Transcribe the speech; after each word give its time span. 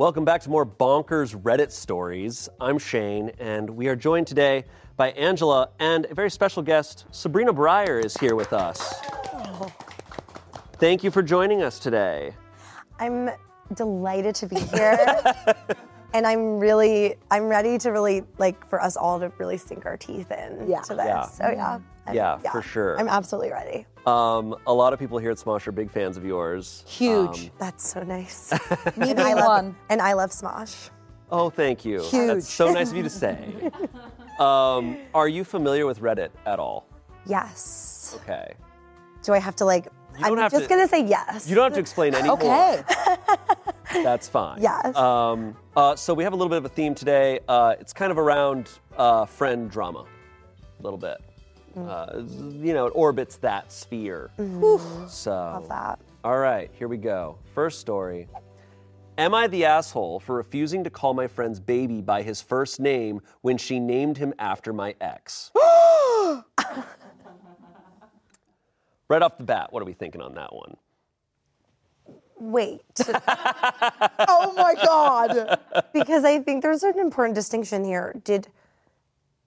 Welcome 0.00 0.24
back 0.24 0.40
to 0.44 0.48
more 0.48 0.64
bonkers 0.64 1.38
Reddit 1.38 1.70
stories. 1.70 2.48
I'm 2.58 2.78
Shayne, 2.78 3.32
and 3.38 3.68
we 3.68 3.86
are 3.88 3.94
joined 3.94 4.26
today 4.26 4.64
by 4.96 5.10
Angela 5.10 5.68
and 5.78 6.06
a 6.06 6.14
very 6.14 6.30
special 6.30 6.62
guest, 6.62 7.04
Sabrina 7.10 7.52
Brier, 7.52 8.00
is 8.00 8.16
here 8.16 8.34
with 8.34 8.54
us. 8.54 8.94
Thank 10.78 11.04
you 11.04 11.10
for 11.10 11.22
joining 11.22 11.60
us 11.62 11.78
today. 11.78 12.34
I'm 12.98 13.28
delighted 13.74 14.34
to 14.36 14.46
be 14.46 14.58
here. 14.58 15.22
and 16.14 16.26
I'm 16.26 16.58
really, 16.58 17.16
I'm 17.30 17.44
ready 17.44 17.76
to 17.76 17.90
really, 17.90 18.22
like, 18.38 18.66
for 18.70 18.80
us 18.80 18.96
all 18.96 19.20
to 19.20 19.30
really 19.36 19.58
sink 19.58 19.84
our 19.84 19.98
teeth 19.98 20.30
in 20.30 20.66
Yeah. 20.66 20.80
to 20.80 20.94
this. 20.94 21.04
Yeah. 21.04 21.26
So, 21.26 21.50
yeah. 21.50 21.78
I'm- 22.06 22.16
Yeah, 22.16 22.38
for 22.38 22.62
sure. 22.62 22.98
I'm 22.98 23.08
absolutely 23.08 23.50
ready. 23.52 23.86
Um, 24.06 24.56
a 24.66 24.72
lot 24.72 24.92
of 24.92 24.98
people 24.98 25.18
here 25.18 25.30
at 25.30 25.36
Smosh 25.36 25.66
are 25.66 25.72
big 25.72 25.90
fans 25.90 26.16
of 26.16 26.24
yours. 26.24 26.82
Huge. 26.86 27.44
Um, 27.46 27.50
That's 27.58 27.86
so 27.88 28.02
nice. 28.02 28.50
Me 28.96 29.10
and 29.10 29.20
I 29.20 29.24
being 29.24 29.36
love, 29.36 29.46
one. 29.46 29.76
And 29.90 30.00
I 30.00 30.14
love 30.14 30.30
Smosh. 30.30 30.88
oh, 31.30 31.50
thank 31.50 31.84
you. 31.84 32.00
Huge. 32.04 32.26
That's 32.26 32.48
so 32.52 32.72
nice 32.72 32.90
of 32.90 32.96
you 32.96 33.02
to 33.02 33.10
say. 33.10 33.70
Um, 34.40 34.96
are 35.14 35.28
you 35.28 35.44
familiar 35.44 35.84
with 35.84 36.00
Reddit 36.00 36.30
at 36.46 36.58
all? 36.58 36.86
Yes. 37.26 38.18
Okay. 38.22 38.54
Do 39.22 39.34
I 39.34 39.38
have 39.38 39.54
to, 39.56 39.66
like, 39.66 39.88
I'm 40.22 40.34
just 40.50 40.62
to- 40.62 40.66
going 40.66 40.80
to 40.80 40.88
say 40.88 41.04
yes. 41.04 41.46
You 41.46 41.54
don't 41.54 41.64
have 41.64 41.74
to 41.74 41.80
explain 41.80 42.14
any 42.14 42.28
more. 42.28 42.38
Okay. 42.38 42.82
That's 43.92 44.28
fine. 44.30 44.62
Yes. 44.62 44.96
Um, 44.96 45.54
uh, 45.76 45.94
so 45.94 46.14
we 46.14 46.24
have 46.24 46.32
a 46.32 46.36
little 46.36 46.48
bit 46.48 46.56
of 46.56 46.64
a 46.64 46.70
theme 46.70 46.94
today. 46.94 47.40
Uh, 47.46 47.74
it's 47.78 47.92
kind 47.92 48.10
of 48.10 48.16
around 48.16 48.70
uh, 48.96 49.26
friend 49.26 49.70
drama, 49.70 50.06
a 50.78 50.82
little 50.82 50.98
bit. 50.98 51.18
Mm. 51.76 51.88
Uh, 51.88 52.64
you 52.64 52.72
know, 52.72 52.86
it 52.86 52.92
orbits 52.94 53.36
that 53.36 53.72
sphere. 53.72 54.30
So. 54.36 54.44
Mm-hmm. 54.44 55.28
Love 55.28 55.68
that. 55.68 56.00
All 56.24 56.38
right, 56.38 56.70
here 56.74 56.88
we 56.88 56.96
go. 56.96 57.38
First 57.54 57.80
story. 57.80 58.28
Am 59.18 59.34
I 59.34 59.46
the 59.48 59.64
asshole 59.64 60.20
for 60.20 60.36
refusing 60.36 60.82
to 60.84 60.90
call 60.90 61.14
my 61.14 61.26
friend's 61.26 61.60
baby 61.60 62.00
by 62.00 62.22
his 62.22 62.40
first 62.40 62.80
name 62.80 63.20
when 63.42 63.58
she 63.58 63.78
named 63.78 64.16
him 64.16 64.32
after 64.38 64.72
my 64.72 64.94
ex? 65.00 65.50
right 69.08 69.22
off 69.22 69.36
the 69.38 69.44
bat, 69.44 69.72
what 69.72 69.82
are 69.82 69.86
we 69.86 69.92
thinking 69.92 70.22
on 70.22 70.34
that 70.34 70.54
one? 70.54 70.76
Wait. 72.38 72.80
oh 74.28 74.54
my 74.56 74.74
God. 74.82 75.58
because 75.92 76.24
I 76.24 76.38
think 76.40 76.62
there's 76.62 76.82
an 76.82 76.98
important 76.98 77.34
distinction 77.34 77.84
here. 77.84 78.18
Did 78.24 78.48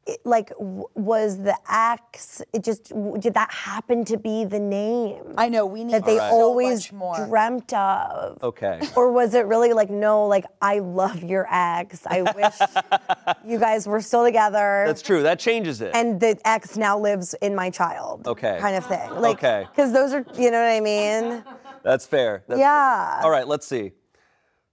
it, 0.06 0.20
like 0.26 0.50
w- 0.58 0.86
was 0.96 1.38
the 1.38 1.56
ex? 1.72 2.42
It 2.54 2.64
just 2.64 2.90
w- 2.90 3.18
did 3.20 3.34
that 3.36 3.52
happen 3.52 4.04
to 4.06 4.18
be 4.18 4.44
the 4.46 4.60
name 4.60 5.24
I 5.38 5.50
know 5.50 5.66
we 5.66 5.84
need 5.84 5.94
that 5.94 6.06
they 6.06 6.18
so 6.18 6.24
always 6.24 6.92
much 6.92 6.94
more. 6.94 7.26
dreamt 7.28 7.72
of? 7.74 8.38
Okay. 8.44 8.80
Or 8.96 9.12
was 9.12 9.34
it 9.34 9.46
really 9.48 9.74
like 9.74 9.90
no? 9.90 10.26
Like 10.28 10.46
I 10.62 10.80
love 10.80 11.24
your 11.24 11.48
ex. 11.52 12.06
I 12.06 12.22
wish 12.22 12.56
you 13.46 13.60
guys 13.60 13.88
were 13.88 14.02
still 14.02 14.24
together. 14.26 14.84
That's 14.88 15.02
true. 15.02 15.24
That 15.24 15.40
changes 15.40 15.82
it. 15.82 15.92
and 15.96 16.20
the 16.20 16.38
ex 16.46 16.76
now 16.78 16.98
lives 17.00 17.34
in 17.42 17.56
my 17.56 17.70
child. 17.70 18.28
Okay. 18.28 18.58
Kind 18.60 18.76
of 18.76 18.86
thing. 18.86 19.10
Like, 19.16 19.38
Okay. 19.38 19.66
Because 19.72 19.94
those 19.94 20.14
are, 20.14 20.26
you 20.38 20.52
know 20.52 20.62
what 20.62 20.72
I 20.72 20.80
mean? 20.80 21.44
That's 21.84 22.06
fair. 22.06 22.44
That's 22.48 22.60
Yeah. 22.60 23.22
All 23.24 23.30
right, 23.32 23.48
let's 23.48 23.66
see. 23.68 23.92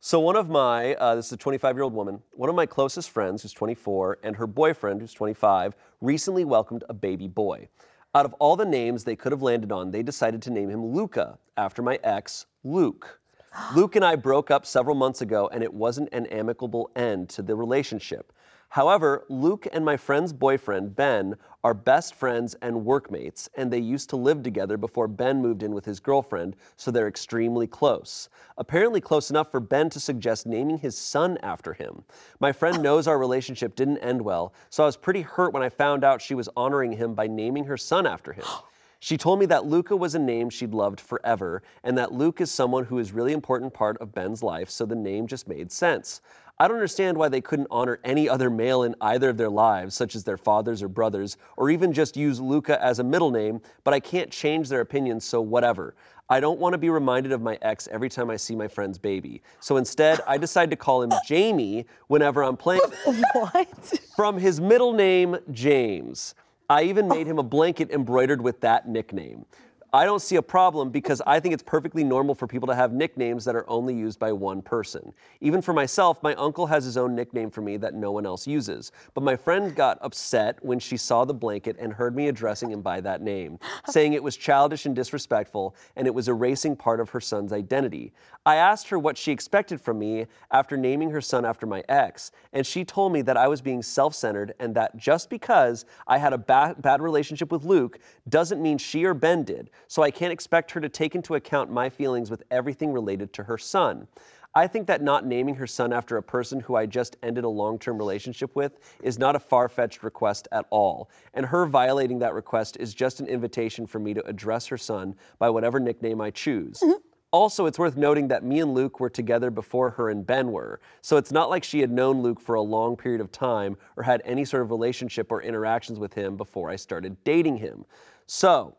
So 0.03 0.19
one 0.19 0.35
of 0.35 0.49
my, 0.49 0.95
uh, 0.95 1.15
this 1.15 1.27
is 1.27 1.33
a 1.33 1.37
25-year-old 1.37 1.93
woman, 1.93 2.23
one 2.33 2.49
of 2.49 2.57
my 2.57 2.65
closest 2.65 3.11
friends, 3.11 3.43
who's 3.43 3.53
24, 3.53 4.21
and 4.23 4.35
her 4.35 4.47
boyfriend, 4.47 5.03
who's 5.03 5.13
25, 5.13 5.77
recently 6.01 6.43
welcomed 6.43 6.85
a 6.89 6.95
baby 6.95 7.29
boy. 7.29 7.69
Out 8.15 8.25
of 8.25 8.33
all 8.39 8.57
the 8.57 8.65
names 8.65 9.05
they 9.05 9.15
could 9.15 9.31
have 9.31 9.43
landed 9.43 9.71
on, 9.71 9.91
they 9.91 10.03
decided 10.03 10.41
to 10.41 10.51
name 10.51 10.71
him 10.71 10.83
Luca 10.83 11.39
after 11.59 11.83
my 11.83 11.99
ex, 12.03 12.47
Luke. 12.65 13.21
Luke 13.77 13.95
and 13.95 14.03
I 14.03 14.17
broke 14.17 14.51
up 14.51 14.65
several 14.65 14.97
months 14.97 15.21
ago, 15.21 15.51
and 15.53 15.63
it 15.63 15.75
wasn't 15.75 16.09
an 16.13 16.25
amicable 16.29 16.91
end 16.97 17.29
to 17.29 17.43
the 17.43 17.55
relationship. 17.55 18.33
However, 18.71 19.25
Luke 19.29 19.67
and 19.73 19.85
my 19.85 19.97
friend's 19.97 20.33
boyfriend, 20.33 20.95
Ben, 20.95 21.35
are 21.65 21.75
best 21.75 22.15
friends 22.15 22.55
and 22.63 22.85
workmates, 22.85 23.51
and 23.57 23.73
they 23.73 23.81
used 23.81 24.09
to 24.11 24.17
live 24.17 24.45
together 24.45 24.77
before 24.77 25.09
Ben 25.09 25.43
moved 25.43 25.65
in 25.65 25.75
with 25.75 25.85
his 25.85 25.99
girlfriend, 25.99 26.55
so 26.77 26.93
they're 26.93 27.09
extremely 27.09 27.67
close. 27.67 28.29
Apparently, 28.57 29.01
close 29.01 29.29
enough 29.29 29.51
for 29.51 29.59
Ben 29.59 29.91
to 29.91 29.99
suggest 29.99 30.47
naming 30.47 30.79
his 30.79 30.97
son 30.97 31.37
after 31.43 31.73
him. 31.73 32.05
My 32.39 32.53
friend 32.53 32.81
knows 32.83 33.09
our 33.09 33.19
relationship 33.19 33.75
didn't 33.75 33.99
end 33.99 34.23
well, 34.23 34.55
so 34.71 34.85
I 34.85 34.87
was 34.87 34.97
pretty 34.97 35.23
hurt 35.23 35.53
when 35.53 35.65
I 35.65 35.69
found 35.69 36.05
out 36.05 36.23
she 36.23 36.37
was 36.37 36.49
honoring 36.57 36.93
him 36.93 37.15
by 37.15 37.27
naming 37.27 37.65
her 37.65 37.77
son 37.77 38.07
after 38.07 38.33
him. 38.33 38.45
She 39.03 39.17
told 39.17 39.39
me 39.39 39.47
that 39.47 39.65
Luca 39.65 39.97
was 39.97 40.15
a 40.15 40.19
name 40.19 40.51
she'd 40.51 40.75
loved 40.75 41.01
forever, 41.01 41.63
and 41.83 41.97
that 41.97 42.13
Luke 42.13 42.41
is 42.43 42.51
someone 42.51 42.85
who 42.85 42.99
is 42.99 43.13
really 43.13 43.33
important 43.33 43.73
part 43.73 43.97
of 43.99 44.15
Ben's 44.15 44.43
life, 44.43 44.69
so 44.69 44.85
the 44.85 44.95
name 44.95 45.27
just 45.27 45.49
made 45.49 45.73
sense. 45.73 46.21
I 46.59 46.69
don't 46.69 46.77
understand 46.77 47.17
why 47.17 47.31
they 47.31 47.41
couldn't 47.41 47.69
honor 47.71 47.99
any 48.05 48.29
other 48.29 48.51
male 48.51 48.83
in 48.83 48.95
either 49.01 49.31
of 49.31 49.39
their 49.39 49.49
lives, 49.49 49.95
such 49.95 50.15
as 50.15 50.25
their 50.25 50.37
fathers 50.37 50.83
or 50.83 50.89
brothers, 50.89 51.39
or 51.57 51.71
even 51.71 51.95
just 51.95 52.15
use 52.15 52.39
Luca 52.39 52.83
as 52.85 52.99
a 52.99 53.05
middle 53.05 53.31
name, 53.31 53.63
but 53.85 53.95
I 53.95 54.01
can't 54.01 54.31
change 54.31 54.69
their 54.69 54.83
opinions, 54.83 55.25
so 55.25 55.41
whatever. 55.41 55.95
I 56.29 56.39
don't 56.39 56.61
want 56.61 56.75
to 56.75 56.79
be 56.79 56.91
reminded 56.91 57.33
of 57.33 57.41
my 57.41 57.59
ex 57.63 57.89
every 57.91 58.11
time 58.11 58.29
I 58.29 58.37
see 58.37 58.55
my 58.55 58.69
friend's 58.69 58.99
baby. 58.99 59.41
So 59.61 59.79
instead, 59.79 60.21
I 60.27 60.37
decide 60.37 60.69
to 60.71 60.77
call 60.77 61.01
him 61.03 61.13
Jamie 61.27 61.87
whenever 62.09 62.45
I'm 62.45 62.59
playing 62.59 62.83
What? 63.33 63.99
from 64.15 64.37
his 64.37 64.61
middle 64.61 64.93
name, 64.93 65.39
James. 65.51 66.35
I 66.71 66.85
even 66.85 67.09
made 67.09 67.27
him 67.27 67.41
a 67.41 67.43
blanket 67.43 67.91
embroidered 67.91 68.41
with 68.41 68.61
that 68.61 68.89
nickname. 68.89 69.45
I 69.93 70.05
don't 70.05 70.23
see 70.23 70.37
a 70.37 70.43
problem 70.43 70.91
because 70.91 71.21
I 71.27 71.41
think 71.41 71.53
it's 71.53 71.65
perfectly 71.65 72.05
normal 72.05 72.37
for 72.37 72.47
people 72.47 72.69
to 72.69 72.75
have 72.77 72.93
nicknames 72.93 73.45
that 73.45 73.57
are 73.57 73.69
only 73.69 73.93
used 73.93 74.21
by 74.21 74.31
one 74.31 74.63
person. 74.63 75.13
Even 75.41 75.61
for 75.61 75.73
myself, 75.73 76.23
my 76.23 76.35
uncle 76.37 76.67
has 76.69 76.85
his 76.85 76.97
own 76.97 77.17
nickname 77.17 77.51
for 77.51 77.61
me 77.61 77.77
that 77.79 77.95
no 77.95 78.13
one 78.13 78.25
else 78.25 78.47
uses. 78.47 78.93
But 79.15 79.25
my 79.25 79.35
friend 79.35 79.75
got 79.75 79.99
upset 80.01 80.65
when 80.65 80.79
she 80.79 80.97
saw 80.97 81.25
the 81.25 81.35
blanket 81.35 81.77
and 81.81 81.93
heard 81.93 82.15
me 82.15 82.29
addressing 82.29 82.71
him 82.71 82.83
by 82.83 83.01
that 83.01 83.21
name, 83.21 83.59
saying 83.89 84.13
it 84.13 84.23
was 84.23 84.37
childish 84.37 84.87
and 84.87 84.95
disrespectful 84.95 85.75
and 85.97 86.07
it 86.07 86.15
was 86.15 86.29
erasing 86.29 86.77
part 86.77 87.01
of 87.01 87.11
her 87.11 87.21
son's 87.21 87.53
identity. 87.53 88.13
I 88.47 88.57
asked 88.57 88.89
her 88.89 88.99
what 88.99 89.19
she 89.19 89.33
expected 89.33 89.81
from 89.81 89.99
me 89.99 90.27
after 90.51 90.77
naming 90.77 91.11
her 91.11 91.21
son 91.21 91.45
after 91.45 91.67
my 91.67 91.85
ex, 91.89 92.33
and 92.53 92.67
she 92.67 92.85
told 92.85 93.13
me 93.13 93.21
that 93.23 93.37
I 93.37 93.49
was 93.49 93.61
being 93.61 93.83
self 93.83 94.15
centered 94.15 94.55
and 94.59 94.75
that 94.77 94.97
just 94.97 95.29
because 95.29 95.85
I 96.07 96.17
had 96.19 96.33
a 96.33 96.39
ba- 96.39 96.77
bad 96.79 97.03
relationship 97.03 97.53
with 97.53 97.65
Luke 97.65 97.99
doesn't 98.29 98.63
mean 98.63 98.79
she 98.79 99.05
or 99.05 99.13
Ben 99.13 99.45
did, 99.45 99.71
so 99.89 100.03
I 100.03 100.11
can't 100.11 100.33
expect 100.33 100.71
her 100.73 100.81
to 100.81 100.89
take 100.89 101.15
into 101.15 101.35
account 101.35 101.71
my 101.71 101.89
feelings 101.89 102.31
with 102.31 102.43
everything 102.51 102.93
related 102.93 103.33
to 103.35 103.45
her 103.45 103.59
son. 103.59 104.07
I 104.55 104.67
think 104.67 104.89
that 104.89 105.03
not 105.03 105.27
naming 105.27 105.55
her 105.57 105.67
son 105.67 105.93
after 105.93 106.17
a 106.17 106.23
person 106.23 106.59
who 106.59 106.75
I 106.75 106.87
just 106.87 107.17
ended 107.23 107.45
a 107.45 107.49
long 107.49 107.79
term 107.79 107.99
relationship 107.99 108.57
with 108.57 108.81
is 109.03 109.19
not 109.19 109.37
a 109.37 109.41
far 109.41 109.69
fetched 109.69 110.03
request 110.03 110.49
at 110.51 110.67
all. 110.71 111.09
And 111.35 111.47
her 111.47 111.67
violating 111.67 112.19
that 112.19 112.35
request 112.35 112.77
is 112.81 112.93
just 112.93 113.21
an 113.21 113.27
invitation 113.27 113.87
for 113.87 114.01
me 114.01 114.13
to 114.15 114.27
address 114.27 114.67
her 114.67 114.79
son 114.79 115.15
by 115.39 115.51
whatever 115.51 115.79
nickname 115.79 116.21
I 116.21 116.31
choose. 116.31 116.81
Mm-hmm. 116.81 116.99
Also, 117.33 117.67
it's 117.67 117.79
worth 117.79 117.97
noting 117.97 118.27
that 118.27 118.43
me 118.43 118.59
and 118.59 118.75
Luke 118.75 118.99
were 118.99 119.09
together 119.09 119.53
before 119.53 119.91
her 119.91 120.11
and 120.11 120.27
Ben 120.27 120.51
were, 120.51 120.81
so 121.01 121.17
it's 121.17 121.31
not 121.31 121.49
like 121.49 121.63
she 121.63 121.79
had 121.79 121.93
known 121.93 122.23
Luke 122.23 122.41
for 122.41 122.57
a 122.57 122.61
long 122.61 122.97
period 122.97 123.21
of 123.21 123.31
time 123.31 123.77
or 123.97 124.03
had 124.03 124.21
any 124.25 124.45
sort 124.45 124.63
of 124.63 124.71
relationship 124.73 125.31
or 125.31 125.41
interactions 125.41 126.01
with 126.01 126.13
him 126.13 126.37
before 126.37 126.71
I 126.71 126.75
started 126.75 127.23
dating 127.23 127.59
him. 127.59 127.85
So, 128.27 128.77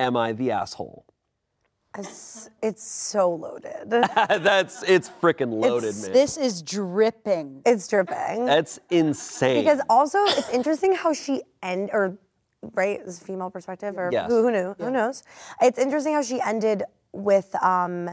am 0.00 0.16
I 0.16 0.32
the 0.32 0.50
asshole? 0.50 1.04
It's, 1.98 2.48
it's 2.62 2.84
so 2.84 3.32
loaded. 3.34 3.90
That's 3.90 4.82
it's 4.84 5.10
freaking 5.20 5.52
loaded, 5.60 5.88
It's- 5.88 6.02
man. 6.04 6.12
This 6.12 6.36
is 6.36 6.62
dripping. 6.62 7.62
It's 7.66 7.88
dripping. 7.88 8.44
That's 8.46 8.78
insane. 8.90 9.64
Because 9.64 9.80
also, 9.90 10.18
it's 10.26 10.48
interesting 10.50 10.94
how 10.94 11.12
she 11.12 11.42
end 11.62 11.90
or 11.92 12.16
right 12.74 13.00
is 13.00 13.18
female 13.18 13.50
perspective 13.50 13.96
or 13.98 14.10
Yes. 14.12 14.30
who, 14.30 14.42
who 14.42 14.50
knew 14.52 14.74
who 14.78 14.90
knows. 14.90 15.22
It's 15.60 15.78
interesting 15.78 16.14
how 16.14 16.22
she 16.22 16.40
ended 16.40 16.84
with 17.12 17.52
um, 17.62 18.08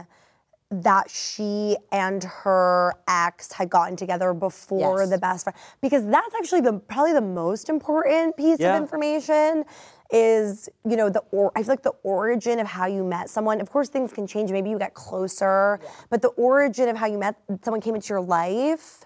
that 0.70 1.08
she 1.08 1.76
and 1.92 2.24
her 2.24 2.94
ex 3.06 3.52
had 3.52 3.70
gotten 3.70 3.94
together 3.96 4.34
before 4.34 5.00
Yes. 5.00 5.10
the 5.10 5.18
best 5.18 5.44
friend 5.44 5.56
because 5.80 6.04
that's 6.06 6.34
actually 6.34 6.62
the 6.62 6.72
probably 6.74 7.12
the 7.12 7.20
most 7.20 7.68
important 7.68 8.36
piece 8.36 8.58
Yeah. 8.58 8.74
of 8.76 8.82
information 8.82 9.64
is 10.10 10.68
you 10.88 10.96
know 10.96 11.10
the 11.10 11.20
or 11.32 11.52
I 11.54 11.62
feel 11.62 11.72
like 11.72 11.82
the 11.82 11.94
origin 12.02 12.58
of 12.58 12.66
how 12.66 12.86
you 12.86 13.04
met 13.04 13.28
someone. 13.28 13.60
Of 13.60 13.70
course, 13.70 13.88
things 13.88 14.12
can 14.12 14.26
change. 14.26 14.50
Maybe 14.50 14.70
you 14.70 14.78
get 14.78 14.94
closer, 14.94 15.80
but 16.10 16.22
the 16.22 16.28
origin 16.28 16.88
of 16.88 16.96
how 16.96 17.06
you 17.06 17.18
met 17.18 17.36
someone 17.62 17.80
came 17.80 17.94
into 17.94 18.08
your 18.08 18.20
life. 18.20 19.04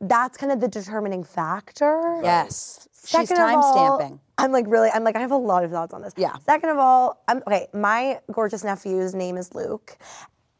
That's 0.00 0.38
kind 0.38 0.52
of 0.52 0.60
the 0.60 0.68
determining 0.68 1.24
factor. 1.24 2.20
Yes. 2.22 2.88
She's 2.92 3.28
Second 3.28 3.38
of 3.38 3.56
all, 3.56 3.98
timestamping. 3.98 4.20
I'm 4.38 4.52
like 4.52 4.66
really, 4.68 4.90
I'm 4.90 5.02
like, 5.02 5.16
I 5.16 5.20
have 5.20 5.32
a 5.32 5.36
lot 5.36 5.64
of 5.64 5.70
thoughts 5.70 5.92
on 5.92 6.02
this. 6.02 6.12
Yeah. 6.16 6.36
Second 6.38 6.70
of 6.70 6.78
all, 6.78 7.22
I'm 7.26 7.42
okay. 7.46 7.66
My 7.72 8.20
gorgeous 8.32 8.64
nephew's 8.64 9.14
name 9.14 9.36
is 9.36 9.54
Luke, 9.54 9.98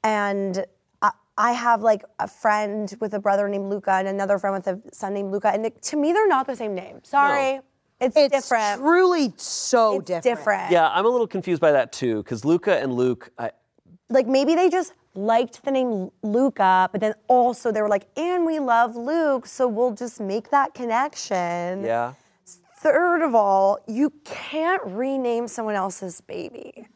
and 0.02 0.64
I, 1.02 1.10
I 1.36 1.52
have 1.52 1.82
like 1.82 2.04
a 2.18 2.26
friend 2.26 2.92
with 3.00 3.14
a 3.14 3.18
brother 3.20 3.48
named 3.48 3.70
Luca 3.70 3.92
and 3.92 4.08
another 4.08 4.38
friend 4.38 4.56
with 4.56 4.66
a 4.66 4.94
son 4.94 5.14
named 5.14 5.30
Luca, 5.30 5.48
and 5.48 5.70
to 5.82 5.96
me, 5.96 6.12
they're 6.12 6.28
not 6.28 6.46
the 6.46 6.56
same 6.56 6.74
name. 6.74 7.00
Sorry, 7.04 7.60
it's, 8.00 8.14
different. 8.14 8.34
It's 8.34 8.48
different. 8.48 8.80
truly 8.80 9.32
so 9.36 9.96
it's 9.96 10.06
different. 10.06 10.24
different. 10.24 10.70
yeah, 10.70 10.88
I'm 10.90 11.04
a 11.04 11.08
little 11.08 11.26
confused 11.26 11.60
by 11.60 11.72
that 11.72 11.92
too, 11.92 12.22
because 12.22 12.44
Luca 12.44 12.78
and 12.78 12.92
Luke, 12.92 13.30
I, 13.38 13.50
Like 14.08 14.26
maybe 14.26 14.54
they 14.54 14.70
just 14.70 14.92
liked 15.14 15.64
the 15.64 15.70
name 15.70 16.10
Luca, 16.22 16.88
but 16.92 17.00
then 17.00 17.14
also 17.26 17.72
they 17.72 17.82
were 17.82 17.88
like, 17.88 18.06
and 18.16 18.46
we 18.46 18.58
love 18.58 18.94
Luke, 18.96 19.46
so 19.46 19.66
we'll 19.66 19.94
just 19.94 20.20
make 20.20 20.50
that 20.50 20.74
connection. 20.74 21.84
Yeah. 21.84 22.14
Third 22.76 23.22
of 23.22 23.34
all, 23.34 23.80
you 23.88 24.12
can't 24.24 24.80
rename 24.84 25.48
someone 25.48 25.74
else's 25.74 26.20
baby. 26.20 26.86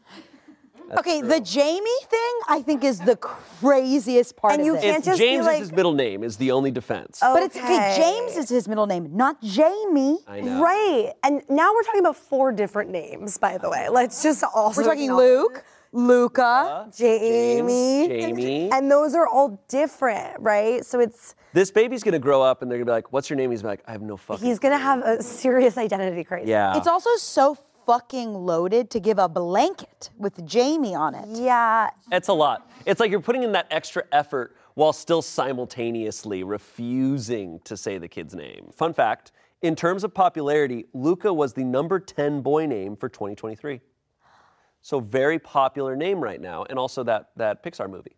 Okay, 0.99 1.21
the 1.23 1.41
Jamie 1.41 2.00
thing 2.09 2.33
I 2.49 2.62
think 2.62 2.85
is 2.85 2.99
the 3.00 3.17
craziest 3.17 4.37
part 4.37 4.53
And 4.53 4.61
of 4.62 4.67
you 4.67 4.73
this. 4.75 4.83
can't 4.83 4.99
If 4.99 5.05
just 5.05 5.19
be 5.21 5.25
James 5.27 5.47
like- 5.47 5.55
is 5.56 5.61
his 5.69 5.73
middle 5.73 5.93
name 5.93 6.23
is 6.25 6.37
the 6.37 6.50
only 6.53 6.71
defense. 6.71 7.23
Okay. 7.23 7.33
but 7.33 7.43
it's 7.43 7.56
okay. 7.56 7.65
Okay. 7.77 7.97
James 7.97 8.37
is 8.37 8.49
his 8.49 8.69
middle 8.69 8.87
name, 8.87 9.09
not 9.17 9.41
Jamie. 9.43 10.19
I 10.29 10.41
know. 10.41 10.62
Right. 10.62 11.12
And 11.23 11.43
now 11.49 11.73
we're 11.75 11.83
talking 11.83 12.00
about 12.00 12.17
four 12.17 12.53
different 12.53 12.91
names, 12.91 13.39
by 13.39 13.59
the 13.59 13.69
way. 13.71 13.89
Let's 13.89 14.23
just 14.23 14.44
also 14.55 14.81
We're 14.81 14.89
talking 14.89 15.05
acknowledge- 15.05 15.27
Luke, 15.29 15.65
Luca. 15.94 16.89
Jamie. 16.97 18.09
Jamie. 18.09 18.71
And 18.73 18.91
those 18.91 19.15
are 19.15 19.27
all 19.27 19.62
different, 19.69 20.41
right? 20.41 20.85
So 20.85 21.00
it's 21.00 21.35
This 21.53 21.71
baby's 21.71 22.03
gonna 22.03 22.19
grow 22.19 22.41
up 22.41 22.62
and 22.62 22.71
they're 22.71 22.79
gonna 22.79 22.87
be 22.87 22.93
like, 22.93 23.12
"What's 23.12 23.29
your 23.29 23.37
name?" 23.37 23.50
He's 23.50 23.61
gonna 23.61 23.73
like, 23.73 23.83
"I 23.87 23.93
have 23.93 24.00
no 24.00 24.17
fucking." 24.17 24.47
he's 24.47 24.59
gonna 24.59 24.79
have 24.79 25.00
a 25.05 25.23
serious 25.23 25.77
identity 25.77 26.25
crisis. 26.25 26.49
Yeah. 26.49 26.77
It's 26.79 26.87
also 26.87 27.11
so 27.19 27.56
fucking 27.87 28.34
loaded 28.34 28.90
to 28.90 29.00
give 29.00 29.19
a 29.19 29.29
blanket 29.29 30.11
with 30.19 30.44
Jamie 30.46 30.94
on 30.94 31.14
it. 31.14 31.29
Yeah. 31.29 31.90
It's 32.11 32.29
a 32.29 32.32
lot. 32.32 32.70
It's 32.87 33.00
like 33.00 33.11
you're 33.11 33.20
putting 33.20 33.43
in 33.43 33.52
that 33.52 33.67
extra 33.70 34.05
effort 34.12 34.56
while 34.75 34.93
still 34.93 35.23
simultaneously 35.23 36.44
refusing 36.44 37.61
to 37.64 37.76
say 37.76 37.99
the 37.99 38.08
kid's 38.08 38.34
name. 38.34 38.70
Fun 38.75 38.94
fact 38.94 39.32
in 39.61 39.76
terms 39.76 40.02
of 40.02 40.12
popularity, 40.12 40.87
Luca 40.93 41.32
was 41.32 41.52
the 41.52 41.64
number 41.64 42.00
10 42.00 42.40
boy 42.40 42.67
name 42.67 42.96
for 42.96 43.08
2023. 43.08 43.81
So, 44.84 44.99
very 44.99 45.38
popular 45.38 45.94
name 45.94 46.20
right 46.20 46.40
now, 46.40 46.64
and 46.69 46.76
also 46.76 47.05
that, 47.05 47.31
that 47.37 47.62
Pixar 47.62 47.88
movie. 47.88 48.17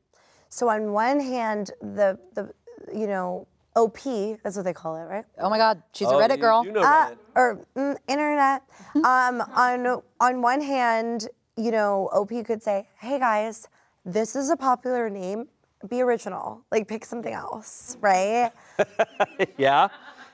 So 0.54 0.68
on 0.68 0.92
one 0.92 1.18
hand, 1.18 1.72
the 1.80 2.16
the 2.34 2.54
you 2.96 3.08
know 3.08 3.48
OP 3.76 3.98
that's 4.42 4.56
what 4.56 4.64
they 4.64 4.72
call 4.72 4.96
it, 4.96 5.04
right? 5.04 5.24
Oh 5.38 5.50
my 5.50 5.58
God, 5.58 5.82
she's 5.92 6.08
a 6.08 6.12
Oh, 6.14 6.18
Reddit 6.18 6.36
you- 6.36 6.42
girl. 6.42 6.64
You 6.64 6.72
know 6.72 6.82
Uh, 6.82 7.10
Reddit. 7.10 7.16
or 7.34 7.66
mm, 7.76 7.96
internet. 8.08 8.62
um, 8.96 9.40
on 9.54 10.02
on 10.20 10.42
one 10.42 10.60
hand, 10.60 11.28
you 11.56 11.70
know, 11.70 12.08
OP 12.12 12.44
could 12.44 12.62
say, 12.62 12.88
"Hey 12.98 13.18
guys, 13.18 13.68
this 14.04 14.36
is 14.36 14.50
a 14.50 14.56
popular 14.56 15.10
name. 15.10 15.48
Be 15.88 16.00
original. 16.02 16.62
Like 16.70 16.86
pick 16.88 17.04
something 17.04 17.32
else, 17.34 17.96
right?" 18.00 18.52
Yeah? 19.58 19.88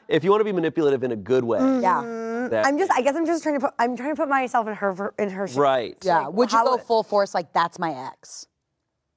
If 0.08 0.24
you 0.24 0.30
want 0.30 0.40
to 0.40 0.44
be 0.44 0.52
manipulative 0.52 1.04
in 1.04 1.12
a 1.12 1.16
good 1.16 1.44
way. 1.44 1.60
yeah. 1.80 2.02
that- 2.50 2.66
I'm 2.66 2.76
just. 2.78 2.90
I 2.92 3.00
guess 3.00 3.14
I'm 3.16 3.24
just 3.26 3.42
trying 3.42 3.54
to 3.60 3.66
put. 3.66 3.74
I'm 3.78 3.96
trying 3.96 4.10
to 4.10 4.16
put 4.16 4.28
myself 4.28 4.66
in 4.66 4.74
her 4.74 4.92
ver- 4.92 5.14
in 5.18 5.30
her 5.30 5.46
shoes. 5.46 5.56
Right. 5.56 5.96
Yeah. 6.02 6.26
Would 6.28 6.50
you 6.52 6.58
how 6.58 6.64
go 6.64 6.76
full 6.78 7.02
force 7.04 7.32
like 7.32 7.52
that's 7.52 7.78
my 7.78 7.92
ex? 8.08 8.46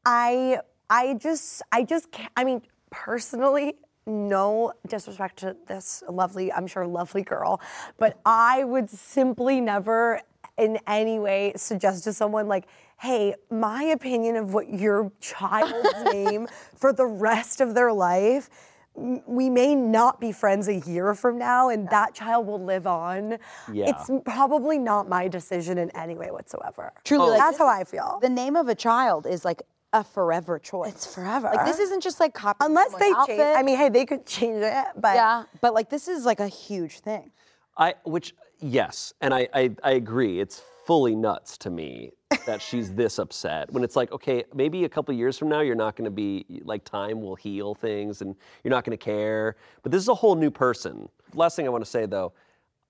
I 0.06 0.60
I 0.90 1.16
just 1.16 1.62
I 1.72 1.84
just 1.84 2.12
can't. 2.12 2.31
I 2.38 2.44
mean, 2.44 2.62
personally, 2.92 3.75
no 4.05 4.73
disrespect 4.88 5.38
to 5.39 5.55
this 5.67 6.03
lovely, 6.09 6.51
I'm 6.51 6.67
sure 6.67 6.85
lovely 6.85 7.23
girl, 7.23 7.61
but 7.97 8.19
I 8.25 8.63
would 8.63 8.89
simply 8.89 9.61
never 9.61 10.21
in 10.57 10.79
any 10.88 11.19
way 11.19 11.53
suggest 11.55 12.03
to 12.03 12.13
someone 12.13 12.47
like, 12.47 12.65
hey, 13.00 13.35
my 13.50 13.83
opinion 13.83 14.35
of 14.35 14.53
what 14.53 14.69
your 14.69 15.11
child's 15.19 16.03
name 16.13 16.47
for 16.75 16.94
the 16.94 17.05
rest 17.05 17.61
of 17.61 17.73
their 17.73 17.91
life. 17.91 18.50
We 18.95 19.50
may 19.50 19.73
not 19.73 20.21
be 20.21 20.31
friends 20.31 20.67
a 20.67 20.75
year 20.75 21.15
from 21.15 21.39
now, 21.39 21.69
and 21.69 21.89
that 21.89 22.13
child 22.13 22.45
will 22.45 22.63
live 22.63 22.85
on. 22.85 23.39
Yeah. 23.71 23.89
It's 23.89 24.11
probably 24.23 24.77
not 24.77 25.09
my 25.09 25.27
decision 25.27 25.79
in 25.79 25.89
any 25.97 26.15
way 26.15 26.29
whatsoever. 26.29 26.94
Truly, 27.03 27.31
like, 27.31 27.39
that's 27.39 27.57
how 27.57 27.67
I 27.67 27.85
feel. 27.85 28.19
The 28.21 28.29
name 28.29 28.55
of 28.55 28.67
a 28.69 28.75
child 28.75 29.25
is 29.25 29.44
like 29.44 29.63
a 29.94 30.04
forever 30.04 30.60
choice. 30.60 30.92
It's 30.92 31.13
forever. 31.13 31.51
Like 31.54 31.66
this 31.66 31.80
isn't 31.80 32.01
just 32.01 32.19
like 32.19 32.34
copying 32.34 32.72
Unless 32.72 32.94
they 32.95 33.10
someone's 33.10 33.28
change. 33.28 33.42
I 33.42 33.63
mean, 33.63 33.78
hey, 33.78 33.90
they 33.90 34.06
could 34.06 34.25
change 34.25 34.63
it, 34.63 34.86
but 34.98 35.16
yeah, 35.16 35.44
but 35.62 35.74
like 35.74 35.90
this 35.90 36.07
is 36.07 36.25
like 36.25 36.40
a 36.40 36.48
huge 36.48 37.00
thing. 37.00 37.31
I 37.78 37.95
which 38.04 38.36
yes, 38.60 39.13
and 39.22 39.34
I, 39.34 39.48
I 39.54 39.72
I 39.84 39.92
agree. 39.92 40.40
It's 40.40 40.62
fully 40.86 41.16
nuts 41.16 41.57
to 41.60 41.69
me 41.69 42.12
that 42.45 42.62
she's 42.62 42.94
this 42.95 43.19
upset 43.19 43.72
when 43.72 43.84
it's 43.84 43.95
like, 43.95 44.12
okay, 44.12 44.44
maybe 44.54 44.84
a 44.84 44.90
couple 44.90 45.13
years 45.13 45.38
from 45.38 45.48
now 45.50 45.62
you're 45.62 45.75
not 45.75 45.96
going 45.96 46.06
to 46.06 46.12
be 46.12 46.62
like 46.66 46.84
time 46.84 47.22
will 47.22 47.36
heal 47.36 47.74
things 47.74 48.22
and 48.22 48.36
you're 48.63 48.72
not 48.72 48.84
going 48.84 48.98
to 48.98 49.04
care. 49.04 49.56
But 49.81 49.92
this 49.92 50.01
is 50.01 50.10
a 50.10 50.16
whole 50.16 50.36
new 50.36 50.51
person. 50.51 51.07
Last 51.34 51.56
thing 51.56 51.66
I 51.66 51.69
want 51.69 51.84
to 51.86 51.89
say 51.89 52.06
though, 52.06 52.34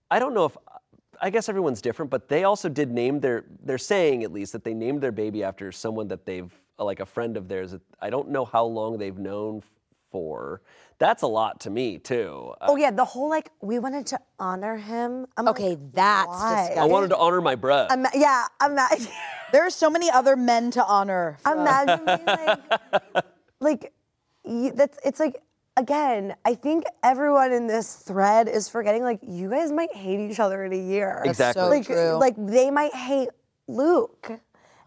I 0.09 0.19
don't 0.19 0.33
know 0.33 0.45
if 0.45 0.57
I 1.21 1.29
guess 1.29 1.47
everyone's 1.47 1.81
different, 1.81 2.09
but 2.09 2.27
they 2.27 2.43
also 2.43 2.69
did 2.69 2.91
name 2.91 3.19
their 3.19 3.45
they're 3.63 3.77
saying 3.77 4.23
at 4.23 4.31
least 4.31 4.51
that 4.53 4.63
they 4.63 4.73
named 4.73 5.01
their 5.01 5.11
baby 5.11 5.43
after 5.43 5.71
someone 5.71 6.07
that 6.07 6.25
they've 6.25 6.51
like 6.79 6.99
a 6.99 7.05
friend 7.05 7.37
of 7.37 7.47
theirs 7.47 7.71
that 7.71 7.81
I 8.01 8.09
don't 8.09 8.29
know 8.29 8.45
how 8.45 8.65
long 8.65 8.97
they've 8.97 9.17
known 9.17 9.61
for. 10.11 10.61
That's 10.99 11.23
a 11.23 11.27
lot 11.27 11.59
to 11.61 11.69
me 11.69 11.97
too. 11.97 12.53
Uh, 12.61 12.67
oh 12.69 12.75
yeah, 12.75 12.91
the 12.91 13.05
whole 13.05 13.29
like 13.29 13.49
we 13.61 13.79
wanted 13.79 14.05
to 14.07 14.19
honor 14.39 14.77
him. 14.77 15.25
I'm 15.37 15.47
Okay, 15.49 15.69
like, 15.71 15.91
that's 15.93 16.27
why? 16.27 16.49
disgusting. 16.55 16.79
I 16.79 16.85
wanted 16.85 17.09
to 17.09 17.17
honor 17.17 17.41
my 17.41 17.55
breath. 17.55 17.91
Ima- 17.91 18.11
yeah, 18.13 18.45
imagine, 18.65 19.07
There 19.51 19.65
are 19.65 19.69
so 19.69 19.89
many 19.89 20.09
other 20.09 20.35
men 20.35 20.71
to 20.71 20.83
honor. 20.85 21.37
for- 21.43 21.53
imagine 21.53 22.05
being 22.05 22.25
like, 22.25 22.59
like 23.59 23.93
you, 24.45 24.71
that's 24.71 24.97
it's 25.03 25.19
like 25.19 25.41
again. 25.77 26.35
I 26.45 26.53
think 26.55 26.85
everyone 27.03 27.51
in 27.51 27.67
this 27.67 27.95
thread 27.95 28.47
is 28.47 28.69
forgetting 28.69 29.03
like 29.03 29.19
you 29.23 29.49
guys 29.49 29.71
might 29.71 29.93
hate 29.95 30.19
each 30.19 30.39
other 30.39 30.63
in 30.63 30.73
a 30.73 30.77
year. 30.77 31.21
Exactly. 31.25 31.61
so 31.61 31.69
like 31.69 31.85
true. 31.85 32.17
like 32.19 32.35
they 32.37 32.69
might 32.71 32.93
hate 32.93 33.29
Luke. 33.67 34.31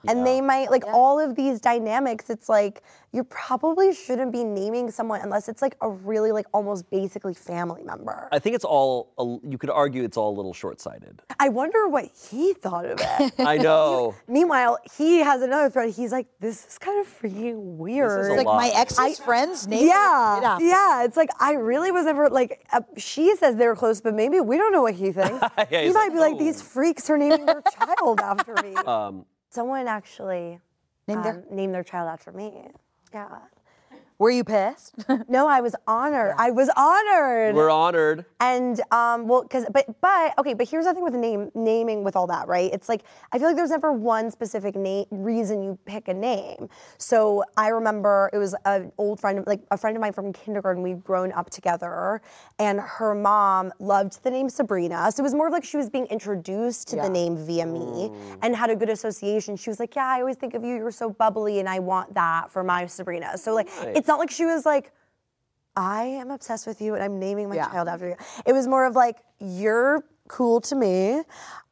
And 0.08 0.26
they 0.26 0.41
might 0.41 0.70
like 0.70 0.85
all 0.87 1.19
of 1.19 1.35
these 1.35 1.61
dynamics. 1.61 2.31
It's 2.31 2.49
like 2.49 2.82
you 3.12 3.25
probably 3.25 3.94
shouldn't 3.94 4.31
be 4.31 4.44
naming 4.44 4.91
someone 4.91 5.20
unless 5.23 5.49
it's 5.49 5.62
like 5.62 5.76
a 5.81 5.88
really 5.88 6.32
like 6.32 6.47
almost 6.53 6.88
basically 6.91 7.32
family 7.32 7.82
member. 7.82 8.29
I 8.31 8.38
think 8.38 8.55
it's 8.55 8.64
all, 8.64 9.12
a- 9.19 9.49
you 9.49 9.56
could 9.56 9.70
argue 9.70 10.05
it's 10.05 10.19
all 10.19 10.31
a 10.35 10.37
little 10.37 10.53
short 10.53 10.81
sighted. 10.81 11.23
I 11.41 11.49
wonder 11.49 11.88
what 11.88 12.11
he 12.31 12.53
thought 12.53 12.85
of 12.85 13.00
it. 13.00 13.32
I 13.38 13.56
know. 13.56 14.14
Meanwhile, 14.29 14.79
he 14.97 15.19
has 15.20 15.41
another 15.41 15.70
thread. 15.70 15.94
He's 15.94 16.12
like, 16.12 16.26
"This 16.41 16.67
is 16.67 16.79
kind 16.79 17.00
of 17.00 17.06
freaking 17.06 17.76
weird." 17.76 18.32
a 18.32 18.35
like 18.35 18.47
lot. 18.47 18.56
my 18.56 18.70
ex's 18.75 19.19
friends 19.19 19.67
name 19.67 19.87
yeah, 19.87 20.59
yeah. 20.61 21.05
It's 21.05 21.17
like 21.17 21.31
I 21.41 21.52
really 21.55 21.91
was 21.91 22.05
never 22.05 22.29
like. 22.29 22.67
Uh, 22.73 22.81
she 22.97 23.35
says 23.37 23.56
they 23.56 23.67
were 23.67 23.76
close, 23.76 24.00
but 24.00 24.14
maybe 24.14 24.41
we 24.41 24.56
don't 24.56 24.73
know 24.73 24.82
what 24.82 24.94
he 24.94 25.12
thinks. 25.12 25.44
Yeah, 25.70 25.82
he 25.82 25.93
might 25.93 26.09
like, 26.09 26.12
be 26.12 26.19
like, 26.19 26.35
"Oh." 26.35 26.38
"These 26.38 26.62
freaks 26.62 27.09
are 27.11 27.17
naming 27.17 27.47
their 27.47 27.62
child 27.62 28.20
after 28.20 28.55
me." 28.62 28.75
Um, 28.75 29.25
Someone 29.51 29.87
actually 29.89 30.61
Named 31.09 31.25
their- 31.25 31.35
um, 31.35 31.45
named 31.51 31.75
their 31.75 31.85
child 31.85 32.09
after 32.09 32.33
me. 32.33 32.69
Yeah. 33.15 33.39
Were 34.19 34.31
you 34.31 34.45
pissed? 34.45 34.95
No, 35.29 35.47
I 35.49 35.61
was 35.61 35.75
honored. 35.87 36.35
I 36.39 36.51
was 36.51 36.71
honored. 36.77 37.55
we're 37.55 37.71
honored. 37.71 38.25
And 38.40 38.81
um, 38.93 39.26
well, 39.29 39.43
because 39.43 39.67
but 39.73 39.85
but 40.00 40.35
okay, 40.38 40.55
but 40.55 40.69
here's 40.69 40.85
the 40.85 40.95
thing 40.95 41.02
with 41.02 41.12
the 41.12 41.19
name 41.19 41.50
naming 41.55 42.05
with 42.05 42.17
all 42.17 42.26
that, 42.29 42.47
right? 42.49 42.71
It's 42.73 42.88
like 42.88 43.02
I 43.33 43.38
feel 43.38 43.49
like 43.49 43.57
there's 43.57 43.71
never 43.71 43.93
one 43.93 44.31
specific 44.31 44.75
name 44.76 45.07
reason 45.11 45.62
you 45.62 45.79
pick 45.85 46.09
a 46.09 46.14
name. 46.14 46.69
So 46.99 47.45
I 47.57 47.69
remember 47.69 48.31
it 48.33 48.38
was 48.38 48.55
an 48.64 48.93
old 48.99 49.21
friend, 49.21 49.45
like 49.47 49.61
a 49.71 49.76
friend 49.76 49.97
of 49.97 50.00
mine 50.00 50.12
from 50.12 50.33
kindergarten. 50.33 50.83
We'd 50.83 51.02
grown 51.05 51.33
up 51.33 51.50
together, 51.50 52.21
and 52.59 52.81
her 52.81 53.14
mom 53.14 53.73
loved 53.81 54.23
the 54.23 54.31
name 54.31 54.49
Sabrina. 54.49 55.11
So 55.12 55.23
it 55.23 55.25
was 55.25 55.35
more 55.35 55.49
of 55.49 55.52
like 55.52 55.64
she 55.64 55.76
was 55.76 55.90
being 55.90 56.07
introduced 56.07 56.88
to 56.88 56.97
Yeah. 56.97 57.02
the 57.05 57.11
name 57.11 57.37
via 57.37 57.67
me 57.67 58.11
and 58.43 58.55
had 58.57 58.71
a 58.71 58.76
good 58.76 58.90
association. 58.90 59.57
She 59.57 59.71
was 59.71 59.81
like, 59.81 59.95
"Yeah, 59.97 60.07
I 60.07 60.21
always 60.21 60.37
think 60.37 60.55
of 60.55 60.64
you. 60.64 60.76
You're 60.76 60.90
so 60.90 61.11
bubbly, 61.11 61.59
and 61.61 61.69
I 61.69 61.81
want 61.81 62.14
that 62.14 62.50
for 62.50 62.62
my 62.64 62.87
Sabrina." 62.87 63.37
So 63.38 63.55
like, 63.55 63.69
it's 63.83 64.06
not 64.09 64.19
like 64.19 64.31
she 64.31 64.45
was 64.45 64.65
like. 64.67 64.93
I 65.79 66.05
am 66.05 66.31
obsessed 66.31 66.67
with 66.67 66.81
you 66.81 66.95
and 66.95 67.05
I'm 67.05 67.19
naming 67.19 67.51
my 67.51 67.57
Yeah. 67.57 67.69
child 67.69 67.87
after 67.87 68.09
you. 68.09 68.17
It 68.47 68.55
was 68.55 68.67
more 68.67 68.87
of 68.87 68.97
like, 68.97 69.19
you're 69.41 70.03
cool 70.28 70.61
to 70.62 70.75
me. 70.75 71.23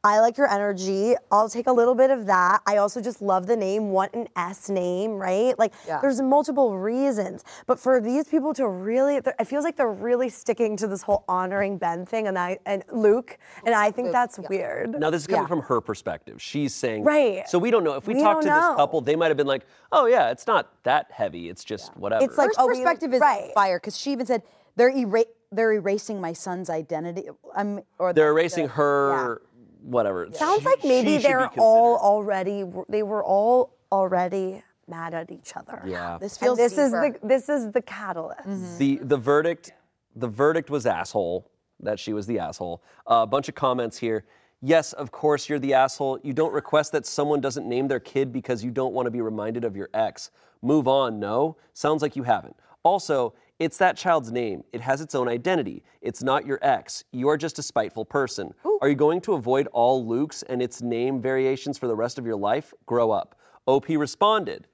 I 0.03 0.19
like 0.19 0.37
your 0.37 0.47
energy. 0.47 1.15
I'll 1.31 1.49
take 1.49 1.65
a 1.65 1.71
little 1.71 1.95
bit 1.95 2.11
of 2.11 2.27
that. 2.27 2.61
I 2.67 2.77
also 2.77 3.01
just 3.01 3.23
love 3.23 3.47
the 3.47 3.55
name, 3.57 3.89
What 3.89 4.13
an 4.13 4.27
S 4.35 4.69
name, 4.69 5.13
right? 5.15 5.57
Like, 5.57 5.73
Yeah. 5.87 5.99
there's 5.99 6.21
multiple 6.21 6.77
reasons. 6.77 7.43
But 7.65 7.79
for 7.79 7.99
these 7.99 8.27
people 8.27 8.53
to 8.53 8.67
really, 8.67 9.15
it 9.15 9.47
feels 9.47 9.63
like 9.63 9.77
they're 9.77 9.87
really 9.91 10.29
sticking 10.29 10.77
to 10.77 10.85
this 10.87 11.01
whole 11.01 11.23
honoring 11.27 11.79
Ben 11.79 12.05
thing 12.05 12.27
and 12.27 12.37
I 12.37 12.59
and 12.67 12.83
Luke, 12.91 13.39
and 13.65 13.73
I 13.73 13.89
think 13.89 14.11
that's 14.11 14.37
weird. 14.47 14.99
Now, 14.99 15.09
this 15.09 15.21
is 15.21 15.27
coming 15.27 15.41
Yeah. 15.41 15.47
from 15.47 15.61
her 15.63 15.81
perspective. 15.81 16.39
She's 16.39 16.75
saying, 16.75 17.03
Right. 17.03 17.49
So 17.49 17.57
we 17.57 17.71
don't 17.71 17.83
know. 17.83 17.95
If 17.95 18.05
we, 18.07 18.13
We 18.13 18.21
talk 18.21 18.41
to 18.41 18.47
don't 18.47 18.55
this 18.69 18.75
couple, 18.77 19.01
they 19.01 19.15
might 19.15 19.29
have 19.29 19.37
been 19.37 19.47
like, 19.47 19.65
oh, 19.91 20.05
yeah, 20.05 20.29
it's 20.29 20.45
not 20.45 20.69
that 20.83 21.09
heavy. 21.11 21.49
It's 21.49 21.63
just 21.63 21.97
whatever. 21.97 22.23
It's 22.23 22.37
like, 22.37 22.49
First 22.49 22.59
oh, 22.59 22.67
we- 22.67 22.75
perspective 22.75 23.11
is 23.11 23.21
right. 23.21 23.51
fire 23.55 23.79
because 23.79 23.97
she 23.97 24.11
even 24.11 24.27
said 24.27 24.43
they're 24.75 24.91
era- 24.95 25.23
they're 25.55 25.73
erasing 25.73 26.19
my 26.21 26.33
son's 26.33 26.69
identity. 26.69 27.29
I'm 27.55 27.81
or 27.99 28.13
They're 28.13 28.25
the- 28.33 28.39
erasing 28.39 28.67
her, 28.69 29.41
whatever. 29.81 30.27
Sounds 30.33 30.61
She- 30.61 30.65
like 30.65 30.83
maybe 30.83 31.15
she 31.17 31.21
should 31.21 31.27
be 31.27 31.33
they're 31.33 31.49
all 31.57 31.97
already, 31.97 32.63
they 32.89 33.03
were 33.03 33.23
all 33.23 33.71
already 33.91 34.63
mad 34.87 35.13
at 35.13 35.31
each 35.31 35.55
other. 35.55 35.81
Yeah. 35.85 36.13
Ah, 36.13 36.17
this 36.17 36.33
And 36.37 36.45
feels 36.47 36.57
this 36.57 36.77
is 36.77 36.91
the 36.91 37.15
this 37.23 37.49
is 37.49 37.71
the 37.71 37.81
catalyst. 37.81 38.41
Mm-hmm. 38.41 38.77
the 38.77 38.95
the 38.97 39.17
verdict 39.17 39.73
the 40.15 40.27
verdict 40.27 40.69
was 40.69 40.85
asshole 40.85 41.49
that 41.79 41.99
she 41.99 42.13
was 42.13 42.25
the 42.27 42.39
asshole 42.39 42.81
uh, 43.09 43.15
a 43.23 43.27
bunch 43.27 43.49
of 43.49 43.55
comments 43.55 43.97
here 43.97 44.25
Yes, 44.61 44.93
of 44.93 45.11
course, 45.11 45.47
you're 45.47 45.59
the 45.59 45.75
asshole. 45.75 46.17
You 46.23 46.33
don't 46.33 46.51
request 46.53 46.91
that 46.93 47.05
someone 47.05 47.39
doesn't 47.39 47.67
name 47.67 47.87
their 47.87 47.99
kid 47.99 48.31
because 48.33 48.63
you 48.63 48.71
don't 48.71 48.93
want 48.93 49.05
to 49.05 49.11
be 49.11 49.21
reminded 49.21 49.63
of 49.63 49.75
your 49.75 49.89
ex. 49.93 50.31
Move 50.63 50.87
on, 50.87 51.19
no? 51.19 51.57
Sounds 51.73 52.01
like 52.01 52.15
you 52.15 52.23
haven't. 52.23 52.55
Also, 52.81 53.35
it's 53.57 53.77
that 53.77 53.95
child's 53.95 54.31
name. 54.31 54.63
It 54.73 54.81
has 54.81 54.99
its 54.99 55.15
own 55.15 55.29
identity. 55.29 55.83
It's 56.01 56.21
not 56.21 56.45
your 56.45 56.59
ex. 56.61 57.05
You're 57.11 57.37
just 57.37 57.57
a 57.57 57.63
spiteful 57.63 58.03
person. 58.03 58.53
Are 58.81 58.89
you 58.89 58.95
going 58.95 59.21
to 59.21 59.33
avoid 59.33 59.67
all 59.67 60.05
Luke's 60.05 60.43
and 60.43 60.61
its 60.61 60.81
name 60.81 61.21
variations 61.21 61.77
for 61.77 61.87
the 61.87 61.95
rest 61.95 62.19
of 62.19 62.25
your 62.25 62.35
life? 62.35 62.73
Grow 62.85 63.11
up. 63.11 63.39
OP 63.65 63.87
responded, 63.87 64.67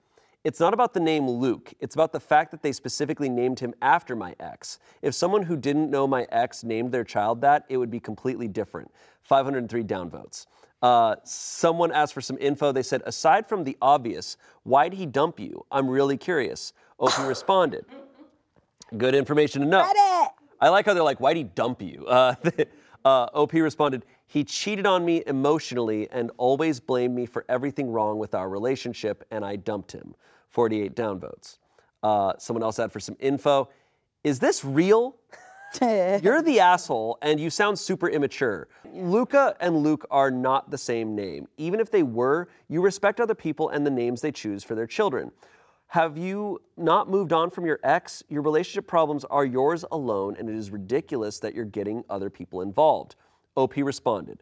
It's 0.43 0.59
not 0.59 0.73
about 0.73 0.95
the 0.95 0.99
name 0.99 1.29
Luke. 1.29 1.73
It's 1.79 1.93
about 1.93 2.11
the 2.11 2.19
fact 2.19 2.49
that 2.51 2.63
they 2.63 2.71
specifically 2.71 3.29
named 3.29 3.59
him 3.59 3.75
after 3.83 4.15
my 4.15 4.33
ex. 4.39 4.79
If 5.03 5.13
someone 5.13 5.43
who 5.43 5.57
didn't 5.57 5.91
know 5.91 6.07
my 6.07 6.25
ex 6.31 6.63
named 6.63 6.91
their 6.91 7.03
child 7.03 7.41
that, 7.41 7.65
it 7.69 7.77
would 7.77 7.91
be 7.91 7.99
completely 7.99 8.47
different. 8.47 8.91
503 9.21 9.83
downvotes. 9.83 10.47
Uh, 10.81 11.15
someone 11.23 11.91
asked 11.91 12.15
for 12.15 12.21
some 12.21 12.37
info. 12.41 12.71
They 12.71 12.81
said, 12.81 13.03
aside 13.05 13.47
from 13.47 13.63
the 13.63 13.77
obvious, 13.79 14.37
why'd 14.63 14.93
he 14.93 15.05
dump 15.05 15.39
you? 15.39 15.63
I'm 15.71 15.87
really 15.87 16.17
curious. 16.17 16.73
OP 16.97 17.15
responded, 17.27 17.85
Good 18.97 19.15
information 19.15 19.61
to 19.61 19.67
know. 19.67 19.81
I 20.59 20.69
like 20.69 20.85
how 20.85 20.93
they're 20.93 21.03
like, 21.03 21.19
why'd 21.19 21.37
he 21.37 21.43
dump 21.43 21.81
you? 21.81 22.07
Uh, 22.11 22.35
uh, 23.03 23.27
OP 23.33 23.53
responded, 23.53 24.05
he 24.27 24.43
cheated 24.43 24.85
on 24.85 25.03
me 25.03 25.23
emotionally 25.25 26.07
and 26.11 26.29
always 26.37 26.79
blamed 26.79 27.15
me 27.15 27.25
for 27.25 27.43
everything 27.49 27.91
wrong 27.91 28.19
with 28.19 28.35
our 28.35 28.47
relationship, 28.47 29.25
and 29.31 29.43
I 29.43 29.55
dumped 29.55 29.91
him. 29.91 30.13
48 30.49 30.95
downvotes. 30.95 31.57
Uh, 32.03 32.33
someone 32.37 32.61
else 32.61 32.77
had 32.77 32.91
for 32.91 32.99
some 32.99 33.15
info. 33.19 33.69
Is 34.23 34.37
this 34.37 34.63
real? 34.63 35.15
You're 35.81 36.43
the 36.43 36.59
asshole, 36.59 37.17
and 37.21 37.39
you 37.39 37.49
sound 37.49 37.79
super 37.79 38.07
immature. 38.07 38.67
Luca 38.93 39.55
and 39.59 39.77
Luke 39.77 40.05
are 40.11 40.29
not 40.29 40.69
the 40.69 40.77
same 40.77 41.15
name. 41.15 41.47
Even 41.57 41.79
if 41.79 41.89
they 41.89 42.03
were, 42.03 42.49
you 42.67 42.81
respect 42.81 43.19
other 43.19 43.35
people 43.35 43.69
and 43.69 43.85
the 43.85 43.91
names 43.91 44.21
they 44.21 44.31
choose 44.31 44.63
for 44.63 44.75
their 44.75 44.87
children. 44.87 45.31
Have 45.91 46.17
you 46.17 46.61
not 46.77 47.09
moved 47.09 47.33
on 47.33 47.49
from 47.49 47.65
your 47.65 47.77
ex? 47.83 48.23
Your 48.29 48.41
relationship 48.43 48.87
problems 48.87 49.25
are 49.25 49.43
yours 49.43 49.83
alone, 49.91 50.37
and 50.39 50.47
it 50.47 50.55
is 50.55 50.71
ridiculous 50.71 51.39
that 51.39 51.53
you're 51.53 51.65
getting 51.65 52.05
other 52.09 52.29
people 52.29 52.61
involved. 52.61 53.17
OP 53.57 53.75
responded, 53.75 54.41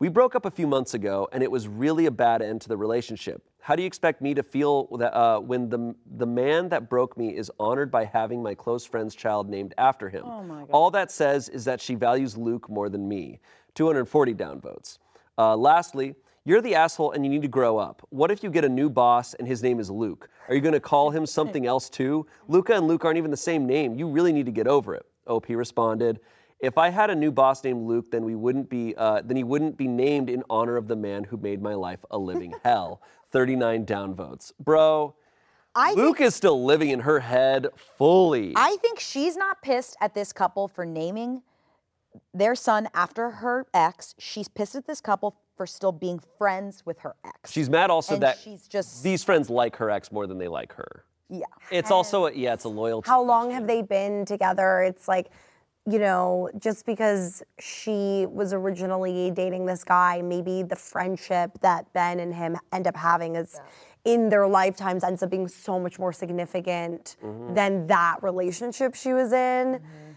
We 0.00 0.08
broke 0.08 0.34
up 0.34 0.44
a 0.44 0.50
few 0.50 0.66
months 0.66 0.94
ago, 0.94 1.28
and 1.30 1.40
it 1.40 1.52
was 1.52 1.68
really 1.68 2.06
a 2.06 2.10
bad 2.10 2.42
end 2.42 2.62
to 2.62 2.68
the 2.68 2.76
relationship. 2.76 3.48
How 3.60 3.76
do 3.76 3.82
you 3.82 3.86
expect 3.86 4.20
me 4.20 4.34
to 4.34 4.42
feel 4.42 4.88
that, 4.96 5.16
uh, 5.16 5.38
when 5.38 5.68
the, 5.68 5.94
the 6.16 6.26
man 6.26 6.68
that 6.70 6.90
broke 6.90 7.16
me 7.16 7.28
is 7.28 7.48
honored 7.60 7.92
by 7.92 8.04
having 8.04 8.42
my 8.42 8.56
close 8.56 8.84
friend's 8.84 9.14
child 9.14 9.48
named 9.48 9.74
after 9.78 10.08
him? 10.08 10.24
All 10.72 10.90
that 10.90 11.12
says 11.12 11.48
is 11.48 11.64
that 11.64 11.80
she 11.80 11.94
values 11.94 12.36
Luke 12.36 12.68
more 12.68 12.88
than 12.88 13.06
me. 13.06 13.38
240 13.76 14.34
downvotes. 14.34 14.98
Uh, 15.38 15.56
lastly, 15.56 16.16
you're 16.44 16.60
the 16.60 16.74
asshole 16.74 17.12
and 17.12 17.24
you 17.24 17.30
need 17.30 17.42
to 17.42 17.48
grow 17.48 17.78
up. 17.78 18.06
What 18.10 18.30
if 18.30 18.42
you 18.42 18.50
get 18.50 18.64
a 18.64 18.68
new 18.68 18.88
boss 18.88 19.34
and 19.34 19.46
his 19.46 19.62
name 19.62 19.80
is 19.80 19.90
Luke? 19.90 20.28
Are 20.48 20.54
you 20.54 20.60
going 20.60 20.72
to 20.74 20.80
call 20.80 21.10
him 21.10 21.26
something 21.26 21.66
else 21.72 21.90
too? 21.90 22.26
Luca 22.46 22.74
and 22.74 22.86
Luke 22.88 23.04
aren't 23.04 23.18
even 23.18 23.30
the 23.30 23.36
same 23.36 23.66
name. 23.66 23.94
You 23.94 24.08
really 24.08 24.32
need 24.32 24.46
to 24.46 24.52
get 24.52 24.66
over 24.66 24.94
it. 24.94 25.04
OP 25.26 25.48
responded, 25.50 26.20
"If 26.60 26.78
I 26.78 26.88
had 26.88 27.10
a 27.10 27.14
new 27.14 27.30
boss 27.30 27.62
named 27.62 27.86
Luke, 27.86 28.10
then 28.10 28.24
we 28.24 28.34
wouldn't 28.34 28.70
be 28.70 28.94
uh, 28.96 29.20
then 29.22 29.36
he 29.36 29.44
wouldn't 29.44 29.76
be 29.76 29.86
named 29.86 30.30
in 30.30 30.42
honor 30.48 30.76
of 30.76 30.88
the 30.88 30.96
man 30.96 31.24
who 31.24 31.36
made 31.36 31.60
my 31.60 31.74
life 31.74 32.04
a 32.10 32.16
living 32.18 32.54
hell." 32.64 33.02
39 33.30 33.84
downvotes, 33.84 34.52
bro. 34.58 35.14
I 35.74 35.88
think- 35.88 35.98
Luke 35.98 36.20
is 36.22 36.34
still 36.34 36.64
living 36.64 36.88
in 36.88 37.00
her 37.00 37.20
head 37.20 37.66
fully. 37.98 38.54
I 38.56 38.78
think 38.80 38.98
she's 39.00 39.36
not 39.36 39.60
pissed 39.60 39.96
at 40.00 40.14
this 40.14 40.32
couple 40.32 40.66
for 40.66 40.86
naming 40.86 41.42
their 42.32 42.54
son 42.54 42.88
after 42.94 43.28
her 43.30 43.66
ex. 43.74 44.14
She's 44.18 44.48
pissed 44.48 44.74
at 44.76 44.86
this 44.86 45.02
couple 45.02 45.36
for 45.58 45.66
still 45.66 45.92
being 45.92 46.20
friends 46.38 46.86
with 46.86 47.00
her 47.00 47.14
ex. 47.26 47.52
She's 47.52 47.68
mad 47.68 47.90
also 47.90 48.14
and 48.14 48.22
that 48.22 48.38
she's 48.38 48.66
just 48.66 49.02
these 49.02 49.22
friends 49.22 49.50
like 49.50 49.76
her 49.76 49.90
ex 49.90 50.10
more 50.10 50.26
than 50.26 50.38
they 50.38 50.48
like 50.48 50.72
her. 50.72 51.04
yeah. 51.28 51.44
It's 51.70 51.90
also 51.90 52.26
a, 52.26 52.32
yeah, 52.32 52.54
it's 52.54 52.64
a 52.64 52.70
loyalty. 52.70 53.10
How 53.10 53.20
long 53.20 53.50
have 53.50 53.66
they 53.66 53.82
been 53.82 54.24
together? 54.24 54.80
It's 54.82 55.06
like, 55.08 55.26
you 55.86 55.98
know, 55.98 56.48
just 56.58 56.86
because 56.86 57.42
she 57.58 58.26
was 58.30 58.52
originally 58.52 59.30
dating 59.30 59.66
this 59.66 59.84
guy, 59.84 60.22
maybe 60.22 60.62
the 60.62 60.76
friendship 60.76 61.50
that 61.60 61.92
Ben 61.92 62.20
and 62.20 62.34
him 62.34 62.56
end 62.72 62.86
up 62.86 62.96
having 62.96 63.36
is 63.36 63.60
in 64.04 64.28
their 64.28 64.46
lifetimes 64.46 65.04
ends 65.04 65.22
up 65.22 65.30
being 65.30 65.48
so 65.48 65.78
much 65.78 65.98
more 65.98 66.12
significant 66.12 67.16
mm-hmm. 67.22 67.54
than 67.54 67.86
that 67.88 68.22
relationship 68.22 68.94
she 68.94 69.12
was 69.12 69.32
in. 69.32 69.74
Mm-hmm. 69.74 70.07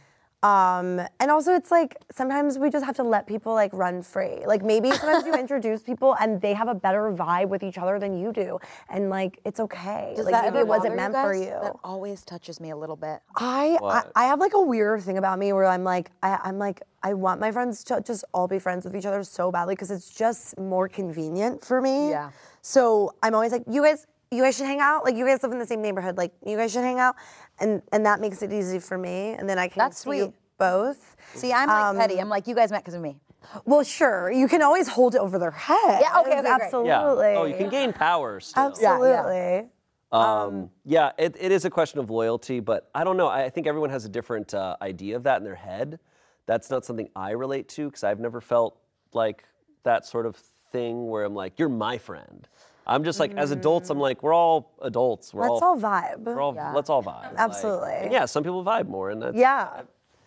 Um, 0.43 1.00
and 1.19 1.29
also 1.29 1.53
it's 1.53 1.69
like 1.69 1.95
sometimes 2.12 2.57
we 2.57 2.71
just 2.71 2.83
have 2.83 2.95
to 2.95 3.03
let 3.03 3.27
people 3.27 3.53
like 3.53 3.71
run 3.74 4.01
free. 4.01 4.43
Like 4.45 4.63
maybe 4.63 4.91
sometimes 4.91 5.25
you 5.25 5.33
introduce 5.39 5.83
people 5.83 6.15
and 6.19 6.41
they 6.41 6.53
have 6.53 6.67
a 6.67 6.74
better 6.74 7.12
vibe 7.13 7.50
with 7.50 7.62
each 7.62 7.77
other 7.77 8.00
than 8.00 8.17
you 8.17 8.33
do. 8.33 8.57
And 8.89 9.10
like 9.10 9.39
it's 9.45 9.60
okay. 9.60 10.13
Does 10.15 10.25
like 10.25 10.33
that 10.33 10.45
maybe 10.45 10.57
ever 10.57 10.60
it 10.62 10.67
wasn't 10.67 10.98
bother 10.98 11.12
meant 11.12 11.25
for 11.25 11.33
you. 11.36 11.60
That 11.62 11.75
always 11.83 12.24
touches 12.24 12.60
me 12.60 12.71
a 12.71 12.75
little 12.75 12.95
bit. 12.95 13.19
I, 13.36 13.77
I 13.83 14.03
I 14.15 14.24
have 14.25 14.39
like 14.39 14.53
a 14.53 14.62
weird 14.62 15.03
thing 15.03 15.17
about 15.17 15.38
me 15.38 15.53
where 15.53 15.65
I'm 15.65 15.83
like 15.83 16.12
I, 16.24 16.39
I'm 16.43 16.57
like 16.57 16.81
I 17.03 17.13
want 17.13 17.39
my 17.39 17.51
friends 17.51 17.83
to 17.86 18.01
just 18.01 18.24
all 18.33 18.48
be 18.48 18.60
friends 18.60 18.86
with 18.86 18.95
each 18.95 19.05
other 19.05 19.24
so 19.24 19.51
badly 19.51 19.75
because 19.75 19.91
it's 19.91 20.13
just 20.13 20.57
more 20.60 20.88
convenient 20.88 21.63
for 21.63 21.81
me. 21.81 22.10
Yeah. 22.10 22.31
So 22.62 23.15
I'm 23.24 23.33
always 23.33 23.51
like, 23.51 23.63
you 23.67 23.83
guys, 23.83 24.05
you 24.31 24.41
guys 24.41 24.55
should 24.55 24.65
hang 24.65 24.79
out. 24.79 25.03
Like 25.03 25.15
you 25.15 25.25
guys 25.25 25.43
live 25.43 25.51
in 25.51 25.59
the 25.59 25.65
same 25.65 25.81
neighborhood. 25.81 26.17
Like 26.17 26.31
you 26.45 26.57
guys 26.57 26.71
should 26.71 26.83
hang 26.83 27.00
out, 27.00 27.15
and 27.59 27.81
and 27.91 28.05
that 28.05 28.21
makes 28.21 28.41
it 28.41 28.51
easy 28.51 28.79
for 28.79 28.97
me. 28.97 29.35
And 29.38 29.47
then 29.47 29.59
I 29.59 29.67
can 29.67 29.79
That's 29.79 30.03
see 30.03 30.09
you 30.09 30.23
sweet. 30.23 30.33
both. 30.57 31.17
See, 31.35 31.51
I'm 31.53 31.67
like 31.67 31.97
petty. 31.97 32.19
I'm 32.19 32.29
like, 32.29 32.47
you 32.47 32.55
guys 32.55 32.71
met 32.71 32.79
because 32.81 32.93
of 32.93 33.01
me. 33.01 33.19
Well, 33.65 33.83
sure, 33.83 34.31
you 34.31 34.47
can 34.47 34.61
always 34.61 34.88
hold 34.88 35.15
it 35.15 35.17
over 35.17 35.38
their 35.38 35.51
head. 35.51 36.00
Yeah, 36.01 36.19
okay, 36.19 36.31
okay, 36.31 36.41
great. 36.41 36.61
absolutely. 36.61 37.33
Yeah. 37.33 37.39
Oh, 37.39 37.45
you 37.45 37.55
can 37.55 37.69
gain 37.69 37.91
power 37.91 38.39
still. 38.39 38.67
Absolutely. 38.67 39.69
Um, 40.11 40.69
yeah, 40.85 41.11
it, 41.17 41.38
it 41.39 41.51
is 41.51 41.63
a 41.65 41.69
question 41.69 42.00
of 42.00 42.09
loyalty, 42.09 42.59
but 42.59 42.89
I 42.93 43.03
don't 43.03 43.17
know. 43.17 43.27
I, 43.27 43.45
I 43.45 43.50
think 43.50 43.65
everyone 43.65 43.89
has 43.89 44.05
a 44.05 44.09
different 44.09 44.53
uh, 44.53 44.75
idea 44.81 45.15
of 45.15 45.23
that 45.23 45.38
in 45.38 45.43
their 45.43 45.55
head. 45.55 46.00
That's 46.45 46.69
not 46.69 46.85
something 46.85 47.09
I 47.15 47.31
relate 47.31 47.67
to 47.69 47.85
because 47.85 48.03
I've 48.03 48.19
never 48.19 48.41
felt 48.41 48.77
like 49.13 49.45
that 49.83 50.05
sort 50.05 50.25
of 50.25 50.35
thing 50.71 51.07
where 51.07 51.23
I'm 51.23 51.33
like, 51.33 51.57
you're 51.57 51.69
my 51.69 51.97
friend. 51.97 52.47
I'm 52.88 53.03
just 53.03 53.19
like, 53.19 53.33
as 53.35 53.51
adults, 53.51 53.89
I'm 53.89 54.00
like, 54.00 54.23
we're 54.23 54.33
all 54.33 54.71
adults. 54.81 55.33
We're 55.33 55.43
Let's 55.43 55.61
all, 55.61 55.75
all 55.75 55.77
vibe. 55.79 56.19
we're 56.19 56.41
all 56.41 56.53
let's 56.75 56.89
all 56.89 57.03
vibe. 57.03 57.35
Absolutely. 57.38 57.93
and 57.93 58.11
yeah, 58.11 58.25
some 58.25 58.43
people 58.43 58.63
vibe 58.63 58.88
more, 58.88 59.09
and 59.11 59.21
that's 59.21 59.35
Yeah. 59.38 59.81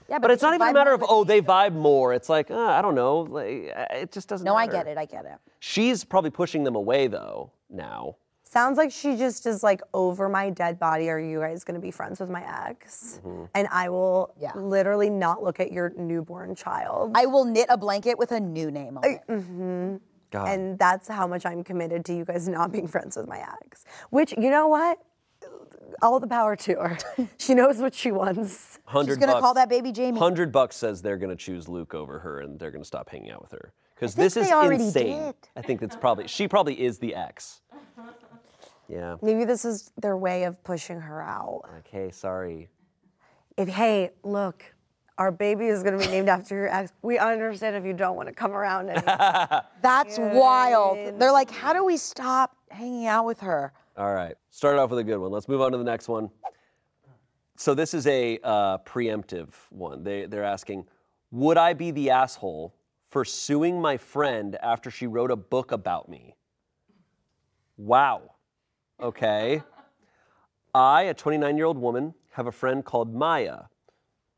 Yeah, 0.09 0.19
But 0.19 0.31
it's 0.33 0.43
not 0.43 0.55
even 0.55 0.69
a 0.69 0.73
matter 0.73 0.93
of 0.93 1.03
oh 1.09 1.25
they 1.25 1.41
vibe 1.41 1.73
more. 1.73 2.13
It's 2.13 2.29
like 2.29 2.51
uh, 2.51 2.59
I 2.59 2.83
don't 2.83 2.95
know. 2.95 3.21
Like, 3.21 3.73
uh, 3.75 3.87
it 3.93 4.13
just 4.13 4.29
doesn't. 4.29 4.45
No, 4.45 4.55
I 4.55 4.67
get 4.67 4.87
it. 4.87 4.99
I 4.99 5.07
get 5.07 5.25
it. 5.25 5.39
She's 5.61 6.05
probably 6.05 6.31
pushing 6.31 6.63
them 6.63 6.77
away 6.77 7.07
though 7.07 7.51
now. 7.71 8.17
Sounds 8.45 8.77
like 8.79 8.93
she 8.93 9.17
just 9.17 9.47
is 9.47 9.63
like 9.65 9.81
over 9.95 10.29
my 10.29 10.51
dead 10.51 10.79
body. 10.79 11.09
Are 11.09 11.19
you 11.19 11.41
guys 11.41 11.65
gonna 11.65 11.81
be 11.81 11.91
friends 11.91 12.21
with 12.21 12.29
my 12.31 12.45
ex? 12.69 13.19
Mm-hmm. 13.27 13.45
And 13.55 13.67
I 13.73 13.89
will 13.89 14.33
Yeah. 14.39 14.53
literally 14.55 15.09
not 15.11 15.43
look 15.43 15.59
at 15.59 15.73
your 15.73 15.93
newborn 15.97 16.55
child. 16.55 17.13
I 17.17 17.25
will 17.27 17.47
knit 17.47 17.67
a 17.71 17.77
blanket 17.79 18.19
with 18.19 18.31
a 18.31 18.39
new 18.39 18.71
name 18.71 18.99
on 18.99 19.05
it. 19.05 20.01
God. 20.31 20.49
and 20.49 20.79
that's 20.79 21.09
how 21.09 21.27
much 21.27 21.47
I'm 21.47 21.63
committed 21.65 22.05
to 22.07 22.15
you 22.15 22.25
guys 22.25 22.49
not 22.59 22.73
being 22.73 22.87
friends 22.89 23.17
with 23.17 23.29
my 23.29 23.39
ex. 23.65 23.85
Which 24.11 24.33
you 24.33 24.51
know 24.51 24.69
what? 24.69 24.99
All 26.03 26.19
the 26.19 26.27
power 26.27 26.57
to 26.57 26.75
her. 26.75 26.99
she 27.39 27.55
knows 27.55 27.79
what 27.79 27.95
she 27.95 28.11
wants. 28.11 28.79
Hundred 28.85 29.13
She's 29.13 29.19
gonna 29.19 29.33
bucks. 29.33 29.43
call 29.43 29.55
that 29.55 29.69
baby 29.69 29.93
Jamie. 29.93 30.19
Hundred 30.19 30.51
bucks 30.51 30.77
says 30.77 31.03
they're 31.03 31.19
gonna 31.19 31.37
choose 31.37 31.69
Luke 31.69 31.95
over 31.95 32.19
her, 32.19 32.41
and 32.41 32.59
they're 32.59 32.71
gonna 32.71 32.85
stop 32.85 33.09
hanging 33.09 33.31
out 33.31 33.43
with 33.43 33.53
her 33.53 33.73
because 33.95 34.15
think 34.15 34.25
this 34.25 34.37
is 34.37 34.49
they 34.49 34.55
already 34.55 34.85
insane. 34.85 35.23
did. 35.23 35.35
I 35.57 35.63
think 35.63 35.81
that's 35.81 35.97
probably 35.97 36.27
she 36.27 36.49
probably 36.49 36.81
is 36.81 36.99
the 36.99 37.15
ex. 37.15 37.61
Yeah. 38.89 39.17
Maybe 39.23 39.45
this 39.45 39.65
is 39.65 39.93
their 39.97 40.17
way 40.17 40.45
of 40.45 40.63
pushing 40.65 41.01
her 41.01 41.23
out. 41.23 41.63
Okay. 41.81 42.11
Sorry. 42.11 42.69
If 43.57 43.69
hey, 43.69 44.11
look, 44.23 44.65
our 45.19 45.31
baby 45.31 45.67
is 45.67 45.83
gonna 45.83 45.99
be 45.99 46.07
named 46.07 46.29
after 46.29 46.55
your 46.55 46.69
ex. 46.69 46.93
We 47.03 47.19
understand 47.19 47.77
if 47.77 47.85
you 47.85 47.93
don't 47.93 48.17
want 48.17 48.29
to 48.29 48.35
come 48.35 48.53
around 48.53 48.91
anymore. 48.91 49.63
That's 49.83 50.19
wild. 50.19 51.19
They're 51.19 51.33
like, 51.33 51.51
how 51.51 51.73
do 51.73 51.85
we 51.85 51.97
stop 51.97 52.57
hanging 52.71 53.07
out 53.07 53.25
with 53.25 53.41
her? 53.41 53.73
All 53.97 54.13
right. 54.13 54.35
Started 54.51 54.81
off 54.81 54.91
with 54.91 54.99
a 54.99 55.05
good 55.05 55.19
one. 55.19 55.31
Let's 55.31 55.49
move 55.49 55.61
on 55.61 55.73
to 55.73 55.79
the 55.79 55.85
next 55.85 56.09
one. 56.09 56.31
So 57.57 57.75
this 57.75 57.95
is 57.95 58.07
a 58.09 58.41
uh, 58.43 58.79
preemptive 58.79 59.51
one. 59.71 60.03
They, 60.03 60.27
they're 60.27 60.43
asking, 60.43 60.87
would 61.31 61.57
I 61.57 61.73
be 61.73 61.93
the 61.93 62.11
asshole 62.11 62.75
for 63.11 63.25
suing 63.25 63.81
my 63.81 63.97
friend 63.97 64.57
after 64.61 64.91
she 64.91 65.07
wrote 65.07 65.31
a 65.31 65.37
book 65.37 65.71
about 65.71 66.09
me? 66.09 66.35
Wow. 67.77 68.33
Okay. 69.01 69.63
I, 70.75 71.03
a 71.03 71.15
29 71.15 71.57
year 71.57 71.67
old 71.67 71.79
woman, 71.79 72.15
have 72.33 72.49
a 72.49 72.53
friend 72.53 72.85
called 72.85 73.15
Maya, 73.15 73.59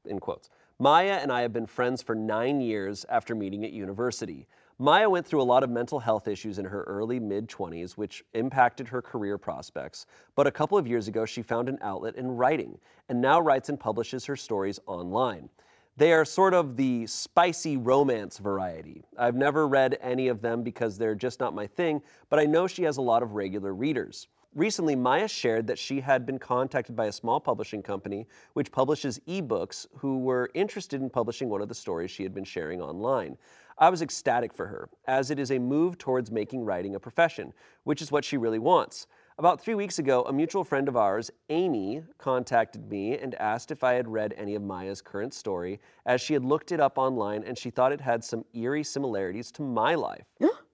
in 0.05 0.19
quotes. 0.19 0.51
Maya 0.79 1.21
and 1.23 1.33
I 1.33 1.41
have 1.41 1.55
been 1.55 1.67
friends 1.67 2.03
for 2.03 2.15
nine 2.15 2.61
years 2.61 3.07
after 3.09 3.35
meeting 3.35 3.65
at 3.65 3.73
university. 3.73 4.47
Maya 4.79 5.09
went 5.09 5.25
through 5.25 5.41
a 5.41 5.43
lot 5.43 5.65
of 5.65 5.71
mental 5.71 5.99
health 5.99 6.29
issues 6.29 6.59
in 6.59 6.67
her 6.67 6.83
early 6.83 7.19
mid 7.19 7.49
20s, 7.49 7.93
which 7.93 8.23
impacted 8.35 8.87
her 8.89 9.01
career 9.01 9.39
prospects. 9.39 10.05
But 10.35 10.47
a 10.47 10.51
couple 10.51 10.77
of 10.77 10.87
years 10.87 11.09
ago, 11.09 11.25
she 11.25 11.41
found 11.41 11.71
an 11.71 11.79
outlet 11.81 12.17
in 12.17 12.31
writing 12.31 12.79
and 13.09 13.23
now 13.23 13.41
writes 13.41 13.71
and 13.71 13.81
publishes 13.81 14.27
her 14.27 14.37
stories 14.37 14.79
online. 14.87 15.49
They 15.97 16.13
are 16.13 16.27
sort 16.27 16.53
of 16.53 16.77
the 16.77 17.07
spicy 17.07 17.79
romance 17.79 18.37
variety. 18.37 19.03
I've 19.17 19.35
never 19.35 19.67
read 19.67 19.97
any 20.03 20.29
of 20.29 20.43
them 20.43 20.63
because 20.63 20.99
they're 20.99 21.15
just 21.15 21.41
not 21.41 21.55
my 21.55 21.67
thing, 21.67 22.03
but 22.29 22.39
I 22.39 22.45
know 22.45 22.67
she 22.67 22.83
has 22.83 22.99
a 22.99 23.03
lot 23.03 23.23
of 23.23 23.33
regular 23.33 23.73
readers. 23.73 24.29
Recently, 24.57 24.97
Maya 24.97 25.29
shared 25.29 25.67
that 25.67 25.79
she 25.79 26.01
had 26.01 26.25
been 26.25 26.39
contacted 26.39 26.97
by 26.97 27.09
a 27.09 27.13
small 27.13 27.41
publishing 27.41 27.83
company 27.83 28.27
which 28.55 28.73
publishes 28.73 29.21
ebooks 29.29 29.87
who 29.99 30.21
were 30.21 30.51
interested 30.55 31.03
in 31.03 31.11
publishing 31.11 31.51
one 31.51 31.61
of 31.61 31.69
the 31.69 31.75
stories 31.75 32.11
she 32.11 32.23
had 32.23 32.33
been 32.33 32.43
sharing 32.43 32.81
online. 32.81 33.37
I 33.77 33.91
was 33.91 34.01
ecstatic 34.01 34.55
for 34.55 34.67
her, 34.67 34.89
as 35.07 35.31
it 35.31 35.39
is 35.39 35.51
a 35.51 35.59
move 35.59 35.99
towards 35.99 36.31
making 36.31 36.65
writing 36.65 36.95
a 36.95 36.99
profession, 36.99 37.53
which 37.85 38.01
is 38.01 38.11
what 38.11 38.25
she 38.25 38.39
really 38.39 38.59
wants. 38.59 39.09
About 39.37 39.61
three 39.61 39.75
weeks 39.75 39.99
ago, 39.99 40.23
a 40.23 40.33
mutual 40.33 40.65
friend 40.65 40.89
of 40.89 40.97
ours, 40.97 41.31
Amy, 41.51 42.03
contacted 42.17 42.89
me 42.91 43.19
and 43.19 43.35
asked 43.35 43.71
if 43.71 43.85
I 43.85 43.93
had 43.93 44.09
read 44.09 44.33
any 44.39 44.55
of 44.55 44.63
Maya's 44.63 45.03
current 45.03 45.35
story, 45.35 45.81
as 46.07 46.23
she 46.23 46.33
had 46.33 46.47
looked 46.47 46.73
it 46.73 46.81
up 46.81 46.97
online 46.97 47.45
and 47.45 47.59
she 47.59 47.69
thought 47.69 47.93
it 47.93 48.01
had 48.01 48.25
some 48.25 48.43
eerie 48.55 48.85
similarities 48.85 49.53
to 49.53 49.63
my 49.63 49.95
life. 49.95 50.25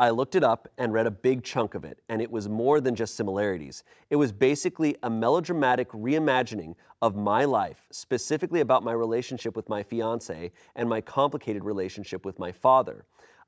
I 0.00 0.08
looked 0.08 0.34
it 0.34 0.42
up 0.42 0.66
and 0.78 0.94
read 0.94 1.06
a 1.06 1.10
big 1.10 1.44
chunk 1.44 1.74
of 1.74 1.84
it, 1.84 2.00
and 2.08 2.22
it 2.22 2.30
was 2.30 2.48
more 2.48 2.80
than 2.80 2.94
just 2.94 3.16
similarities. 3.16 3.84
It 4.08 4.16
was 4.16 4.32
basically 4.32 4.96
a 5.02 5.10
melodramatic 5.10 5.90
reimagining 5.90 6.74
of 7.02 7.16
my 7.16 7.44
life, 7.44 7.86
specifically 7.90 8.60
about 8.60 8.82
my 8.82 8.92
relationship 8.92 9.54
with 9.54 9.68
my 9.68 9.82
fiance 9.82 10.52
and 10.74 10.88
my 10.88 11.02
complicated 11.02 11.64
relationship 11.64 12.24
with 12.24 12.38
my 12.38 12.50
father. 12.50 13.04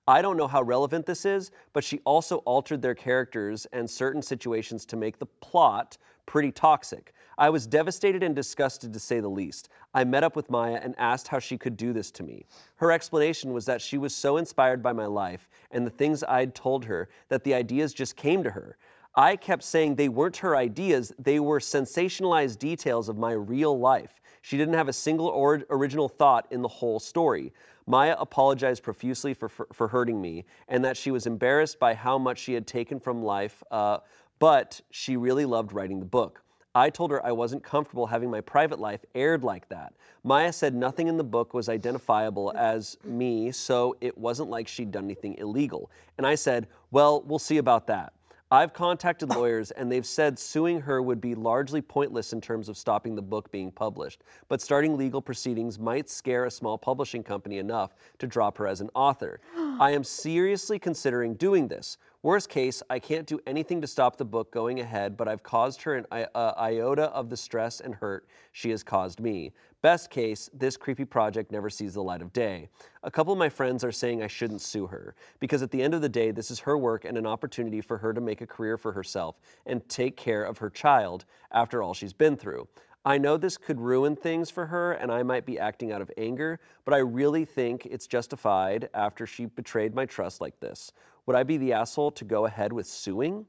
I 0.07 0.21
don't 0.21 0.37
know 0.37 0.47
how 0.47 0.63
relevant 0.63 1.07
this 1.07 1.25
is, 1.25 1.53
but 1.73 1.85
she 1.85 2.01
also 2.05 2.39
altered 2.39 2.83
their 2.83 2.95
characters 2.95 3.67
and 3.73 3.89
certain 3.89 4.21
situations 4.21 4.85
to 4.87 4.97
make 4.97 5.19
the 5.19 5.27
plot 5.41 5.97
pretty 6.27 6.53
toxic. 6.53 7.15
I 7.39 7.51
was 7.51 7.67
devastated 7.67 8.23
and 8.23 8.35
disgusted 8.35 8.93
to 8.93 8.99
say 8.99 9.21
the 9.21 9.29
least. 9.29 9.69
I 9.95 10.05
met 10.05 10.25
up 10.25 10.37
with 10.37 10.51
Maya 10.51 10.81
and 10.83 10.95
asked 10.99 11.29
how 11.29 11.39
she 11.39 11.59
could 11.59 11.77
do 11.77 11.93
this 11.93 12.11
to 12.13 12.23
me. 12.23 12.47
Her 12.77 12.93
explanation 12.93 13.53
was 13.53 13.67
that 13.67 13.81
she 13.81 13.99
was 13.99 14.15
so 14.15 14.37
inspired 14.37 14.83
by 14.83 14.93
my 14.93 15.07
life 15.07 15.49
and 15.71 15.87
the 15.87 15.91
things 15.91 16.23
I'd 16.25 16.55
told 16.55 16.85
her 16.85 17.09
that 17.29 17.45
the 17.45 17.55
ideas 17.55 17.95
just 17.95 18.17
came 18.17 18.43
to 18.43 18.51
her. 18.51 18.77
I 19.15 19.37
kept 19.37 19.63
saying 19.63 19.97
they 19.97 20.09
weren't 20.09 20.39
her 20.39 20.57
ideas, 20.57 21.13
they 21.19 21.39
were 21.39 21.61
sensationalized 21.61 22.59
details 22.59 23.09
of 23.09 23.19
my 23.19 23.33
real 23.33 23.79
life. 23.79 24.21
She 24.41 24.57
didn't 24.57 24.75
have 24.75 24.89
a 24.89 24.93
single 24.93 25.29
or- 25.29 25.65
original 25.71 26.09
thought 26.09 26.47
in 26.51 26.63
the 26.63 26.69
whole 26.69 26.99
story. 26.99 27.53
Maya 27.87 28.17
apologized 28.19 28.83
profusely 28.83 29.35
for, 29.35 29.49
for, 29.49 29.67
for 29.73 29.89
hurting 29.89 30.21
me 30.21 30.45
and 30.69 30.85
that 30.85 30.97
she 30.97 31.11
was 31.11 31.27
embarrassed 31.27 31.79
by 31.79 31.95
how 31.95 32.17
much 32.17 32.39
she 32.39 32.55
had 32.55 32.67
taken 32.67 32.99
from 32.99 33.23
life, 33.23 33.63
uh, 33.71 33.99
but 34.39 34.81
she 34.91 35.17
really 35.17 35.45
loved 35.45 35.73
writing 35.73 36.01
the 36.01 36.07
book. 36.07 36.42
I 36.75 36.89
told 36.89 37.11
her 37.11 37.25
I 37.25 37.33
wasn't 37.33 37.63
comfortable 37.63 38.07
having 38.07 38.31
my 38.31 38.41
private 38.41 38.79
life 38.79 39.05
aired 39.15 39.45
like 39.45 39.69
that. 39.69 39.93
Maya 40.25 40.53
said 40.53 40.75
nothing 40.75 41.09
in 41.09 41.17
the 41.19 41.25
book 41.25 41.53
was 41.53 41.69
identifiable 41.69 42.53
as 42.57 42.97
me, 43.05 43.53
so 43.53 43.97
it 44.01 44.17
wasn't 44.17 44.49
like 44.49 44.69
she'd 44.69 44.91
done 44.91 45.05
anything 45.05 45.37
illegal. 45.39 45.91
And 46.17 46.27
I 46.27 46.35
said, 46.35 46.69
Well, 46.91 47.23
we'll 47.23 47.39
see 47.39 47.59
about 47.59 47.87
that. 47.89 48.15
I've 48.53 48.75
contacted 48.75 49.31
lawyers 49.35 49.71
and 49.71 49.91
they've 49.91 50.05
said 50.05 50.39
suing 50.39 50.83
her 50.83 51.01
would 51.01 51.23
be 51.23 51.35
largely 51.35 51.81
pointless 51.81 52.35
in 52.35 52.41
terms 52.43 52.69
of 52.69 52.77
stopping 52.77 53.15
the 53.15 53.23
book 53.23 53.51
being 53.51 53.71
published, 53.71 54.23
but 54.49 54.61
starting 54.61 54.99
legal 54.99 55.23
proceedings 55.23 55.79
might 55.79 56.11
scare 56.11 56.45
a 56.45 56.51
small 56.51 56.77
publishing 56.77 57.23
company 57.23 57.59
enough 57.59 57.95
to 58.19 58.27
drop 58.27 58.59
her 58.59 58.67
as 58.67 58.83
an 58.83 58.91
author. 58.95 59.41
I 59.57 59.93
am 59.93 60.05
seriously 60.05 60.79
considering 60.79 61.35
doing 61.35 61.69
this. 61.69 61.97
Worst 62.25 62.51
case, 62.51 62.85
I 62.89 63.01
can't 63.01 63.27
do 63.27 63.41
anything 63.49 63.81
to 63.81 63.89
stop 63.89 64.17
the 64.17 64.25
book 64.25 64.53
going 64.53 64.79
ahead, 64.79 65.17
but 65.17 65.27
I've 65.27 65.43
caused 65.43 65.83
her 65.83 65.97
an 65.97 66.07
i- 66.13 66.29
uh, 66.37 66.55
iota 66.57 67.07
of 67.07 67.29
the 67.29 67.37
stress 67.37 67.81
and 67.81 67.97
hurt 67.97 68.29
she 68.53 68.71
has 68.71 68.85
caused 68.85 69.19
me. 69.19 69.53
Best 69.81 70.09
case, 70.09 70.49
this 70.55 70.77
creepy 70.77 71.05
project 71.05 71.51
never 71.51 71.69
sees 71.69 71.95
the 71.95 72.03
light 72.03 72.23
of 72.23 72.33
day. 72.33 72.69
A 73.03 73.11
couple 73.11 73.33
of 73.33 73.41
my 73.41 73.49
friends 73.49 73.83
are 73.83 73.91
saying 73.91 74.23
I 74.23 74.29
shouldn't 74.29 74.61
sue 74.61 74.87
her, 74.87 75.17
because 75.41 75.63
at 75.63 75.73
the 75.73 75.83
end 75.83 75.95
of 75.95 76.01
the 76.01 76.09
day, 76.09 76.31
this 76.31 76.53
is 76.53 76.61
her 76.61 76.79
work 76.79 77.05
and 77.05 77.19
an 77.19 77.27
opportunity 77.27 77.81
for 77.81 77.99
her 77.99 78.13
to 78.13 78.21
make 78.21 78.41
a 78.41 78.47
career 78.47 78.77
for 78.79 78.93
herself 78.93 79.41
and 79.67 79.89
take 79.89 80.17
care 80.17 80.45
of 80.45 80.59
her 80.59 80.71
child 80.71 81.25
after 81.51 81.83
all 81.83 81.93
she's 81.93 82.13
been 82.13 82.37
through. 82.37 82.69
I 83.05 83.19
know 83.19 83.37
this 83.37 83.59
could 83.59 83.81
ruin 83.81 84.15
things 84.15 84.49
for 84.49 84.67
her 84.67 84.93
and 84.93 85.11
I 85.11 85.25
might 85.25 85.45
be 85.45 85.59
acting 85.59 85.91
out 85.91 86.01
of 86.01 86.11
anger, 86.17 86.61
but 86.85 86.95
I 86.95 86.99
really 86.99 87.45
think 87.45 87.85
it's 87.87 88.07
justified 88.07 88.89
after 88.95 89.27
she 89.27 89.47
betrayed 89.47 89.93
my 89.93 90.07
trust 90.07 90.41
like 90.41 90.61
this. 90.61 90.93
Would 91.27 91.37
I 91.37 91.43
be 91.45 91.57
the 91.57 91.73
asshole 91.73 92.11
to 92.13 92.25
go 92.25 92.47
ahead 92.47 92.73
with 92.73 92.87
suing? 92.87 93.47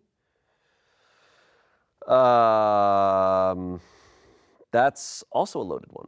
Um, 2.08 3.80
that's 4.72 5.24
also 5.32 5.60
a 5.62 5.64
loaded 5.64 5.90
one. 5.92 6.08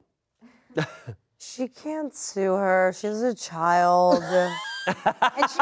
She 1.38 1.68
can't 1.68 2.14
sue 2.14 2.54
her. 2.56 2.94
She's 2.96 3.22
a 3.22 3.34
child. 3.34 4.24
And 4.88 5.50
she, 5.50 5.60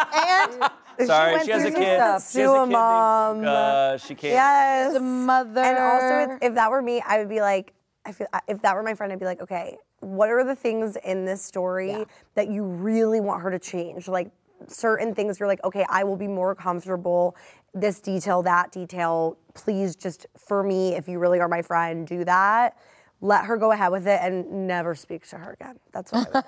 and 0.99 1.07
Sorry, 1.07 1.31
went 1.33 1.45
she 1.45 1.51
has 1.51 1.63
a 1.63 1.71
kid. 1.71 1.97
stuff. 1.97 2.31
She 2.31 2.39
has 2.39 2.49
Sue 2.49 2.51
a 2.51 2.63
a 2.63 2.65
kid 2.65 2.71
named 2.71 2.71
mom. 2.73 3.97
She 3.99 4.15
can't. 4.15 4.33
yes. 4.33 4.93
the 4.93 4.99
mother. 4.99 5.61
And 5.61 5.77
also, 5.77 6.33
it's, 6.35 6.45
if 6.45 6.53
that 6.55 6.69
were 6.69 6.81
me, 6.81 7.01
I 7.07 7.19
would 7.19 7.29
be 7.29 7.39
like, 7.39 7.73
I 8.05 8.11
feel 8.11 8.27
if 8.49 8.61
that 8.63 8.75
were 8.75 8.83
my 8.83 8.93
friend, 8.93 9.13
I'd 9.13 9.19
be 9.19 9.25
like, 9.25 9.41
okay, 9.41 9.77
what 10.01 10.29
are 10.29 10.43
the 10.43 10.55
things 10.55 10.97
in 11.05 11.23
this 11.23 11.41
story 11.41 12.05
that 12.35 12.49
you 12.49 12.63
really 12.65 13.21
want 13.21 13.41
her 13.43 13.49
to 13.49 13.59
change? 13.59 14.09
Like 14.09 14.29
certain 14.67 15.13
things, 15.13 15.39
you're 15.39 15.47
like, 15.47 15.63
okay, 15.63 15.85
I 15.89 16.03
will 16.03 16.15
be 16.15 16.27
more 16.27 16.55
comfortable. 16.55 17.35
This 17.73 17.99
detail, 17.99 18.41
that 18.43 18.71
detail. 18.71 19.37
Please, 19.53 19.95
just 19.95 20.27
for 20.37 20.63
me, 20.63 20.95
if 20.95 21.07
you 21.07 21.19
really 21.19 21.39
are 21.39 21.47
my 21.47 21.61
friend, 21.61 22.07
do 22.07 22.23
that. 22.25 22.77
Let 23.21 23.45
her 23.45 23.57
go 23.57 23.71
ahead 23.71 23.91
with 23.91 24.07
it 24.07 24.19
and 24.21 24.67
never 24.67 24.95
speak 24.95 25.27
to 25.29 25.37
her 25.37 25.53
again. 25.53 25.79
That's 25.91 26.11
what. 26.11 26.27
I 26.33 26.39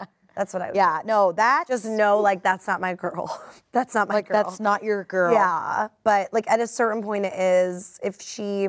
would. 0.00 0.08
that's 0.36 0.52
what 0.52 0.62
I 0.62 0.66
would. 0.66 0.74
do. 0.74 0.78
yeah, 0.78 1.00
no, 1.04 1.32
that 1.32 1.66
Just 1.68 1.84
know, 1.84 2.20
like, 2.20 2.42
that's 2.42 2.66
not 2.66 2.80
my 2.80 2.94
girl. 2.94 3.38
that's 3.72 3.94
not 3.94 4.08
my 4.08 4.14
like 4.14 4.28
girl. 4.28 4.42
that's 4.42 4.58
not 4.58 4.82
your 4.82 5.04
girl. 5.04 5.34
Yeah, 5.34 5.88
but 6.04 6.32
like 6.32 6.48
at 6.50 6.60
a 6.60 6.66
certain 6.66 7.02
point, 7.02 7.26
it 7.26 7.34
is. 7.34 8.00
If 8.02 8.20
she, 8.20 8.68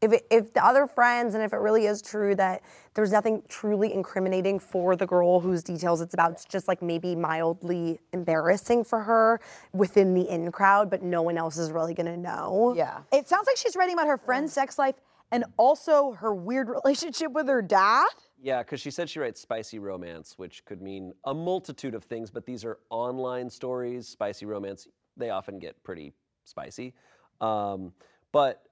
if 0.00 0.12
it, 0.12 0.26
if 0.30 0.52
the 0.52 0.64
other 0.64 0.86
friends, 0.86 1.34
and 1.34 1.42
if 1.42 1.52
it 1.52 1.56
really 1.56 1.86
is 1.86 2.02
true 2.02 2.34
that 2.34 2.62
there's 2.94 3.10
nothing 3.10 3.42
truly 3.48 3.92
incriminating 3.92 4.58
for 4.58 4.96
the 4.96 5.06
girl 5.06 5.40
whose 5.40 5.62
details 5.62 6.00
it's 6.00 6.14
about, 6.14 6.32
it's 6.32 6.44
just 6.44 6.68
like 6.68 6.82
maybe 6.82 7.16
mildly 7.16 8.00
embarrassing 8.12 8.84
for 8.84 9.00
her 9.00 9.40
within 9.72 10.14
the 10.14 10.28
in 10.28 10.52
crowd, 10.52 10.90
but 10.90 11.02
no 11.02 11.22
one 11.22 11.38
else 11.38 11.56
is 11.56 11.72
really 11.72 11.94
gonna 11.94 12.16
know. 12.16 12.74
Yeah. 12.76 13.00
It 13.12 13.28
sounds 13.28 13.46
like 13.46 13.56
she's 13.56 13.76
writing 13.76 13.94
about 13.94 14.06
her 14.06 14.18
friend's 14.18 14.52
sex 14.52 14.78
life 14.78 14.96
and 15.32 15.44
also 15.56 16.12
her 16.12 16.34
weird 16.34 16.68
relationship 16.84 17.32
with 17.32 17.48
her 17.48 17.62
dad. 17.62 18.08
Yeah, 18.40 18.62
because 18.62 18.80
she 18.80 18.90
said 18.90 19.08
she 19.08 19.20
writes 19.20 19.40
spicy 19.40 19.78
romance, 19.78 20.34
which 20.36 20.64
could 20.66 20.82
mean 20.82 21.12
a 21.24 21.32
multitude 21.32 21.94
of 21.94 22.04
things, 22.04 22.30
but 22.30 22.44
these 22.44 22.64
are 22.64 22.78
online 22.90 23.48
stories. 23.48 24.06
Spicy 24.06 24.44
romance, 24.44 24.86
they 25.16 25.30
often 25.30 25.58
get 25.58 25.82
pretty 25.82 26.12
spicy. 26.44 26.92
Um, 27.40 27.92
but 28.32 28.62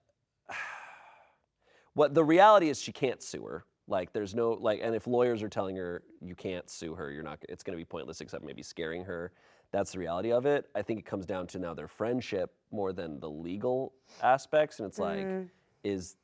what 1.94 2.14
the 2.14 2.24
reality 2.24 2.68
is, 2.68 2.80
she 2.80 2.92
can't 2.92 3.22
sue 3.22 3.44
her. 3.44 3.64
Like, 3.88 4.12
there's 4.12 4.34
no, 4.34 4.52
like, 4.52 4.80
and 4.82 4.94
if 4.94 5.06
lawyers 5.06 5.42
are 5.42 5.48
telling 5.48 5.76
her 5.76 6.02
you 6.20 6.34
can't 6.34 6.68
sue 6.70 6.94
her, 6.94 7.10
you're 7.10 7.22
not, 7.22 7.38
it's 7.48 7.62
going 7.62 7.76
to 7.76 7.80
be 7.80 7.84
pointless 7.84 8.20
except 8.20 8.44
maybe 8.44 8.62
scaring 8.62 9.04
her. 9.04 9.32
That's 9.72 9.92
the 9.92 9.98
reality 9.98 10.32
of 10.32 10.46
it. 10.46 10.68
I 10.74 10.82
think 10.82 10.98
it 10.98 11.06
comes 11.06 11.26
down 11.26 11.46
to 11.48 11.58
now 11.58 11.74
their 11.74 11.88
friendship 11.88 12.54
more 12.70 12.92
than 12.92 13.18
the 13.20 13.28
legal 13.28 13.92
aspects. 14.22 14.78
And 14.78 14.86
it's 14.86 14.98
like, 14.98 15.26
mm. 15.26 15.48
is, 15.82 16.16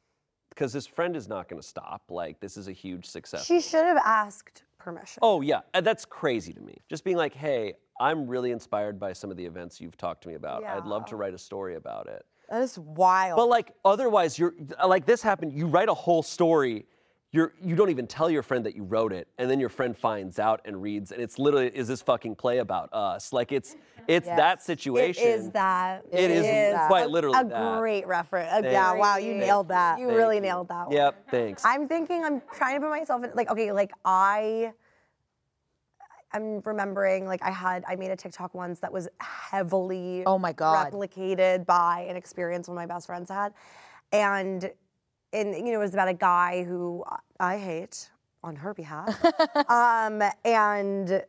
because 0.51 0.73
this 0.73 0.87
friend 0.87 1.17
is 1.17 1.29
not 1.29 1.49
going 1.49 1.61
to 1.61 1.67
stop. 1.67 2.03
Like, 2.09 2.41
this 2.41 2.57
is 2.57 2.69
a 2.69 2.73
huge 2.73 3.07
success. 3.07 3.45
She 3.45 3.61
should 3.61 3.85
have 3.85 3.99
asked 4.05 4.65
permission. 4.79 5.19
Oh 5.23 5.41
yeah, 5.41 5.61
and 5.75 5.85
that's 5.85 6.05
crazy 6.05 6.53
to 6.53 6.61
me. 6.61 6.79
Just 6.89 7.05
being 7.05 7.17
like, 7.17 7.35
hey, 7.35 7.75
I'm 8.01 8.27
really 8.27 8.53
inspired 8.53 8.99
by 8.99 9.13
some 9.13 9.31
of 9.31 9.37
the 9.37 9.45
events 9.45 9.81
you've 9.81 9.97
talked 9.97 10.23
to 10.23 10.29
me 10.29 10.35
about. 10.35 10.65
I'd 10.65 10.85
love 10.87 11.05
to 11.07 11.17
write 11.17 11.35
a 11.35 11.39
story 11.39 11.75
about 11.75 12.07
it. 12.07 12.25
That 12.49 12.63
is 12.63 12.79
wild. 12.79 13.37
But 13.37 13.49
like 13.49 13.73
otherwise, 13.85 14.39
you're 14.39 14.55
like 14.87 15.05
this 15.07 15.23
happened. 15.23 15.53
You 15.53 15.67
write 15.67 15.89
a 15.89 15.95
whole 15.95 16.23
story. 16.23 16.87
You're 17.31 17.53
you 17.63 17.77
don't 17.77 17.91
even 17.91 18.07
tell 18.07 18.31
your 18.31 18.43
friend 18.43 18.65
that 18.65 18.75
you 18.75 18.85
wrote 18.85 19.13
it, 19.13 19.29
and 19.37 19.51
then 19.51 19.61
your 19.61 19.69
friend 19.69 19.95
finds 19.95 20.39
out 20.39 20.63
and 20.65 20.81
reads, 20.81 21.13
and 21.13 21.21
it's 21.21 21.39
literally 21.39 21.67
is 21.69 21.87
this 21.87 22.01
fucking 22.01 22.37
play 22.37 22.59
about 22.59 22.89
us? 22.95 23.35
Like 23.35 23.53
it's 23.53 23.77
it's 24.07 24.27
that 24.29 24.59
It 24.61 24.63
situation. 24.63 25.27
is 25.27 25.51
that. 25.51 26.05
It 26.11 26.31
is 26.31 26.75
quite 26.87 27.11
literally 27.11 27.39
a 27.39 27.45
that. 27.45 27.79
great 27.81 28.07
reference. 28.07 28.49
A 28.51 28.63
yeah, 28.63 28.93
great- 28.93 29.01
wow, 29.01 29.17
you 29.19 29.35
nailed 29.35 29.69
that. 29.69 29.99
You 29.99 30.07
Thank 30.07 30.17
really 30.17 30.37
you. 30.37 30.41
nailed 30.43 30.69
that. 30.69 30.87
one. 30.87 30.97
Yep. 30.97 31.31
Thanks. 31.31 31.63
I'm 31.67 31.87
thinking, 31.87 32.25
I'm 32.25 32.41
trying 32.55 32.77
to 32.77 32.81
put 32.81 32.89
myself 32.89 33.23
in, 33.25 33.33
like, 33.35 33.51
okay, 33.51 33.73
like 33.73 33.91
I, 34.07 34.73
I'm 36.33 36.61
remembering, 36.61 37.27
like, 37.27 37.43
I 37.43 37.51
had, 37.51 37.85
I 37.89 37.97
made 37.97 38.11
a 38.11 38.17
TikTok 38.17 38.55
once 38.55 38.81
that 38.81 38.93
was 38.93 39.09
heavily 39.19 40.25
Oh 40.27 40.39
my 40.39 40.53
God. 40.53 40.93
replicated 40.93 41.67
by 41.67 42.07
an 42.09 42.17
experience 42.17 42.69
one 42.69 42.77
of 42.77 42.89
my 42.89 42.93
best 42.93 43.07
friends 43.07 43.31
had. 43.31 43.55
And, 44.13 44.71
and 45.33 45.55
you 45.55 45.73
know, 45.73 45.81
it 45.81 45.85
was 45.85 45.95
about 45.95 46.09
a 46.09 46.15
guy 46.15 46.65
who 46.65 47.05
I 47.41 47.59
hate 47.59 48.11
on 48.43 48.57
her 48.57 48.75
behalf. 48.75 49.23
um, 49.69 50.23
and, 50.45 51.23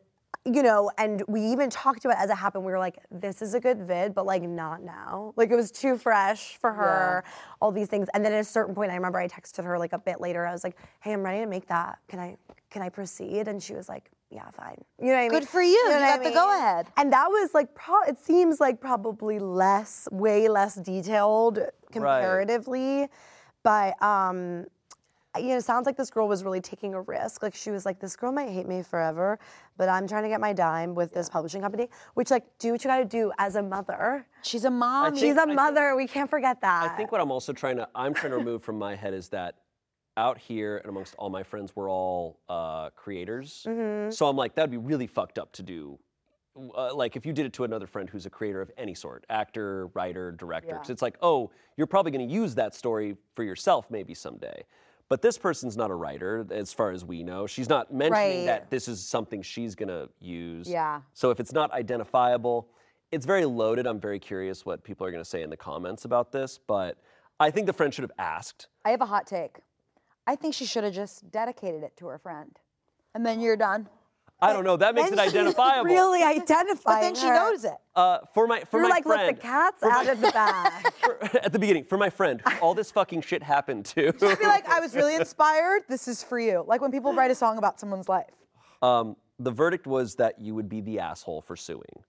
you 0.46 0.64
know, 0.64 0.92
and 0.98 1.24
we 1.28 1.42
even 1.42 1.70
talked 1.70 2.06
about 2.06 2.18
it 2.18 2.24
as 2.24 2.30
it 2.30 2.36
happened. 2.36 2.66
We 2.66 2.72
were 2.72 2.80
like, 2.80 3.00
this 3.12 3.42
is 3.42 3.54
a 3.54 3.60
good 3.60 3.80
vid, 3.84 4.14
but 4.14 4.26
like 4.26 4.42
not 4.42 4.82
now. 4.84 5.34
Like 5.36 5.52
it 5.52 5.56
was 5.56 5.72
too 5.72 5.98
fresh 5.98 6.58
for 6.58 6.74
her, 6.74 7.24
all 7.62 7.72
these 7.72 7.88
things. 7.88 8.08
And 8.14 8.24
then 8.24 8.34
at 8.34 8.40
a 8.40 8.44
certain 8.44 8.74
point, 8.74 8.92
I 8.92 8.96
remember 8.96 9.20
I 9.20 9.28
texted 9.28 9.64
her 9.64 9.78
like 9.78 9.94
a 9.94 10.00
bit 10.00 10.22
later. 10.22 10.46
I 10.46 10.52
was 10.52 10.64
like, 10.64 10.78
hey, 11.02 11.14
I'm 11.14 11.24
ready 11.24 11.40
to 11.42 11.48
make 11.48 11.68
that. 11.68 12.00
Can 12.08 12.20
I 12.20 12.38
can 12.70 12.82
I 12.82 12.90
proceed? 12.90 13.48
And 13.48 13.62
she 13.62 13.74
was 13.74 13.90
like, 13.90 14.12
yeah, 14.32 14.50
fine. 14.52 14.76
You 15.00 15.08
know 15.08 15.12
what 15.14 15.18
I 15.18 15.22
mean? 15.24 15.32
Good 15.32 15.48
for 15.48 15.62
you. 15.62 15.74
know 15.90 15.96
You 15.96 16.02
what 16.02 16.04
I 16.04 16.16
got 16.18 16.24
the 16.24 16.32
go-ahead. 16.32 16.88
And 16.98 17.12
that 17.14 17.28
was 17.30 17.54
like, 17.54 17.74
pro- 17.74 18.04
it 18.04 18.18
seems 18.24 18.60
like 18.60 18.80
probably 18.80 19.40
less, 19.40 20.08
way 20.12 20.48
less 20.48 20.76
detailed 20.76 21.60
comparatively. 21.92 23.00
Right. 23.02 23.10
But 23.64 24.02
um, 24.04 24.66
you 25.38 25.50
know, 25.50 25.58
it 25.58 25.64
sounds 25.66 25.86
like 25.86 25.96
this 25.98 26.10
girl 26.10 26.28
was 26.28 26.44
really 26.44 26.62
taking 26.62 26.94
a 26.94 27.02
risk. 27.02 27.44
Like 27.44 27.54
she 27.56 27.72
was 27.72 27.86
like, 27.86 28.00
this 28.00 28.16
girl 28.16 28.32
might 28.32 28.50
hate 28.50 28.68
me 28.68 28.82
forever, 28.82 29.38
but 29.78 29.90
I'm 29.90 30.08
trying 30.08 30.24
to 30.24 30.30
get 30.30 30.40
my 30.42 30.54
dime 30.54 30.96
with 30.96 31.14
this 31.14 31.30
publishing 31.30 31.62
company. 31.62 31.90
Which 32.14 32.32
like, 32.32 32.46
do 32.58 32.72
what 32.72 32.84
you 32.84 32.90
gotta 32.90 33.06
do 33.06 33.32
as 33.38 33.56
a 33.56 33.62
mother. 33.62 34.26
She's 34.44 34.64
a 34.66 34.72
mom. 34.72 35.12
think- 35.14 35.20
She's 35.20 35.36
a 35.36 35.42
I 35.42 35.46
think- 35.46 35.56
mother. 35.56 35.96
we 35.96 36.08
can't 36.08 36.30
forget 36.30 36.62
that. 36.62 36.92
I 36.92 36.96
think 36.96 37.12
what 37.12 37.22
I'm 37.22 37.32
also 37.32 37.52
trying 37.54 37.78
to 37.78 37.88
I'm 37.96 38.14
trying 38.14 38.32
to 38.32 38.38
remove 38.38 38.64
from 38.64 38.78
my 38.80 38.96
head 38.96 39.14
is 39.14 39.30
that 39.30 39.56
out 40.20 40.38
here 40.38 40.78
and 40.78 40.88
amongst 40.90 41.16
all 41.16 41.30
my 41.30 41.42
friends, 41.44 41.76
we're 41.76 41.90
all 41.90 42.40
uh, 42.50 42.90
creators. 42.92 43.66
Mm-hmm. 43.68 44.12
So 44.12 44.28
I'm 44.28 44.36
like, 44.36 44.54
that'd 44.54 44.70
be 44.70 44.78
really 44.78 45.08
fucked 45.08 45.40
up 45.40 45.52
to 45.54 45.64
do. 45.64 45.98
Uh, 46.78 46.94
like 46.94 47.16
if 47.16 47.26
you 47.26 47.32
did 47.32 47.46
it 47.46 47.54
to 47.54 47.64
another 47.64 47.88
friend 47.88 48.10
who's 48.10 48.26
a 48.26 48.30
creator 48.30 48.62
of 48.62 48.70
any 48.78 48.94
sort, 48.94 49.26
actor, 49.30 49.88
writer, 49.94 50.32
director, 50.34 50.76
'cause 50.76 50.90
it's 50.90 51.02
like, 51.02 51.18
oh, 51.22 51.50
you're 51.78 51.88
probably 51.88 52.12
going 52.12 52.28
to 52.28 52.34
use 52.34 52.54
that 52.56 52.76
story 52.76 53.16
for 53.36 53.44
yourself 53.44 53.90
maybe 53.90 54.14
someday. 54.14 54.64
But 55.08 55.22
this 55.22 55.38
person's 55.38 55.78
not 55.78 55.90
a 55.90 55.96
writer, 55.96 56.46
as 56.52 56.74
far 56.74 56.92
as 56.92 57.04
we 57.06 57.24
know. 57.24 57.48
She's 57.48 57.70
not 57.70 57.92
mentioning 57.92 58.40
Right. 58.40 58.46
that 58.46 58.70
this 58.70 58.88
is 58.88 59.04
something 59.04 59.42
she's 59.42 59.74
going 59.74 59.90
to 59.90 60.10
use. 60.20 60.70
Yeah. 60.70 61.02
So 61.14 61.32
if 61.32 61.40
it's 61.40 61.54
not 61.54 61.72
identifiable, 61.72 62.68
it's 63.12 63.26
very 63.26 63.46
loaded. 63.46 63.88
I'm 63.88 64.00
very 64.00 64.20
curious 64.20 64.66
what 64.66 64.84
people 64.84 65.08
are 65.08 65.12
going 65.12 65.24
to 65.24 65.30
say 65.30 65.42
in 65.42 65.50
the 65.50 65.58
comments 65.58 66.06
about 66.06 66.32
this, 66.32 66.60
but 66.60 66.98
I 67.40 67.50
think 67.50 67.66
the 67.68 67.74
friend 67.74 67.92
should 67.94 68.04
have 68.04 68.12
asked. 68.20 68.68
I 68.86 68.92
have 68.92 69.02
a 69.02 69.06
hot 69.06 69.26
take. 69.26 69.62
I 70.28 70.36
think 70.36 70.54
she 70.54 70.66
should 70.66 70.84
have 70.84 70.94
just 70.94 71.30
dedicated 71.32 71.84
it 71.84 71.96
to 71.98 72.08
her 72.08 72.18
friend. 72.18 72.58
And 73.16 73.26
then 73.26 73.40
you're 73.40 73.58
done. 73.58 73.90
I 74.42 74.54
don't 74.54 74.64
know. 74.64 74.78
That 74.78 74.96
makes 74.96 75.12
it 75.12 75.20
identifiable. 75.20 75.84
Really 75.86 76.24
identifying 76.24 76.78
But 76.86 77.02
then 77.02 77.16
she 77.16 77.28
her. 77.28 77.34
knows 77.34 77.66
it. 77.66 77.74
Uh, 77.96 78.20
for 78.34 78.48
my 78.48 78.62
for 78.62 78.80
You're 78.80 78.88
my 78.88 78.96
like, 78.96 79.04
friend. 79.04 79.26
let 79.28 79.36
the 79.36 79.42
cats 79.42 79.84
out 79.84 80.08
of 80.08 80.22
the 80.22 80.32
bag. 80.34 80.94
for- 81.02 81.24
at 81.44 81.52
the 81.52 81.60
beginning, 81.60 81.84
for 81.84 81.98
my 81.98 82.10
friend, 82.10 82.42
all 82.62 82.74
this 82.74 82.90
fucking 82.92 83.22
shit 83.22 83.44
happened 83.44 83.86
to. 83.88 84.14
Be 84.14 84.28
like, 84.46 84.70
I 84.70 84.80
was 84.80 84.96
really 84.96 85.16
inspired. 85.16 85.82
This 85.90 86.08
is 86.08 86.24
for 86.24 86.40
you. 86.40 86.64
Like 86.66 86.80
when 86.80 86.92
people 86.92 87.14
write 87.14 87.32
a 87.32 87.36
song 87.36 87.58
about 87.58 87.80
someone's 87.80 88.08
life. 88.08 88.30
um, 88.82 89.18
the 89.40 89.52
verdict 89.52 89.88
was 89.88 90.16
that 90.16 90.40
you 90.40 90.54
would 90.56 90.70
be 90.70 90.82
the 90.82 91.00
asshole 91.00 91.42
for 91.42 91.56
suing, 91.56 92.04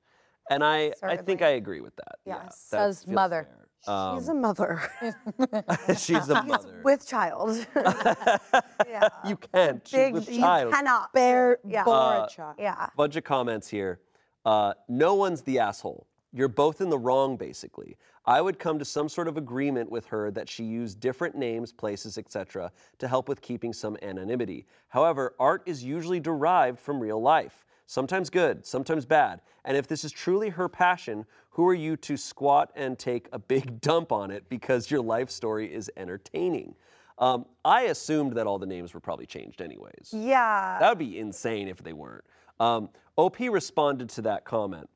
and 0.50 0.64
I 0.64 0.92
I 1.02 1.16
think 1.16 1.42
I 1.42 1.50
agree 1.50 1.80
with 1.80 1.94
that. 1.96 2.16
Yeah, 2.24 2.40
Yes. 2.44 2.68
that 2.72 2.78
Says 2.96 3.06
mother. 3.06 3.44
fair. 3.48 3.59
Um, 3.86 4.18
She's 4.18 4.28
a 4.28 4.34
mother 4.34 4.82
she's 5.96 6.28
a 6.28 6.42
mother. 6.42 6.80
with 6.84 7.06
child. 7.06 7.66
yeah. 7.76 9.08
you 9.26 9.36
can't. 9.36 9.86
She's 9.86 9.96
Big, 9.98 10.14
with 10.14 10.30
you 10.30 10.40
child. 10.40 10.72
cannot. 10.74 11.12
Bear, 11.12 11.58
Yeah. 11.66 11.84
bore 11.84 12.24
a 12.24 12.28
child. 12.30 12.56
Yeah. 12.58 12.88
bunch 12.96 13.16
of 13.16 13.24
comments 13.24 13.68
here. 13.68 14.00
Uh, 14.44 14.74
no 14.88 15.14
one's 15.14 15.42
the 15.42 15.58
asshole. 15.58 16.06
You're 16.32 16.48
both 16.48 16.80
in 16.80 16.90
the 16.90 16.98
wrong, 16.98 17.36
basically. 17.36 17.96
I 18.24 18.40
would 18.40 18.58
come 18.58 18.78
to 18.78 18.84
some 18.84 19.08
sort 19.08 19.26
of 19.28 19.36
agreement 19.36 19.90
with 19.90 20.06
her 20.06 20.30
that 20.30 20.48
she 20.48 20.62
used 20.62 21.00
different 21.00 21.34
names, 21.34 21.72
places, 21.72 22.18
etc., 22.18 22.70
to 22.98 23.08
help 23.08 23.28
with 23.28 23.40
keeping 23.40 23.72
some 23.72 23.96
anonymity. 24.02 24.66
However, 24.88 25.34
art 25.40 25.62
is 25.66 25.82
usually 25.82 26.20
derived 26.20 26.78
from 26.78 27.00
real 27.00 27.20
life, 27.20 27.64
sometimes 27.86 28.30
good, 28.30 28.64
sometimes 28.64 29.04
bad. 29.06 29.40
And 29.64 29.76
if 29.76 29.88
this 29.88 30.04
is 30.04 30.12
truly 30.12 30.50
her 30.50 30.68
passion, 30.68 31.26
who 31.60 31.68
are 31.68 31.74
you 31.74 31.94
to 31.94 32.16
squat 32.16 32.72
and 32.74 32.98
take 32.98 33.28
a 33.34 33.38
big 33.38 33.80
dump 33.82 34.12
on 34.12 34.30
it 34.30 34.48
because 34.48 34.90
your 34.90 35.02
life 35.02 35.28
story 35.28 35.70
is 35.70 35.90
entertaining? 35.94 36.74
Um, 37.18 37.44
I 37.66 37.82
assumed 37.82 38.32
that 38.36 38.46
all 38.46 38.58
the 38.58 38.64
names 38.64 38.94
were 38.94 39.00
probably 39.00 39.26
changed, 39.26 39.60
anyways. 39.60 40.08
Yeah. 40.10 40.78
That 40.80 40.88
would 40.88 40.98
be 40.98 41.18
insane 41.18 41.68
if 41.68 41.82
they 41.82 41.92
weren't. 41.92 42.24
Um, 42.60 42.88
OP 43.18 43.40
responded 43.40 44.08
to 44.08 44.22
that 44.22 44.46
comment. 44.46 44.88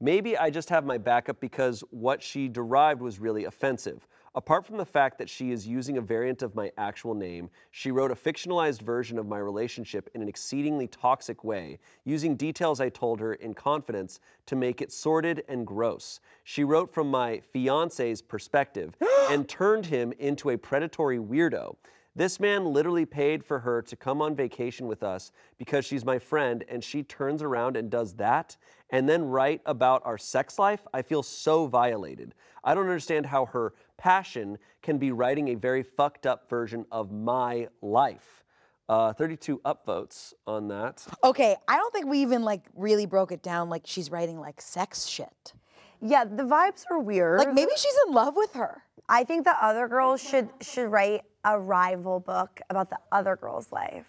Maybe 0.00 0.38
I 0.38 0.48
just 0.48 0.70
have 0.70 0.86
my 0.86 0.96
backup 0.96 1.38
because 1.38 1.84
what 1.90 2.22
she 2.22 2.48
derived 2.48 3.02
was 3.02 3.18
really 3.18 3.44
offensive. 3.44 4.08
Apart 4.36 4.66
from 4.66 4.76
the 4.76 4.84
fact 4.84 5.16
that 5.16 5.30
she 5.30 5.50
is 5.50 5.66
using 5.66 5.96
a 5.96 6.02
variant 6.02 6.42
of 6.42 6.54
my 6.54 6.70
actual 6.76 7.14
name, 7.14 7.48
she 7.70 7.90
wrote 7.90 8.10
a 8.10 8.14
fictionalized 8.14 8.82
version 8.82 9.18
of 9.18 9.26
my 9.26 9.38
relationship 9.38 10.10
in 10.12 10.20
an 10.20 10.28
exceedingly 10.28 10.86
toxic 10.88 11.42
way, 11.42 11.78
using 12.04 12.36
details 12.36 12.78
I 12.78 12.90
told 12.90 13.18
her 13.18 13.32
in 13.32 13.54
confidence 13.54 14.20
to 14.44 14.54
make 14.54 14.82
it 14.82 14.92
sordid 14.92 15.42
and 15.48 15.66
gross. 15.66 16.20
She 16.44 16.64
wrote 16.64 16.92
from 16.92 17.10
my 17.10 17.40
fiance's 17.40 18.20
perspective 18.20 18.94
and 19.30 19.48
turned 19.48 19.86
him 19.86 20.12
into 20.18 20.50
a 20.50 20.58
predatory 20.58 21.18
weirdo. 21.18 21.76
This 22.14 22.40
man 22.40 22.64
literally 22.66 23.04
paid 23.04 23.44
for 23.44 23.58
her 23.58 23.82
to 23.82 23.96
come 23.96 24.22
on 24.22 24.34
vacation 24.34 24.86
with 24.86 25.02
us 25.02 25.32
because 25.58 25.84
she's 25.84 26.04
my 26.04 26.18
friend 26.18 26.64
and 26.68 26.82
she 26.82 27.02
turns 27.02 27.42
around 27.42 27.76
and 27.76 27.90
does 27.90 28.14
that 28.14 28.56
and 28.88 29.06
then 29.06 29.24
write 29.24 29.60
about 29.66 30.00
our 30.04 30.16
sex 30.16 30.58
life. 30.58 30.86
I 30.94 31.02
feel 31.02 31.22
so 31.22 31.66
violated. 31.66 32.34
I 32.64 32.74
don't 32.74 32.84
understand 32.84 33.26
how 33.26 33.46
her 33.46 33.74
passion 33.96 34.58
can 34.82 34.98
be 34.98 35.10
writing 35.12 35.48
a 35.48 35.54
very 35.54 35.82
fucked 35.82 36.26
up 36.26 36.48
version 36.48 36.84
of 36.92 37.10
my 37.12 37.68
life. 37.82 38.44
Uh, 38.88 39.12
32 39.12 39.58
upvotes 39.64 40.32
on 40.46 40.68
that. 40.68 41.04
Okay, 41.24 41.56
I 41.66 41.76
don't 41.76 41.92
think 41.92 42.06
we 42.06 42.18
even 42.20 42.42
like 42.42 42.62
really 42.76 43.06
broke 43.06 43.32
it 43.32 43.42
down 43.42 43.68
like 43.68 43.82
she's 43.84 44.10
writing 44.10 44.38
like 44.38 44.60
sex 44.60 45.06
shit. 45.06 45.52
yeah, 46.00 46.24
the 46.24 46.44
vibes 46.44 46.84
are 46.90 46.98
weird. 47.00 47.38
Like 47.38 47.52
maybe 47.54 47.72
she's 47.76 47.96
in 48.06 48.12
love 48.14 48.34
with 48.36 48.52
her. 48.54 48.82
I 49.08 49.24
think 49.24 49.44
the 49.44 49.56
other 49.64 49.88
girls 49.88 50.20
should 50.22 50.48
should 50.60 50.88
write 50.88 51.22
a 51.44 51.58
rival 51.58 52.20
book 52.20 52.60
about 52.70 52.90
the 52.90 52.98
other 53.10 53.34
girl's 53.36 53.72
life. 53.72 54.06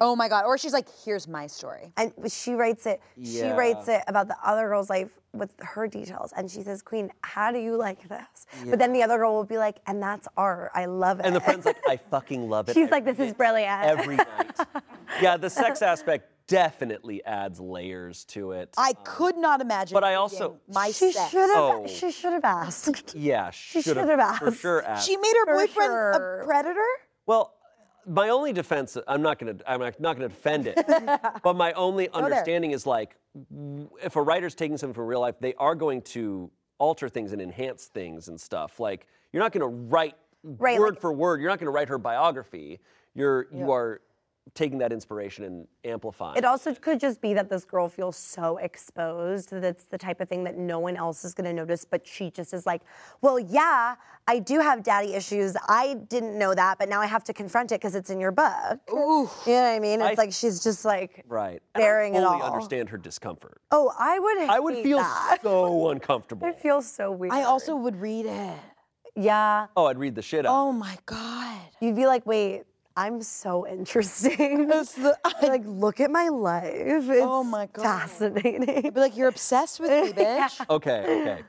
Oh 0.00 0.14
my 0.16 0.28
god. 0.28 0.44
Or 0.44 0.56
she's 0.58 0.74
like, 0.74 0.88
here's 1.04 1.26
my 1.26 1.46
story. 1.46 1.90
And 1.96 2.12
she 2.28 2.52
writes 2.54 2.84
it. 2.86 3.00
She 3.22 3.38
Yeah. 3.38 3.54
writes 3.56 3.88
it 3.88 4.02
about 4.06 4.28
the 4.28 4.36
other 4.44 4.68
girl's 4.68 4.88
life 4.90 5.08
with 5.38 5.54
her 5.60 5.86
details. 5.88 6.32
And 6.36 6.50
she 6.50 6.62
says, 6.62 6.82
"Queen, 6.82 7.10
how 7.22 7.50
do 7.52 7.58
you 7.58 7.76
like 7.76 8.08
this?" 8.08 8.46
But 8.68 8.78
then 8.78 8.92
the 8.92 9.02
other 9.02 9.16
girl 9.18 9.34
will 9.34 9.44
be 9.44 9.58
like, 9.58 9.80
"And 9.86 10.02
that's 10.02 10.26
art. 10.36 10.70
I 10.74 10.86
love 10.86 11.20
it." 11.20 11.26
And 11.26 11.34
the 11.34 11.40
friend's 11.40 11.66
like, 11.66 11.76
I 11.88 11.96
fucking 12.10 12.48
love 12.48 12.68
it. 12.68 12.74
She's 12.74 12.88
I 12.88 12.92
like, 12.92 13.04
"This 13.04 13.18
is 13.18 13.30
it 13.32 13.36
brilliant." 13.38 13.82
Every 13.84 14.16
night. 14.16 14.56
yeah, 15.22 15.36
the 15.36 15.50
sex 15.50 15.82
aspect 15.82 16.30
definitely 16.46 17.24
adds 17.24 17.58
layers 17.58 18.24
to 18.24 18.52
it. 18.52 18.72
I 18.78 18.90
um, 18.90 18.96
could 19.04 19.36
not 19.36 19.60
imagine. 19.60 19.94
But 19.94 20.04
I 20.04 20.14
also- 20.14 20.58
my 20.72 20.90
she 20.90 21.12
should 21.12 21.50
have. 21.50 21.50
Oh. 21.56 21.86
She 21.88 22.10
should 22.12 22.32
have 22.32 22.44
asked. 22.44 23.14
yeah, 23.14 23.50
She 23.50 23.82
should 23.82 23.96
should 23.96 23.96
have 23.96 24.38
For 24.38 24.46
asked. 24.48 24.60
sure 24.60 24.82
asked. 24.84 25.06
She 25.08 25.16
made 25.16 25.34
her 25.38 25.46
For 25.46 25.54
boyfriend 25.54 25.90
sure. 25.90 26.40
a 26.42 26.44
predator. 26.46 26.84
Well, 27.26 27.55
my 28.06 28.28
only 28.28 28.52
defense, 28.52 28.96
I'm 29.08 29.22
not 29.22 29.38
gonna, 29.38 29.56
I'm 29.66 29.80
not 29.80 29.98
gonna 30.16 30.28
defend 30.28 30.66
it, 30.66 30.78
but 31.42 31.56
my 31.56 31.72
only 31.72 32.08
understanding 32.10 32.70
is 32.70 32.86
like, 32.86 33.16
if 34.02 34.16
a 34.16 34.22
writer's 34.22 34.54
taking 34.54 34.76
something 34.78 34.94
from 34.94 35.06
real 35.06 35.20
life, 35.20 35.34
they 35.40 35.54
are 35.54 35.74
going 35.74 36.02
to 36.02 36.50
alter 36.78 37.08
things 37.08 37.32
and 37.32 37.42
enhance 37.42 37.86
things 37.86 38.28
and 38.28 38.40
stuff. 38.40 38.78
Like, 38.80 39.06
you're 39.32 39.42
not 39.42 39.52
gonna 39.52 39.66
write 39.66 40.14
Right, 40.42 40.78
word 40.78 40.94
like- 40.94 41.00
for 41.00 41.12
word. 41.12 41.40
You're 41.40 41.50
not 41.50 41.58
gonna 41.58 41.70
write 41.72 41.88
her 41.88 41.98
biography. 41.98 42.80
You're, 43.14 43.48
you 43.52 43.72
are 43.72 44.00
taking 44.54 44.78
that 44.78 44.92
inspiration 44.92 45.44
and 45.44 45.66
amplifying. 45.84 46.36
It 46.38 46.44
also 46.44 46.72
could 46.74 46.98
just 47.00 47.20
be 47.20 47.34
that 47.34 47.50
this 47.50 47.64
girl 47.64 47.88
feels 47.88 48.16
so 48.16 48.56
exposed 48.58 49.50
that 49.50 49.64
it's 49.64 49.84
the 49.84 49.98
type 49.98 50.20
of 50.20 50.28
thing 50.28 50.44
that 50.44 50.56
no 50.56 50.78
one 50.78 50.96
else 50.96 51.24
is 51.24 51.34
going 51.34 51.44
to 51.44 51.52
notice, 51.52 51.84
but 51.84 52.06
she 52.06 52.30
just 52.30 52.54
is 52.54 52.64
like, 52.64 52.82
well, 53.20 53.38
yeah, 53.38 53.96
I 54.28 54.38
do 54.38 54.60
have 54.60 54.82
daddy 54.82 55.14
issues. 55.14 55.56
I 55.68 55.94
didn't 56.08 56.38
know 56.38 56.54
that, 56.54 56.78
but 56.78 56.88
now 56.88 57.00
I 57.00 57.06
have 57.06 57.24
to 57.24 57.32
confront 57.32 57.72
it 57.72 57.80
because 57.80 57.94
it's 57.94 58.10
in 58.10 58.18
your 58.18 58.32
book. 58.32 58.80
Ooh. 58.90 59.28
You 59.46 59.52
know 59.52 59.62
what 59.62 59.68
I 59.68 59.78
mean? 59.80 60.00
It's 60.00 60.18
I- 60.18 60.22
like 60.22 60.32
she's 60.32 60.62
just 60.62 60.84
like, 60.84 61.24
right. 61.28 61.60
bearing 61.74 62.14
it 62.14 62.18
and 62.18 62.26
I 62.26 62.40
understand 62.40 62.88
her 62.90 62.98
discomfort. 62.98 63.60
oh, 63.72 63.92
I 63.98 64.18
would. 64.18 64.38
I 64.48 64.58
would 64.60 64.76
feel 64.82 64.98
that. 64.98 65.40
so 65.42 65.90
uncomfortable. 65.90 66.46
I 66.46 66.52
feel 66.52 66.80
so 66.82 67.10
weird. 67.10 67.32
I 67.32 67.42
also 67.42 67.76
would 67.76 67.96
read 67.96 68.26
it. 68.26 68.58
yeah. 69.16 69.66
Oh, 69.76 69.86
I'd 69.86 69.98
read 69.98 70.14
the 70.14 70.22
shit 70.22 70.46
out. 70.46 70.54
Oh 70.54 70.72
my 70.72 70.96
god. 71.04 71.60
You'd 71.80 71.96
be 71.96 72.06
like, 72.06 72.24
wait, 72.26 72.62
I'm 72.96 73.22
so 73.22 73.66
interesting. 73.70 74.70
It's 74.70 74.94
the- 74.94 75.18
like, 75.42 75.62
look 75.66 76.00
at 76.00 76.10
my 76.10 76.28
life. 76.28 76.72
Oh 76.74 77.10
it's 77.12 77.22
Oh 77.22 77.44
my 77.44 77.66
God. 77.72 77.82
fascinating. 77.84 78.86
I'd 78.86 78.94
be 78.94 79.00
like, 79.00 79.16
you're 79.16 79.28
obsessed 79.28 79.80
with 79.80 79.90
me, 79.90 80.12
bitch. 80.24 80.68
Okay, 80.70 81.00
okay. 81.22 81.42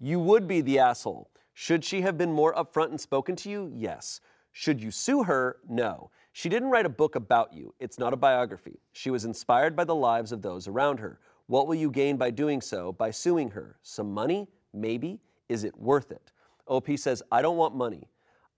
You 0.00 0.18
would 0.20 0.46
be 0.46 0.60
the 0.60 0.78
asshole. 0.78 1.30
Should 1.54 1.84
she 1.84 2.00
have 2.02 2.16
been 2.18 2.32
more 2.32 2.54
upfront 2.54 2.90
and 2.90 3.00
spoken 3.00 3.36
to 3.36 3.50
you? 3.50 3.70
Yes. 3.74 4.20
Should 4.52 4.82
you 4.82 4.90
sue 4.90 5.22
her? 5.24 5.58
No. 5.68 6.10
She 6.32 6.48
didn't 6.48 6.70
write 6.70 6.86
a 6.86 6.90
book 6.90 7.14
about 7.14 7.52
you. 7.52 7.74
It's 7.78 7.98
not 7.98 8.12
a 8.12 8.16
biography. 8.16 8.80
She 8.92 9.10
was 9.10 9.24
inspired 9.24 9.76
by 9.76 9.84
the 9.84 9.94
lives 9.94 10.32
of 10.32 10.40
those 10.42 10.66
around 10.66 10.98
her. 10.98 11.20
What 11.46 11.66
will 11.66 11.74
you 11.74 11.90
gain 11.90 12.16
by 12.16 12.30
doing 12.30 12.60
so? 12.62 12.92
By 12.92 13.10
suing 13.10 13.50
her? 13.50 13.76
Some 13.82 14.12
money? 14.12 14.48
Maybe. 14.72 15.20
Is 15.48 15.64
it 15.64 15.78
worth 15.78 16.10
it? 16.10 16.32
OP 16.66 16.88
says, 16.96 17.22
I 17.30 17.42
don't 17.42 17.56
want 17.58 17.74
money. 17.76 18.08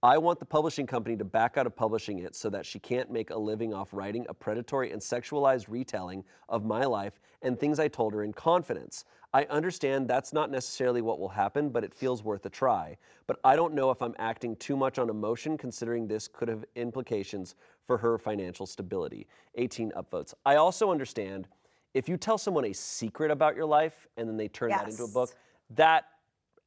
I 0.05 0.19
want 0.19 0.38
the 0.38 0.45
publishing 0.45 0.87
company 0.87 1.17
to 1.17 1.25
back 1.25 1.57
out 1.57 1.67
of 1.67 1.75
publishing 1.75 2.19
it 2.19 2.37
so 2.37 2.51
that 2.51 2.67
she 2.67 2.79
can't 2.79 3.11
make 3.11 3.31
a 3.31 3.38
living 3.38 3.73
off 3.73 3.88
writing 3.95 4.27
a 4.29 4.35
predatory 4.35 4.93
and 4.93 5.01
sexualized 5.01 5.64
retelling 5.67 6.25
of 6.51 6.62
my 6.62 6.85
life 6.85 7.19
and 7.40 7.59
things 7.59 7.81
I 7.81 7.88
told 7.88 8.12
her 8.12 8.23
in 8.23 8.35
confidence. 8.35 9.07
I 9.33 9.45
understand 9.45 10.07
that's 10.07 10.35
not 10.35 10.51
necessarily 10.51 11.01
what 11.01 11.19
will 11.19 11.31
happen, 11.31 11.71
but 11.71 11.85
it 11.85 11.95
feels 11.95 12.23
worth 12.23 12.45
a 12.45 12.51
try. 12.51 12.99
But 13.27 13.40
I 13.45 13.57
don't 13.57 13.73
know 13.73 13.90
if 13.90 14.03
I'm 14.03 14.14
acting 14.19 14.57
too 14.57 14.77
much 14.77 14.99
on 14.99 15.09
emotion 15.09 15.57
considering 15.57 16.07
this 16.07 16.29
could 16.29 16.49
have 16.49 16.67
implications 16.77 17.55
for 17.87 17.97
her 17.97 18.19
financial 18.19 18.67
stability. 18.67 19.27
18 19.55 19.90
upvotes. 19.93 20.35
I 20.45 20.57
also 20.57 20.90
understand 20.90 21.49
if 21.95 22.11
you 22.11 22.19
tell 22.19 22.37
someone 22.37 22.67
a 22.67 22.75
secret 22.75 23.31
about 23.31 23.57
your 23.57 23.64
life 23.64 24.07
and 24.19 24.29
then 24.29 24.37
they 24.37 24.49
turn 24.49 24.69
that 24.69 24.87
into 24.87 25.05
a 25.05 25.09
book, 25.09 25.35
that 25.71 26.05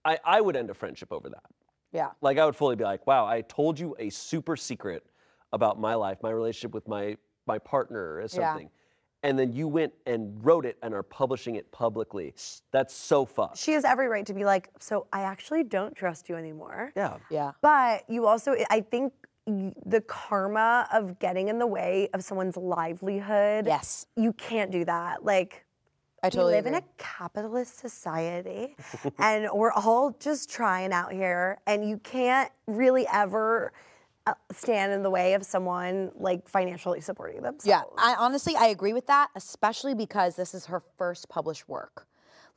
I, 0.03 0.17
I 0.25 0.41
would 0.41 0.55
end 0.55 0.71
a 0.71 0.73
friendship 0.73 1.11
over 1.11 1.29
that. 1.29 1.43
Yeah. 1.91 2.09
Like 2.21 2.37
I 2.37 2.45
would 2.45 2.55
fully 2.55 2.75
be 2.75 2.83
like, 2.83 3.07
wow, 3.07 3.25
I 3.25 3.41
told 3.41 3.79
you 3.79 3.95
a 3.99 4.09
super 4.09 4.55
secret 4.55 5.05
about 5.53 5.79
my 5.79 5.95
life, 5.95 6.17
my 6.21 6.29
relationship 6.31 6.73
with 6.73 6.87
my 6.87 7.17
my 7.45 7.57
partner 7.59 8.15
or 8.15 8.21
Yeah. 8.21 8.27
something. 8.27 8.69
And 9.23 9.37
then 9.39 9.51
you 9.51 9.67
went 9.67 9.93
and 10.05 10.43
wrote 10.45 10.65
it 10.65 10.77
and 10.83 10.93
are 10.93 11.01
publishing 11.01 11.55
it 11.55 11.71
publicly. 11.71 12.35
That's 12.71 12.93
so 12.93 13.25
fucked. 13.25 13.57
She 13.57 13.71
has 13.73 13.83
every 13.83 14.07
right 14.07 14.25
to 14.27 14.33
be 14.33 14.45
like, 14.45 14.69
so 14.79 15.07
I 15.11 15.21
actually 15.21 15.63
don't 15.63 15.95
trust 15.95 16.29
you 16.29 16.35
anymore. 16.35 16.91
Yeah. 16.95 17.17
Yeah. 17.31 17.51
But 17.61 18.07
you 18.09 18.27
also, 18.27 18.55
I 18.69 18.81
think 18.81 19.13
the 19.47 20.01
karma 20.07 20.87
of 20.93 21.19
getting 21.19 21.47
in 21.47 21.57
the 21.57 21.65
way 21.65 22.09
of 22.13 22.23
someone's 22.23 22.57
livelihood. 22.57 23.65
Yes. 23.65 24.05
You 24.15 24.33
can't 24.33 24.71
do 24.71 24.83
that. 24.85 25.23
Like, 25.23 25.65
I 26.23 26.29
totally 26.29 26.53
we 26.53 26.57
live 26.57 26.65
in 26.65 26.73
a 26.75 26.83
capitalist 26.97 27.77
society 27.79 28.75
and 29.19 29.47
we're 29.53 29.71
all 29.71 30.15
just 30.19 30.49
trying 30.49 30.91
out 30.91 31.11
here 31.13 31.59
and 31.67 31.87
you 31.87 31.97
can't 31.99 32.51
really 32.65 33.05
ever 33.11 33.71
uh, 34.25 34.33
stand 34.51 34.91
in 34.91 35.03
the 35.03 35.09
way 35.09 35.35
of 35.35 35.43
someone 35.43 36.11
like 36.15 36.49
financially 36.49 37.01
supporting 37.01 37.41
themselves. 37.41 37.65
Yeah, 37.65 37.81
I 37.97 38.15
honestly 38.17 38.55
I 38.55 38.67
agree 38.67 38.93
with 38.93 39.07
that, 39.07 39.29
especially 39.35 39.93
because 39.93 40.35
this 40.35 40.53
is 40.53 40.65
her 40.65 40.81
first 40.97 41.29
published 41.29 41.69
work. 41.69 42.07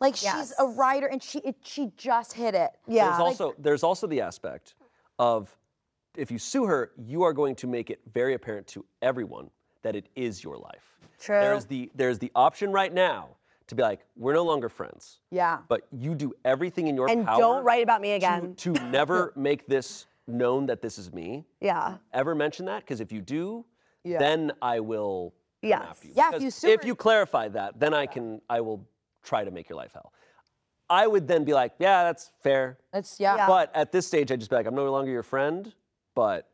Like 0.00 0.16
she's 0.16 0.54
a 0.58 0.64
writer 0.64 1.06
and 1.06 1.22
she 1.22 1.40
it, 1.40 1.56
she 1.62 1.92
just 1.96 2.32
hit 2.32 2.54
it. 2.54 2.70
Yeah. 2.88 3.08
There's 3.08 3.20
also 3.20 3.54
there's 3.58 3.82
also 3.82 4.06
the 4.06 4.22
aspect 4.22 4.74
of 5.18 5.54
if 6.16 6.30
you 6.30 6.38
sue 6.38 6.64
her, 6.64 6.92
you 6.96 7.22
are 7.22 7.34
going 7.34 7.54
to 7.56 7.66
make 7.66 7.90
it 7.90 8.00
very 8.12 8.34
apparent 8.34 8.66
to 8.68 8.84
everyone 9.02 9.50
that 9.82 9.94
it 9.94 10.08
is 10.16 10.42
your 10.42 10.56
life. 10.56 10.96
True. 11.20 11.38
There's 11.40 11.66
the 11.66 11.90
there's 11.94 12.18
the 12.18 12.32
option 12.34 12.72
right 12.72 12.92
now 12.92 13.36
to 13.70 13.74
be 13.74 13.82
like, 13.82 14.00
we're 14.16 14.34
no 14.34 14.44
longer 14.44 14.68
friends. 14.68 15.20
Yeah. 15.30 15.58
But 15.68 15.86
you 15.90 16.14
do 16.14 16.32
everything 16.44 16.88
in 16.88 16.94
your 16.94 17.08
And 17.08 17.24
power. 17.24 17.38
don't 17.38 17.64
write 17.64 17.82
about 17.82 18.00
me 18.00 18.12
again. 18.12 18.54
To, 18.58 18.72
never 18.72 19.32
make 19.36 19.66
this 19.66 20.06
known 20.26 20.66
that 20.66 20.82
this 20.82 20.98
is 20.98 21.12
me. 21.12 21.46
Yeah. 21.60 21.96
Ever 22.12 22.34
mention 22.34 22.66
that? 22.66 22.80
Because 22.80 23.00
if 23.00 23.10
you 23.10 23.20
do, 23.20 23.64
yeah. 24.04 24.18
then 24.18 24.52
I 24.60 24.80
will 24.80 25.32
come 25.62 25.70
Yes. 25.70 25.98
you. 26.02 26.12
Yeah, 26.14 26.30
if 26.34 26.42
you 26.42 26.50
sue 26.50 26.68
if 26.68 26.84
you 26.84 26.94
clarify 26.94 27.48
that, 27.48 27.78
then 27.78 27.94
I 27.94 28.06
can 28.06 28.40
I 28.48 28.60
will 28.60 28.86
try 29.22 29.44
to 29.44 29.50
make 29.50 29.68
your 29.68 29.76
life 29.76 29.92
hell. 29.92 30.12
I 30.88 31.06
would 31.06 31.28
then 31.28 31.44
be 31.44 31.52
like, 31.52 31.72
yeah, 31.78 32.02
that's 32.02 32.32
fair. 32.42 32.78
It's 32.92 33.20
yeah. 33.20 33.36
Yeah. 33.36 33.46
But 33.46 33.70
at 33.74 33.92
this 33.92 34.06
stage, 34.06 34.32
I'd 34.32 34.40
just 34.40 34.50
be 34.50 34.56
like, 34.56 34.66
I'm 34.66 34.74
no 34.74 34.90
longer 34.90 35.10
your 35.10 35.22
friend, 35.22 35.72
but 36.14 36.48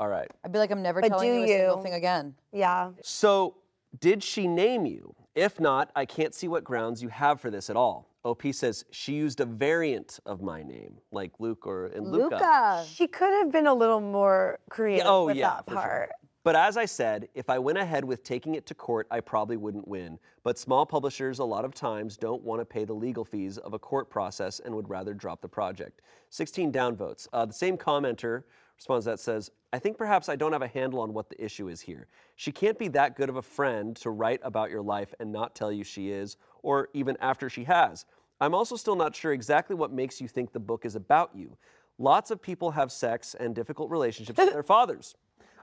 all 0.00 0.08
right. 0.08 0.30
I'd 0.44 0.52
be 0.52 0.58
like, 0.58 0.70
I'm 0.70 0.82
never 0.82 1.00
But 1.00 1.08
telling 1.08 1.28
do 1.28 1.38
you 1.38 1.44
a 1.44 1.48
single 1.48 1.82
thing 1.82 1.94
again. 1.94 2.34
Yeah. 2.52 2.90
So, 3.02 3.56
did 3.98 4.22
she 4.22 4.46
name 4.46 4.86
you? 4.86 5.14
If 5.36 5.60
not, 5.60 5.90
I 5.94 6.06
can't 6.06 6.34
see 6.34 6.48
what 6.48 6.64
grounds 6.64 7.02
you 7.02 7.10
have 7.10 7.42
for 7.42 7.50
this 7.50 7.68
at 7.68 7.76
all. 7.76 8.08
OP 8.24 8.42
says 8.52 8.86
she 8.90 9.12
used 9.12 9.38
a 9.40 9.44
variant 9.44 10.18
of 10.24 10.40
my 10.40 10.62
name, 10.62 10.94
like 11.12 11.32
Luke 11.38 11.66
or 11.66 11.88
in 11.88 12.04
Luca. 12.04 12.34
Luca. 12.36 12.84
She 12.88 13.06
could 13.06 13.32
have 13.34 13.52
been 13.52 13.66
a 13.66 13.74
little 13.74 14.00
more 14.00 14.58
creative 14.70 15.06
oh, 15.06 15.26
with 15.26 15.36
yeah, 15.36 15.56
that 15.56 15.66
for 15.66 15.72
sure. 15.72 15.80
part. 15.80 16.10
But 16.42 16.56
as 16.56 16.78
I 16.78 16.86
said, 16.86 17.28
if 17.34 17.50
I 17.50 17.58
went 17.58 17.76
ahead 17.76 18.02
with 18.02 18.22
taking 18.22 18.54
it 18.54 18.64
to 18.66 18.74
court, 18.74 19.06
I 19.10 19.20
probably 19.20 19.58
wouldn't 19.58 19.86
win. 19.86 20.18
But 20.42 20.58
small 20.58 20.86
publishers, 20.86 21.38
a 21.38 21.44
lot 21.44 21.66
of 21.66 21.74
times, 21.74 22.16
don't 22.16 22.42
want 22.42 22.62
to 22.62 22.64
pay 22.64 22.84
the 22.84 22.94
legal 22.94 23.24
fees 23.24 23.58
of 23.58 23.74
a 23.74 23.78
court 23.78 24.08
process 24.08 24.60
and 24.60 24.74
would 24.74 24.88
rather 24.88 25.12
drop 25.12 25.42
the 25.42 25.48
project. 25.48 26.00
16 26.30 26.72
downvotes. 26.72 27.28
Uh, 27.32 27.44
the 27.44 27.52
same 27.52 27.76
commenter 27.76 28.44
responds 28.76 29.04
that 29.06 29.20
says, 29.20 29.50
I 29.72 29.78
think 29.78 29.98
perhaps 29.98 30.28
I 30.28 30.36
don't 30.36 30.52
have 30.52 30.62
a 30.62 30.68
handle 30.68 31.00
on 31.00 31.12
what 31.12 31.28
the 31.28 31.42
issue 31.42 31.68
is 31.68 31.80
here. 31.80 32.06
She 32.36 32.52
can't 32.52 32.78
be 32.78 32.88
that 32.88 33.16
good 33.16 33.28
of 33.28 33.36
a 33.36 33.42
friend 33.42 33.96
to 33.96 34.10
write 34.10 34.40
about 34.42 34.70
your 34.70 34.82
life 34.82 35.14
and 35.18 35.32
not 35.32 35.54
tell 35.54 35.72
you 35.72 35.84
she 35.84 36.10
is, 36.10 36.36
or 36.62 36.88
even 36.94 37.16
after 37.20 37.48
she 37.48 37.64
has. 37.64 38.04
I'm 38.40 38.54
also 38.54 38.76
still 38.76 38.96
not 38.96 39.16
sure 39.16 39.32
exactly 39.32 39.74
what 39.74 39.92
makes 39.92 40.20
you 40.20 40.28
think 40.28 40.52
the 40.52 40.60
book 40.60 40.84
is 40.84 40.94
about 40.94 41.30
you. 41.34 41.56
Lots 41.98 42.30
of 42.30 42.42
people 42.42 42.70
have 42.72 42.92
sex 42.92 43.34
and 43.38 43.54
difficult 43.54 43.90
relationships 43.90 44.38
with 44.38 44.52
their 44.52 44.62
fathers. 44.62 45.14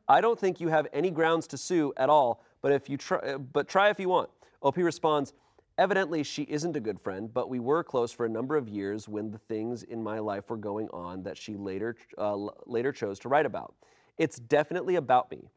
I 0.07 0.19
don't 0.19 0.39
think 0.39 0.59
you 0.59 0.67
have 0.67 0.87
any 0.91 1.11
grounds 1.11 1.47
to 1.47 1.57
sue 1.57 1.93
at 1.97 2.09
all, 2.09 2.43
but 2.61 2.71
if 2.71 2.89
you 2.89 2.97
try, 2.97 3.37
but 3.37 3.67
try 3.67 3.89
if 3.89 3.99
you 3.99 4.09
want. 4.09 4.29
OP 4.61 4.77
responds, 4.77 5.33
Evidently, 5.77 6.21
she 6.23 6.43
isn't 6.43 6.75
a 6.75 6.79
good 6.79 6.99
friend, 6.99 7.33
but 7.33 7.49
we 7.49 7.59
were 7.59 7.83
close 7.83 8.11
for 8.11 8.25
a 8.25 8.29
number 8.29 8.55
of 8.55 8.69
years 8.69 9.09
when 9.09 9.31
the 9.31 9.39
things 9.39 9.81
in 9.83 10.03
my 10.03 10.19
life 10.19 10.49
were 10.49 10.57
going 10.57 10.87
on 10.89 11.23
that 11.23 11.35
she 11.37 11.55
later, 11.55 11.95
uh, 12.17 12.37
later 12.67 12.91
chose 12.91 13.17
to 13.19 13.29
write 13.29 13.45
about. 13.45 13.73
It's 14.17 14.37
definitely 14.37 14.95
about 14.97 15.31
me. 15.31 15.49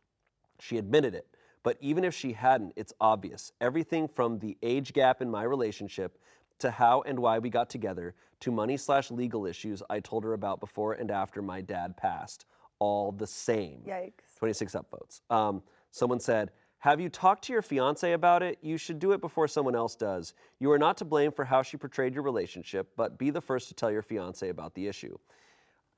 She 0.58 0.78
admitted 0.78 1.14
it. 1.14 1.26
But 1.62 1.76
even 1.80 2.04
if 2.04 2.14
she 2.14 2.32
hadn't, 2.32 2.72
it's 2.76 2.94
obvious. 3.00 3.52
Everything 3.60 4.08
from 4.08 4.38
the 4.38 4.56
age 4.62 4.94
gap 4.94 5.20
in 5.20 5.30
my 5.30 5.42
relationship 5.42 6.18
to 6.60 6.70
how 6.70 7.02
and 7.02 7.18
why 7.18 7.38
we 7.38 7.50
got 7.50 7.68
together 7.68 8.14
to 8.40 8.50
money 8.50 8.76
slash 8.78 9.10
legal 9.10 9.44
issues 9.44 9.82
I 9.90 10.00
told 10.00 10.24
her 10.24 10.32
about 10.32 10.60
before 10.60 10.94
and 10.94 11.10
after 11.10 11.42
my 11.42 11.60
dad 11.60 11.96
passed. 11.96 12.46
All 12.78 13.12
the 13.12 13.26
same. 13.26 13.80
Yikes. 13.86 14.36
26 14.38 14.74
upvotes. 14.74 15.20
Um, 15.30 15.62
someone 15.90 16.20
said, 16.20 16.52
Have 16.86 17.00
you 17.00 17.08
talked 17.08 17.42
to 17.46 17.52
your 17.52 17.62
fiance 17.62 18.12
about 18.12 18.44
it? 18.44 18.58
You 18.62 18.78
should 18.78 19.00
do 19.00 19.10
it 19.10 19.20
before 19.20 19.48
someone 19.48 19.74
else 19.74 19.96
does. 19.96 20.34
You 20.60 20.70
are 20.70 20.78
not 20.78 20.96
to 20.98 21.04
blame 21.04 21.32
for 21.32 21.44
how 21.44 21.62
she 21.62 21.76
portrayed 21.76 22.14
your 22.14 22.22
relationship, 22.22 22.92
but 22.96 23.18
be 23.18 23.30
the 23.30 23.40
first 23.40 23.66
to 23.66 23.74
tell 23.74 23.90
your 23.90 24.02
fiance 24.02 24.48
about 24.48 24.74
the 24.74 24.86
issue. 24.86 25.18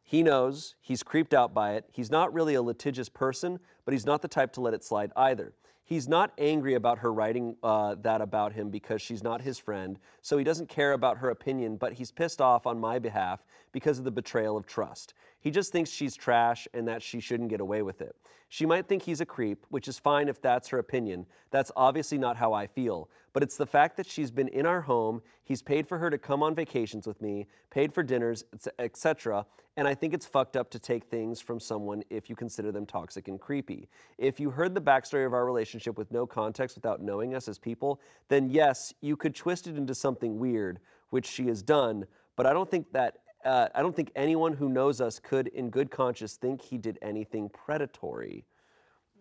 He 0.03 0.22
knows, 0.22 0.77
he's 0.81 1.03
creeped 1.03 1.35
out 1.35 1.53
by 1.53 1.74
it. 1.74 1.85
He's 1.92 2.11
not 2.11 2.33
really 2.33 2.55
a 2.55 2.62
litigious 2.62 3.11
person, 3.11 3.61
but 3.85 3.92
he's 3.92 4.07
not 4.07 4.22
the 4.22 4.29
type 4.29 4.51
to 4.55 4.62
let 4.62 4.72
it 4.72 4.83
slide 4.83 5.12
either. 5.14 5.53
He's 5.85 6.09
not 6.09 6.33
angry 6.38 6.72
about 6.72 7.01
her 7.01 7.12
writing 7.12 7.57
uh, 7.62 7.96
that 8.01 8.22
about 8.22 8.55
him 8.55 8.70
because 8.70 9.03
she's 9.03 9.22
not 9.22 9.42
his 9.42 9.59
friend, 9.59 9.98
so 10.22 10.38
he 10.38 10.44
doesn't 10.44 10.70
care 10.70 10.94
about 10.94 11.18
her 11.18 11.29
opinion, 11.29 11.77
but 11.77 11.92
he's 11.92 12.11
pissed 12.11 12.40
off 12.40 12.66
on 12.66 12.81
my 12.81 12.98
behalf 12.98 13.44
because 13.72 13.98
of 13.98 14.05
the 14.05 14.11
betrayal 14.11 14.57
of 14.57 14.66
trust. 14.66 15.12
He 15.40 15.51
just 15.51 15.72
thinks 15.72 15.90
she's 15.90 16.16
trash 16.16 16.66
and 16.74 16.88
that 16.88 17.03
she 17.03 17.20
shouldn't 17.20 17.51
get 17.51 17.61
away 17.61 17.83
with 17.83 18.01
it. 18.01 18.16
She 18.48 18.66
might 18.66 18.88
think 18.88 19.03
he's 19.03 19.20
a 19.20 19.27
creep, 19.27 19.66
which 19.68 19.88
is 19.88 19.98
fine 19.98 20.29
if 20.29 20.40
that's 20.40 20.68
her 20.68 20.79
opinion. 20.79 21.27
That's 21.51 21.70
obviously 21.77 22.18
not 22.18 22.37
how 22.37 22.55
I 22.55 22.66
feel. 22.66 23.11
But 23.35 23.42
it's 23.42 23.57
the 23.57 23.66
fact 23.66 23.96
that 23.98 24.07
she's 24.07 24.31
been 24.31 24.48
in 24.48 24.66
our 24.66 24.81
home, 24.81 25.22
he's 25.44 25.62
paid 25.62 25.87
for 25.87 25.98
her 25.98 26.11
to 26.11 26.18
come 26.18 26.42
on 26.42 26.55
vacations 26.55 27.07
with 27.07 27.20
me, 27.20 27.46
paid 27.70 27.92
for 27.92 28.03
dinners, 28.03 28.44
etc. 28.79 29.44
And 29.77 29.87
I 29.87 29.94
think 29.94 30.14
it's 30.14 30.27
fucked 30.27 30.57
up 30.57 30.70
to 30.70 30.79
take 30.79 31.05
things 31.05 31.40
from 31.40 31.61
someone 31.61 32.03
if 32.11 32.29
you 32.29 32.35
consider 32.35 32.72
them 32.72 32.87
toxic 32.87 33.29
and 33.29 33.38
creepy. 33.38 33.88
If 34.16 34.40
you 34.40 34.51
heard 34.51 34.74
the 34.74 34.81
backstory 34.81 35.27
of 35.27 35.35
our 35.35 35.44
relationship 35.44 35.98
with 35.98 36.11
no 36.11 36.27
context 36.27 36.74
without 36.74 37.03
knowing 37.03 37.35
us 37.35 37.48
as 37.48 37.59
people, 37.59 38.01
then 38.29 38.48
yes, 38.48 38.92
you 39.03 39.14
could 39.14 39.35
twist 39.35 39.66
it 39.66 39.77
into 39.77 39.94
something 39.94 40.38
weird, 40.38 40.81
which 41.11 41.27
she 41.27 41.46
has 41.46 41.62
done. 41.62 42.07
But 42.35 42.46
I 42.46 42.53
don't 42.53 42.70
think 42.70 42.90
that 42.92 43.18
uh, 43.44 43.68
I 43.74 43.83
don't 43.83 43.94
think 43.94 44.11
anyone 44.16 44.53
who 44.53 44.68
knows 44.68 45.01
us 45.01 45.18
could, 45.18 45.48
in 45.48 45.70
good 45.70 45.90
conscience, 45.90 46.37
think 46.37 46.62
he 46.62 46.79
did 46.79 46.98
anything 47.03 47.48
predatory. 47.48 48.44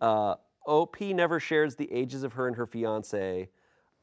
Uh, 0.01 0.35
OP 0.65 0.99
never 1.01 1.39
shares 1.39 1.75
the 1.75 1.91
ages 1.91 2.23
of 2.23 2.33
her 2.33 2.47
and 2.47 2.55
her 2.55 2.65
fiance. 2.65 3.49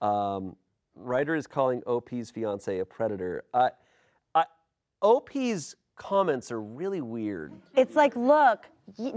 Um, 0.00 0.56
writer 0.94 1.34
is 1.34 1.46
calling 1.46 1.82
OP's 1.86 2.30
fiance 2.30 2.78
a 2.78 2.84
predator. 2.84 3.44
Uh, 3.52 3.70
I, 4.34 4.44
OP's 5.02 5.76
comments 5.96 6.50
are 6.50 6.60
really 6.60 7.00
weird. 7.00 7.52
It's 7.74 7.94
like, 7.94 8.16
look, 8.16 8.66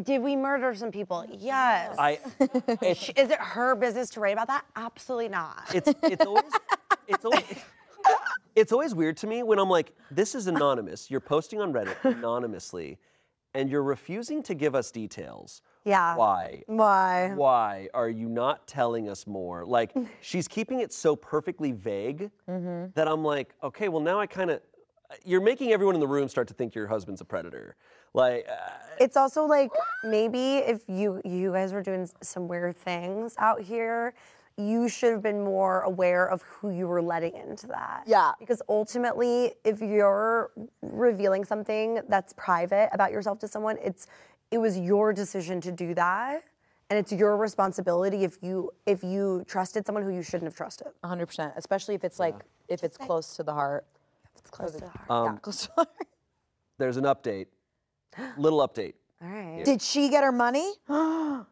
did 0.03 0.21
we 0.21 0.35
murder 0.35 0.73
some 0.75 0.91
people? 0.91 1.25
Yes. 1.39 1.95
I, 1.97 2.19
Is 2.81 3.09
it 3.31 3.39
her 3.39 3.75
business 3.75 4.09
to 4.11 4.19
write 4.19 4.33
about 4.33 4.47
that? 4.47 4.65
Absolutely 4.75 5.29
not. 5.29 5.63
it's, 5.73 5.93
it's 6.03 6.25
always, 6.25 6.51
it's 7.07 7.25
always, 7.25 7.43
it's 8.55 8.71
always 8.71 8.93
weird 8.95 9.17
to 9.17 9.27
me 9.27 9.43
when 9.43 9.59
I'm 9.59 9.69
like, 9.69 9.93
this 10.11 10.35
is 10.35 10.47
anonymous. 10.47 11.09
You're 11.11 11.19
posting 11.19 11.61
on 11.61 11.73
Reddit 11.73 11.95
anonymously, 12.03 12.97
and 13.53 13.69
you're 13.69 13.83
refusing 13.83 14.41
to 14.43 14.53
give 14.53 14.75
us 14.75 14.91
details. 14.91 15.61
Yeah. 15.85 16.15
Why? 16.15 16.63
Why? 16.67 17.31
why 17.35 17.87
are 17.93 18.09
you 18.09 18.27
not 18.27 18.67
telling 18.67 19.09
us 19.09 19.25
more? 19.25 19.65
Like, 19.65 19.93
she's 20.21 20.47
keeping 20.47 20.81
it 20.81 20.91
so 20.93 21.15
perfectly 21.15 21.71
vague 21.71 22.29
Mm-hmm. 22.49 22.91
that 22.95 23.07
I'm 23.07 23.23
like, 23.23 23.53
okay, 23.63 23.87
well, 23.89 24.01
now 24.01 24.19
I 24.19 24.25
kind 24.27 24.51
of, 24.51 24.61
you're 25.23 25.41
making 25.41 25.71
everyone 25.71 25.95
in 25.95 26.01
the 26.01 26.07
room 26.07 26.27
start 26.27 26.47
to 26.49 26.53
think 26.53 26.75
your 26.75 26.87
husband's 26.87 27.21
a 27.21 27.25
predator. 27.25 27.75
Like, 28.13 28.45
uh, 28.49 28.55
It's 28.99 29.15
also 29.15 29.45
like 29.45 29.69
maybe 30.03 30.57
if 30.57 30.81
you 30.87 31.21
you 31.23 31.51
guys 31.53 31.71
were 31.71 31.83
doing 31.83 32.09
some 32.21 32.47
weird 32.47 32.75
things 32.75 33.35
out 33.37 33.61
here, 33.61 34.13
you 34.57 34.89
should 34.89 35.11
have 35.11 35.21
been 35.21 35.43
more 35.43 35.81
aware 35.81 36.27
of 36.27 36.41
who 36.41 36.71
you 36.71 36.87
were 36.87 37.01
letting 37.01 37.35
into 37.35 37.67
that. 37.67 38.03
Yeah. 38.07 38.31
Because 38.39 38.61
ultimately, 38.67 39.53
if 39.63 39.81
you're 39.81 40.51
revealing 40.81 41.45
something 41.45 42.01
that's 42.09 42.33
private 42.33 42.89
about 42.91 43.11
yourself 43.11 43.39
to 43.39 43.47
someone, 43.47 43.77
it's 43.83 44.07
it 44.49 44.57
was 44.57 44.77
your 44.77 45.13
decision 45.13 45.61
to 45.61 45.71
do 45.71 45.93
that. 45.93 46.43
And 46.89 46.97
it's 46.97 47.11
your 47.11 47.35
responsibility 47.37 48.23
if 48.23 48.37
you 48.41 48.71
if 48.85 49.03
you 49.03 49.43
trusted 49.47 49.85
someone 49.85 50.03
who 50.03 50.11
you 50.11 50.23
shouldn't 50.23 50.45
have 50.45 50.55
trusted. 50.55 50.87
100%, 51.03 51.55
especially 51.55 51.95
if 51.95 52.03
it's 52.03 52.17
like 52.17 52.35
if 52.67 52.83
it's 52.83 52.97
close 52.97 53.35
to 53.35 53.43
the 53.43 53.53
heart. 53.53 53.85
It's 54.37 54.49
close 54.49 54.71
to 54.71 54.79
the 54.79 54.89
heart. 54.89 55.11
Um, 55.11 55.33
yeah, 55.33 55.39
close 55.39 55.61
to 55.63 55.67
the 55.67 55.73
heart. 55.75 56.07
There's 56.79 56.97
an 56.97 57.03
update. 57.03 57.47
Little 58.37 58.67
update. 58.67 58.93
All 59.21 59.29
right. 59.29 59.65
Did 59.65 59.81
she 59.81 60.09
get 60.09 60.23
her 60.23 60.31
money? 60.31 60.73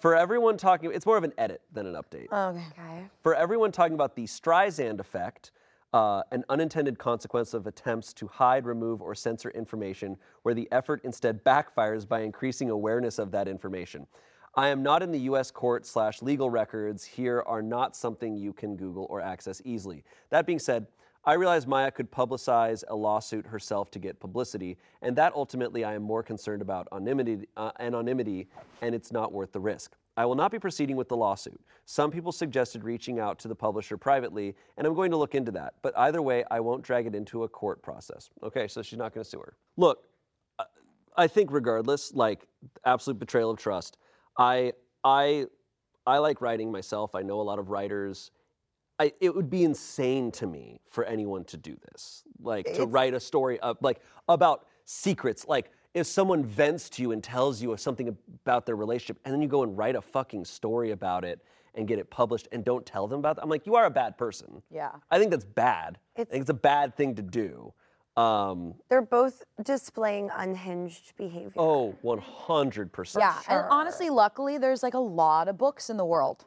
For 0.00 0.14
everyone 0.14 0.56
talking, 0.56 0.90
it's 0.92 1.06
more 1.06 1.16
of 1.16 1.24
an 1.24 1.32
edit 1.38 1.62
than 1.72 1.86
an 1.86 1.94
update. 1.94 2.30
Okay. 2.32 2.64
Okay. 2.78 3.04
For 3.22 3.34
everyone 3.34 3.72
talking 3.72 3.94
about 3.94 4.14
the 4.14 4.24
Streisand 4.24 5.00
effect, 5.00 5.52
uh, 5.92 6.22
an 6.32 6.44
unintended 6.48 6.98
consequence 6.98 7.54
of 7.54 7.66
attempts 7.66 8.12
to 8.14 8.26
hide, 8.26 8.66
remove, 8.66 9.00
or 9.00 9.14
censor 9.14 9.50
information 9.50 10.16
where 10.42 10.54
the 10.54 10.68
effort 10.70 11.00
instead 11.04 11.42
backfires 11.44 12.06
by 12.06 12.20
increasing 12.20 12.70
awareness 12.70 13.18
of 13.18 13.30
that 13.30 13.48
information. 13.48 14.06
I 14.54 14.68
am 14.68 14.82
not 14.82 15.02
in 15.02 15.10
the 15.10 15.20
US 15.20 15.50
court 15.50 15.86
slash 15.86 16.22
legal 16.22 16.50
records. 16.50 17.04
Here 17.04 17.42
are 17.46 17.62
not 17.62 17.94
something 17.94 18.36
you 18.36 18.52
can 18.52 18.76
Google 18.76 19.06
or 19.10 19.20
access 19.20 19.62
easily. 19.64 20.02
That 20.30 20.46
being 20.46 20.58
said, 20.58 20.86
I 21.28 21.32
realize 21.34 21.66
Maya 21.66 21.90
could 21.90 22.10
publicize 22.10 22.84
a 22.88 22.94
lawsuit 22.94 23.46
herself 23.46 23.90
to 23.90 23.98
get 23.98 24.20
publicity, 24.20 24.78
and 25.02 25.16
that 25.16 25.32
ultimately 25.34 25.82
I 25.84 25.94
am 25.94 26.02
more 26.02 26.22
concerned 26.22 26.62
about 26.62 26.86
anonymity, 26.92 27.48
uh, 27.56 27.72
anonymity, 27.80 28.48
and 28.80 28.94
it's 28.94 29.10
not 29.10 29.32
worth 29.32 29.50
the 29.50 29.58
risk. 29.58 29.96
I 30.16 30.24
will 30.24 30.36
not 30.36 30.52
be 30.52 30.58
proceeding 30.60 30.94
with 30.94 31.08
the 31.08 31.16
lawsuit. 31.16 31.60
Some 31.84 32.12
people 32.12 32.30
suggested 32.30 32.84
reaching 32.84 33.18
out 33.18 33.40
to 33.40 33.48
the 33.48 33.56
publisher 33.56 33.96
privately, 33.96 34.54
and 34.78 34.86
I'm 34.86 34.94
going 34.94 35.10
to 35.10 35.16
look 35.16 35.34
into 35.34 35.50
that. 35.52 35.74
But 35.82 35.98
either 35.98 36.22
way, 36.22 36.44
I 36.50 36.60
won't 36.60 36.82
drag 36.82 37.06
it 37.06 37.14
into 37.14 37.42
a 37.42 37.48
court 37.48 37.82
process. 37.82 38.30
Okay, 38.42 38.68
so 38.68 38.80
she's 38.80 38.98
not 38.98 39.12
going 39.12 39.24
to 39.24 39.28
sue 39.28 39.40
her. 39.40 39.56
Look, 39.76 40.04
I- 40.60 40.64
I 41.16 41.26
think 41.26 41.50
regardless, 41.50 42.14
like 42.14 42.46
absolute 42.84 43.18
betrayal 43.18 43.50
of 43.50 43.58
trust. 43.58 43.98
I 44.38 44.72
I 45.02 45.46
I 46.06 46.18
like 46.18 46.40
writing 46.40 46.70
myself. 46.70 47.14
I 47.14 47.22
know 47.22 47.40
a 47.40 47.42
lot 47.42 47.58
of 47.58 47.70
writers. 47.70 48.30
I, 48.98 49.12
it 49.20 49.34
would 49.34 49.50
be 49.50 49.64
insane 49.64 50.30
to 50.32 50.46
me 50.46 50.80
for 50.88 51.04
anyone 51.04 51.44
to 51.44 51.56
do 51.56 51.76
this, 51.90 52.24
like 52.40 52.72
to 52.74 52.86
write 52.86 53.12
a 53.14 53.20
story 53.20 53.60
of, 53.60 53.76
like 53.82 54.00
about 54.28 54.66
secrets. 54.84 55.46
Like 55.46 55.70
if 55.94 56.06
someone 56.06 56.44
vents 56.44 56.88
to 56.90 57.02
you 57.02 57.12
and 57.12 57.22
tells 57.22 57.60
you 57.60 57.76
something 57.76 58.16
about 58.44 58.64
their 58.66 58.76
relationship, 58.76 59.18
and 59.24 59.34
then 59.34 59.42
you 59.42 59.48
go 59.48 59.62
and 59.62 59.76
write 59.76 59.96
a 59.96 60.00
fucking 60.02 60.44
story 60.46 60.92
about 60.92 61.24
it 61.24 61.42
and 61.74 61.86
get 61.86 61.98
it 61.98 62.08
published 62.08 62.48
and 62.52 62.64
don't 62.64 62.86
tell 62.86 63.06
them 63.06 63.18
about 63.18 63.36
it, 63.36 63.42
I'm 63.42 63.50
like, 63.50 63.66
you 63.66 63.74
are 63.76 63.84
a 63.84 63.90
bad 63.90 64.16
person. 64.16 64.62
Yeah. 64.70 64.92
I 65.10 65.18
think 65.18 65.30
that's 65.30 65.44
bad. 65.44 65.98
I 66.16 66.22
It's- 66.22 66.32
think 66.32 66.40
it's 66.42 66.50
a 66.50 66.54
bad 66.54 66.96
thing 66.96 67.14
to 67.16 67.22
do. 67.22 67.74
Um, 68.16 68.76
They're 68.88 69.02
both 69.02 69.44
displaying 69.62 70.30
unhinged 70.34 71.14
behavior. 71.18 71.52
oh, 71.58 71.94
100%. 72.02 73.18
Yeah, 73.20 73.38
and 73.46 73.66
honestly, 73.68 74.08
luckily, 74.08 74.56
there's 74.56 74.82
like 74.82 74.94
a 74.94 74.98
lot 74.98 75.48
of 75.48 75.58
books 75.58 75.90
in 75.90 75.98
the 75.98 76.04
world. 76.06 76.46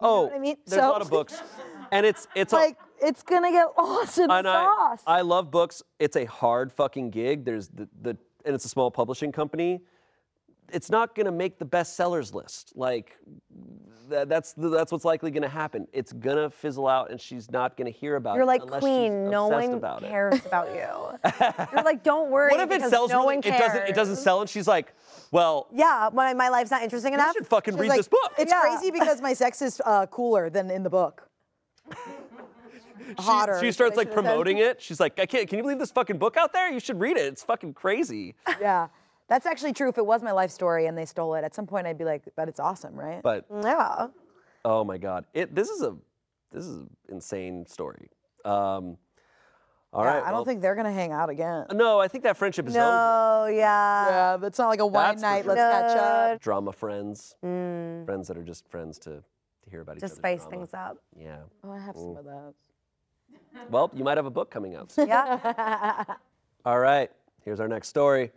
Oh, 0.00 0.30
I 0.34 0.38
mean? 0.38 0.56
there's 0.66 0.82
a 0.82 0.88
lot 0.88 1.02
of 1.02 1.10
books, 1.10 1.40
and 1.92 2.06
it's 2.06 2.28
it's 2.34 2.52
a, 2.52 2.56
Like, 2.56 2.78
it's 3.00 3.22
gonna 3.22 3.50
get 3.50 3.68
lost 3.76 4.18
in 4.18 4.28
the 4.28 4.34
and 4.34 4.48
I, 4.48 4.64
sauce. 4.64 5.02
I 5.06 5.20
love 5.22 5.50
books. 5.50 5.82
It's 5.98 6.16
a 6.16 6.24
hard 6.24 6.72
fucking 6.72 7.10
gig. 7.10 7.44
There's 7.44 7.68
the, 7.68 7.88
the 8.02 8.10
and 8.44 8.54
it's 8.54 8.64
a 8.64 8.68
small 8.68 8.90
publishing 8.90 9.32
company. 9.32 9.80
It's 10.72 10.90
not 10.90 11.14
gonna 11.14 11.32
make 11.32 11.58
the 11.58 11.64
bestsellers 11.64 12.34
list. 12.34 12.72
Like 12.76 13.16
that, 14.10 14.28
that's 14.28 14.52
the, 14.52 14.68
that's 14.68 14.92
what's 14.92 15.04
likely 15.04 15.30
gonna 15.30 15.48
happen. 15.48 15.88
It's 15.92 16.12
gonna 16.12 16.48
fizzle 16.50 16.86
out, 16.86 17.10
and 17.10 17.20
she's 17.20 17.50
not 17.50 17.76
gonna 17.76 17.90
hear 17.90 18.16
about 18.16 18.34
You're 18.34 18.42
it. 18.44 18.46
like 18.46 18.62
unless 18.62 18.80
queen. 18.82 19.24
she's 19.24 19.30
No 19.30 19.48
one 19.48 19.72
about 19.72 20.02
it. 20.02 20.10
cares 20.10 20.44
about 20.46 20.68
you. 20.68 21.66
You're 21.72 21.82
like, 21.84 22.02
don't 22.04 22.30
worry. 22.30 22.50
What 22.52 22.60
if 22.60 22.70
it 22.70 22.88
sells 22.88 23.10
no 23.10 23.22
really? 23.22 23.36
one 23.38 23.44
It 23.44 23.58
doesn't. 23.58 23.88
It 23.88 23.94
doesn't 23.94 24.16
sell, 24.16 24.40
and 24.42 24.48
she's 24.50 24.68
like, 24.68 24.94
well, 25.30 25.68
Yeah, 25.72 26.10
my, 26.12 26.34
my 26.34 26.48
life's 26.48 26.70
not 26.70 26.82
interesting 26.82 27.14
enough. 27.14 27.28
you 27.34 27.40
should 27.40 27.46
fucking 27.46 27.76
read 27.76 27.88
like, 27.88 27.98
this 27.98 28.08
book. 28.08 28.32
It's 28.38 28.52
Yeah. 28.52 28.60
crazy 28.60 28.90
because 28.90 29.20
my 29.20 29.32
sex 29.32 29.62
is 29.62 29.80
uh, 29.84 30.06
cooler 30.06 30.50
than 30.50 30.70
in 30.70 30.82
the 30.82 30.90
book. 30.90 31.28
Hotter. 33.18 33.58
She 33.60 33.68
is 33.68 33.74
starts 33.74 33.96
like 33.96 34.08
should've 34.08 34.24
said. 34.24 34.26
promoting 34.26 34.58
it. 34.58 34.82
She's 34.82 35.00
like, 35.00 35.18
I 35.18 35.26
can't. 35.26 35.48
Can 35.48 35.58
you 35.58 35.62
believe 35.62 35.78
this 35.78 35.90
fucking 35.90 36.18
book 36.18 36.36
out 36.36 36.52
there? 36.52 36.70
You 36.70 36.80
should 36.80 37.00
read 37.00 37.16
it. 37.16 37.24
It's 37.26 37.42
fucking 37.42 37.72
crazy. 37.74 38.34
Yeah, 38.60 38.88
that's 39.28 39.46
actually 39.46 39.72
true. 39.72 39.88
If 39.88 39.96
it 39.98 40.04
was 40.04 40.22
my 40.22 40.32
life 40.32 40.50
story 40.50 40.86
and 40.86 40.96
they 40.96 41.06
stole 41.06 41.34
it, 41.34 41.42
at 41.44 41.54
some 41.54 41.66
point 41.66 41.86
I'd 41.86 41.96
be 41.98 42.04
like, 42.04 42.22
but 42.36 42.48
it's 42.48 42.60
awesome, 42.60 42.94
right? 42.94 43.22
But 43.22 43.46
yeah. 43.62 44.08
Oh 44.64 44.84
my 44.84 44.98
God! 44.98 45.24
It 45.32 45.54
this 45.54 45.70
is 45.70 45.82
a 45.82 45.96
this 46.52 46.66
is 46.66 46.76
an 46.76 46.90
insane 47.08 47.64
story. 47.66 48.10
Um, 48.44 48.98
all 49.98 50.04
Yeah, 50.04 50.10
right. 50.12 50.22
I 50.22 50.26
don't 50.26 50.34
well- 50.34 50.44
think 50.44 50.62
they're 50.62 50.76
gonna 50.76 50.92
hang 50.92 51.10
out 51.10 51.28
again. 51.28 51.66
Uh, 51.68 51.74
no, 51.74 51.98
I 51.98 52.06
think 52.06 52.22
that 52.22 52.36
friendship 52.36 52.68
is 52.68 52.76
over. 52.76 52.84
No, 52.86 53.46
yeah. 53.46 54.08
Yeah, 54.08 54.36
that's 54.36 54.56
not 54.56 54.68
like 54.68 54.78
a 54.78 54.86
wine 54.86 55.16
That's 55.16 55.22
night. 55.22 55.44
sure. 55.44 55.54
Let's 55.56 55.94
catch 55.94 55.98
up. 55.98 56.40
Drama 56.40 56.72
friends, 56.72 57.34
mm. 57.44 58.04
friends 58.06 58.28
that 58.28 58.38
are 58.38 58.44
just 58.44 58.68
friends 58.68 58.96
to, 59.00 59.10
to 59.10 59.70
hear 59.70 59.80
about 59.80 59.96
each 59.96 60.04
other. 60.04 60.10
To 60.10 60.16
spice 60.16 60.42
drama. 60.42 60.50
things 60.56 60.70
up. 60.72 60.98
Yeah. 61.18 61.38
Oh, 61.64 61.72
I 61.72 61.80
have 61.80 61.96
some 61.96 62.16
of 62.16 62.24
those. 62.24 62.54
Well, 63.70 63.90
you 63.92 64.04
might 64.04 64.16
have 64.18 64.26
a 64.26 64.30
book 64.30 64.52
coming 64.52 64.76
out. 64.76 64.92
soon. 64.92 65.08
Yeah. 65.08 66.04
All 66.64 66.78
right. 66.78 67.10
Here's 67.44 67.58
our 67.58 67.66
next 67.66 67.88
story. 67.88 68.30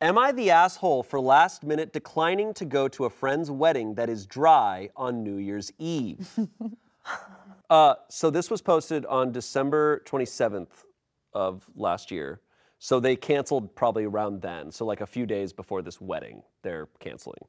Am 0.00 0.16
I 0.16 0.30
the 0.30 0.52
asshole 0.52 1.02
for 1.02 1.18
last 1.18 1.64
minute 1.64 1.92
declining 1.92 2.54
to 2.54 2.64
go 2.64 2.86
to 2.86 3.06
a 3.06 3.10
friend's 3.10 3.50
wedding 3.50 3.94
that 3.94 4.08
is 4.08 4.26
dry 4.26 4.90
on 4.94 5.24
New 5.24 5.38
Year's 5.38 5.72
Eve? 5.78 6.28
uh, 7.72 7.94
so 8.10 8.28
this 8.28 8.50
was 8.50 8.60
posted 8.60 9.06
on 9.06 9.32
December 9.32 10.02
27th 10.04 10.84
of 11.32 11.64
last 11.74 12.10
year. 12.10 12.42
So 12.78 13.00
they 13.00 13.16
canceled 13.16 13.74
probably 13.74 14.04
around 14.04 14.42
then. 14.42 14.70
So 14.70 14.84
like 14.84 15.00
a 15.00 15.06
few 15.06 15.24
days 15.24 15.54
before 15.54 15.80
this 15.80 15.98
wedding, 15.98 16.42
they're 16.60 16.88
canceling. 17.00 17.46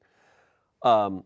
Um, 0.82 1.26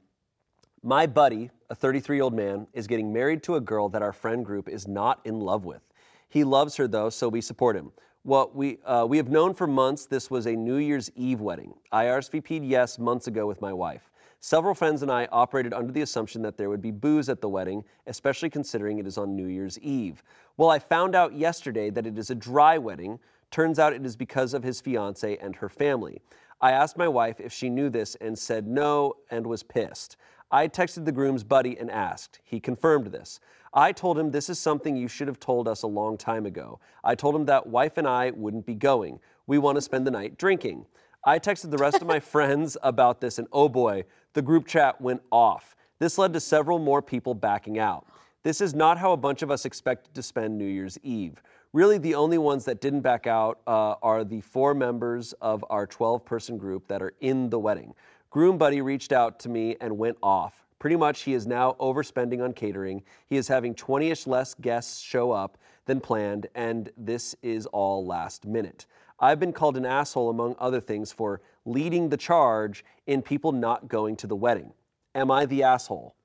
my 0.81 1.05
buddy, 1.05 1.51
a 1.69 1.75
33 1.75 2.15
year 2.17 2.23
old 2.23 2.33
man, 2.33 2.65
is 2.73 2.87
getting 2.87 3.13
married 3.13 3.43
to 3.43 3.57
a 3.57 3.61
girl 3.61 3.87
that 3.89 4.01
our 4.01 4.13
friend 4.13 4.43
group 4.43 4.67
is 4.67 4.87
not 4.87 5.21
in 5.25 5.41
love 5.41 5.63
with. 5.63 5.83
He 6.27 6.43
loves 6.43 6.75
her 6.77 6.87
though, 6.87 7.11
so 7.11 7.29
we 7.29 7.39
support 7.39 7.75
him. 7.75 7.91
What 8.23 8.55
we, 8.55 8.79
uh, 8.83 9.05
we 9.07 9.17
have 9.17 9.29
known 9.29 9.53
for 9.53 9.67
months 9.67 10.07
this 10.07 10.31
was 10.31 10.47
a 10.47 10.55
New 10.55 10.77
Year's 10.77 11.11
Eve 11.15 11.39
wedding. 11.39 11.75
I 11.91 12.05
RSVP'd 12.05 12.65
yes 12.65 12.97
months 12.97 13.27
ago 13.27 13.45
with 13.45 13.61
my 13.61 13.73
wife. 13.73 14.09
Several 14.39 14.75
friends 14.75 15.01
and 15.01 15.11
I 15.11 15.27
operated 15.31 15.73
under 15.73 15.91
the 15.91 16.01
assumption 16.01 16.43
that 16.43 16.57
there 16.57 16.69
would 16.69 16.81
be 16.81 16.91
booze 16.91 17.27
at 17.27 17.41
the 17.41 17.49
wedding, 17.49 17.83
especially 18.05 18.49
considering 18.49 18.99
it 18.99 19.07
is 19.07 19.17
on 19.17 19.35
New 19.35 19.47
Year's 19.47 19.79
Eve. 19.79 20.23
Well, 20.57 20.69
I 20.69 20.79
found 20.79 21.15
out 21.15 21.33
yesterday 21.33 21.89
that 21.89 22.05
it 22.05 22.17
is 22.17 22.29
a 22.29 22.35
dry 22.35 22.77
wedding. 22.77 23.19
Turns 23.49 23.79
out 23.79 23.93
it 23.93 24.05
is 24.05 24.15
because 24.15 24.53
of 24.53 24.63
his 24.63 24.79
fiance 24.79 25.37
and 25.37 25.55
her 25.55 25.69
family. 25.69 26.21
I 26.61 26.71
asked 26.71 26.97
my 26.97 27.07
wife 27.07 27.39
if 27.39 27.51
she 27.51 27.69
knew 27.69 27.89
this 27.89 28.15
and 28.15 28.37
said 28.37 28.67
no 28.67 29.15
and 29.31 29.45
was 29.45 29.63
pissed. 29.63 30.17
I 30.51 30.67
texted 30.67 31.05
the 31.05 31.11
groom's 31.11 31.43
buddy 31.43 31.77
and 31.77 31.91
asked. 31.91 32.39
He 32.43 32.59
confirmed 32.59 33.07
this. 33.07 33.39
I 33.73 33.91
told 33.91 34.17
him 34.17 34.31
this 34.31 34.49
is 34.49 34.59
something 34.59 34.95
you 34.95 35.07
should 35.07 35.27
have 35.27 35.39
told 35.39 35.67
us 35.67 35.83
a 35.83 35.87
long 35.87 36.17
time 36.17 36.45
ago. 36.45 36.79
I 37.03 37.15
told 37.15 37.35
him 37.35 37.45
that 37.45 37.67
wife 37.67 37.97
and 37.97 38.07
I 38.07 38.31
wouldn't 38.31 38.65
be 38.65 38.75
going. 38.75 39.19
We 39.45 39.57
want 39.57 39.75
to 39.75 39.81
spend 39.81 40.07
the 40.07 40.11
night 40.11 40.37
drinking. 40.37 40.85
I 41.23 41.39
texted 41.39 41.71
the 41.71 41.77
rest 41.77 42.01
of 42.01 42.07
my 42.07 42.19
friends 42.19 42.77
about 42.83 43.19
this, 43.19 43.39
and 43.39 43.47
oh 43.51 43.69
boy, 43.69 44.05
the 44.33 44.41
group 44.41 44.67
chat 44.67 45.01
went 45.01 45.21
off. 45.31 45.75
This 45.99 46.17
led 46.17 46.33
to 46.33 46.39
several 46.39 46.79
more 46.79 47.01
people 47.01 47.33
backing 47.33 47.79
out. 47.79 48.05
This 48.43 48.61
is 48.61 48.73
not 48.73 48.97
how 48.97 49.11
a 49.11 49.17
bunch 49.17 49.41
of 49.41 49.51
us 49.51 49.65
expected 49.65 50.13
to 50.13 50.23
spend 50.23 50.57
New 50.57 50.67
Year's 50.67 50.97
Eve. 51.03 51.41
Really, 51.73 51.97
the 51.97 52.15
only 52.15 52.37
ones 52.37 52.63
that 52.65 52.79
didn't 52.79 53.01
back 53.01 53.27
out 53.27 53.59
uh, 53.67 53.95
are 54.01 54.23
the 54.23 54.41
four 54.41 54.73
members 54.73 55.33
of 55.33 55.65
our 55.69 55.85
12 55.85 56.23
person 56.23 56.57
group 56.57 56.87
that 56.87 57.01
are 57.01 57.13
in 57.19 57.49
the 57.49 57.59
wedding. 57.59 57.93
Groom 58.29 58.57
Buddy 58.57 58.81
reached 58.81 59.11
out 59.11 59.39
to 59.39 59.49
me 59.49 59.75
and 59.81 59.97
went 59.97 60.17
off. 60.23 60.65
Pretty 60.79 60.95
much, 60.95 61.23
he 61.23 61.33
is 61.33 61.47
now 61.47 61.75
overspending 61.79 62.43
on 62.43 62.53
catering. 62.53 63.03
He 63.25 63.35
is 63.35 63.47
having 63.47 63.73
20 63.73 64.11
ish 64.11 64.27
less 64.27 64.53
guests 64.53 65.01
show 65.01 65.31
up 65.31 65.57
than 65.85 65.99
planned, 65.99 66.47
and 66.53 66.91
this 66.95 67.35
is 67.41 67.65
all 67.65 68.05
last 68.05 68.45
minute. 68.45 68.85
I've 69.19 69.39
been 69.39 69.53
called 69.53 69.77
an 69.77 69.85
asshole, 69.85 70.29
among 70.29 70.55
other 70.59 70.79
things, 70.79 71.11
for 71.11 71.41
leading 71.65 72.09
the 72.09 72.17
charge 72.17 72.85
in 73.07 73.21
people 73.21 73.51
not 73.51 73.87
going 73.87 74.15
to 74.17 74.27
the 74.27 74.35
wedding. 74.35 74.73
Am 75.15 75.31
I 75.31 75.45
the 75.45 75.63
asshole? 75.63 76.15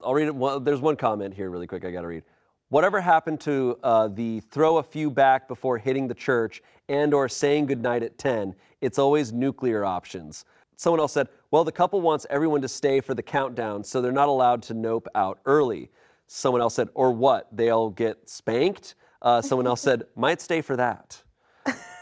I'll 0.00 0.14
read 0.14 0.28
it. 0.28 0.34
One, 0.34 0.62
there's 0.62 0.80
one 0.80 0.96
comment 0.96 1.34
here, 1.34 1.50
really 1.50 1.66
quick. 1.66 1.84
I 1.84 1.90
got 1.90 2.02
to 2.02 2.06
read. 2.06 2.22
Whatever 2.68 3.00
happened 3.00 3.40
to 3.40 3.78
uh, 3.82 4.08
the 4.08 4.40
throw 4.40 4.76
a 4.76 4.82
few 4.82 5.10
back 5.10 5.48
before 5.48 5.78
hitting 5.78 6.06
the 6.06 6.14
church 6.14 6.62
and/or 6.88 7.28
saying 7.28 7.66
goodnight 7.66 8.02
at 8.02 8.16
10? 8.18 8.54
It's 8.80 8.98
always 8.98 9.32
nuclear 9.32 9.84
options. 9.84 10.44
Someone 10.76 11.00
else 11.00 11.12
said, 11.12 11.28
"Well, 11.50 11.64
the 11.64 11.72
couple 11.72 12.00
wants 12.00 12.26
everyone 12.30 12.60
to 12.62 12.68
stay 12.68 13.00
for 13.00 13.14
the 13.14 13.22
countdown, 13.22 13.82
so 13.82 14.00
they're 14.00 14.12
not 14.12 14.28
allowed 14.28 14.62
to 14.64 14.74
nope 14.74 15.08
out 15.16 15.40
early." 15.46 15.90
Someone 16.28 16.60
else 16.60 16.74
said, 16.74 16.90
"Or 16.94 17.10
what? 17.10 17.48
They'll 17.50 17.90
get 17.90 18.28
spanked." 18.28 18.94
Uh, 19.20 19.42
someone 19.42 19.66
else 19.66 19.80
said, 19.80 20.04
"Might 20.14 20.40
stay 20.40 20.60
for 20.60 20.76
that." 20.76 21.22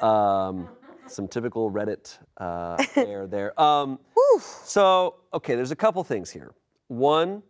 Um, 0.03 0.69
some 1.07 1.29
typical 1.29 1.71
Reddit 1.71 2.19
uh, 2.39 2.83
fare 2.85 3.27
there. 3.27 3.59
Um, 3.61 3.99
so, 4.41 5.17
okay, 5.33 5.55
there's 5.55 5.71
a 5.71 5.77
couple 5.77 6.03
things 6.05 6.31
here. 6.31 6.53
One, 6.89 7.43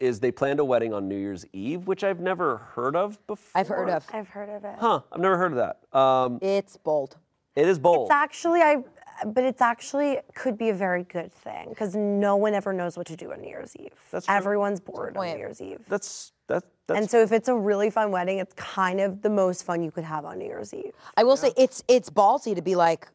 is 0.00 0.20
they 0.20 0.32
planned 0.32 0.60
a 0.60 0.64
wedding 0.64 0.92
on 0.92 1.08
New 1.08 1.16
Year's 1.16 1.46
Eve, 1.52 1.86
which 1.86 2.04
I've 2.04 2.20
never 2.20 2.58
heard 2.74 2.96
of 2.96 3.24
before. 3.26 3.60
I've 3.60 3.68
heard 3.68 3.88
of. 3.88 4.04
I've 4.12 4.28
heard 4.28 4.50
of 4.50 4.64
it. 4.64 4.74
Huh? 4.78 5.00
I've 5.12 5.20
never 5.20 5.38
heard 5.38 5.52
of 5.52 5.58
that. 5.58 5.98
Um, 5.98 6.38
It's 6.42 6.76
bold. 6.76 7.16
it 7.56 7.68
is 7.68 7.78
bold. 7.78 8.08
It's 8.08 8.14
actually 8.14 8.60
I, 8.60 8.82
but 9.26 9.44
it's 9.44 9.60
actually 9.62 10.18
could 10.34 10.56
be 10.58 10.68
a 10.70 10.74
very 10.74 11.04
good 11.04 11.32
thing 11.32 11.68
because 11.68 11.94
no 11.94 12.36
one 12.36 12.54
ever 12.54 12.72
knows 12.72 12.96
what 12.96 13.06
to 13.08 13.16
do 13.16 13.32
on 13.32 13.40
New 13.40 13.48
Year's 13.48 13.74
Eve. 13.76 13.92
That's 14.10 14.26
true. 14.26 14.34
Everyone's 14.34 14.80
bored 14.80 15.16
on. 15.16 15.26
New 15.26 15.36
Year's 15.36 15.60
Eve. 15.60 15.80
That's 15.88 16.32
that. 16.48 16.64
That's 16.86 17.00
And 17.00 17.10
so 17.10 17.22
if 17.22 17.32
it's 17.32 17.48
a 17.48 17.56
really 17.56 17.88
fun 17.88 18.10
wedding, 18.10 18.38
it's 18.38 18.52
kind 18.54 19.00
of 19.00 19.22
the 19.22 19.30
most 19.30 19.64
fun 19.64 19.82
you 19.82 19.90
could 19.90 20.04
have 20.04 20.24
on 20.26 20.38
New 20.38 20.44
Year's 20.44 20.74
Eve. 20.74 20.92
I 21.16 21.24
will 21.24 21.36
say 21.36 21.52
it's 21.56 21.82
it's 21.88 22.10
ballsy 22.10 22.54
to 22.54 22.62
be 22.62 22.74
like, 22.76 23.08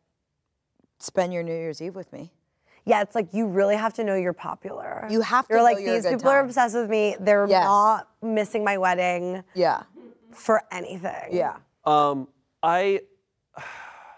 spend 1.00 1.34
your 1.34 1.44
New 1.44 1.54
Year's 1.54 1.82
Eve 1.82 1.96
with 1.96 2.12
me. 2.12 2.32
Yeah, 2.86 3.02
it's 3.02 3.14
like 3.14 3.34
you 3.34 3.46
really 3.46 3.76
have 3.76 3.94
to 3.96 4.04
know 4.04 4.16
you're 4.16 4.34
popular. 4.34 5.06
You 5.12 5.22
have 5.22 5.48
to 5.48 5.54
You're 5.54 5.60
know 5.60 5.64
like 5.64 5.80
you're 5.80 5.92
a 5.92 5.94
these 5.98 6.04
good 6.06 6.18
people 6.18 6.32
are 6.32 6.40
obsessed 6.40 6.74
with 6.76 6.90
me. 6.90 7.16
They're 7.20 7.46
Yes. 7.48 7.64
not 7.64 8.08
missing 8.24 8.64
my 8.64 8.78
wedding 8.80 9.44
Yeah. 9.54 9.84
for 10.32 10.64
anything. 10.72 11.30
Yeah. 11.32 11.58
um, 11.86 12.28
I. 12.64 13.02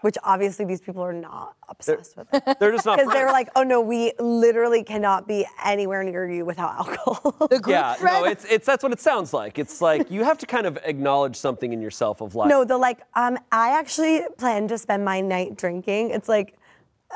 Which 0.02 0.16
obviously 0.22 0.64
these 0.64 0.80
people 0.80 1.02
are 1.02 1.12
not 1.12 1.56
obsessed 1.68 2.16
with. 2.16 2.28
They're 2.60 2.70
just 2.72 2.86
not. 2.86 2.98
Because 2.98 3.12
they 3.12 3.20
were 3.20 3.30
friends. 3.30 3.32
like, 3.32 3.48
oh 3.56 3.62
no, 3.62 3.80
we 3.80 4.12
literally 4.20 4.84
cannot 4.84 5.26
be 5.26 5.46
anywhere 5.64 6.04
near 6.04 6.30
you 6.30 6.44
without 6.44 6.74
alcohol. 6.78 7.32
The 7.48 7.58
group 7.58 7.68
Yeah, 7.68 7.94
friend. 7.94 8.24
no, 8.24 8.30
it's 8.30 8.44
it's 8.44 8.66
that's 8.66 8.82
what 8.82 8.92
it 8.92 9.00
sounds 9.00 9.32
like. 9.32 9.58
It's 9.58 9.80
like 9.80 10.10
you 10.10 10.22
have 10.24 10.38
to 10.38 10.46
kind 10.46 10.66
of 10.66 10.78
acknowledge 10.84 11.36
something 11.36 11.72
in 11.72 11.80
yourself 11.80 12.20
of 12.20 12.34
like. 12.34 12.48
No, 12.48 12.64
the 12.64 12.76
like, 12.78 13.00
um, 13.14 13.38
I 13.50 13.78
actually 13.78 14.22
plan 14.38 14.68
to 14.68 14.78
spend 14.78 15.04
my 15.04 15.20
night 15.20 15.56
drinking. 15.56 16.10
It's 16.10 16.28
like, 16.28 16.56